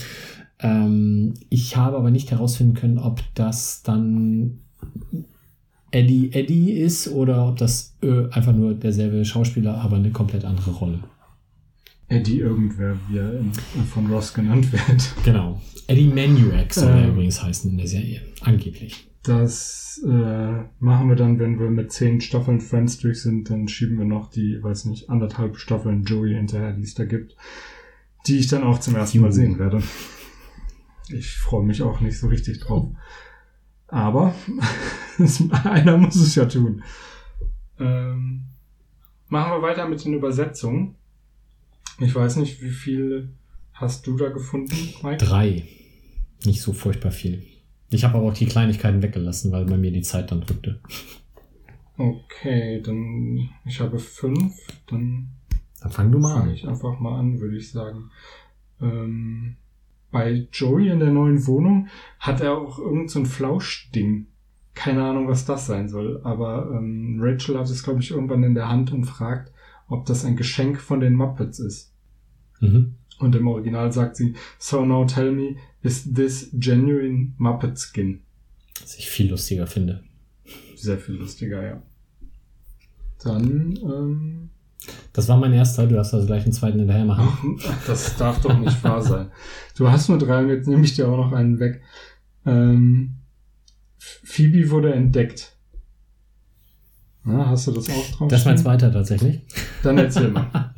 Ähm, 0.61 1.35
ich 1.51 1.77
habe 1.77 1.97
aber 1.97 2.11
nicht 2.11 2.31
herausfinden 2.31 2.75
können, 2.75 2.99
ob 2.99 3.23
das 3.35 3.83
dann 3.83 4.59
Eddie 5.91 6.33
Eddie 6.33 6.73
ist 6.73 7.09
oder 7.09 7.49
ob 7.49 7.57
das 7.57 7.97
äh, 8.03 8.29
einfach 8.31 8.53
nur 8.53 8.75
derselbe 8.75 9.25
Schauspieler, 9.25 9.79
aber 9.79 9.97
eine 9.97 10.11
komplett 10.11 10.45
andere 10.45 10.73
Rolle. 10.73 11.01
Eddie 12.09 12.39
irgendwer, 12.41 12.97
wie 13.09 13.19
er 13.19 13.39
in, 13.39 13.53
von 13.53 14.07
Ross 14.07 14.33
genannt 14.35 14.73
wird. 14.73 15.15
Genau. 15.25 15.61
Eddie 15.87 16.09
Manuac 16.09 16.73
soll 16.75 16.89
er 16.89 17.05
Ähm. 17.05 17.11
übrigens 17.11 17.43
heißen 17.43 17.71
in 17.71 17.79
der 17.79 17.87
Serie. 17.87 18.21
Angeblich. 18.41 19.09
Das 19.23 20.03
äh, 20.07 20.53
machen 20.81 21.09
wir 21.09 21.17
dann, 21.17 21.39
wenn 21.39 21.59
wir 21.59 21.71
mit 21.71 21.93
zehn 21.93 22.21
Staffeln 22.21 22.61
Friends 22.61 22.99
durch 22.99 23.23
sind, 23.23 23.51
dann 23.51 23.69
schieben 23.69 23.99
wir 23.99 24.05
noch 24.07 24.31
die, 24.31 24.63
weiß 24.63 24.87
nicht, 24.87 25.11
anderthalb 25.11 25.57
Staffeln 25.59 26.05
Joey 26.05 26.35
hinterher, 26.35 26.73
die 26.73 26.83
es 26.83 26.95
da 26.95 27.05
gibt, 27.05 27.37
die 28.27 28.39
ich 28.39 28.47
dann 28.49 28.63
auch 28.63 28.79
zum 28.79 28.95
ersten 28.97 29.21
Mal 29.21 29.33
sehen 29.33 29.59
werde. 29.59 29.83
Ich 31.11 31.37
freue 31.37 31.65
mich 31.65 31.83
auch 31.83 32.01
nicht 32.01 32.19
so 32.19 32.29
richtig 32.29 32.61
drauf. 32.61 32.91
Aber 33.89 34.35
einer 35.65 35.97
muss 35.97 36.17
es 36.17 36.35
ja 36.35 36.45
tun. 36.45 36.83
Ähm, 37.79 38.45
machen 39.29 39.53
wir 39.53 39.63
weiter 39.63 39.89
mit 39.89 40.05
den 40.05 40.15
Übersetzungen. 40.15 40.95
Ich 42.01 42.15
weiß 42.15 42.37
nicht, 42.37 42.63
wie 42.63 42.71
viel 42.71 43.31
hast 43.73 44.07
du 44.07 44.17
da 44.17 44.29
gefunden, 44.29 44.75
Mike? 45.03 45.25
Drei. 45.25 45.65
Nicht 46.45 46.61
so 46.61 46.73
furchtbar 46.73 47.11
viel. 47.13 47.45
Ich 47.91 48.05
habe 48.05 48.19
aber 48.19 48.29
auch 48.29 48.35
die 48.35 48.47
Kleinigkeiten 48.47 49.03
weggelassen, 49.03 49.51
weil 49.51 49.65
bei 49.65 49.77
mir 49.79 49.91
die 49.91 50.03
Zeit 50.03 50.31
dann 50.31 50.43
drückte. 50.43 50.81
Okay, 51.97 52.81
dann 52.83 53.49
ich 53.65 53.81
habe 53.81 53.99
fünf, 53.99 54.55
dann 54.87 55.31
Dann 55.81 55.91
fang 55.91 56.13
du 56.13 56.19
mal 56.19 56.35
fange 56.35 56.51
an. 56.51 56.55
ich 56.55 56.69
einfach 56.69 57.01
mal 57.01 57.19
an, 57.19 57.41
würde 57.41 57.57
ich 57.57 57.73
sagen. 57.73 58.11
Ähm, 58.81 59.57
bei 60.11 60.49
Joey 60.53 60.89
in 60.89 61.01
der 61.01 61.11
neuen 61.11 61.47
Wohnung 61.47 61.89
hat 62.19 62.41
er 62.41 62.57
auch 62.57 62.79
irgend 62.79 63.11
so 63.11 63.21
ein 63.21 63.27
Flauschding. 63.27 64.27
Keine 64.75 65.05
Ahnung, 65.05 65.29
was 65.29 65.45
das 65.45 65.67
sein 65.67 65.89
soll, 65.89 66.21
aber 66.23 66.71
ähm, 66.73 67.19
Rachel 67.21 67.59
hat 67.59 67.69
es, 67.69 67.83
glaube 67.83 68.01
ich, 68.01 68.13
irgendwann 68.13 68.45
in 68.45 68.55
der 68.55 68.69
Hand 68.69 68.93
und 68.93 69.05
fragt, 69.05 69.53
ob 69.89 70.07
das 70.07 70.25
ein 70.25 70.37
Geschenk 70.37 70.81
von 70.81 71.01
den 71.01 71.15
Muppets 71.15 71.59
ist. 71.59 71.93
Mhm. 72.61 72.95
Und 73.19 73.35
im 73.35 73.49
Original 73.49 73.93
sagt 73.93 74.17
sie, 74.17 74.35
So 74.59 74.85
now 74.85 75.05
tell 75.05 75.33
me, 75.33 75.57
is 75.83 76.13
this 76.15 76.51
genuine 76.53 77.33
Muppet 77.39 77.79
Skin? 77.79 78.23
Was 78.81 78.97
ich 78.97 79.09
viel 79.09 79.31
lustiger 79.31 79.67
finde. 79.67 80.05
Sehr 80.77 80.99
viel 80.99 81.17
lustiger, 81.17 81.63
ja. 81.63 81.83
Dann, 83.23 83.77
ähm, 83.83 84.51
Das 85.13 85.29
war 85.29 85.37
mein 85.37 85.53
erster, 85.53 85.87
du 85.87 85.97
darfst 85.97 86.15
also 86.15 86.27
gleich 86.27 86.45
einen 86.45 86.53
zweiten 86.53 86.79
hinterher 86.79 87.05
machen. 87.05 87.59
Ach, 87.67 87.75
das 87.87 88.17
darf 88.17 88.41
doch 88.41 88.57
nicht 88.59 88.83
wahr 88.85 89.03
sein. 89.03 89.31
Du 89.77 89.91
hast 89.91 90.09
nur 90.09 90.19
drei 90.19 90.43
und 90.43 90.49
jetzt 90.49 90.69
nehme 90.69 90.85
ich 90.85 90.95
dir 90.95 91.09
auch 91.09 91.17
noch 91.17 91.33
einen 91.33 91.59
weg. 91.59 91.83
Ähm, 92.47 93.17
Phoebe 93.99 94.71
wurde 94.71 94.95
entdeckt. 94.95 95.57
Na, 97.25 97.47
hast 97.47 97.67
du 97.67 97.73
das 97.73 97.91
auch 97.91 98.11
drauf? 98.17 98.29
Das 98.29 98.41
ist 98.41 98.47
mein 98.47 98.59
zweiter 98.59 98.93
tatsächlich. 98.93 99.43
Dann 99.83 99.99
erzähl 99.99 100.29
mal. 100.29 100.75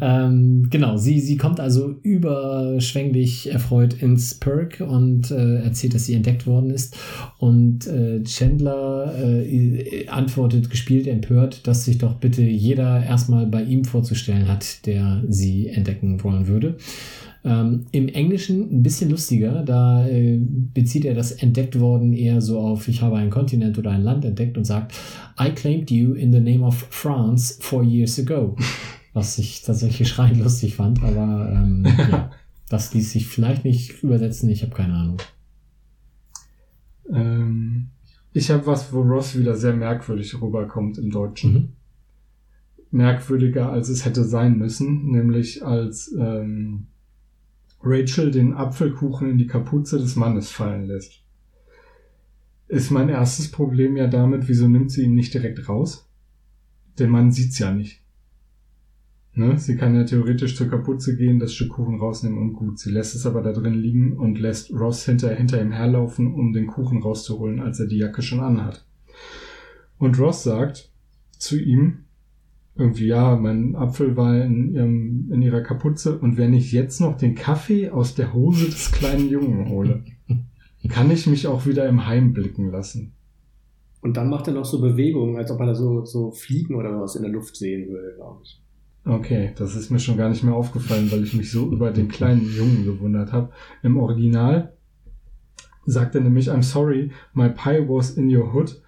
ähm, 0.00 0.68
genau, 0.70 0.96
sie, 0.96 1.20
sie 1.20 1.36
kommt 1.36 1.60
also 1.60 1.94
überschwänglich 2.02 3.50
erfreut 3.50 3.94
ins 3.94 4.34
Perk 4.34 4.80
und 4.80 5.30
äh, 5.30 5.62
erzählt, 5.62 5.94
dass 5.94 6.06
sie 6.06 6.14
entdeckt 6.14 6.46
worden 6.46 6.70
ist. 6.70 6.96
Und 7.38 7.86
äh, 7.86 8.22
Chandler 8.24 9.14
äh, 9.18 10.06
antwortet 10.08 10.70
gespielt 10.70 11.06
empört, 11.06 11.66
dass 11.66 11.84
sich 11.84 11.98
doch 11.98 12.14
bitte 12.14 12.42
jeder 12.42 13.02
erstmal 13.04 13.46
bei 13.46 13.62
ihm 13.62 13.84
vorzustellen 13.84 14.48
hat, 14.48 14.86
der 14.86 15.22
sie 15.28 15.68
entdecken 15.68 16.22
wollen 16.22 16.46
würde. 16.46 16.76
Ähm, 17.42 17.86
Im 17.92 18.08
Englischen 18.08 18.70
ein 18.70 18.82
bisschen 18.82 19.10
lustiger, 19.10 19.62
da 19.62 20.06
äh, 20.06 20.38
bezieht 20.38 21.06
er 21.06 21.14
das 21.14 21.32
entdeckt 21.32 21.80
worden 21.80 22.12
eher 22.12 22.42
so 22.42 22.60
auf, 22.60 22.86
ich 22.86 23.00
habe 23.00 23.16
einen 23.16 23.30
Kontinent 23.30 23.78
oder 23.78 23.92
ein 23.92 24.02
Land 24.02 24.26
entdeckt 24.26 24.58
und 24.58 24.64
sagt, 24.64 24.92
I 25.40 25.50
claimed 25.50 25.90
you 25.90 26.12
in 26.12 26.32
the 26.32 26.40
name 26.40 26.62
of 26.62 26.86
France 26.90 27.56
four 27.60 27.82
years 27.82 28.18
ago. 28.18 28.56
Was 29.12 29.38
ich 29.38 29.62
tatsächlich 29.62 30.08
schreiend 30.10 30.38
lustig 30.38 30.76
fand, 30.76 31.02
aber 31.02 31.50
ähm, 31.52 31.84
ja, 31.98 32.30
das 32.68 32.94
ließ 32.94 33.12
sich 33.12 33.26
vielleicht 33.26 33.64
nicht 33.64 34.02
übersetzen, 34.02 34.48
ich 34.48 34.62
habe 34.62 34.74
keine 34.74 34.94
Ahnung. 34.94 35.18
ähm, 37.12 37.88
ich 38.32 38.50
habe 38.50 38.66
was, 38.66 38.92
wo 38.92 39.00
Ross 39.00 39.36
wieder 39.36 39.56
sehr 39.56 39.74
merkwürdig 39.74 40.40
rüberkommt 40.40 40.98
im 40.98 41.10
Deutschen. 41.10 41.52
Mhm. 41.52 41.68
merkwürdiger, 42.92 43.70
als 43.70 43.88
es 43.88 44.04
hätte 44.04 44.24
sein 44.24 44.58
müssen, 44.58 45.10
nämlich 45.10 45.64
als 45.64 46.14
ähm, 46.18 46.86
Rachel 47.82 48.30
den 48.30 48.52
Apfelkuchen 48.52 49.30
in 49.30 49.38
die 49.38 49.46
Kapuze 49.46 49.98
des 49.98 50.16
Mannes 50.16 50.50
fallen 50.50 50.86
lässt. 50.86 51.22
Ist 52.68 52.90
mein 52.90 53.08
erstes 53.08 53.50
Problem 53.50 53.96
ja 53.96 54.06
damit, 54.06 54.48
wieso 54.48 54.68
nimmt 54.68 54.92
sie 54.92 55.02
ihn 55.02 55.14
nicht 55.14 55.34
direkt 55.34 55.68
raus? 55.68 56.08
Der 56.98 57.08
Mann 57.08 57.32
sieht's 57.32 57.58
ja 57.58 57.72
nicht. 57.72 58.00
Ne? 59.32 59.58
Sie 59.58 59.76
kann 59.76 59.94
ja 59.94 60.04
theoretisch 60.04 60.56
zur 60.56 60.68
Kapuze 60.68 61.16
gehen, 61.16 61.38
das 61.38 61.54
Stück 61.54 61.70
Kuchen 61.70 62.00
rausnehmen 62.00 62.38
und 62.38 62.52
gut. 62.54 62.78
Sie 62.78 62.90
lässt 62.90 63.14
es 63.14 63.26
aber 63.26 63.42
da 63.42 63.52
drin 63.52 63.74
liegen 63.74 64.16
und 64.16 64.38
lässt 64.38 64.72
Ross 64.72 65.04
hinter, 65.04 65.34
hinter 65.34 65.62
ihm 65.62 65.70
herlaufen, 65.70 66.34
um 66.34 66.52
den 66.52 66.66
Kuchen 66.66 67.02
rauszuholen, 67.02 67.60
als 67.60 67.78
er 67.80 67.86
die 67.86 67.98
Jacke 67.98 68.22
schon 68.22 68.40
anhat. 68.40 68.84
Und 69.98 70.18
Ross 70.18 70.42
sagt 70.42 70.90
zu 71.38 71.58
ihm, 71.58 72.04
irgendwie, 72.76 73.06
ja, 73.06 73.36
mein 73.36 73.76
Apfel 73.76 74.16
war 74.16 74.42
in, 74.42 74.74
ihrem, 74.74 75.30
in 75.32 75.42
ihrer 75.42 75.60
Kapuze 75.60 76.18
und 76.18 76.36
wenn 76.36 76.54
ich 76.54 76.72
jetzt 76.72 77.00
noch 77.00 77.16
den 77.16 77.34
Kaffee 77.34 77.90
aus 77.90 78.14
der 78.14 78.32
Hose 78.32 78.66
des 78.66 78.90
kleinen 78.90 79.28
Jungen 79.28 79.68
hole, 79.68 80.04
kann 80.88 81.10
ich 81.10 81.26
mich 81.26 81.46
auch 81.46 81.66
wieder 81.66 81.88
im 81.88 82.06
Heim 82.06 82.32
blicken 82.32 82.70
lassen. 82.70 83.12
Und 84.00 84.16
dann 84.16 84.30
macht 84.30 84.48
er 84.48 84.54
noch 84.54 84.64
so 84.64 84.80
Bewegungen, 84.80 85.36
als 85.36 85.50
ob 85.50 85.60
er 85.60 85.66
da 85.66 85.74
so, 85.74 86.04
so 86.06 86.32
Fliegen 86.32 86.74
oder 86.74 86.98
was 87.00 87.16
in 87.16 87.22
der 87.22 87.30
Luft 87.30 87.56
sehen 87.56 87.90
würde, 87.90 88.14
glaube 88.16 88.40
ich. 88.44 88.62
Okay, 89.04 89.52
das 89.56 89.76
ist 89.76 89.90
mir 89.90 89.98
schon 89.98 90.16
gar 90.16 90.28
nicht 90.28 90.44
mehr 90.44 90.54
aufgefallen, 90.54 91.10
weil 91.10 91.24
ich 91.24 91.34
mich 91.34 91.50
so 91.50 91.70
über 91.70 91.90
den 91.90 92.08
kleinen 92.08 92.54
Jungen 92.54 92.84
gewundert 92.84 93.32
habe. 93.32 93.50
Im 93.82 93.96
Original 93.96 94.74
sagt 95.86 96.14
er 96.14 96.20
nämlich, 96.20 96.50
I'm 96.50 96.62
sorry, 96.62 97.10
my 97.32 97.48
pie 97.48 97.88
was 97.88 98.10
in 98.10 98.34
your 98.34 98.52
hood. 98.52 98.80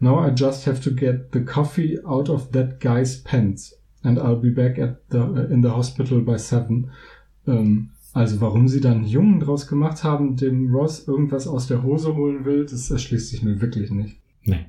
Now 0.00 0.26
I 0.26 0.32
just 0.34 0.66
have 0.66 0.80
to 0.80 0.90
get 0.90 1.32
the 1.32 1.44
coffee 1.44 1.98
out 2.04 2.28
of 2.28 2.50
that 2.50 2.80
guy's 2.80 3.22
pants. 3.22 3.76
And 4.02 4.18
I'll 4.18 4.40
be 4.40 4.50
back 4.50 4.78
at 4.78 5.02
the, 5.10 5.18
in 5.50 5.62
the 5.62 5.70
hospital 5.70 6.20
by 6.20 6.38
seven. 6.38 6.90
Ähm, 7.46 7.90
also 8.12 8.40
warum 8.40 8.66
sie 8.66 8.80
dann 8.80 8.98
einen 8.98 9.04
Jungen 9.04 9.40
draus 9.40 9.66
gemacht 9.66 10.02
haben, 10.02 10.36
dem 10.36 10.74
Ross 10.74 11.06
irgendwas 11.06 11.46
aus 11.46 11.68
der 11.68 11.82
Hose 11.82 12.16
holen 12.16 12.44
will, 12.44 12.64
das 12.64 12.90
erschließt 12.90 13.28
sich 13.28 13.42
mir 13.42 13.60
wirklich 13.60 13.90
nicht. 13.90 14.16
Nee. 14.42 14.66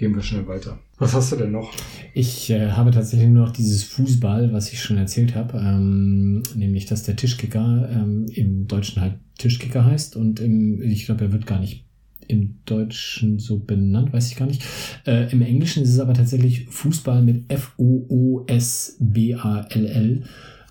Gehen 0.00 0.14
wir 0.14 0.22
schnell 0.22 0.48
weiter. 0.48 0.78
Was 0.96 1.12
hast 1.12 1.30
du 1.30 1.36
denn 1.36 1.52
noch? 1.52 1.74
Ich 2.14 2.48
äh, 2.48 2.70
habe 2.70 2.90
tatsächlich 2.90 3.28
nur 3.28 3.44
noch 3.44 3.52
dieses 3.52 3.82
Fußball, 3.82 4.50
was 4.50 4.72
ich 4.72 4.80
schon 4.80 4.96
erzählt 4.96 5.34
habe, 5.34 5.58
ähm, 5.58 6.42
nämlich 6.54 6.86
dass 6.86 7.02
der 7.02 7.16
Tischkicker 7.16 7.86
ähm, 7.92 8.24
im 8.32 8.66
Deutschen 8.66 9.02
halt 9.02 9.18
Tischkicker 9.36 9.84
heißt 9.84 10.16
und 10.16 10.40
im, 10.40 10.80
ich 10.80 11.04
glaube, 11.04 11.24
er 11.24 11.32
wird 11.32 11.46
gar 11.46 11.60
nicht 11.60 11.84
im 12.28 12.60
Deutschen 12.64 13.38
so 13.38 13.58
benannt, 13.58 14.14
weiß 14.14 14.30
ich 14.30 14.36
gar 14.36 14.46
nicht. 14.46 14.64
Äh, 15.06 15.30
Im 15.32 15.42
Englischen 15.42 15.82
ist 15.82 15.90
es 15.90 16.00
aber 16.00 16.14
tatsächlich 16.14 16.64
Fußball 16.70 17.20
mit 17.20 17.52
F-O-O-S-B-A-L-L, 17.52 18.48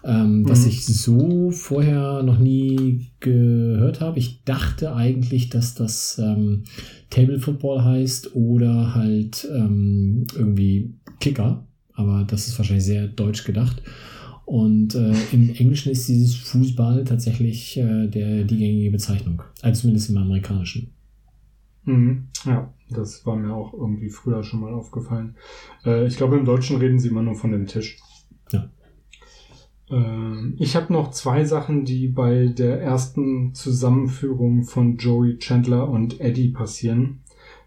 ähm, 0.03 0.47
was 0.47 0.63
Mhm. 0.63 0.69
ich 0.69 0.85
so 0.85 1.51
vorher 1.51 2.23
noch 2.23 2.39
nie 2.39 3.11
gehört 3.19 3.99
habe. 4.01 4.19
Ich 4.19 4.43
dachte 4.43 4.95
eigentlich, 4.95 5.49
dass 5.49 5.75
das 5.75 6.19
ähm, 6.23 6.63
Table 7.09 7.39
Football 7.39 7.83
heißt 7.83 8.35
oder 8.35 8.95
halt 8.95 9.47
ähm, 9.53 10.25
irgendwie 10.35 10.93
Kicker, 11.19 11.65
aber 11.93 12.23
das 12.23 12.47
ist 12.47 12.57
wahrscheinlich 12.57 12.85
sehr 12.85 13.07
deutsch 13.07 13.43
gedacht. 13.43 13.81
Und 14.45 14.95
äh, 14.95 15.13
im 15.31 15.53
Englischen 15.53 15.91
ist 15.91 16.07
dieses 16.07 16.33
Fußball 16.35 17.03
tatsächlich 17.03 17.77
äh, 17.77 18.07
der, 18.07 18.43
die 18.45 18.57
gängige 18.57 18.89
Bezeichnung, 18.91 19.43
also 19.61 19.81
zumindest 19.81 20.09
im 20.09 20.17
amerikanischen. 20.17 20.91
Mhm. 21.83 22.29
Ja, 22.45 22.73
das 22.89 23.25
war 23.25 23.35
mir 23.35 23.53
auch 23.53 23.73
irgendwie 23.73 24.09
früher 24.09 24.43
schon 24.43 24.61
mal 24.61 24.73
aufgefallen. 24.73 25.35
Äh, 25.85 26.07
ich 26.07 26.17
glaube, 26.17 26.37
im 26.37 26.45
Deutschen 26.45 26.77
reden 26.77 26.99
sie 26.99 27.09
immer 27.09 27.21
nur 27.21 27.35
von 27.35 27.51
dem 27.51 27.67
Tisch. 27.67 27.97
Ja. 28.51 28.69
Ähm, 29.89 30.55
ich 30.57 30.75
habe 30.75 30.93
noch 30.93 31.11
zwei 31.11 31.45
Sachen, 31.45 31.85
die 31.85 32.07
bei 32.07 32.47
der 32.47 32.81
ersten 32.81 33.53
Zusammenführung 33.53 34.63
von 34.63 34.97
Joey 34.97 35.37
Chandler 35.37 35.89
und 35.89 36.19
Eddie 36.19 36.49
passieren. 36.49 37.21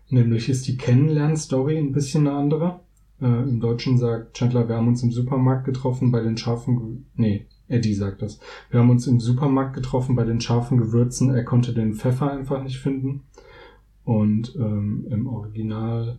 Nämlich 0.08 0.48
ist 0.48 0.68
die 0.68 0.76
Kennenlern-Story 0.76 1.78
ein 1.78 1.92
bisschen 1.92 2.26
eine 2.26 2.36
andere. 2.36 2.80
Äh, 3.20 3.26
Im 3.26 3.60
Deutschen 3.60 3.98
sagt 3.98 4.34
Chandler, 4.34 4.68
wir 4.68 4.76
haben 4.76 4.88
uns 4.88 5.02
im 5.02 5.12
Supermarkt 5.12 5.64
getroffen 5.64 6.12
bei 6.12 6.20
den 6.20 6.36
scharfen... 6.36 7.06
Nee, 7.14 7.46
Eddie 7.68 7.94
sagt 7.94 8.22
das. 8.22 8.38
Wir 8.70 8.80
haben 8.80 8.90
uns 8.90 9.06
im 9.06 9.20
Supermarkt 9.20 9.74
getroffen 9.74 10.14
bei 10.14 10.24
den 10.24 10.40
scharfen 10.40 10.76
Gewürzen. 10.78 11.34
Er 11.34 11.44
konnte 11.44 11.72
den 11.72 11.94
Pfeffer 11.94 12.30
einfach 12.30 12.62
nicht 12.62 12.78
finden. 12.78 13.22
Und 14.04 14.54
ähm, 14.56 15.06
im 15.10 15.26
Original 15.26 16.18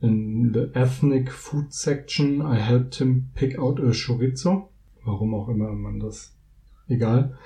in 0.00 0.52
the 0.52 0.68
ethnic 0.78 1.30
food 1.30 1.72
section 1.72 2.40
I 2.40 2.56
helped 2.56 2.96
him 2.96 3.30
pick 3.34 3.58
out 3.58 3.80
a 3.80 3.92
chorizo. 3.92 4.68
Warum 5.04 5.34
auch 5.34 5.48
immer 5.48 5.72
man 5.72 6.00
das. 6.00 6.34
Egal. 6.88 7.36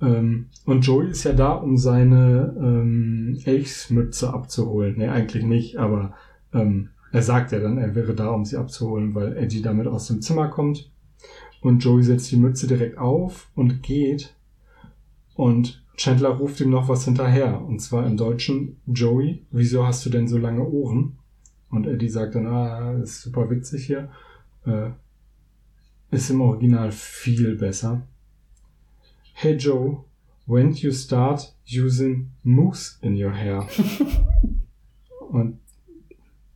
Ähm, 0.00 0.46
und 0.64 0.86
Joey 0.86 1.10
ist 1.10 1.24
ja 1.24 1.32
da, 1.32 1.52
um 1.52 1.76
seine 1.76 2.54
ähm, 2.58 3.38
Elchsmütze 3.44 4.32
abzuholen. 4.32 4.96
Nee, 4.98 5.08
eigentlich 5.08 5.44
nicht, 5.44 5.78
aber 5.78 6.14
ähm, 6.52 6.90
er 7.12 7.22
sagt 7.22 7.52
ja 7.52 7.60
dann, 7.60 7.78
er 7.78 7.94
wäre 7.94 8.14
da, 8.14 8.28
um 8.28 8.44
sie 8.44 8.56
abzuholen, 8.56 9.14
weil 9.14 9.36
Eddie 9.36 9.62
damit 9.62 9.86
aus 9.86 10.08
dem 10.08 10.20
Zimmer 10.20 10.48
kommt. 10.48 10.90
Und 11.62 11.82
Joey 11.82 12.02
setzt 12.02 12.30
die 12.30 12.36
Mütze 12.36 12.66
direkt 12.66 12.98
auf 12.98 13.50
und 13.54 13.82
geht. 13.82 14.34
Und 15.34 15.82
Chandler 15.96 16.30
ruft 16.30 16.60
ihm 16.60 16.70
noch 16.70 16.88
was 16.88 17.04
hinterher. 17.04 17.62
Und 17.62 17.80
zwar 17.80 18.06
im 18.06 18.16
Deutschen, 18.16 18.76
Joey, 18.86 19.44
wieso 19.50 19.86
hast 19.86 20.04
du 20.04 20.10
denn 20.10 20.28
so 20.28 20.36
lange 20.38 20.64
Ohren? 20.64 21.16
Und 21.70 21.86
Eddie 21.86 22.08
sagt 22.08 22.34
dann, 22.34 22.46
ah, 22.46 22.92
ist 23.02 23.22
super 23.22 23.50
witzig 23.50 23.86
hier. 23.86 24.10
Äh, 24.64 24.90
ist 26.10 26.30
im 26.30 26.40
Original 26.40 26.92
viel 26.92 27.56
besser. 27.56 28.06
Hey 29.32 29.56
Joe, 29.56 30.04
when 30.46 30.72
you 30.72 30.92
start 30.92 31.54
using 31.66 32.30
mousse 32.42 32.98
in 33.02 33.14
your 33.22 33.32
hair? 33.32 33.68
Und 35.30 35.58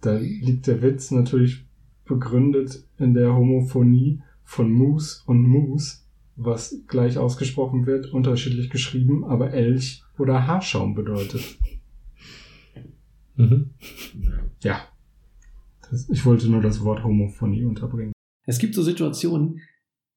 da 0.01 0.16
liegt 0.16 0.66
der 0.66 0.81
Witz 0.81 1.10
natürlich 1.10 1.64
begründet 2.06 2.85
in 2.98 3.14
der 3.14 3.35
Homophonie 3.35 4.22
von 4.43 4.72
Moose 4.72 5.22
und 5.27 5.43
Moose, 5.47 5.98
was 6.35 6.82
gleich 6.89 7.18
ausgesprochen 7.18 7.86
wird, 7.86 8.12
unterschiedlich 8.12 8.70
geschrieben, 8.70 9.24
aber 9.24 9.52
Elch 9.52 10.02
oder 10.18 10.47
Haarschaum 10.47 10.94
bedeutet. 10.94 11.59
Mhm. 13.36 13.70
Ja. 14.62 14.81
Das, 15.89 16.09
ich 16.09 16.24
wollte 16.27 16.48
nur 16.48 16.62
das 16.62 16.82
Wort 16.82 17.05
Homophonie 17.05 17.64
unterbringen. 17.64 18.12
Es 18.51 18.59
gibt 18.59 18.74
so 18.74 18.82
Situationen, 18.82 19.60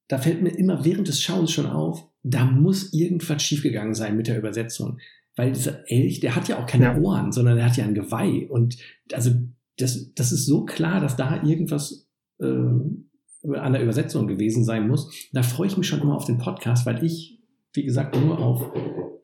da 0.08 0.18
fällt 0.18 0.42
mir 0.42 0.50
immer 0.50 0.84
während 0.84 1.08
des 1.08 1.22
Schauens 1.22 1.52
schon 1.52 1.68
auf, 1.68 2.08
da 2.24 2.46
muss 2.46 2.92
irgendwas 2.94 3.44
schiefgegangen 3.44 3.94
sein 3.94 4.18
mit 4.18 4.28
der 4.28 4.40
Übersetzung. 4.40 4.98
Weil 5.36 5.52
dieser 5.52 5.90
Elch, 5.90 6.20
der 6.20 6.36
hat 6.36 6.48
ja 6.48 6.60
auch 6.60 6.66
keine 6.66 6.86
Ja. 6.86 6.98
Ohren, 6.98 7.32
sondern 7.32 7.58
der 7.58 7.66
hat 7.66 7.78
ja 7.78 7.86
ein 7.86 7.94
Geweih. 7.94 8.48
Und 8.50 8.78
also 9.14 9.32
das, 9.78 10.14
das 10.16 10.32
ist 10.32 10.48
so 10.48 10.66
klar, 10.66 11.00
dass 11.00 11.16
da 11.16 11.44
irgendwas 11.44 12.08
äh, 12.40 12.46
an 12.46 13.74
der 13.74 13.84
Übersetzung 13.84 14.26
gewesen 14.26 14.64
sein 14.64 14.88
muss. 14.88 15.12
Da 15.32 15.44
freue 15.44 15.68
ich 15.68 15.78
mich 15.78 15.88
schon 15.88 16.02
immer 16.02 16.16
auf 16.16 16.26
den 16.26 16.40
Podcast, 16.40 16.88
weil 16.88 17.04
ich, 17.04 17.40
wie 17.74 17.84
gesagt, 17.84 18.20
nur 18.20 18.40
auf 18.40 18.72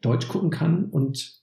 Deutsch 0.02 0.28
gucken 0.28 0.52
kann 0.52 0.86
und 0.86 1.42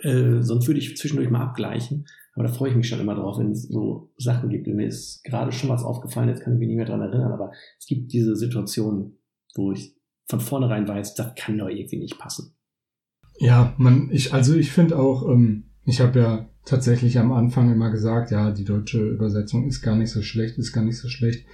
äh, 0.00 0.40
sonst 0.40 0.66
würde 0.68 0.80
ich 0.80 0.96
zwischendurch 0.96 1.28
mal 1.28 1.42
abgleichen. 1.42 2.06
Aber 2.34 2.44
da 2.44 2.52
freue 2.52 2.70
ich 2.70 2.76
mich 2.76 2.88
schon 2.88 3.00
immer 3.00 3.14
drauf, 3.14 3.38
wenn 3.38 3.52
es 3.52 3.68
so 3.68 4.12
Sachen 4.16 4.50
gibt. 4.50 4.66
Und 4.66 4.74
mir 4.74 4.86
ist 4.86 5.22
gerade 5.24 5.52
schon 5.52 5.70
was 5.70 5.84
aufgefallen, 5.84 6.28
jetzt 6.28 6.42
kann 6.42 6.54
ich 6.54 6.58
mich 6.58 6.68
nicht 6.68 6.76
mehr 6.76 6.86
dran 6.86 7.00
erinnern, 7.00 7.32
aber 7.32 7.52
es 7.78 7.86
gibt 7.86 8.12
diese 8.12 8.34
Situationen, 8.34 9.18
wo 9.54 9.72
ich 9.72 9.96
von 10.26 10.40
vornherein 10.40 10.88
weiß, 10.88 11.14
das 11.14 11.34
kann 11.36 11.58
doch 11.58 11.68
irgendwie 11.68 11.98
nicht 11.98 12.18
passen. 12.18 12.54
Ja, 13.38 13.74
man, 13.78 14.08
ich, 14.10 14.32
also 14.32 14.54
ich 14.54 14.72
finde 14.72 14.98
auch, 14.98 15.28
ähm, 15.28 15.64
ich 15.84 16.00
habe 16.00 16.18
ja 16.18 16.48
tatsächlich 16.64 17.18
am 17.18 17.32
Anfang 17.32 17.70
immer 17.70 17.90
gesagt, 17.90 18.30
ja, 18.30 18.50
die 18.50 18.64
deutsche 18.64 19.02
Übersetzung 19.02 19.66
ist 19.66 19.82
gar 19.82 19.96
nicht 19.96 20.10
so 20.10 20.22
schlecht, 20.22 20.56
ist 20.58 20.72
gar 20.72 20.84
nicht 20.84 20.98
so 20.98 21.08
schlecht, 21.08 21.46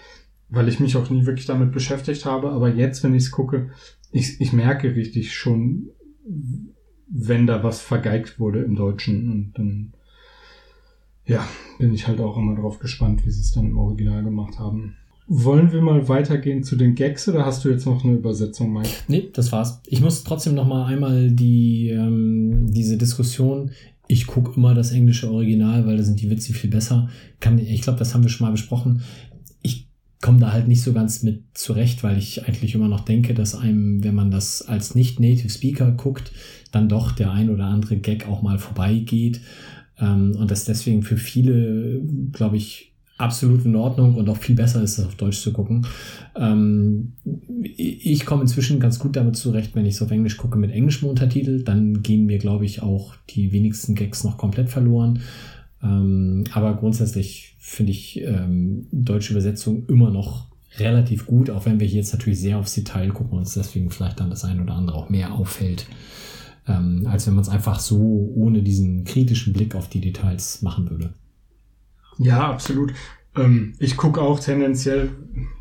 weil 0.49 0.69
ich 0.69 0.81
mich 0.81 0.97
auch 0.97 1.11
nie 1.11 1.27
wirklich 1.27 1.47
damit 1.47 1.73
beschäftigt 1.73 2.25
habe. 2.25 2.51
Aber 2.51 2.73
jetzt, 2.73 3.03
wenn 3.03 3.15
ich 3.15 3.25
es 3.25 3.31
gucke, 3.31 3.71
ich, 4.13 4.41
ich 4.41 4.53
merke 4.53 4.95
richtig 4.95 5.35
schon, 5.35 5.91
wenn 7.09 7.47
da 7.47 7.65
was 7.65 7.81
vergeigt 7.81 8.39
wurde 8.39 8.63
im 8.63 8.77
Deutschen. 8.77 9.31
Und 9.31 9.53
dann, 9.59 9.93
ja, 11.31 11.49
bin 11.79 11.95
ich 11.95 12.09
halt 12.09 12.21
auch 12.21 12.37
immer 12.37 12.57
drauf 12.57 12.81
gespannt, 12.81 13.25
wie 13.25 13.31
sie 13.31 13.41
es 13.41 13.53
dann 13.53 13.67
im 13.67 13.79
Original 13.79 14.25
gemacht 14.25 14.59
haben. 14.59 14.97
Wollen 15.29 15.71
wir 15.71 15.81
mal 15.81 16.09
weitergehen 16.09 16.65
zu 16.65 16.75
den 16.75 16.97
Gags 16.97 17.29
oder 17.29 17.47
hast 17.47 17.65
du 17.65 17.69
jetzt 17.69 17.87
noch 17.87 18.05
eine 18.05 18.15
Übersetzung, 18.15 18.73
Mike? 18.73 18.89
Nee, 19.07 19.31
das 19.33 19.53
war's. 19.53 19.81
Ich 19.87 20.01
muss 20.01 20.25
trotzdem 20.25 20.57
noch 20.57 20.67
mal 20.67 20.87
einmal 20.87 21.31
die, 21.31 21.91
ähm, 21.91 22.67
diese 22.73 22.99
Diskussion, 22.99 23.71
ich 24.09 24.27
gucke 24.27 24.57
immer 24.57 24.75
das 24.75 24.91
englische 24.91 25.31
Original, 25.31 25.87
weil 25.87 25.99
da 25.99 26.03
sind 26.03 26.21
die 26.21 26.31
Witze 26.31 26.53
viel 26.53 26.69
besser. 26.69 27.09
Kann, 27.39 27.61
ich 27.61 27.83
glaube, 27.83 28.01
das 28.01 28.13
haben 28.13 28.25
wir 28.25 28.29
schon 28.29 28.45
mal 28.45 28.51
besprochen. 28.51 29.03
Ich 29.63 29.89
komme 30.21 30.41
da 30.41 30.53
halt 30.53 30.67
nicht 30.67 30.83
so 30.83 30.93
ganz 30.93 31.23
mit 31.23 31.45
zurecht, 31.55 32.03
weil 32.03 32.19
ich 32.19 32.49
eigentlich 32.49 32.75
immer 32.75 32.89
noch 32.89 33.05
denke, 33.05 33.35
dass 33.35 33.55
einem, 33.55 34.03
wenn 34.03 34.17
man 34.17 34.33
das 34.33 34.63
als 34.63 34.97
nicht-Native 34.97 35.49
Speaker 35.49 35.93
guckt, 35.93 36.33
dann 36.73 36.89
doch 36.89 37.13
der 37.13 37.31
ein 37.31 37.51
oder 37.51 37.67
andere 37.67 37.99
Gag 37.99 38.27
auch 38.27 38.43
mal 38.43 38.59
vorbeigeht. 38.59 39.41
Ähm, 40.01 40.37
und 40.37 40.51
das 40.51 40.65
deswegen 40.65 41.03
für 41.03 41.17
viele, 41.17 42.01
glaube 42.33 42.57
ich, 42.57 42.91
absolut 43.21 43.65
in 43.65 43.77
Ordnung 43.77 44.15
und 44.15 44.29
auch 44.29 44.39
viel 44.39 44.55
besser 44.55 44.83
ist, 44.83 44.99
es 44.99 45.05
auf 45.05 45.15
Deutsch 45.15 45.41
zu 45.41 45.53
gucken. 45.53 45.87
Ähm, 46.35 47.13
ich 47.63 48.25
komme 48.25 48.43
inzwischen 48.43 48.81
ganz 48.81 48.99
gut 48.99 49.15
damit 49.15 49.37
zurecht, 49.37 49.75
wenn 49.75 49.87
ich 49.87 49.95
es 49.95 50.03
auf 50.03 50.11
Englisch 50.11 50.39
gucke 50.39 50.59
mit 50.59 50.73
englischem 50.73 51.09
Untertitel. 51.09 51.63
Dann 51.63 52.03
gehen 52.03 52.27
mir, 52.27 52.39
glaube 52.39 52.65
ich, 52.65 52.83
auch 52.83 53.15
die 53.29 53.53
wenigsten 53.53 53.95
Gags 53.95 54.25
noch 54.25 54.39
komplett 54.39 54.71
verloren. 54.71 55.21
Ähm, 55.83 56.45
aber 56.53 56.75
grundsätzlich 56.75 57.57
finde 57.59 57.93
ich 57.93 58.21
ähm, 58.23 58.87
deutsche 58.91 59.33
Übersetzung 59.33 59.87
immer 59.87 60.11
noch 60.11 60.47
relativ 60.79 61.27
gut, 61.27 61.51
auch 61.51 61.67
wenn 61.67 61.81
wir 61.81 61.87
jetzt 61.87 62.13
natürlich 62.13 62.41
sehr 62.41 62.59
aufs 62.59 62.75
Detail 62.75 63.09
gucken 63.11 63.33
und 63.33 63.39
uns 63.41 63.55
deswegen 63.55 63.91
vielleicht 63.91 64.21
dann 64.21 64.31
das 64.31 64.45
ein 64.45 64.61
oder 64.61 64.75
andere 64.75 64.97
auch 64.97 65.11
mehr 65.11 65.35
auffällt, 65.35 65.87
ähm, 66.71 67.07
als 67.07 67.27
wenn 67.27 67.35
man 67.35 67.43
es 67.43 67.49
einfach 67.49 67.81
so 67.81 68.33
ohne 68.35 68.63
diesen 68.63 69.05
kritischen 69.05 69.53
Blick 69.53 69.75
auf 69.75 69.89
die 69.89 70.01
Details 70.01 70.63
machen 70.63 70.89
würde. 70.89 71.13
Ja, 72.19 72.51
absolut. 72.51 72.95
Ähm, 73.35 73.75
ich 73.79 73.97
gucke 73.97 74.21
auch 74.21 74.39
tendenziell 74.39 75.11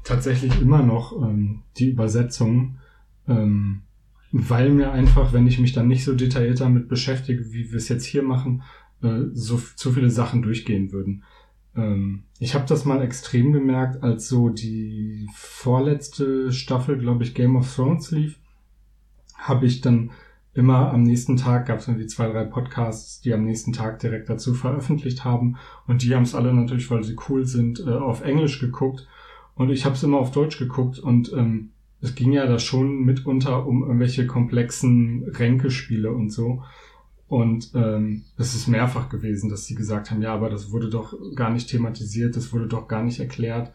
tatsächlich 0.03 0.61
immer 0.61 0.83
noch 0.83 1.13
ähm, 1.21 1.63
die 1.77 1.89
Übersetzung, 1.89 2.77
ähm, 3.27 3.81
weil 4.31 4.69
mir 4.69 4.91
einfach, 4.91 5.33
wenn 5.33 5.47
ich 5.47 5.59
mich 5.59 5.73
dann 5.73 5.87
nicht 5.87 6.03
so 6.03 6.13
detailliert 6.13 6.61
damit 6.61 6.87
beschäftige, 6.87 7.51
wie 7.51 7.71
wir 7.71 7.77
es 7.77 7.89
jetzt 7.89 8.05
hier 8.05 8.21
machen, 8.21 8.61
äh, 9.01 9.21
so 9.33 9.59
zu 9.75 9.91
viele 9.91 10.11
Sachen 10.11 10.43
durchgehen 10.43 10.91
würden. 10.91 11.23
Ähm, 11.75 12.23
ich 12.39 12.53
habe 12.53 12.65
das 12.67 12.85
mal 12.85 13.01
extrem 13.01 13.51
gemerkt, 13.53 14.03
als 14.03 14.27
so 14.27 14.49
die 14.49 15.27
vorletzte 15.33 16.51
Staffel, 16.51 16.99
glaube 16.99 17.23
ich, 17.23 17.33
Game 17.33 17.55
of 17.55 17.73
Thrones 17.73 18.11
lief, 18.11 18.37
habe 19.35 19.65
ich 19.65 19.81
dann 19.81 20.11
immer 20.59 20.93
am 20.93 21.03
nächsten 21.03 21.37
Tag 21.37 21.67
gab 21.67 21.79
es 21.79 21.87
irgendwie 21.87 22.07
zwei, 22.07 22.27
drei 22.27 22.43
Podcasts, 22.43 23.21
die 23.21 23.33
am 23.33 23.45
nächsten 23.45 23.73
Tag 23.73 23.99
direkt 23.99 24.29
dazu 24.29 24.53
veröffentlicht 24.53 25.23
haben. 25.23 25.57
Und 25.87 26.03
die 26.03 26.13
haben 26.13 26.23
es 26.23 26.35
alle 26.35 26.53
natürlich, 26.53 26.91
weil 26.91 27.03
sie 27.03 27.15
cool 27.29 27.45
sind, 27.45 27.79
äh, 27.79 27.89
auf 27.89 28.21
Englisch 28.21 28.59
geguckt. 28.59 29.07
Und 29.55 29.71
ich 29.71 29.85
habe 29.85 29.95
es 29.95 30.03
immer 30.03 30.19
auf 30.19 30.31
Deutsch 30.31 30.59
geguckt 30.59 30.99
und 30.99 31.33
ähm, 31.33 31.71
es 32.01 32.15
ging 32.15 32.31
ja 32.31 32.45
da 32.45 32.59
schon 32.59 33.03
mitunter 33.03 33.65
um 33.65 33.83
irgendwelche 33.83 34.25
komplexen 34.25 35.23
Ränkespiele 35.23 36.11
und 36.11 36.29
so. 36.29 36.63
Und 37.27 37.71
ähm, 37.75 38.23
es 38.37 38.55
ist 38.55 38.67
mehrfach 38.67 39.09
gewesen, 39.09 39.49
dass 39.49 39.65
sie 39.65 39.75
gesagt 39.75 40.09
haben, 40.09 40.21
ja, 40.21 40.33
aber 40.33 40.49
das 40.49 40.71
wurde 40.71 40.89
doch 40.89 41.13
gar 41.35 41.51
nicht 41.51 41.69
thematisiert, 41.69 42.35
das 42.35 42.51
wurde 42.53 42.67
doch 42.67 42.87
gar 42.87 43.03
nicht 43.03 43.19
erklärt. 43.19 43.71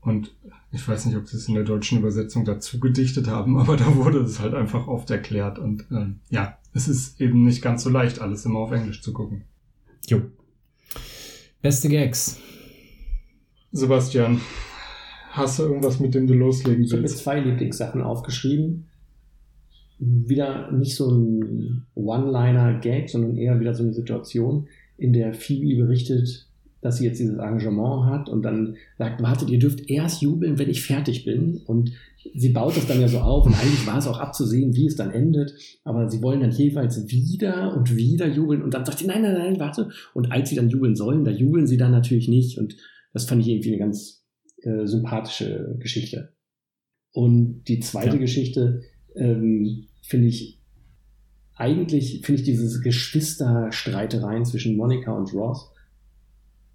Und 0.00 0.34
ich 0.74 0.86
weiß 0.88 1.06
nicht, 1.06 1.16
ob 1.16 1.28
sie 1.28 1.36
es 1.36 1.48
in 1.48 1.54
der 1.54 1.62
deutschen 1.64 1.98
Übersetzung 1.98 2.44
dazu 2.44 2.80
gedichtet 2.80 3.28
haben, 3.28 3.56
aber 3.60 3.76
da 3.76 3.94
wurde 3.96 4.18
es 4.20 4.40
halt 4.40 4.54
einfach 4.54 4.88
oft 4.88 5.10
erklärt. 5.10 5.58
Und 5.58 5.86
ähm, 5.90 6.20
ja, 6.30 6.58
es 6.74 6.88
ist 6.88 7.20
eben 7.20 7.44
nicht 7.44 7.62
ganz 7.62 7.84
so 7.84 7.90
leicht, 7.90 8.20
alles 8.20 8.44
immer 8.44 8.58
auf 8.58 8.72
Englisch 8.72 9.00
zu 9.02 9.12
gucken. 9.12 9.44
Jo. 10.06 10.20
Beste 11.62 11.88
Gags. 11.88 12.38
Sebastian, 13.72 14.40
hast 15.30 15.58
du 15.58 15.64
irgendwas, 15.64 15.98
mit 15.98 16.14
dem 16.14 16.26
du 16.26 16.34
loslegen 16.34 16.84
Ich 16.84 16.90
habe 16.90 17.02
mir 17.02 17.08
willst? 17.08 17.18
zwei 17.22 17.40
Lieblingssachen 17.40 18.02
aufgeschrieben. 18.02 18.86
Wieder 19.98 20.70
nicht 20.72 20.96
so 20.96 21.10
ein 21.10 21.86
One-Liner-Gag, 21.94 23.08
sondern 23.08 23.36
eher 23.36 23.58
wieder 23.60 23.74
so 23.74 23.84
eine 23.84 23.94
Situation, 23.94 24.68
in 24.98 25.12
der 25.12 25.34
Phoebe 25.34 25.82
berichtet, 25.82 26.46
dass 26.84 26.98
sie 26.98 27.06
jetzt 27.06 27.18
dieses 27.18 27.38
Engagement 27.38 28.04
hat 28.04 28.28
und 28.28 28.42
dann 28.42 28.76
sagt, 28.98 29.22
wartet, 29.22 29.48
ihr 29.48 29.58
dürft 29.58 29.88
erst 29.88 30.20
jubeln, 30.20 30.58
wenn 30.58 30.68
ich 30.68 30.82
fertig 30.82 31.24
bin. 31.24 31.62
Und 31.64 31.92
sie 32.34 32.50
baut 32.50 32.76
das 32.76 32.86
dann 32.86 33.00
ja 33.00 33.08
so 33.08 33.20
auf 33.20 33.46
und 33.46 33.54
eigentlich 33.54 33.86
war 33.86 33.96
es 33.96 34.06
auch 34.06 34.20
abzusehen, 34.20 34.76
wie 34.76 34.86
es 34.86 34.94
dann 34.94 35.10
endet. 35.10 35.54
Aber 35.84 36.10
sie 36.10 36.20
wollen 36.20 36.40
dann 36.40 36.50
jeweils 36.50 37.08
wieder 37.08 37.74
und 37.74 37.96
wieder 37.96 38.28
jubeln 38.28 38.62
und 38.62 38.74
dann 38.74 38.84
sagt 38.84 38.98
sie, 38.98 39.06
nein, 39.06 39.22
nein, 39.22 39.32
nein, 39.32 39.58
warte. 39.58 39.88
Und 40.12 40.30
als 40.30 40.50
sie 40.50 40.56
dann 40.56 40.68
jubeln 40.68 40.94
sollen, 40.94 41.24
da 41.24 41.30
jubeln 41.30 41.66
sie 41.66 41.78
dann 41.78 41.90
natürlich 41.90 42.28
nicht. 42.28 42.58
Und 42.58 42.76
das 43.14 43.24
fand 43.24 43.40
ich 43.40 43.48
irgendwie 43.48 43.70
eine 43.70 43.78
ganz 43.78 44.22
äh, 44.58 44.86
sympathische 44.86 45.76
Geschichte. 45.78 46.34
Und 47.12 47.64
die 47.66 47.80
zweite 47.80 48.16
Ja. 48.16 48.20
Geschichte 48.20 48.82
ähm, 49.16 49.86
finde 50.02 50.26
ich 50.26 50.60
eigentlich 51.56 52.20
finde 52.26 52.42
ich 52.42 52.46
diese 52.46 52.80
Geschwisterstreitereien 52.82 54.44
zwischen 54.44 54.76
Monika 54.76 55.16
und 55.16 55.32
Ross 55.32 55.70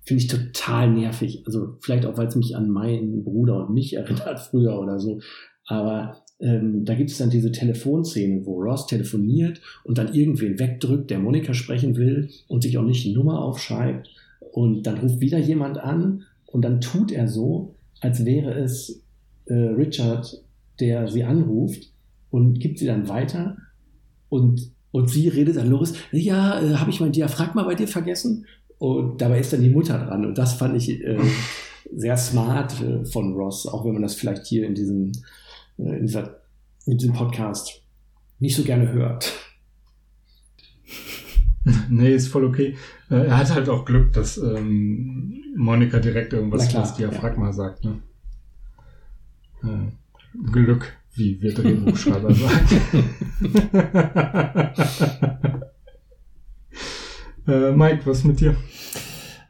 finde 0.04 0.24
ich 0.24 0.28
total 0.28 0.92
nervig. 0.92 1.44
Also 1.46 1.78
vielleicht 1.82 2.06
auch, 2.06 2.18
weil 2.18 2.28
es 2.28 2.36
mich 2.36 2.56
an 2.56 2.70
meinen 2.70 3.24
Bruder 3.24 3.68
und 3.68 3.74
mich 3.74 3.96
erinnert 3.96 4.40
früher 4.40 4.80
oder 4.80 5.00
so. 5.00 5.20
Aber 5.68 6.24
ähm, 6.40 6.86
da 6.86 6.96
gibt 6.96 7.12
es 7.12 7.18
dann 7.18 7.30
diese 7.30 7.52
Telefonszene, 7.52 8.46
wo 8.46 8.62
Ross 8.62 8.88
telefoniert 8.88 9.62
und 9.84 9.98
dann 9.98 10.14
irgendwen 10.14 10.58
wegdrückt, 10.58 11.12
der 11.12 11.20
Monika 11.20 11.54
sprechen 11.54 11.96
will 11.98 12.30
und 12.48 12.64
sich 12.64 12.78
auch 12.78 12.84
nicht 12.84 13.04
die 13.04 13.14
Nummer 13.14 13.42
aufschreibt. 13.42 14.10
Und 14.52 14.84
dann 14.84 14.98
ruft 14.98 15.20
wieder 15.20 15.38
jemand 15.38 15.78
an 15.78 16.24
und 16.46 16.64
dann 16.64 16.82
tut 16.82 17.12
er 17.12 17.28
so, 17.28 17.76
als 18.00 18.26
wäre 18.26 18.54
es 18.54 19.04
äh, 19.46 19.54
Richard, 19.54 20.44
der 20.80 21.08
sie 21.08 21.24
anruft 21.24 21.92
und 22.32 22.60
gibt 22.60 22.80
sie 22.80 22.86
dann 22.86 23.10
weiter. 23.10 23.58
Und, 24.30 24.72
und 24.92 25.10
sie 25.10 25.28
redet 25.28 25.58
dann 25.58 25.70
los, 25.70 25.94
ja, 26.12 26.62
äh, 26.62 26.76
habe 26.76 26.90
ich 26.90 27.00
mein 27.02 27.12
Diaphragma 27.12 27.64
bei 27.64 27.76
dir 27.76 27.88
vergessen? 27.88 28.46
Und 28.80 29.22
dabei 29.22 29.40
ist 29.40 29.54
dann 29.54 29.62
die 29.62 29.70
Mutter 29.70 30.00
dran. 30.00 30.26
Und 30.26 30.38
das 30.38 30.54
fand 30.54 30.76
ich 30.78 31.04
äh, 31.04 31.20
sehr 31.94 32.18
smart 32.18 32.82
äh, 32.82 33.06
von 33.06 33.34
Ross, 33.34 33.68
auch 33.68 33.86
wenn 33.86 33.94
man 33.94 34.02
das 34.02 34.16
vielleicht 34.16 34.48
hier 34.48 34.66
in 34.66 34.74
diesem, 34.74 35.12
äh, 35.78 35.98
in, 35.98 36.06
dieser, 36.06 36.40
in 36.86 36.98
diesem 36.98 37.14
Podcast 37.14 37.84
nicht 38.40 38.56
so 38.56 38.64
gerne 38.64 38.92
hört. 38.92 39.32
Nee, 41.90 42.16
ist 42.16 42.30
voll 42.30 42.46
okay. 42.46 42.78
Äh, 43.12 43.26
er 43.28 43.38
hat 43.38 43.54
halt 43.54 43.68
auch 43.68 43.84
Glück, 43.84 44.14
dass 44.14 44.38
ähm, 44.38 45.44
Monika 45.56 46.00
direkt 46.00 46.32
irgendwas 46.32 46.70
klar, 46.70 46.84
das 46.84 46.96
Diaphragma 46.96 47.52
sagt. 47.52 47.84
Ne? 47.84 48.02
Äh, 49.62 50.48
Glück, 50.52 50.98
wie 51.16 51.40
wir 51.42 51.54
Drehbuchschreiber 51.54 52.34
sagen. 52.34 52.70
äh, 57.48 57.72
Mike, 57.72 58.06
was 58.06 58.24
mit 58.24 58.40
dir? 58.40 58.56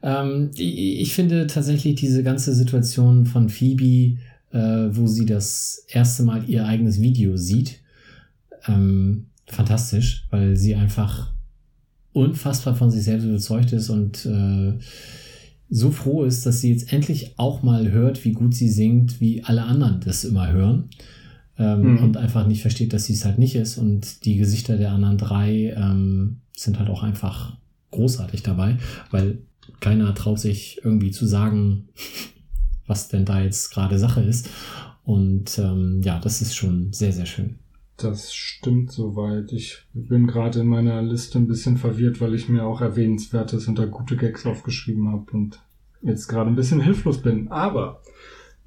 Ähm, 0.01 0.51
ich, 0.55 1.01
ich 1.01 1.13
finde 1.13 1.47
tatsächlich 1.47 1.95
diese 1.95 2.23
ganze 2.23 2.53
Situation 2.53 3.25
von 3.25 3.49
Phoebe, 3.49 4.17
äh, 4.51 4.89
wo 4.91 5.07
sie 5.07 5.25
das 5.25 5.85
erste 5.89 6.23
Mal 6.23 6.43
ihr 6.47 6.65
eigenes 6.65 7.01
Video 7.01 7.35
sieht, 7.37 7.79
ähm, 8.67 9.27
fantastisch, 9.47 10.25
weil 10.29 10.55
sie 10.55 10.75
einfach 10.75 11.31
unfassbar 12.13 12.75
von 12.75 12.89
sich 12.91 13.03
selbst 13.03 13.25
überzeugt 13.25 13.73
ist 13.73 13.89
und 13.89 14.25
äh, 14.25 14.73
so 15.69 15.91
froh 15.91 16.23
ist, 16.23 16.45
dass 16.45 16.61
sie 16.61 16.71
jetzt 16.71 16.91
endlich 16.91 17.33
auch 17.37 17.61
mal 17.61 17.91
hört, 17.91 18.25
wie 18.25 18.31
gut 18.31 18.55
sie 18.55 18.69
singt, 18.69 19.21
wie 19.21 19.43
alle 19.43 19.63
anderen 19.63 19.99
das 19.99 20.23
immer 20.23 20.51
hören. 20.51 20.89
Ähm, 21.59 21.81
Mhm. 21.81 22.03
Und 22.03 22.17
einfach 22.17 22.47
nicht 22.47 22.61
versteht, 22.61 22.93
dass 22.93 23.05
sie 23.05 23.13
es 23.13 23.25
halt 23.25 23.37
nicht 23.37 23.55
ist. 23.55 23.77
Und 23.77 24.23
die 24.25 24.37
Gesichter 24.37 24.77
der 24.77 24.91
anderen 24.93 25.17
drei 25.17 25.73
ähm, 25.75 26.37
sind 26.55 26.79
halt 26.79 26.89
auch 26.89 27.03
einfach 27.03 27.57
großartig 27.91 28.43
dabei, 28.43 28.77
weil 29.11 29.39
keiner 29.79 30.13
traut 30.15 30.39
sich 30.39 30.81
irgendwie 30.83 31.11
zu 31.11 31.25
sagen, 31.25 31.89
was 32.87 33.07
denn 33.07 33.25
da 33.25 33.41
jetzt 33.41 33.71
gerade 33.71 33.99
Sache 33.99 34.21
ist. 34.21 34.49
Und 35.03 35.57
ähm, 35.59 36.01
ja, 36.03 36.19
das 36.19 36.41
ist 36.41 36.55
schon 36.55 36.91
sehr, 36.93 37.11
sehr 37.11 37.25
schön. 37.25 37.55
Das 37.97 38.33
stimmt 38.33 38.91
soweit. 38.91 39.51
Ich 39.51 39.79
bin 39.93 40.27
gerade 40.27 40.61
in 40.61 40.67
meiner 40.67 41.01
Liste 41.01 41.37
ein 41.37 41.47
bisschen 41.47 41.77
verwirrt, 41.77 42.21
weil 42.21 42.33
ich 42.33 42.47
mir 42.47 42.63
auch 42.63 42.81
Erwähnenswertes 42.81 43.67
unter 43.67 43.87
gute 43.87 44.15
Gags 44.15 44.45
aufgeschrieben 44.45 45.11
habe 45.11 45.25
und 45.31 45.59
jetzt 46.01 46.27
gerade 46.27 46.49
ein 46.49 46.55
bisschen 46.55 46.79
hilflos 46.81 47.21
bin. 47.21 47.49
Aber 47.49 48.01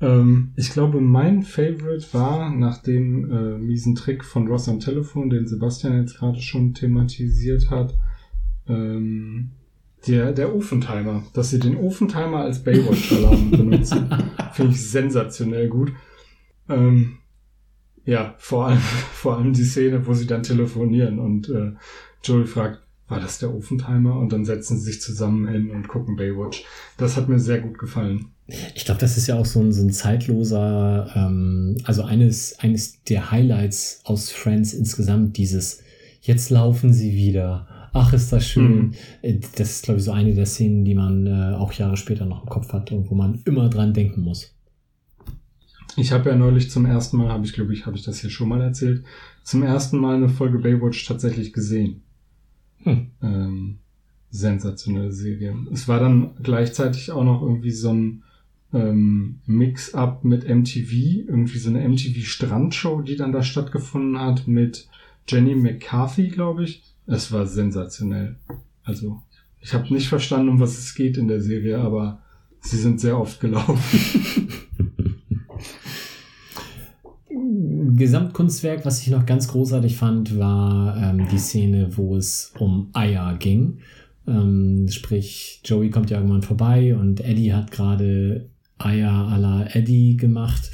ähm, 0.00 0.52
ich 0.56 0.70
glaube, 0.70 1.00
mein 1.00 1.42
Favorite 1.42 2.06
war 2.12 2.50
nach 2.50 2.78
dem 2.78 3.30
äh, 3.30 3.58
miesen 3.58 3.94
Trick 3.94 4.24
von 4.24 4.48
Ross 4.48 4.68
am 4.68 4.80
Telefon, 4.80 5.30
den 5.30 5.46
Sebastian 5.46 6.00
jetzt 6.00 6.18
gerade 6.18 6.40
schon 6.40 6.74
thematisiert 6.74 7.70
hat, 7.70 7.94
ähm, 8.68 9.50
der, 10.06 10.32
der 10.32 10.54
Ofentimer. 10.54 11.24
Dass 11.34 11.50
sie 11.50 11.58
den 11.58 11.76
Ofentimer 11.76 12.38
als 12.38 12.62
Baywatch-Alarm 12.62 13.50
benutzen, 13.50 14.08
finde 14.52 14.72
ich 14.72 14.90
sensationell 14.90 15.68
gut. 15.68 15.92
Ähm, 16.68 17.18
ja, 18.04 18.34
vor 18.38 18.68
allem, 18.68 18.78
vor 19.12 19.36
allem 19.36 19.52
die 19.52 19.64
Szene, 19.64 20.06
wo 20.06 20.14
sie 20.14 20.26
dann 20.26 20.42
telefonieren 20.42 21.18
und 21.18 21.48
äh, 21.48 21.72
Joey 22.24 22.46
fragt, 22.46 22.80
war 23.08 23.20
das 23.20 23.38
der 23.38 23.54
Ofentimer? 23.54 24.18
Und 24.18 24.32
dann 24.32 24.44
setzen 24.44 24.78
sie 24.78 24.84
sich 24.84 25.00
zusammen 25.02 25.46
hin 25.46 25.70
und 25.70 25.86
gucken 25.86 26.16
Baywatch. 26.16 26.64
Das 26.96 27.16
hat 27.16 27.28
mir 27.28 27.38
sehr 27.38 27.60
gut 27.60 27.78
gefallen. 27.78 28.30
Ich 28.74 28.84
glaube, 28.84 29.00
das 29.00 29.16
ist 29.16 29.26
ja 29.26 29.36
auch 29.36 29.46
so 29.46 29.60
ein, 29.60 29.72
so 29.72 29.82
ein 29.82 29.90
zeitloser, 29.90 31.10
ähm, 31.14 31.76
also 31.84 32.02
eines, 32.02 32.58
eines 32.58 33.02
der 33.04 33.30
Highlights 33.30 34.00
aus 34.04 34.30
Friends 34.30 34.72
insgesamt, 34.72 35.36
dieses 35.36 35.82
Jetzt 36.22 36.50
laufen 36.50 36.92
sie 36.92 37.14
wieder. 37.14 37.81
Ach, 37.92 38.12
ist 38.12 38.32
das 38.32 38.46
schön. 38.46 38.94
Mhm. 39.22 39.40
Das 39.56 39.70
ist, 39.70 39.84
glaube 39.84 39.98
ich, 39.98 40.04
so 40.04 40.12
eine 40.12 40.34
der 40.34 40.46
Szenen, 40.46 40.84
die 40.84 40.94
man 40.94 41.26
äh, 41.26 41.54
auch 41.56 41.72
Jahre 41.72 41.96
später 41.96 42.24
noch 42.24 42.42
im 42.42 42.48
Kopf 42.48 42.72
hat 42.72 42.90
und 42.90 43.10
wo 43.10 43.14
man 43.14 43.42
immer 43.44 43.68
dran 43.68 43.92
denken 43.92 44.22
muss. 44.22 44.54
Ich 45.96 46.12
habe 46.12 46.30
ja 46.30 46.36
neulich 46.36 46.70
zum 46.70 46.86
ersten 46.86 47.18
Mal, 47.18 47.28
habe 47.28 47.44
ich 47.44 47.52
glaube 47.52 47.74
ich, 47.74 47.84
habe 47.84 47.96
ich 47.96 48.02
das 48.02 48.20
hier 48.20 48.30
schon 48.30 48.48
mal 48.48 48.62
erzählt, 48.62 49.04
zum 49.44 49.62
ersten 49.62 49.98
Mal 49.98 50.16
eine 50.16 50.30
Folge 50.30 50.58
Baywatch 50.58 51.06
tatsächlich 51.06 51.52
gesehen. 51.52 52.02
Hm. 52.78 53.10
Ähm, 53.22 53.78
sensationelle 54.30 55.12
Serie. 55.12 55.54
Es 55.70 55.88
war 55.88 56.00
dann 56.00 56.30
gleichzeitig 56.42 57.10
auch 57.10 57.24
noch 57.24 57.42
irgendwie 57.42 57.70
so 57.70 57.92
ein 57.92 58.22
ähm, 58.72 59.40
Mix-up 59.44 60.24
mit 60.24 60.48
MTV, 60.48 61.28
irgendwie 61.28 61.58
so 61.58 61.68
eine 61.68 61.86
MTV-Strandshow, 61.86 63.02
die 63.02 63.16
dann 63.16 63.32
da 63.32 63.42
stattgefunden 63.42 64.18
hat 64.18 64.48
mit 64.48 64.88
Jenny 65.28 65.54
McCarthy, 65.54 66.28
glaube 66.28 66.64
ich. 66.64 66.82
Es 67.06 67.32
war 67.32 67.46
sensationell. 67.46 68.36
Also, 68.84 69.22
ich 69.60 69.74
habe 69.74 69.92
nicht 69.92 70.08
verstanden, 70.08 70.48
um 70.48 70.60
was 70.60 70.78
es 70.78 70.94
geht 70.94 71.16
in 71.16 71.28
der 71.28 71.40
Serie, 71.40 71.78
aber 71.78 72.20
sie 72.60 72.78
sind 72.78 73.00
sehr 73.00 73.18
oft 73.18 73.40
gelaufen. 73.40 74.48
Gesamtkunstwerk, 77.96 78.84
was 78.84 79.02
ich 79.02 79.08
noch 79.08 79.26
ganz 79.26 79.48
großartig 79.48 79.96
fand, 79.96 80.38
war 80.38 80.96
ähm, 80.96 81.28
die 81.30 81.38
Szene, 81.38 81.96
wo 81.96 82.16
es 82.16 82.52
um 82.58 82.90
Eier 82.92 83.36
ging. 83.38 83.78
Ähm, 84.26 84.88
sprich, 84.88 85.60
Joey 85.64 85.90
kommt 85.90 86.10
ja 86.10 86.18
irgendwann 86.18 86.42
vorbei 86.42 86.96
und 86.96 87.20
Eddie 87.20 87.52
hat 87.52 87.70
gerade 87.70 88.48
Eier 88.78 89.12
à 89.12 89.38
la 89.38 89.66
Eddie 89.72 90.16
gemacht. 90.16 90.70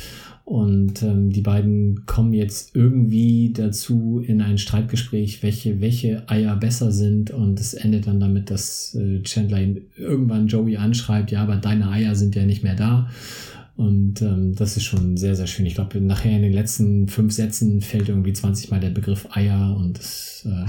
Und 0.48 1.02
ähm, 1.02 1.28
die 1.28 1.42
beiden 1.42 2.06
kommen 2.06 2.32
jetzt 2.32 2.74
irgendwie 2.74 3.52
dazu 3.52 4.22
in 4.26 4.40
ein 4.40 4.56
Streitgespräch, 4.56 5.42
welche, 5.42 5.82
welche 5.82 6.26
Eier 6.26 6.56
besser 6.56 6.90
sind. 6.90 7.30
Und 7.30 7.60
es 7.60 7.74
endet 7.74 8.06
dann 8.06 8.18
damit, 8.18 8.50
dass 8.50 8.94
äh, 8.94 9.22
Chandler 9.24 9.60
irgendwann 9.94 10.46
Joey 10.46 10.78
anschreibt, 10.78 11.32
ja, 11.32 11.42
aber 11.42 11.56
deine 11.56 11.90
Eier 11.90 12.14
sind 12.14 12.34
ja 12.34 12.46
nicht 12.46 12.62
mehr 12.62 12.76
da. 12.76 13.10
Und 13.76 14.22
ähm, 14.22 14.54
das 14.54 14.78
ist 14.78 14.84
schon 14.84 15.18
sehr, 15.18 15.36
sehr 15.36 15.46
schön. 15.46 15.66
Ich 15.66 15.74
glaube, 15.74 16.00
nachher 16.00 16.34
in 16.34 16.40
den 16.40 16.54
letzten 16.54 17.08
fünf 17.08 17.34
Sätzen 17.34 17.82
fällt 17.82 18.08
irgendwie 18.08 18.32
20 18.32 18.70
Mal 18.70 18.80
der 18.80 18.88
Begriff 18.88 19.28
Eier 19.30 19.76
und 19.76 19.98
es 19.98 20.48
äh, 20.50 20.64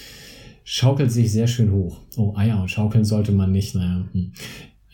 schaukelt 0.64 1.12
sich 1.12 1.30
sehr 1.30 1.48
schön 1.48 1.70
hoch. 1.70 2.00
Oh, 2.16 2.32
Eier 2.34 2.62
und 2.62 2.70
schaukeln 2.70 3.04
sollte 3.04 3.32
man 3.32 3.52
nicht. 3.52 3.74
Naja, 3.74 4.08
hm. 4.10 4.32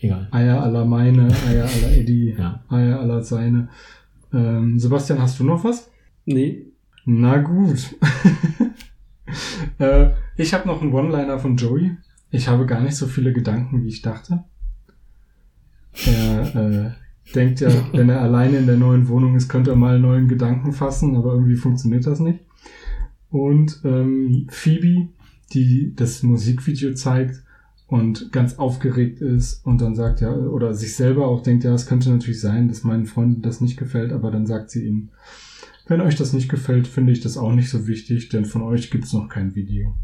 egal. 0.01 0.27
Eier 0.31 0.61
aller 0.61 0.83
meine, 0.83 1.29
Eier 1.47 1.69
aller 1.69 1.95
Eddie, 1.95 2.35
Ja. 2.37 2.65
Eier 2.67 2.99
aller 2.99 3.23
seine. 3.23 3.69
Ähm, 4.35 4.77
Sebastian, 4.77 5.21
hast 5.21 5.39
du 5.39 5.45
noch 5.45 5.63
was? 5.63 5.89
Nee. 6.25 6.67
Na 7.05 7.37
gut. 7.37 7.95
äh, 9.79 10.09
ich 10.35 10.53
habe 10.53 10.67
noch 10.67 10.81
einen 10.81 10.91
One-Liner 10.91 11.39
von 11.39 11.55
Joey. 11.55 11.95
Ich 12.31 12.49
habe 12.49 12.65
gar 12.65 12.81
nicht 12.81 12.97
so 12.97 13.07
viele 13.07 13.31
Gedanken, 13.31 13.83
wie 13.83 13.87
ich 13.87 14.01
dachte. 14.01 14.43
Er 16.05 16.55
äh, 16.55 16.91
denkt 17.33 17.61
ja, 17.61 17.69
wenn 17.93 18.09
er 18.09 18.21
alleine 18.21 18.57
in 18.57 18.67
der 18.67 18.75
neuen 18.75 19.07
Wohnung 19.07 19.35
ist, 19.35 19.47
könnte 19.47 19.69
er 19.69 19.77
mal 19.77 19.99
neuen 19.99 20.27
Gedanken 20.27 20.73
fassen, 20.73 21.15
aber 21.15 21.33
irgendwie 21.33 21.55
funktioniert 21.55 22.05
das 22.05 22.19
nicht. 22.19 22.41
Und 23.29 23.81
ähm, 23.85 24.47
Phoebe, 24.49 25.09
die 25.53 25.95
das 25.95 26.23
Musikvideo 26.23 26.93
zeigt 26.93 27.41
und 27.87 28.31
ganz 28.31 28.57
aufgeregt 28.57 29.21
ist 29.21 29.65
und 29.65 29.81
dann 29.81 29.95
sagt 29.95 30.21
ja, 30.21 30.33
oder 30.33 30.73
sich 30.73 30.95
selber 30.95 31.27
auch 31.27 31.43
denkt, 31.43 31.63
ja, 31.63 31.73
es 31.73 31.85
könnte 31.85 32.09
natürlich 32.09 32.41
sein, 32.41 32.67
dass 32.67 32.83
meinen 32.83 33.05
Freunden 33.05 33.41
das 33.41 33.61
nicht 33.61 33.77
gefällt, 33.77 34.11
aber 34.11 34.31
dann 34.31 34.45
sagt 34.45 34.71
sie 34.71 34.87
ihnen, 34.87 35.11
wenn 35.87 36.01
euch 36.01 36.15
das 36.15 36.33
nicht 36.33 36.49
gefällt, 36.49 36.87
finde 36.87 37.11
ich 37.11 37.21
das 37.21 37.37
auch 37.37 37.53
nicht 37.53 37.69
so 37.69 37.87
wichtig, 37.87 38.29
denn 38.29 38.45
von 38.45 38.63
euch 38.63 38.89
gibt's 38.89 39.13
noch 39.13 39.29
kein 39.29 39.53
Video. 39.53 39.95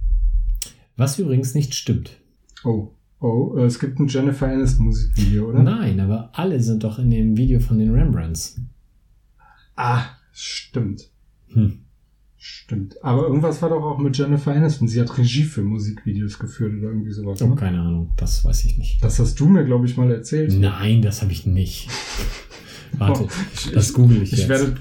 Was 0.95 1.17
übrigens 1.17 1.55
nicht 1.55 1.73
stimmt. 1.73 2.19
Oh, 2.63 2.91
oh, 3.19 3.55
äh, 3.57 3.63
es 3.63 3.79
gibt 3.79 3.99
ein 3.99 4.07
Jennifer 4.07 4.47
Aniston 4.47 4.85
Musikvideo, 4.85 5.49
oder? 5.49 5.63
Nein, 5.63 5.99
aber 5.99 6.29
alle 6.33 6.61
sind 6.61 6.83
doch 6.83 6.99
in 6.99 7.09
dem 7.09 7.35
Video 7.35 7.59
von 7.59 7.79
den 7.79 7.91
Rembrandts. 7.91 8.61
Ah, 9.75 10.03
stimmt. 10.31 11.09
Hm. 11.47 11.79
Stimmt. 12.43 12.95
Aber 13.03 13.27
irgendwas 13.27 13.61
war 13.61 13.69
doch 13.69 13.83
auch 13.83 13.99
mit 13.99 14.17
Jennifer 14.17 14.51
Aniston. 14.51 14.87
Sie 14.87 14.99
hat 14.99 15.15
Regie 15.15 15.43
für 15.43 15.61
Musikvideos 15.61 16.39
geführt 16.39 16.73
oder 16.79 16.87
irgendwie 16.89 17.11
sowas. 17.11 17.39
Oh, 17.43 17.47
Ne? 17.49 17.55
keine 17.55 17.79
Ahnung, 17.81 18.09
das 18.17 18.43
weiß 18.43 18.65
ich 18.65 18.79
nicht. 18.79 19.03
Das 19.03 19.19
hast 19.19 19.39
du 19.39 19.47
mir, 19.47 19.63
glaube 19.63 19.85
ich, 19.85 19.95
mal 19.95 20.09
erzählt. 20.11 20.51
Nein, 20.59 21.03
das 21.03 21.21
habe 21.21 21.31
ich 21.31 21.45
nicht. 21.45 21.87
Warte, 22.97 23.25
Oh, 23.25 23.29
ich, 23.53 23.71
das 23.73 23.93
google 23.93 24.23
ich, 24.23 24.33
ich 24.33 24.39
jetzt. 24.39 24.49
werde, 24.49 24.73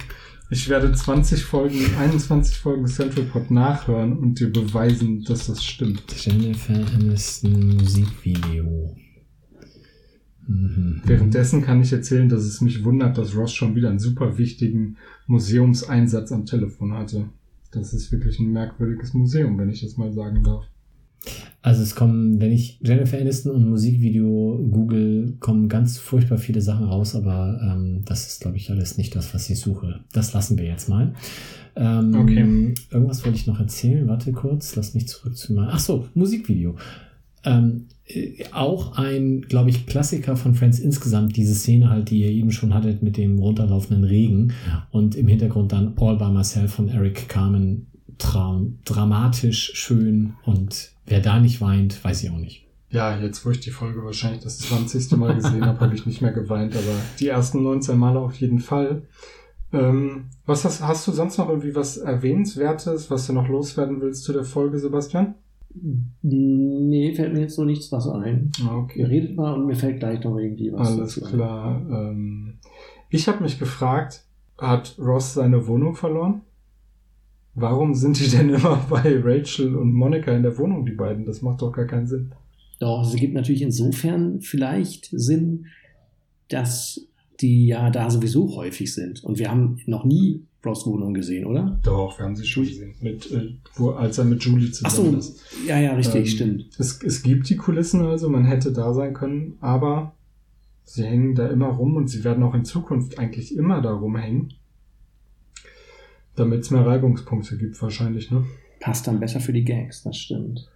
ich 0.48 0.70
werde 0.70 0.90
20 0.90 1.44
Folgen, 1.44 1.78
21 1.98 2.56
Folgen 2.56 2.86
Central 2.86 3.26
Pod 3.26 3.50
nachhören 3.50 4.16
und 4.16 4.40
dir 4.40 4.50
beweisen, 4.50 5.22
dass 5.24 5.48
das 5.48 5.62
stimmt. 5.62 6.02
Jennifer 6.16 6.72
Aniston 6.94 7.76
Musikvideo. 7.76 8.96
Mhm. 10.48 11.02
Währenddessen 11.04 11.60
kann 11.62 11.82
ich 11.82 11.92
erzählen, 11.92 12.30
dass 12.30 12.44
es 12.44 12.62
mich 12.62 12.84
wundert, 12.84 13.18
dass 13.18 13.36
Ross 13.36 13.52
schon 13.52 13.74
wieder 13.76 13.90
einen 13.90 13.98
super 14.00 14.38
wichtigen 14.38 14.96
Museumseinsatz 15.26 16.32
am 16.32 16.46
Telefon 16.46 16.94
hatte. 16.94 17.28
Das 17.72 17.92
ist 17.92 18.10
wirklich 18.10 18.38
ein 18.40 18.52
merkwürdiges 18.52 19.14
Museum, 19.14 19.58
wenn 19.58 19.70
ich 19.70 19.82
das 19.82 19.96
mal 19.96 20.12
sagen 20.12 20.42
darf. 20.42 20.64
Also 21.62 21.82
es 21.82 21.94
kommen, 21.94 22.40
wenn 22.40 22.50
ich 22.50 22.80
Jennifer 22.82 23.18
Aniston 23.18 23.54
und 23.54 23.68
Musikvideo 23.68 24.66
google, 24.70 25.36
kommen 25.40 25.68
ganz 25.68 25.98
furchtbar 25.98 26.38
viele 26.38 26.62
Sachen 26.62 26.86
raus, 26.86 27.14
aber 27.14 27.60
ähm, 27.62 28.02
das 28.06 28.26
ist, 28.26 28.40
glaube 28.40 28.56
ich, 28.56 28.70
alles 28.70 28.96
nicht 28.96 29.14
das, 29.14 29.34
was 29.34 29.50
ich 29.50 29.60
suche. 29.60 30.00
Das 30.12 30.32
lassen 30.32 30.56
wir 30.56 30.64
jetzt 30.64 30.88
mal. 30.88 31.12
Ähm, 31.76 32.14
Okay. 32.14 32.74
Irgendwas 32.90 33.24
wollte 33.24 33.36
ich 33.36 33.46
noch 33.46 33.60
erzählen. 33.60 34.08
Warte 34.08 34.32
kurz, 34.32 34.74
lass 34.74 34.94
mich 34.94 35.06
zurück 35.08 35.36
zu 35.36 35.52
mal. 35.52 35.68
Ach 35.70 35.78
so, 35.78 36.08
Musikvideo. 36.14 36.76
Ähm, 37.44 37.88
äh, 37.99 37.99
auch 38.52 38.96
ein, 38.96 39.42
glaube 39.42 39.70
ich, 39.70 39.86
Klassiker 39.86 40.36
von 40.36 40.54
Friends 40.54 40.78
insgesamt, 40.78 41.36
diese 41.36 41.54
Szene 41.54 41.90
halt, 41.90 42.10
die 42.10 42.20
ihr 42.20 42.30
eben 42.30 42.52
schon 42.52 42.74
hattet 42.74 43.02
mit 43.02 43.16
dem 43.16 43.38
runterlaufenden 43.38 44.04
Regen 44.04 44.52
und 44.90 45.14
im 45.14 45.28
Hintergrund 45.28 45.72
dann 45.72 45.94
All 45.98 46.16
by 46.16 46.30
Myself 46.30 46.72
von 46.72 46.88
Eric 46.88 47.28
Carmen. 47.28 47.86
Traum, 48.18 48.80
dramatisch, 48.84 49.72
schön 49.72 50.34
und 50.44 50.90
wer 51.06 51.20
da 51.20 51.40
nicht 51.40 51.62
weint, 51.62 52.04
weiß 52.04 52.22
ich 52.22 52.30
auch 52.30 52.36
nicht. 52.36 52.66
Ja, 52.90 53.18
jetzt 53.18 53.46
wo 53.46 53.50
ich 53.50 53.60
die 53.60 53.70
Folge 53.70 54.04
wahrscheinlich 54.04 54.42
das 54.42 54.58
20. 54.58 55.12
Mal 55.12 55.36
gesehen 55.36 55.64
habe, 55.64 55.80
habe 55.80 55.94
ich 55.94 56.04
nicht 56.04 56.20
mehr 56.20 56.32
geweint, 56.32 56.76
aber 56.76 56.94
die 57.18 57.28
ersten 57.28 57.62
19 57.62 57.96
Male 57.96 58.18
auf 58.18 58.34
jeden 58.34 58.58
Fall. 58.58 59.04
Ähm, 59.72 60.26
was 60.44 60.64
hast, 60.64 60.82
hast 60.82 61.06
du 61.06 61.12
sonst 61.12 61.38
noch 61.38 61.48
irgendwie 61.48 61.74
was 61.74 61.96
Erwähnenswertes, 61.96 63.10
was 63.10 63.26
du 63.26 63.32
noch 63.32 63.48
loswerden 63.48 64.00
willst 64.00 64.24
zu 64.24 64.32
der 64.32 64.44
Folge, 64.44 64.78
Sebastian? 64.78 65.36
Nee, 66.22 67.14
fällt 67.14 67.32
mir 67.32 67.40
jetzt 67.40 67.54
so 67.54 67.64
nichts 67.64 67.92
was 67.92 68.08
ein. 68.08 68.50
Ihr 68.60 68.70
Okay. 68.72 69.04
redet 69.04 69.36
mal 69.36 69.54
und 69.54 69.66
mir 69.66 69.76
fällt 69.76 70.00
gleich 70.00 70.22
noch 70.24 70.36
irgendwie 70.36 70.72
was 70.72 70.88
Alles 70.88 71.20
klar. 71.20 71.80
Ähm, 71.90 72.54
ich 73.08 73.28
habe 73.28 73.42
mich 73.42 73.58
gefragt, 73.58 74.24
hat 74.58 74.96
Ross 74.98 75.34
seine 75.34 75.66
Wohnung 75.66 75.94
verloren? 75.94 76.42
Warum 77.54 77.94
sind 77.94 78.18
die 78.18 78.28
denn 78.28 78.50
immer 78.54 78.84
bei 78.88 79.20
Rachel 79.22 79.74
und 79.76 79.92
Monica 79.92 80.32
in 80.32 80.42
der 80.42 80.56
Wohnung, 80.58 80.84
die 80.86 80.92
beiden? 80.92 81.24
Das 81.24 81.42
macht 81.42 81.62
doch 81.62 81.72
gar 81.72 81.86
keinen 81.86 82.06
Sinn. 82.06 82.32
Doch, 82.78 83.06
es 83.06 83.12
ergibt 83.12 83.34
natürlich 83.34 83.62
insofern 83.62 84.40
vielleicht 84.40 85.08
Sinn, 85.12 85.66
dass 86.48 87.06
die 87.40 87.66
ja 87.68 87.90
da 87.90 88.10
sowieso 88.10 88.56
häufig 88.56 88.92
sind. 88.94 89.22
Und 89.24 89.38
wir 89.38 89.50
haben 89.50 89.78
noch 89.86 90.04
nie 90.04 90.44
Ross 90.64 90.86
Wohnung 90.86 91.14
gesehen, 91.14 91.46
oder? 91.46 91.78
Doch, 91.82 92.18
wir 92.18 92.26
haben 92.26 92.36
sie 92.36 92.46
schon 92.46 92.64
gesehen. 92.64 92.94
Mit, 93.00 93.30
äh, 93.30 93.54
wo, 93.76 93.90
als 93.90 94.18
er 94.18 94.24
mit 94.24 94.42
Julie 94.42 94.68
Ach 94.68 94.90
zusammen 94.90 95.12
so, 95.12 95.18
ist. 95.18 95.40
ja, 95.66 95.78
ja, 95.78 95.94
richtig, 95.94 96.20
Ähm, 96.20 96.26
stimmt. 96.26 96.66
Es, 96.78 97.02
es 97.02 97.22
gibt 97.22 97.48
die 97.48 97.56
Kulissen 97.56 98.02
also, 98.04 98.28
man 98.28 98.44
hätte 98.44 98.72
da 98.72 98.92
sein 98.92 99.14
können, 99.14 99.56
aber 99.60 100.14
sie 100.84 101.04
hängen 101.04 101.34
da 101.34 101.46
immer 101.48 101.68
rum 101.68 101.96
und 101.96 102.08
sie 102.08 102.24
werden 102.24 102.42
auch 102.42 102.54
in 102.54 102.64
Zukunft 102.64 103.18
eigentlich 103.18 103.56
immer 103.56 103.80
da 103.80 103.92
rumhängen. 103.92 104.52
Damit 106.36 106.60
es 106.60 106.70
mehr 106.70 106.86
Reibungspunkte 106.86 107.56
gibt, 107.58 107.80
wahrscheinlich, 107.82 108.30
ne? 108.30 108.44
Passt 108.80 109.06
dann 109.06 109.20
besser 109.20 109.40
für 109.40 109.52
die 109.52 109.64
Gags, 109.64 110.02
das 110.02 110.16
stimmt. 110.16 110.69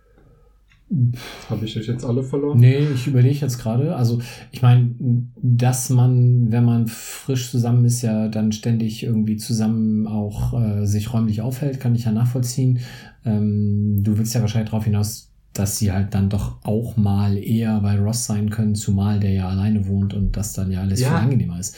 Habe 1.48 1.64
ich 1.64 1.76
euch 1.76 1.86
jetzt 1.86 2.04
alle 2.04 2.22
verloren? 2.22 2.58
Nee, 2.58 2.86
ich 2.94 3.06
überlege 3.06 3.40
jetzt 3.40 3.58
gerade. 3.58 3.96
Also, 3.96 4.20
ich 4.52 4.62
meine, 4.62 4.94
dass 5.40 5.90
man, 5.90 6.52
wenn 6.52 6.64
man 6.64 6.86
frisch 6.86 7.50
zusammen 7.50 7.84
ist, 7.84 8.02
ja 8.02 8.28
dann 8.28 8.52
ständig 8.52 9.02
irgendwie 9.02 9.36
zusammen 9.36 10.06
auch 10.06 10.52
äh, 10.60 10.86
sich 10.86 11.12
räumlich 11.12 11.40
aufhält, 11.40 11.80
kann 11.80 11.94
ich 11.94 12.04
ja 12.04 12.12
nachvollziehen. 12.12 12.80
Ähm, 13.24 14.02
du 14.02 14.18
willst 14.18 14.34
ja 14.34 14.40
wahrscheinlich 14.42 14.70
darauf 14.70 14.84
hinaus, 14.84 15.32
dass 15.54 15.78
sie 15.78 15.90
halt 15.90 16.14
dann 16.14 16.28
doch 16.28 16.58
auch 16.64 16.96
mal 16.96 17.38
eher 17.38 17.80
bei 17.80 17.98
Ross 17.98 18.26
sein 18.26 18.50
können, 18.50 18.74
zumal 18.74 19.20
der 19.20 19.32
ja 19.32 19.48
alleine 19.48 19.86
wohnt 19.88 20.12
und 20.12 20.36
das 20.36 20.52
dann 20.52 20.70
ja 20.70 20.80
alles 20.80 21.00
Ja. 21.00 21.08
viel 21.08 21.16
angenehmer 21.16 21.58
ist. 21.58 21.76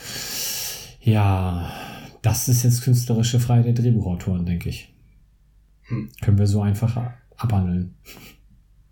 Ja, 1.03 1.71
das 2.23 2.49
ist 2.49 2.65
jetzt 2.65 2.83
künstlerische 2.83 3.39
Freiheit 3.39 3.67
der 3.67 3.75
Drehbuchautoren, 3.75 4.45
denke 4.45 4.69
ich. 4.71 4.93
Hm. 5.83 6.09
Können 6.23 6.39
wir 6.39 6.47
so 6.49 6.63
einfach 6.63 7.13
abhandeln. 7.37 7.95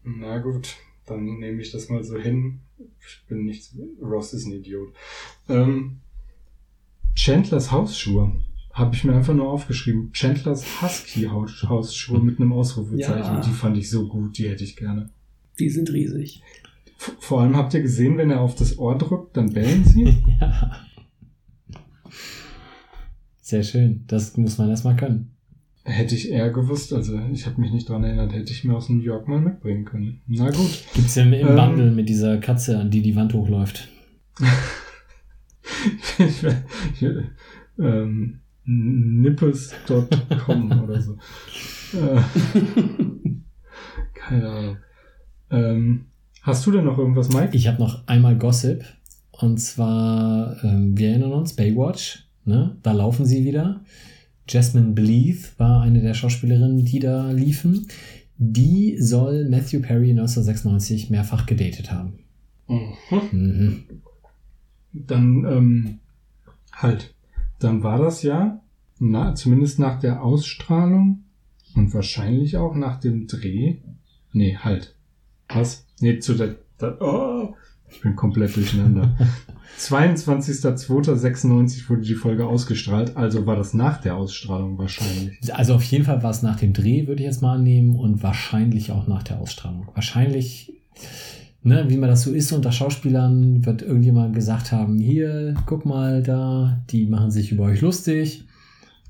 Na 0.05 0.39
gut, 0.39 0.76
dann 1.06 1.24
nehme 1.39 1.60
ich 1.60 1.72
das 1.72 1.89
mal 1.89 2.05
so 2.05 2.18
hin. 2.18 2.60
Ich 2.78 3.24
bin 3.28 3.44
nicht. 3.44 3.70
Ross 4.02 4.32
ist 4.35 4.47
ein 4.47 4.52
Idiot. 4.52 4.93
Ähm, 5.48 5.98
Chandlers 7.14 7.70
Hausschuhe 7.72 8.32
habe 8.72 8.94
ich 8.94 9.05
mir 9.05 9.14
einfach 9.14 9.35
nur 9.35 9.48
aufgeschrieben. 9.48 10.10
Chandlers 10.12 10.82
Husky 10.82 11.24
Haus- 11.26 11.62
Hausschuhe 11.68 12.18
mit 12.20 12.40
einem 12.40 12.52
Ausrufezeichen. 12.52 13.35
Ja. 13.35 13.40
Die 13.40 13.51
fand 13.52 13.76
ich 13.76 13.89
so 13.89 14.09
gut, 14.09 14.36
die 14.36 14.48
hätte 14.48 14.64
ich 14.64 14.76
gerne. 14.76 15.10
Die 15.59 15.70
sind 15.70 15.90
riesig. 15.93 16.43
Vor 17.20 17.40
allem 17.43 17.56
habt 17.56 17.72
ihr 17.74 17.82
gesehen, 17.82 18.16
wenn 18.18 18.31
er 18.31 18.40
auf 18.40 18.55
das 18.56 18.78
Ohr 18.78 18.97
drückt, 18.98 19.36
dann 19.36 19.52
bellen 19.52 19.85
sie. 19.85 20.05
Ja. 20.40 20.81
Sehr 23.40 23.62
schön. 23.62 24.05
Das 24.06 24.36
muss 24.36 24.56
man 24.59 24.70
erstmal 24.70 24.97
können. 24.97 25.34
Hätte 25.86 26.15
ich 26.15 26.31
eher 26.31 26.48
gewusst, 26.51 26.94
also 26.94 27.20
ich 27.31 27.44
habe 27.44 27.61
mich 27.61 27.70
nicht 27.70 27.90
dran 27.90 28.05
erinnert, 28.05 28.32
hätte 28.32 28.52
ich 28.52 28.65
mir 28.65 28.74
aus 28.74 28.89
New 28.89 29.02
York 29.02 29.28
mal 29.28 29.39
mitbringen 29.39 29.85
können. 29.85 30.23
Na 30.27 30.51
gut. 30.51 30.82
Gibt's 30.94 31.15
im, 31.19 31.35
im 31.35 31.47
Ähm. 31.47 31.56
Bundle 31.56 31.90
mit 31.90 32.09
dieser 32.09 32.39
Katze, 32.39 32.78
an 32.78 32.90
die 32.90 33.02
die 33.02 33.15
Wand 33.15 33.35
hochläuft. 33.35 33.89
ähm, 37.78 38.40
nippes.com 38.65 40.82
oder 40.82 41.02
so. 41.02 41.19
Äh, 41.93 42.23
keine 44.15 44.48
Ahnung. 44.48 44.77
Ähm, 45.51 46.06
hast 46.43 46.66
du 46.66 46.70
denn 46.70 46.86
noch 46.86 46.97
irgendwas, 46.97 47.28
Mike? 47.28 47.55
Ich 47.55 47.69
habe 47.69 47.82
noch 47.82 48.06
einmal 48.06 48.39
Gossip. 48.39 48.85
Und 49.32 49.59
zwar, 49.59 50.56
ähm, 50.65 50.97
wir 50.97 51.11
erinnern 51.11 51.32
uns, 51.32 51.55
Baywatch. 51.55 52.27
Ne? 52.47 52.78
Da 52.82 52.93
laufen 52.93 53.27
sie 53.27 53.44
wieder. 53.44 53.82
Jasmine 54.49 54.93
Blythe 54.93 55.49
war 55.59 55.83
eine 55.83 56.01
der 56.01 56.15
Schauspielerinnen, 56.15 56.85
die 56.85 56.99
da 56.99 57.31
liefen. 57.31 57.89
Die 58.37 58.97
soll 58.99 59.49
Matthew 59.49 59.81
Perry 59.81 60.11
1996 60.11 61.11
mehrfach 61.11 61.47
gedatet 61.47 61.93
haben. 61.93 62.19
Mhm. 62.69 63.85
Dann, 64.93 65.45
ähm, 65.45 65.99
halt. 66.73 67.15
Dann 67.59 67.83
war 67.83 67.99
das 67.99 68.23
ja, 68.23 68.61
na, 68.99 69.35
zumindest 69.35 69.79
nach 69.79 69.99
der 69.99 70.23
Ausstrahlung 70.23 71.25
und 71.75 71.95
wahrscheinlich 71.95 72.57
auch 72.57 72.75
nach 72.75 73.01
dem 73.01 73.27
Dreh. 73.27 73.77
Nee, 74.33 74.57
halt. 74.57 74.95
Was? 75.49 75.87
Nee, 76.01 76.19
zu 76.19 76.35
der, 76.35 76.57
der 76.81 77.01
oh, 77.01 77.55
Ich 77.95 78.03
bin 78.03 78.16
komplett 78.16 78.57
durcheinander. 78.57 79.16
22.02.96 79.79 81.89
wurde 81.89 82.03
die 82.03 82.15
Folge 82.15 82.47
ausgestrahlt, 82.47 83.16
also 83.16 83.47
war 83.47 83.57
das 83.57 83.75
nach 83.75 84.01
der 84.01 84.15
Ausstrahlung 84.16 84.79
wahrscheinlich. 84.79 85.37
Also 85.53 85.75
auf 85.75 85.83
jeden 85.85 86.05
Fall 86.05 86.23
war 86.23 86.31
es 86.31 86.43
nach 86.43 86.55
dem 86.57 86.73
Dreh, 86.73 87.09
würde 87.09 87.23
ich 87.23 87.27
jetzt 87.27 87.43
mal 87.43 87.57
annehmen, 87.57 87.97
und 87.97 88.23
wahrscheinlich 88.23 88.93
auch 88.93 89.09
nach 89.09 89.25
der 89.25 89.41
Ausstrahlung. 89.41 89.89
Wahrscheinlich, 89.95 90.73
ne, 91.62 91.87
wie 91.89 91.97
man 91.97 92.09
das 92.09 92.23
so 92.23 92.33
ist 92.33 92.53
unter 92.53 92.73
Schauspielern, 92.73 93.66
wird 93.66 93.83
irgendjemand 93.83 94.35
gesagt 94.35 94.73
haben, 94.73 94.99
hier, 94.99 95.55
guck 95.66 95.85
mal 95.85 96.23
da, 96.23 96.83
die 96.91 97.07
machen 97.07 97.31
sich 97.31 97.51
über 97.51 97.65
euch 97.65 97.81
lustig. 97.81 98.45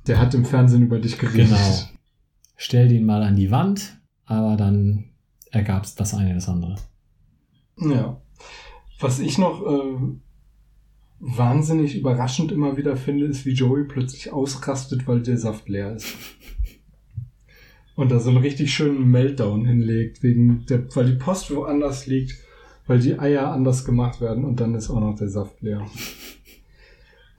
Der 0.06 0.18
hat 0.18 0.34
im 0.34 0.44
Fernsehen 0.44 0.82
über 0.82 0.98
dich 0.98 1.18
geredet. 1.18 1.48
Genau. 1.48 1.78
Stell 2.56 2.88
den 2.88 3.04
mal 3.04 3.22
an 3.22 3.36
die 3.36 3.50
Wand, 3.50 3.96
aber 4.24 4.56
dann 4.56 5.04
ergab 5.50 5.84
es 5.84 5.94
das 5.94 6.14
eine 6.14 6.34
das 6.34 6.48
andere. 6.48 6.76
Ja. 7.78 8.18
Was 9.00 9.18
ich 9.18 9.38
noch 9.38 9.64
äh, 9.66 9.96
wahnsinnig 11.20 11.96
überraschend 11.96 12.52
immer 12.52 12.76
wieder 12.76 12.96
finde, 12.96 13.26
ist, 13.26 13.46
wie 13.46 13.52
Joey 13.52 13.84
plötzlich 13.84 14.32
ausrastet, 14.32 15.06
weil 15.06 15.22
der 15.22 15.38
Saft 15.38 15.68
leer 15.68 15.94
ist. 15.94 16.14
Und 17.96 18.10
da 18.10 18.18
so 18.18 18.30
einen 18.30 18.38
richtig 18.38 18.74
schönen 18.74 19.10
Meltdown 19.10 19.64
hinlegt, 19.64 20.22
wegen 20.22 20.66
der, 20.66 20.84
weil 20.96 21.06
die 21.06 21.18
Post 21.18 21.54
woanders 21.54 22.06
liegt, 22.06 22.34
weil 22.86 22.98
die 22.98 23.18
Eier 23.18 23.52
anders 23.52 23.84
gemacht 23.84 24.20
werden 24.20 24.44
und 24.44 24.60
dann 24.60 24.74
ist 24.74 24.90
auch 24.90 24.98
noch 25.00 25.14
der 25.14 25.28
Saft 25.28 25.62
leer. 25.62 25.86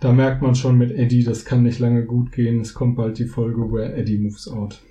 Da 0.02 0.11
merkt 0.11 0.41
man 0.41 0.56
schon 0.56 0.77
mit 0.77 0.91
Eddie, 0.91 1.23
das 1.23 1.45
kann 1.45 1.64
nicht 1.64 1.80
lange 1.80 2.06
gut 2.06 2.34
gehen. 2.34 2.60
Es 2.60 2.73
kommt 2.73 2.98
bald 2.98 3.18
die 3.18 3.26
Folge, 3.26 3.72
where 3.72 3.95
Eddie 3.95 4.18
moves 4.19 4.48
out. 4.48 4.82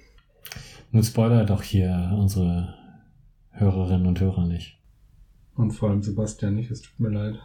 Nun 0.91 1.05
spoiler 1.05 1.45
doch 1.45 1.62
hier 1.62 2.16
unsere 2.19 2.74
Hörerinnen 3.51 4.07
und 4.07 4.19
Hörer 4.19 4.47
nicht. 4.47 4.78
Und 5.57 5.73
vor 5.73 5.91
allem 5.91 6.03
Sebastian 6.03 6.55
nicht, 6.57 6.71
es 6.71 6.83
tut 6.83 6.99
mir 6.99 7.11
leid. 7.11 7.39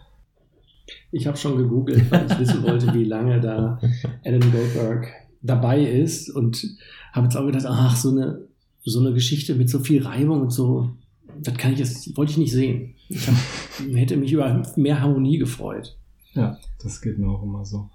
Ich 1.11 1.27
habe 1.27 1.37
schon 1.37 1.57
gegoogelt, 1.57 2.09
weil 2.11 2.25
ich 2.29 2.39
wissen 2.39 2.63
wollte, 2.63 2.93
wie 2.93 3.03
lange 3.03 3.39
da 3.39 3.79
Adam 4.25 4.51
Goldberg 4.51 5.07
dabei 5.41 5.83
ist 5.83 6.29
und 6.29 6.65
habe 7.13 7.25
jetzt 7.27 7.35
auch 7.35 7.45
gedacht, 7.45 7.65
ach, 7.67 7.95
so 7.95 8.09
eine, 8.09 8.41
so 8.83 8.99
eine 8.99 9.13
Geschichte 9.13 9.55
mit 9.55 9.69
so 9.69 9.79
viel 9.79 10.03
Reibung 10.03 10.41
und 10.41 10.51
so, 10.51 10.89
das 11.41 11.55
kann 11.55 11.73
ich 11.73 11.79
jetzt, 11.79 12.17
wollte 12.17 12.31
ich 12.31 12.37
nicht 12.37 12.51
sehen. 12.51 12.95
Ich 13.07 13.27
hab, 13.27 13.35
hätte 13.93 14.17
mich 14.17 14.33
über 14.33 14.63
mehr 14.75 15.01
Harmonie 15.01 15.37
gefreut. 15.37 15.95
Ja, 16.33 16.57
das 16.81 17.01
geht 17.01 17.17
mir 17.17 17.27
auch 17.29 17.43
immer 17.43 17.65
so. 17.65 17.89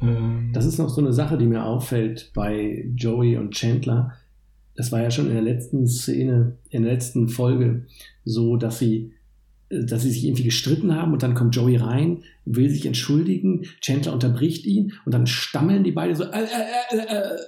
Ähm, 0.00 0.50
Das 0.52 0.66
ist 0.66 0.78
noch 0.78 0.88
so 0.88 1.00
eine 1.00 1.12
Sache, 1.12 1.38
die 1.38 1.46
mir 1.46 1.64
auffällt 1.64 2.30
bei 2.34 2.86
Joey 2.94 3.36
und 3.36 3.54
Chandler. 3.54 4.12
Das 4.74 4.92
war 4.92 5.02
ja 5.02 5.10
schon 5.10 5.26
in 5.28 5.32
der 5.32 5.42
letzten 5.42 5.86
Szene, 5.86 6.56
in 6.70 6.82
der 6.82 6.92
letzten 6.92 7.28
Folge 7.28 7.86
so, 8.26 8.56
dass 8.56 8.78
sie, 8.78 9.14
äh, 9.70 9.84
dass 9.86 10.02
sie 10.02 10.10
sich 10.10 10.24
irgendwie 10.24 10.44
gestritten 10.44 10.94
haben 10.94 11.14
und 11.14 11.22
dann 11.22 11.34
kommt 11.34 11.56
Joey 11.56 11.76
rein, 11.76 12.24
will 12.44 12.68
sich 12.68 12.84
entschuldigen, 12.84 13.62
Chandler 13.80 14.12
unterbricht 14.12 14.66
ihn 14.66 14.92
und 15.06 15.14
dann 15.14 15.26
stammeln 15.26 15.84
die 15.84 15.92
beide 15.92 16.14
so 16.14 16.24
äh, 16.24 16.42
äh, 16.42 16.96
äh, 16.96 16.98
äh, 16.98 17.34
äh. 17.34 17.38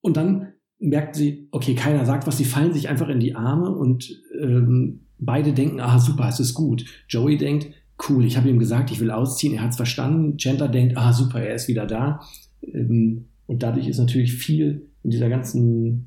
und 0.00 0.16
dann 0.16 0.54
merkt 0.78 1.16
sie, 1.16 1.48
okay, 1.50 1.74
keiner 1.74 2.06
sagt 2.06 2.26
was, 2.26 2.38
sie 2.38 2.44
fallen 2.44 2.72
sich 2.72 2.88
einfach 2.88 3.08
in 3.08 3.20
die 3.20 3.34
Arme 3.34 3.70
und 3.74 4.22
ähm, 4.40 5.00
beide 5.18 5.52
denken, 5.52 5.80
ah 5.80 5.98
super, 5.98 6.28
es 6.28 6.38
ist 6.38 6.54
gut. 6.54 6.84
Joey 7.08 7.36
denkt, 7.36 7.68
cool, 8.08 8.24
ich 8.24 8.36
habe 8.36 8.48
ihm 8.48 8.60
gesagt, 8.60 8.92
ich 8.92 9.00
will 9.00 9.10
ausziehen, 9.10 9.54
er 9.54 9.62
hat 9.62 9.70
es 9.70 9.76
verstanden. 9.76 10.38
Chandler 10.38 10.68
denkt, 10.68 10.96
ah 10.96 11.12
super, 11.12 11.40
er 11.40 11.56
ist 11.56 11.66
wieder 11.66 11.84
da. 11.84 12.20
Ähm, 12.62 13.26
und 13.46 13.64
dadurch 13.64 13.88
ist 13.88 13.98
natürlich 13.98 14.34
viel 14.34 14.86
in 15.02 15.10
dieser 15.10 15.28
ganzen 15.28 16.06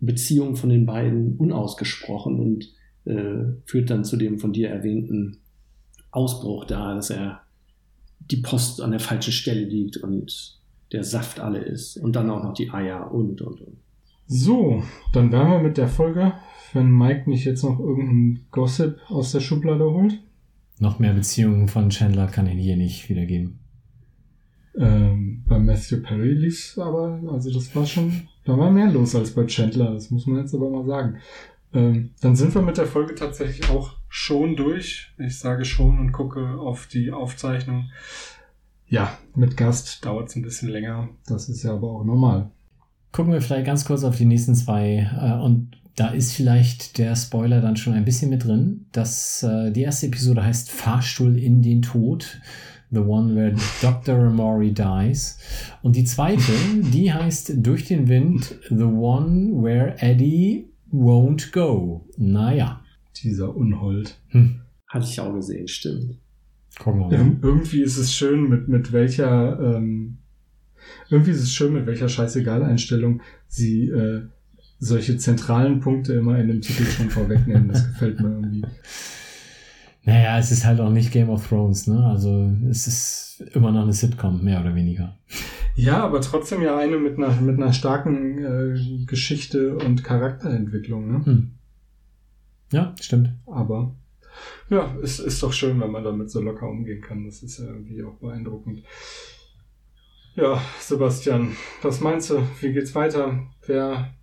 Beziehung 0.00 0.56
von 0.56 0.70
den 0.70 0.86
beiden 0.86 1.36
unausgesprochen 1.36 2.40
und 2.40 2.64
äh, 2.64 2.79
führt 3.04 3.90
dann 3.90 4.04
zu 4.04 4.16
dem 4.16 4.38
von 4.38 4.52
dir 4.52 4.68
erwähnten 4.68 5.38
Ausbruch 6.10 6.64
da, 6.64 6.94
dass 6.94 7.10
er 7.10 7.40
die 8.30 8.38
Post 8.38 8.80
an 8.80 8.90
der 8.90 9.00
falschen 9.00 9.32
Stelle 9.32 9.64
liegt 9.64 9.96
und 9.96 10.58
der 10.92 11.04
Saft 11.04 11.40
alle 11.40 11.60
ist 11.60 11.96
und 11.96 12.16
dann 12.16 12.30
auch 12.30 12.42
noch 12.42 12.54
die 12.54 12.70
Eier 12.70 13.12
und 13.12 13.40
und 13.40 13.60
und. 13.60 13.76
So, 14.26 14.82
dann 15.12 15.32
wären 15.32 15.50
wir 15.50 15.58
mit 15.60 15.76
der 15.76 15.88
Folge, 15.88 16.32
wenn 16.72 16.90
Mike 16.90 17.28
nicht 17.28 17.44
jetzt 17.44 17.64
noch 17.64 17.80
irgendeinen 17.80 18.46
Gossip 18.50 18.98
aus 19.08 19.32
der 19.32 19.40
Schublade 19.40 19.90
holt. 19.90 20.20
Noch 20.78 20.98
mehr 20.98 21.12
Beziehungen 21.12 21.68
von 21.68 21.90
Chandler 21.90 22.26
kann 22.26 22.46
ich 22.46 22.58
hier 22.62 22.76
nicht 22.76 23.08
wiedergeben. 23.08 23.58
Ähm, 24.76 25.42
bei 25.48 25.58
Matthew 25.58 26.00
Perry 26.02 26.32
lief's 26.32 26.78
aber, 26.78 27.20
also 27.30 27.52
das 27.52 27.74
war 27.74 27.84
schon, 27.84 28.28
da 28.44 28.56
war 28.56 28.70
mehr 28.70 28.90
los 28.90 29.14
als 29.16 29.32
bei 29.32 29.44
Chandler, 29.46 29.92
das 29.92 30.10
muss 30.10 30.26
man 30.26 30.42
jetzt 30.42 30.54
aber 30.54 30.70
mal 30.70 30.86
sagen. 30.86 31.18
Ähm, 31.72 32.10
dann 32.20 32.36
sind 32.36 32.54
wir 32.54 32.62
mit 32.62 32.78
der 32.78 32.86
Folge 32.86 33.14
tatsächlich 33.14 33.70
auch 33.70 33.96
schon 34.08 34.56
durch. 34.56 35.12
Ich 35.18 35.38
sage 35.38 35.64
schon 35.64 35.98
und 35.98 36.12
gucke 36.12 36.58
auf 36.58 36.86
die 36.86 37.12
Aufzeichnung. 37.12 37.90
Ja, 38.86 39.16
mit 39.36 39.56
Gast 39.56 40.04
dauert's 40.04 40.34
ein 40.34 40.42
bisschen 40.42 40.68
länger. 40.68 41.08
Das 41.26 41.48
ist 41.48 41.62
ja 41.62 41.72
aber 41.74 41.90
auch 41.90 42.04
normal. 42.04 42.50
Gucken 43.12 43.32
wir 43.32 43.40
vielleicht 43.40 43.66
ganz 43.66 43.84
kurz 43.84 44.02
auf 44.02 44.16
die 44.16 44.24
nächsten 44.24 44.54
zwei. 44.54 45.08
Äh, 45.20 45.42
und 45.42 45.76
da 45.94 46.08
ist 46.08 46.32
vielleicht 46.32 46.98
der 46.98 47.14
Spoiler 47.14 47.60
dann 47.60 47.76
schon 47.76 47.92
ein 47.92 48.04
bisschen 48.04 48.30
mit 48.30 48.44
drin. 48.44 48.86
Das, 48.92 49.42
äh, 49.42 49.70
die 49.70 49.82
erste 49.82 50.06
Episode 50.06 50.44
heißt 50.44 50.70
Fahrstuhl 50.70 51.38
in 51.38 51.62
den 51.62 51.82
Tod. 51.82 52.40
The 52.90 53.00
one 53.00 53.36
where 53.36 53.54
Dr. 53.80 54.16
Amori 54.16 54.74
dies. 54.74 55.38
Und 55.82 55.94
die 55.94 56.04
zweite, 56.04 56.52
die 56.92 57.12
heißt 57.12 57.52
Durch 57.56 57.84
den 57.84 58.08
Wind. 58.08 58.56
The 58.68 58.82
one 58.82 59.62
where 59.62 59.94
Eddie 59.98 60.69
won't 60.92 61.52
go. 61.52 62.06
Naja. 62.16 62.82
Dieser 63.22 63.54
Unhold. 63.54 64.18
Hm. 64.28 64.60
Hatte 64.86 65.04
ich 65.04 65.20
auch 65.20 65.32
gesehen, 65.34 65.68
stimmt. 65.68 66.18
Gucken 66.78 67.00
wir 67.00 67.06
mal. 67.06 67.12
Ir 67.12 67.36
irgendwie 67.42 67.82
ist 67.82 67.96
es 67.96 68.14
schön, 68.14 68.48
mit, 68.48 68.68
mit 68.68 68.92
welcher, 68.92 69.58
ähm, 69.60 70.18
irgendwie 71.08 71.30
ist 71.30 71.42
es 71.42 71.52
schön, 71.52 71.72
mit 71.72 71.86
welcher 71.86 72.08
Scheißegal-Einstellung 72.08 73.20
sie 73.48 73.88
äh, 73.88 74.22
solche 74.78 75.16
zentralen 75.18 75.80
Punkte 75.80 76.14
immer 76.14 76.38
in 76.38 76.48
dem 76.48 76.60
Titel 76.60 76.84
schon 76.84 77.10
vorwegnehmen. 77.10 77.68
Das 77.68 77.86
gefällt 77.86 78.20
mir 78.20 78.30
irgendwie. 78.30 78.62
Naja, 80.04 80.38
es 80.38 80.50
ist 80.50 80.64
halt 80.64 80.80
auch 80.80 80.90
nicht 80.90 81.12
Game 81.12 81.28
of 81.28 81.46
Thrones, 81.46 81.86
ne? 81.86 82.02
Also 82.04 82.50
es 82.70 82.86
ist 82.86 83.44
immer 83.54 83.70
noch 83.70 83.82
eine 83.82 83.92
Sitcom, 83.92 84.42
mehr 84.42 84.60
oder 84.60 84.74
weniger. 84.74 85.18
Ja, 85.74 86.04
aber 86.04 86.20
trotzdem 86.20 86.62
ja 86.62 86.76
eine 86.76 86.98
mit 86.98 87.16
einer, 87.16 87.40
mit 87.40 87.56
einer 87.56 87.72
starken 87.72 88.38
äh, 88.38 89.04
Geschichte 89.06 89.76
und 89.76 90.04
Charakterentwicklung. 90.04 91.10
Ne? 91.10 91.26
Hm. 91.26 91.50
Ja, 92.72 92.94
stimmt. 93.00 93.30
Aber 93.46 93.94
ja, 94.68 94.94
es 95.02 95.18
ist 95.18 95.42
doch 95.42 95.52
schön, 95.52 95.80
wenn 95.80 95.90
man 95.90 96.04
damit 96.04 96.30
so 96.30 96.40
locker 96.40 96.68
umgehen 96.68 97.00
kann. 97.00 97.24
Das 97.24 97.42
ist 97.42 97.58
ja 97.58 97.66
irgendwie 97.66 98.02
auch 98.04 98.14
beeindruckend. 98.14 98.82
Ja, 100.36 100.62
Sebastian, 100.78 101.56
was 101.82 102.00
meinst 102.00 102.30
du? 102.30 102.42
Wie 102.60 102.72
geht's 102.72 102.94
weiter? 102.94 103.40
Wer, 103.66 104.14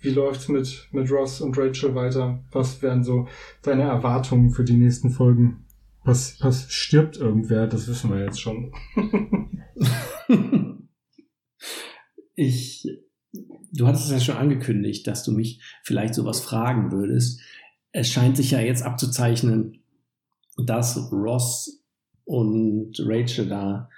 wie 0.00 0.10
läuft's 0.10 0.48
mit, 0.48 0.88
mit 0.92 1.10
Ross 1.10 1.40
und 1.40 1.56
Rachel 1.56 1.94
weiter? 1.94 2.44
Was 2.52 2.82
wären 2.82 3.02
so 3.02 3.26
deine 3.62 3.82
Erwartungen 3.82 4.50
für 4.50 4.64
die 4.64 4.76
nächsten 4.76 5.10
Folgen? 5.10 5.64
Was, 6.04 6.36
was 6.40 6.70
stirbt 6.70 7.16
irgendwer? 7.16 7.66
Das 7.66 7.88
wissen 7.88 8.10
wir 8.10 8.22
jetzt 8.22 8.40
schon. 8.40 8.72
ich, 12.34 12.88
du 13.72 13.86
hattest 13.86 14.06
es 14.06 14.10
ja 14.12 14.20
schon 14.20 14.36
angekündigt, 14.36 15.06
dass 15.06 15.24
du 15.24 15.32
mich 15.32 15.60
vielleicht 15.82 16.14
sowas 16.14 16.40
fragen 16.40 16.92
würdest. 16.92 17.40
Es 17.92 18.08
scheint 18.08 18.36
sich 18.36 18.50
ja 18.50 18.60
jetzt 18.60 18.82
abzuzeichnen, 18.82 19.80
dass 20.56 21.10
Ross 21.12 21.82
und 22.24 22.94
Rachel 23.00 23.48
da 23.48 23.88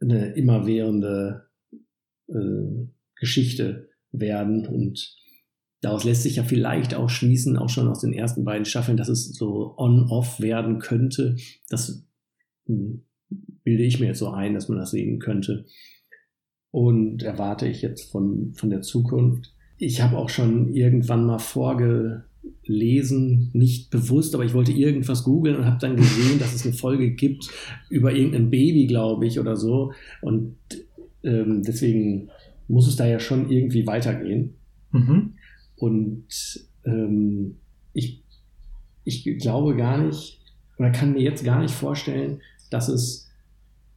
eine 0.00 0.34
immerwährende 0.34 1.48
äh, 2.28 2.86
Geschichte 3.14 3.88
werden 4.12 4.66
und 4.66 5.16
daraus 5.80 6.04
lässt 6.04 6.22
sich 6.22 6.36
ja 6.36 6.44
vielleicht 6.44 6.94
auch 6.94 7.08
schließen, 7.08 7.56
auch 7.56 7.68
schon 7.68 7.88
aus 7.88 8.00
den 8.00 8.12
ersten 8.12 8.44
beiden 8.44 8.64
Staffeln, 8.64 8.96
dass 8.96 9.08
es 9.08 9.34
so 9.34 9.74
on-off 9.76 10.40
werden 10.40 10.78
könnte. 10.78 11.36
Das 11.68 12.04
hm, 12.66 13.04
bilde 13.62 13.84
ich 13.84 14.00
mir 14.00 14.06
jetzt 14.06 14.18
so 14.18 14.30
ein, 14.30 14.54
dass 14.54 14.68
man 14.68 14.78
das 14.78 14.90
sehen 14.90 15.18
könnte. 15.18 15.66
Und 16.76 17.22
erwarte 17.22 17.66
ich 17.66 17.80
jetzt 17.80 18.10
von, 18.10 18.52
von 18.52 18.68
der 18.68 18.82
Zukunft. 18.82 19.54
Ich 19.78 20.02
habe 20.02 20.18
auch 20.18 20.28
schon 20.28 20.74
irgendwann 20.74 21.24
mal 21.24 21.38
vorgelesen, 21.38 22.28
nicht 23.54 23.88
bewusst, 23.88 24.34
aber 24.34 24.44
ich 24.44 24.52
wollte 24.52 24.72
irgendwas 24.72 25.24
googeln 25.24 25.56
und 25.56 25.64
habe 25.64 25.78
dann 25.80 25.96
gesehen, 25.96 26.38
dass 26.38 26.52
es 26.52 26.66
eine 26.66 26.74
Folge 26.74 27.12
gibt 27.12 27.48
über 27.88 28.12
irgendein 28.12 28.50
Baby, 28.50 28.86
glaube 28.88 29.26
ich, 29.26 29.40
oder 29.40 29.56
so. 29.56 29.94
Und 30.20 30.58
ähm, 31.22 31.62
deswegen 31.62 32.28
muss 32.68 32.86
es 32.86 32.96
da 32.96 33.06
ja 33.06 33.20
schon 33.20 33.50
irgendwie 33.50 33.86
weitergehen. 33.86 34.52
Mhm. 34.92 35.32
Und 35.76 36.26
ähm, 36.84 37.56
ich, 37.94 38.22
ich 39.04 39.24
glaube 39.38 39.76
gar 39.76 39.96
nicht, 39.96 40.42
oder 40.76 40.90
kann 40.90 41.14
mir 41.14 41.22
jetzt 41.22 41.42
gar 41.42 41.62
nicht 41.62 41.74
vorstellen, 41.74 42.42
dass 42.68 42.90
es 42.90 43.30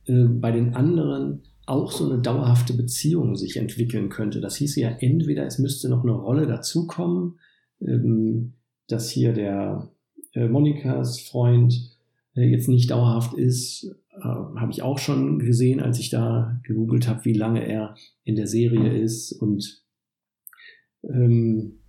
äh, 0.05 0.23
bei 0.23 0.53
den 0.53 0.75
anderen 0.75 1.41
auch 1.69 1.91
so 1.91 2.09
eine 2.09 2.21
dauerhafte 2.21 2.73
Beziehung 2.73 3.35
sich 3.35 3.57
entwickeln 3.57 4.09
könnte. 4.09 4.41
Das 4.41 4.55
hieße 4.55 4.81
ja 4.81 4.89
entweder, 4.89 5.45
es 5.45 5.59
müsste 5.59 5.89
noch 5.89 6.03
eine 6.03 6.13
Rolle 6.13 6.47
dazukommen, 6.47 7.39
ähm, 7.81 8.53
dass 8.87 9.09
hier 9.09 9.33
der 9.33 9.89
äh, 10.33 10.47
Monikas 10.47 11.19
Freund 11.19 11.97
äh, 12.35 12.45
jetzt 12.49 12.67
nicht 12.67 12.91
dauerhaft 12.91 13.33
ist, 13.33 13.95
äh, 14.15 14.23
habe 14.23 14.71
ich 14.71 14.81
auch 14.81 14.97
schon 14.97 15.39
gesehen, 15.39 15.79
als 15.79 15.99
ich 15.99 16.09
da 16.09 16.59
gegoogelt 16.63 17.07
habe, 17.07 17.25
wie 17.25 17.33
lange 17.33 17.65
er 17.65 17.95
in 18.23 18.35
der 18.35 18.47
Serie 18.47 18.97
ist 18.97 19.31
und 19.31 19.83
ähm, 21.03 21.79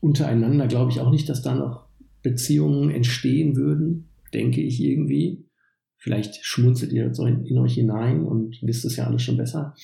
untereinander 0.00 0.66
glaube 0.68 0.92
ich 0.92 1.00
auch 1.00 1.10
nicht, 1.10 1.28
dass 1.28 1.42
da 1.42 1.54
noch 1.54 1.86
Beziehungen 2.22 2.90
entstehen 2.90 3.56
würden, 3.56 4.08
denke 4.32 4.60
ich 4.60 4.82
irgendwie. 4.82 5.45
Vielleicht 6.06 6.36
schmunzelt 6.44 6.92
ihr 6.92 7.10
in, 7.18 7.44
in 7.46 7.58
euch 7.58 7.74
hinein 7.74 8.22
und 8.22 8.60
wisst 8.62 8.84
es 8.84 8.94
ja 8.94 9.08
alles 9.08 9.22
schon 9.22 9.36
besser. 9.36 9.74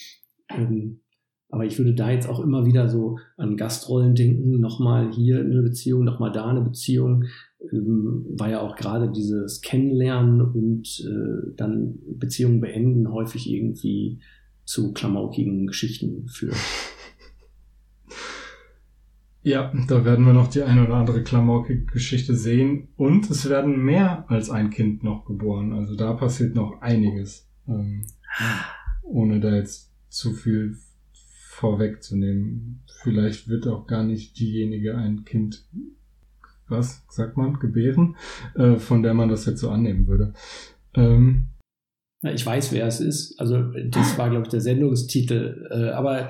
Ähm, 0.49 1.01
aber 1.49 1.65
ich 1.65 1.77
würde 1.79 1.97
da 1.97 2.13
jetzt 2.13 2.29
auch 2.29 2.39
immer 2.39 2.65
wieder 2.65 2.89
so 2.89 3.19
an 3.37 3.57
Gastrollen 3.57 4.15
denken, 4.15 4.61
nochmal 4.61 5.11
hier 5.13 5.41
eine 5.41 5.63
Beziehung, 5.63 6.05
nochmal 6.05 6.31
da 6.31 6.47
eine 6.47 6.61
Beziehung, 6.61 7.25
ähm, 7.73 8.25
weil 8.39 8.53
ja 8.53 8.61
auch 8.61 8.77
gerade 8.77 9.11
dieses 9.11 9.63
Kennenlernen 9.63 10.41
und 10.41 11.05
äh, 11.05 11.57
dann 11.57 11.99
Beziehungen 12.07 12.61
beenden 12.61 13.13
häufig 13.13 13.51
irgendwie 13.51 14.21
zu 14.65 14.93
klamaukigen 14.93 15.67
Geschichten 15.67 16.29
führt. 16.29 16.55
Ja, 19.45 19.73
da 19.89 20.05
werden 20.05 20.25
wir 20.25 20.33
noch 20.33 20.49
die 20.49 20.63
eine 20.63 20.85
oder 20.85 20.95
andere 20.95 21.25
klamaukige 21.25 21.85
Geschichte 21.87 22.37
sehen. 22.37 22.89
Und 22.97 23.29
es 23.29 23.49
werden 23.49 23.85
mehr 23.85 24.25
als 24.29 24.51
ein 24.51 24.71
Kind 24.71 25.03
noch 25.03 25.25
geboren. 25.25 25.73
Also 25.73 25.97
da 25.97 26.13
passiert 26.13 26.55
noch 26.55 26.81
einiges. 26.81 27.49
Ähm, 27.67 28.05
ohne 29.03 29.41
da 29.41 29.55
jetzt 29.55 29.91
zu 30.09 30.33
viel 30.33 30.77
vorwegzunehmen. 31.49 32.83
Vielleicht 33.03 33.49
wird 33.49 33.67
auch 33.67 33.87
gar 33.87 34.05
nicht 34.05 34.39
diejenige 34.39 34.97
ein 34.97 35.25
Kind, 35.25 35.65
was 36.69 37.05
sagt 37.09 37.37
man, 37.37 37.59
gebären, 37.59 38.17
äh, 38.55 38.77
von 38.77 39.03
der 39.03 39.15
man 39.15 39.29
das 39.29 39.47
jetzt 39.47 39.61
so 39.61 39.71
annehmen 39.71 40.07
würde. 40.07 40.35
Ähm, 40.95 41.49
ich 42.23 42.47
weiß, 42.47 42.73
wer 42.73 42.87
es 42.87 43.01
ist. 43.01 43.41
Also 43.41 43.61
das 43.89 44.17
war, 44.17 44.31
glaube 44.31 44.45
ich, 44.45 44.51
der 44.51 44.61
Sendungstitel. 44.61 45.67
Äh, 45.71 45.91
aber 45.91 46.29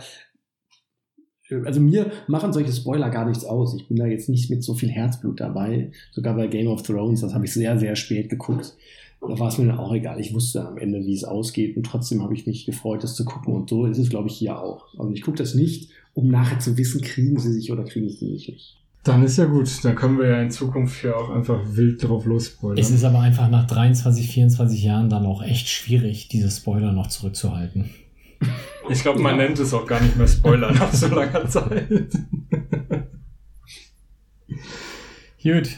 also 1.65 1.81
mir 1.81 2.11
machen 2.27 2.53
solche 2.53 2.73
Spoiler 2.73 3.11
gar 3.11 3.27
nichts 3.27 3.45
aus. 3.45 3.74
Ich 3.74 3.89
bin 3.89 3.97
da 3.97 4.07
jetzt 4.07 4.29
nicht 4.29 4.51
mit 4.51 4.62
so 4.62 4.74
viel 4.74 4.91
Herzblut 4.91 5.41
dabei. 5.41 5.91
Sogar 6.11 6.35
bei 6.35 6.47
Game 6.47 6.69
of 6.69 6.83
Thrones, 6.83 7.20
das 7.20 7.35
habe 7.35 7.45
ich 7.45 7.53
sehr, 7.53 7.79
sehr 7.79 7.97
spät 7.97 8.29
geguckt. 8.29 8.74
Da 9.20 9.39
war 9.39 9.49
es 9.49 9.59
mir 9.59 9.66
dann 9.66 9.79
auch 9.79 9.95
egal. 9.95 10.20
Ich 10.20 10.35
wusste 10.35 10.66
am 10.66 10.79
Ende, 10.79 11.05
wie 11.05 11.15
es 11.15 11.24
ausgeht 11.24 11.77
und 11.77 11.85
trotzdem 11.85 12.23
habe 12.23 12.35
ich 12.35 12.47
mich 12.47 12.66
gefreut, 12.66 13.05
das 13.05 13.15
zu 13.15 13.24
gucken. 13.24 13.55
Und 13.55 13.70
so 13.70 13.87
ist 13.87 13.99
es, 13.99 14.11
glaube 14.11 14.29
ich, 14.29 14.35
hier 14.35 14.59
auch. 14.59 14.87
Also 14.99 15.12
ich 15.12 15.23
gucke 15.23 15.39
das 15.39 15.55
nicht, 15.55 15.91
um 16.15 16.29
nachher 16.29 16.59
zu 16.59 16.77
wissen, 16.77 17.01
kriegen 17.01 17.39
sie 17.39 17.53
sich 17.53 17.70
oder 17.70 17.85
kriegen 17.85 18.09
sie 18.09 18.33
sich 18.33 18.49
nicht. 18.49 18.77
Dann 19.05 19.24
ist 19.24 19.37
ja 19.37 19.47
gut. 19.47 19.69
Dann 19.85 19.97
können 19.97 20.19
wir 20.19 20.29
ja 20.29 20.43
in 20.43 20.51
Zukunft 20.51 21.01
hier 21.01 21.16
auch 21.16 21.31
einfach 21.31 21.61
wild 21.73 22.03
drauf 22.03 22.24
losspoilern. 22.24 22.79
Es 22.79 22.91
ist 22.91 23.05
aber 23.05 23.20
einfach 23.20 23.49
nach 23.49 23.66
23, 23.66 24.29
24 24.31 24.83
Jahren 24.83 25.11
dann 25.11 25.27
auch 25.27 25.43
echt 25.43 25.69
schwierig, 25.69 26.29
diese 26.29 26.51
Spoiler 26.51 26.93
noch 26.93 27.09
zurückzuhalten. 27.09 27.91
Ich 28.90 29.02
glaube, 29.02 29.20
man 29.20 29.39
ja. 29.39 29.44
nennt 29.47 29.59
es 29.59 29.73
auch 29.73 29.86
gar 29.86 30.01
nicht 30.01 30.16
mehr 30.16 30.28
Spoiler 30.28 30.73
nach 30.73 30.93
so 30.93 31.09
langer 31.09 31.48
Zeit. 31.48 31.89
Gut. 35.43 35.69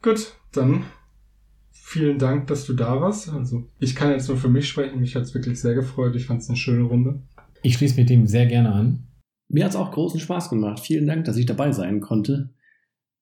Gut, 0.00 0.34
dann 0.52 0.84
vielen 1.72 2.18
Dank, 2.18 2.46
dass 2.48 2.66
du 2.66 2.74
da 2.74 3.00
warst. 3.00 3.30
Also 3.30 3.68
ich 3.78 3.96
kann 3.96 4.10
jetzt 4.10 4.28
nur 4.28 4.36
für 4.36 4.48
mich 4.48 4.68
sprechen. 4.68 5.00
Mich 5.00 5.16
hat 5.16 5.22
es 5.22 5.34
wirklich 5.34 5.60
sehr 5.60 5.74
gefreut. 5.74 6.14
Ich 6.16 6.26
fand 6.26 6.42
es 6.42 6.48
eine 6.48 6.56
schöne 6.56 6.84
Runde. 6.84 7.22
Ich 7.62 7.74
schließe 7.74 7.96
mit 7.96 8.10
dem 8.10 8.26
sehr 8.26 8.46
gerne 8.46 8.72
an. 8.72 9.08
Mir 9.48 9.64
hat 9.64 9.70
es 9.70 9.76
auch 9.76 9.90
großen 9.90 10.20
Spaß 10.20 10.50
gemacht. 10.50 10.80
Vielen 10.80 11.06
Dank, 11.06 11.24
dass 11.24 11.36
ich 11.36 11.46
dabei 11.46 11.72
sein 11.72 12.00
konnte 12.00 12.50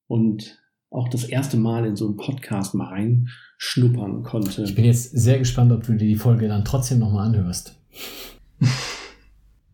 und 0.08 0.60
auch 0.90 1.08
das 1.08 1.24
erste 1.24 1.56
Mal 1.56 1.86
in 1.86 1.96
so 1.96 2.06
einen 2.06 2.16
Podcast 2.16 2.74
mal 2.74 2.88
reinschnuppern 2.88 4.22
konnte. 4.22 4.62
Ich 4.62 4.74
bin 4.74 4.84
jetzt 4.84 5.10
sehr 5.10 5.38
gespannt, 5.38 5.72
ob 5.72 5.84
du 5.84 5.92
dir 5.92 6.08
die 6.08 6.16
Folge 6.16 6.48
dann 6.48 6.64
trotzdem 6.64 6.98
nochmal 6.98 7.28
anhörst. 7.28 7.75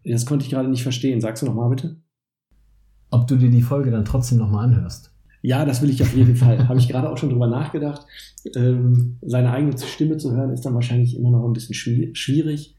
Das 0.05 0.27
konnte 0.27 0.45
ich 0.45 0.51
gerade 0.51 0.69
nicht 0.69 0.83
verstehen. 0.83 1.21
Sagst 1.21 1.43
du 1.43 1.47
nochmal 1.47 1.71
bitte? 1.71 1.97
Ob 3.11 3.27
du 3.27 3.37
dir 3.37 3.51
die 3.51 3.63
Folge 3.63 3.91
dann 3.91 4.05
trotzdem 4.05 4.39
nochmal 4.39 4.65
anhörst. 4.65 5.13
Ja, 5.43 5.65
das 5.65 5.83
will 5.83 5.91
ich 5.91 6.03
auf 6.03 6.15
jeden 6.15 6.37
Fall. 6.37 6.69
Habe 6.69 6.79
ich 6.79 6.89
gerade 6.89 7.11
auch 7.11 7.19
schon 7.19 7.31
drüber 7.31 7.49
nachgedacht. 7.49 8.07
Ähm, 8.57 9.19
seine 9.23 9.53
eigene 9.53 9.77
Stimme 9.79 10.17
zu 10.17 10.33
hören, 10.33 10.53
ist 10.53 10.63
dann 10.63 10.75
wahrscheinlich 10.75 11.17
immer 11.17 11.31
noch 11.31 11.45
ein 11.45 11.53
bisschen 11.53 11.75
schwierig. 11.75 12.77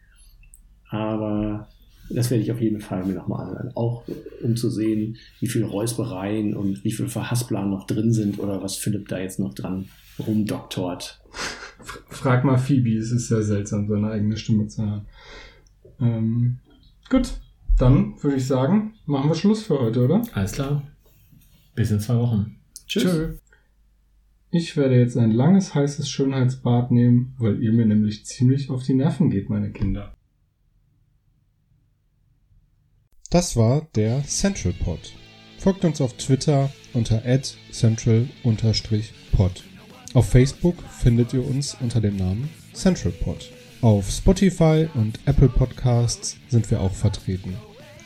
Aber 0.89 1.67
das 2.13 2.29
werde 2.29 2.43
ich 2.43 2.51
auf 2.51 2.61
jeden 2.61 2.79
Fall 2.79 3.05
mir 3.05 3.13
nochmal 3.13 3.47
anhören. 3.47 3.71
Auch 3.75 4.03
um 4.41 4.55
zu 4.55 4.69
sehen, 4.69 5.17
wie 5.39 5.47
viele 5.47 5.65
Räuspereien 5.65 6.55
und 6.55 6.83
wie 6.83 6.91
viele 6.91 7.09
Verhaspler 7.09 7.65
noch 7.65 7.87
drin 7.87 8.11
sind 8.11 8.39
oder 8.39 8.61
was 8.61 8.75
Philipp 8.75 9.07
da 9.07 9.19
jetzt 9.19 9.39
noch 9.39 9.53
dran 9.53 9.89
rumdoktort. 10.19 11.21
Frag 12.09 12.43
mal 12.43 12.57
Phoebe, 12.57 12.97
es 12.97 13.11
ist 13.11 13.27
sehr 13.27 13.43
seltsam, 13.43 13.87
seine 13.87 14.11
eigene 14.11 14.37
Stimme 14.37 14.67
zu 14.67 14.83
hören. 14.83 15.05
Ähm, 15.99 16.59
gut, 17.09 17.33
dann 17.77 18.21
würde 18.21 18.37
ich 18.37 18.47
sagen, 18.47 18.93
machen 19.05 19.29
wir 19.29 19.35
Schluss 19.35 19.63
für 19.63 19.79
heute, 19.79 20.05
oder? 20.05 20.21
Alles 20.33 20.53
klar. 20.53 20.83
Bis 21.75 21.91
in 21.91 21.99
zwei 21.99 22.15
Wochen. 22.15 22.57
Tschüss. 22.87 23.03
Tschö. 23.03 23.33
Ich 24.51 24.77
werde 24.77 24.99
jetzt 24.99 25.17
ein 25.17 25.31
langes, 25.31 25.73
heißes 25.73 26.07
Schönheitsbad 26.07 26.91
nehmen, 26.91 27.33
weil 27.39 27.61
ihr 27.63 27.73
mir 27.73 27.87
nämlich 27.87 28.25
ziemlich 28.25 28.69
auf 28.69 28.83
die 28.83 28.93
Nerven 28.93 29.31
geht, 29.31 29.49
meine 29.49 29.71
Kinder. 29.71 30.12
Das 33.33 33.55
war 33.55 33.87
der 33.95 34.23
Central 34.25 34.73
Pod. 34.73 34.99
Folgt 35.57 35.83
uns 35.85 35.99
auf 36.01 36.13
Twitter 36.17 36.71
unter 36.93 37.23
central-pod. 37.71 39.63
Auf 40.13 40.29
Facebook 40.29 40.75
findet 40.99 41.33
ihr 41.33 41.43
uns 41.43 41.75
unter 41.81 41.99
dem 41.99 42.15
Namen 42.15 42.47
Central 42.73 43.11
Pod. 43.11 43.49
Auf 43.81 44.07
Spotify 44.11 44.87
und 44.93 45.19
Apple 45.25 45.49
Podcasts 45.49 46.37
sind 46.47 46.69
wir 46.69 46.79
auch 46.79 46.93
vertreten. 46.93 47.57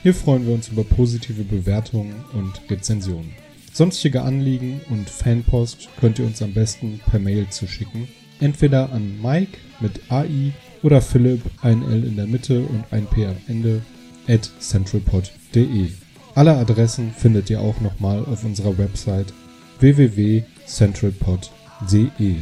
Hier 0.01 0.13
freuen 0.13 0.47
wir 0.47 0.53
uns 0.53 0.69
über 0.69 0.85
positive 0.85 1.43
Bewertungen 1.43 2.23
und 2.31 2.61
Rezensionen. 2.71 3.33
Sonstige 3.73 4.21
Anliegen 4.21 4.79
und 4.89 5.09
Fanpost 5.09 5.89
könnt 5.99 6.19
ihr 6.19 6.25
uns 6.25 6.41
am 6.41 6.53
besten 6.53 7.01
per 7.05 7.19
Mail 7.19 7.49
zuschicken. 7.49 8.07
Entweder 8.39 8.93
an 8.93 9.21
Mike 9.21 9.57
mit 9.81 10.09
AI 10.09 10.53
oder 10.83 11.01
Philipp, 11.01 11.41
ein 11.61 11.83
L 11.83 12.05
in 12.05 12.15
der 12.15 12.27
Mitte 12.27 12.61
und 12.61 12.85
ein 12.91 13.07
P 13.07 13.25
am 13.25 13.35
Ende, 13.49 13.81
at 14.27 14.49
centralpod.de. 14.59 15.91
Alle 16.35 16.55
Adressen 16.55 17.11
findet 17.11 17.49
ihr 17.49 17.61
auch 17.61 17.81
nochmal 17.81 18.23
auf 18.25 18.43
unserer 18.43 18.77
Website 18.77 19.33
www.centralpod.de. 19.79 22.35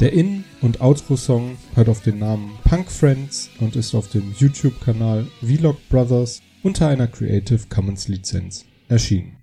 Der 0.00 0.12
In- 0.12 0.44
und 0.60 0.80
Outro-Song 0.80 1.56
hört 1.74 1.88
auf 1.88 2.02
den 2.02 2.18
Namen 2.18 2.50
Punk 2.64 2.90
Friends 2.90 3.48
und 3.60 3.76
ist 3.76 3.94
auf 3.94 4.08
dem 4.08 4.34
YouTube-Kanal 4.38 5.28
Vlog 5.40 5.76
Brothers 5.88 6.42
unter 6.62 6.88
einer 6.88 7.06
Creative 7.06 7.60
Commons 7.68 8.08
Lizenz 8.08 8.64
erschienen. 8.88 9.36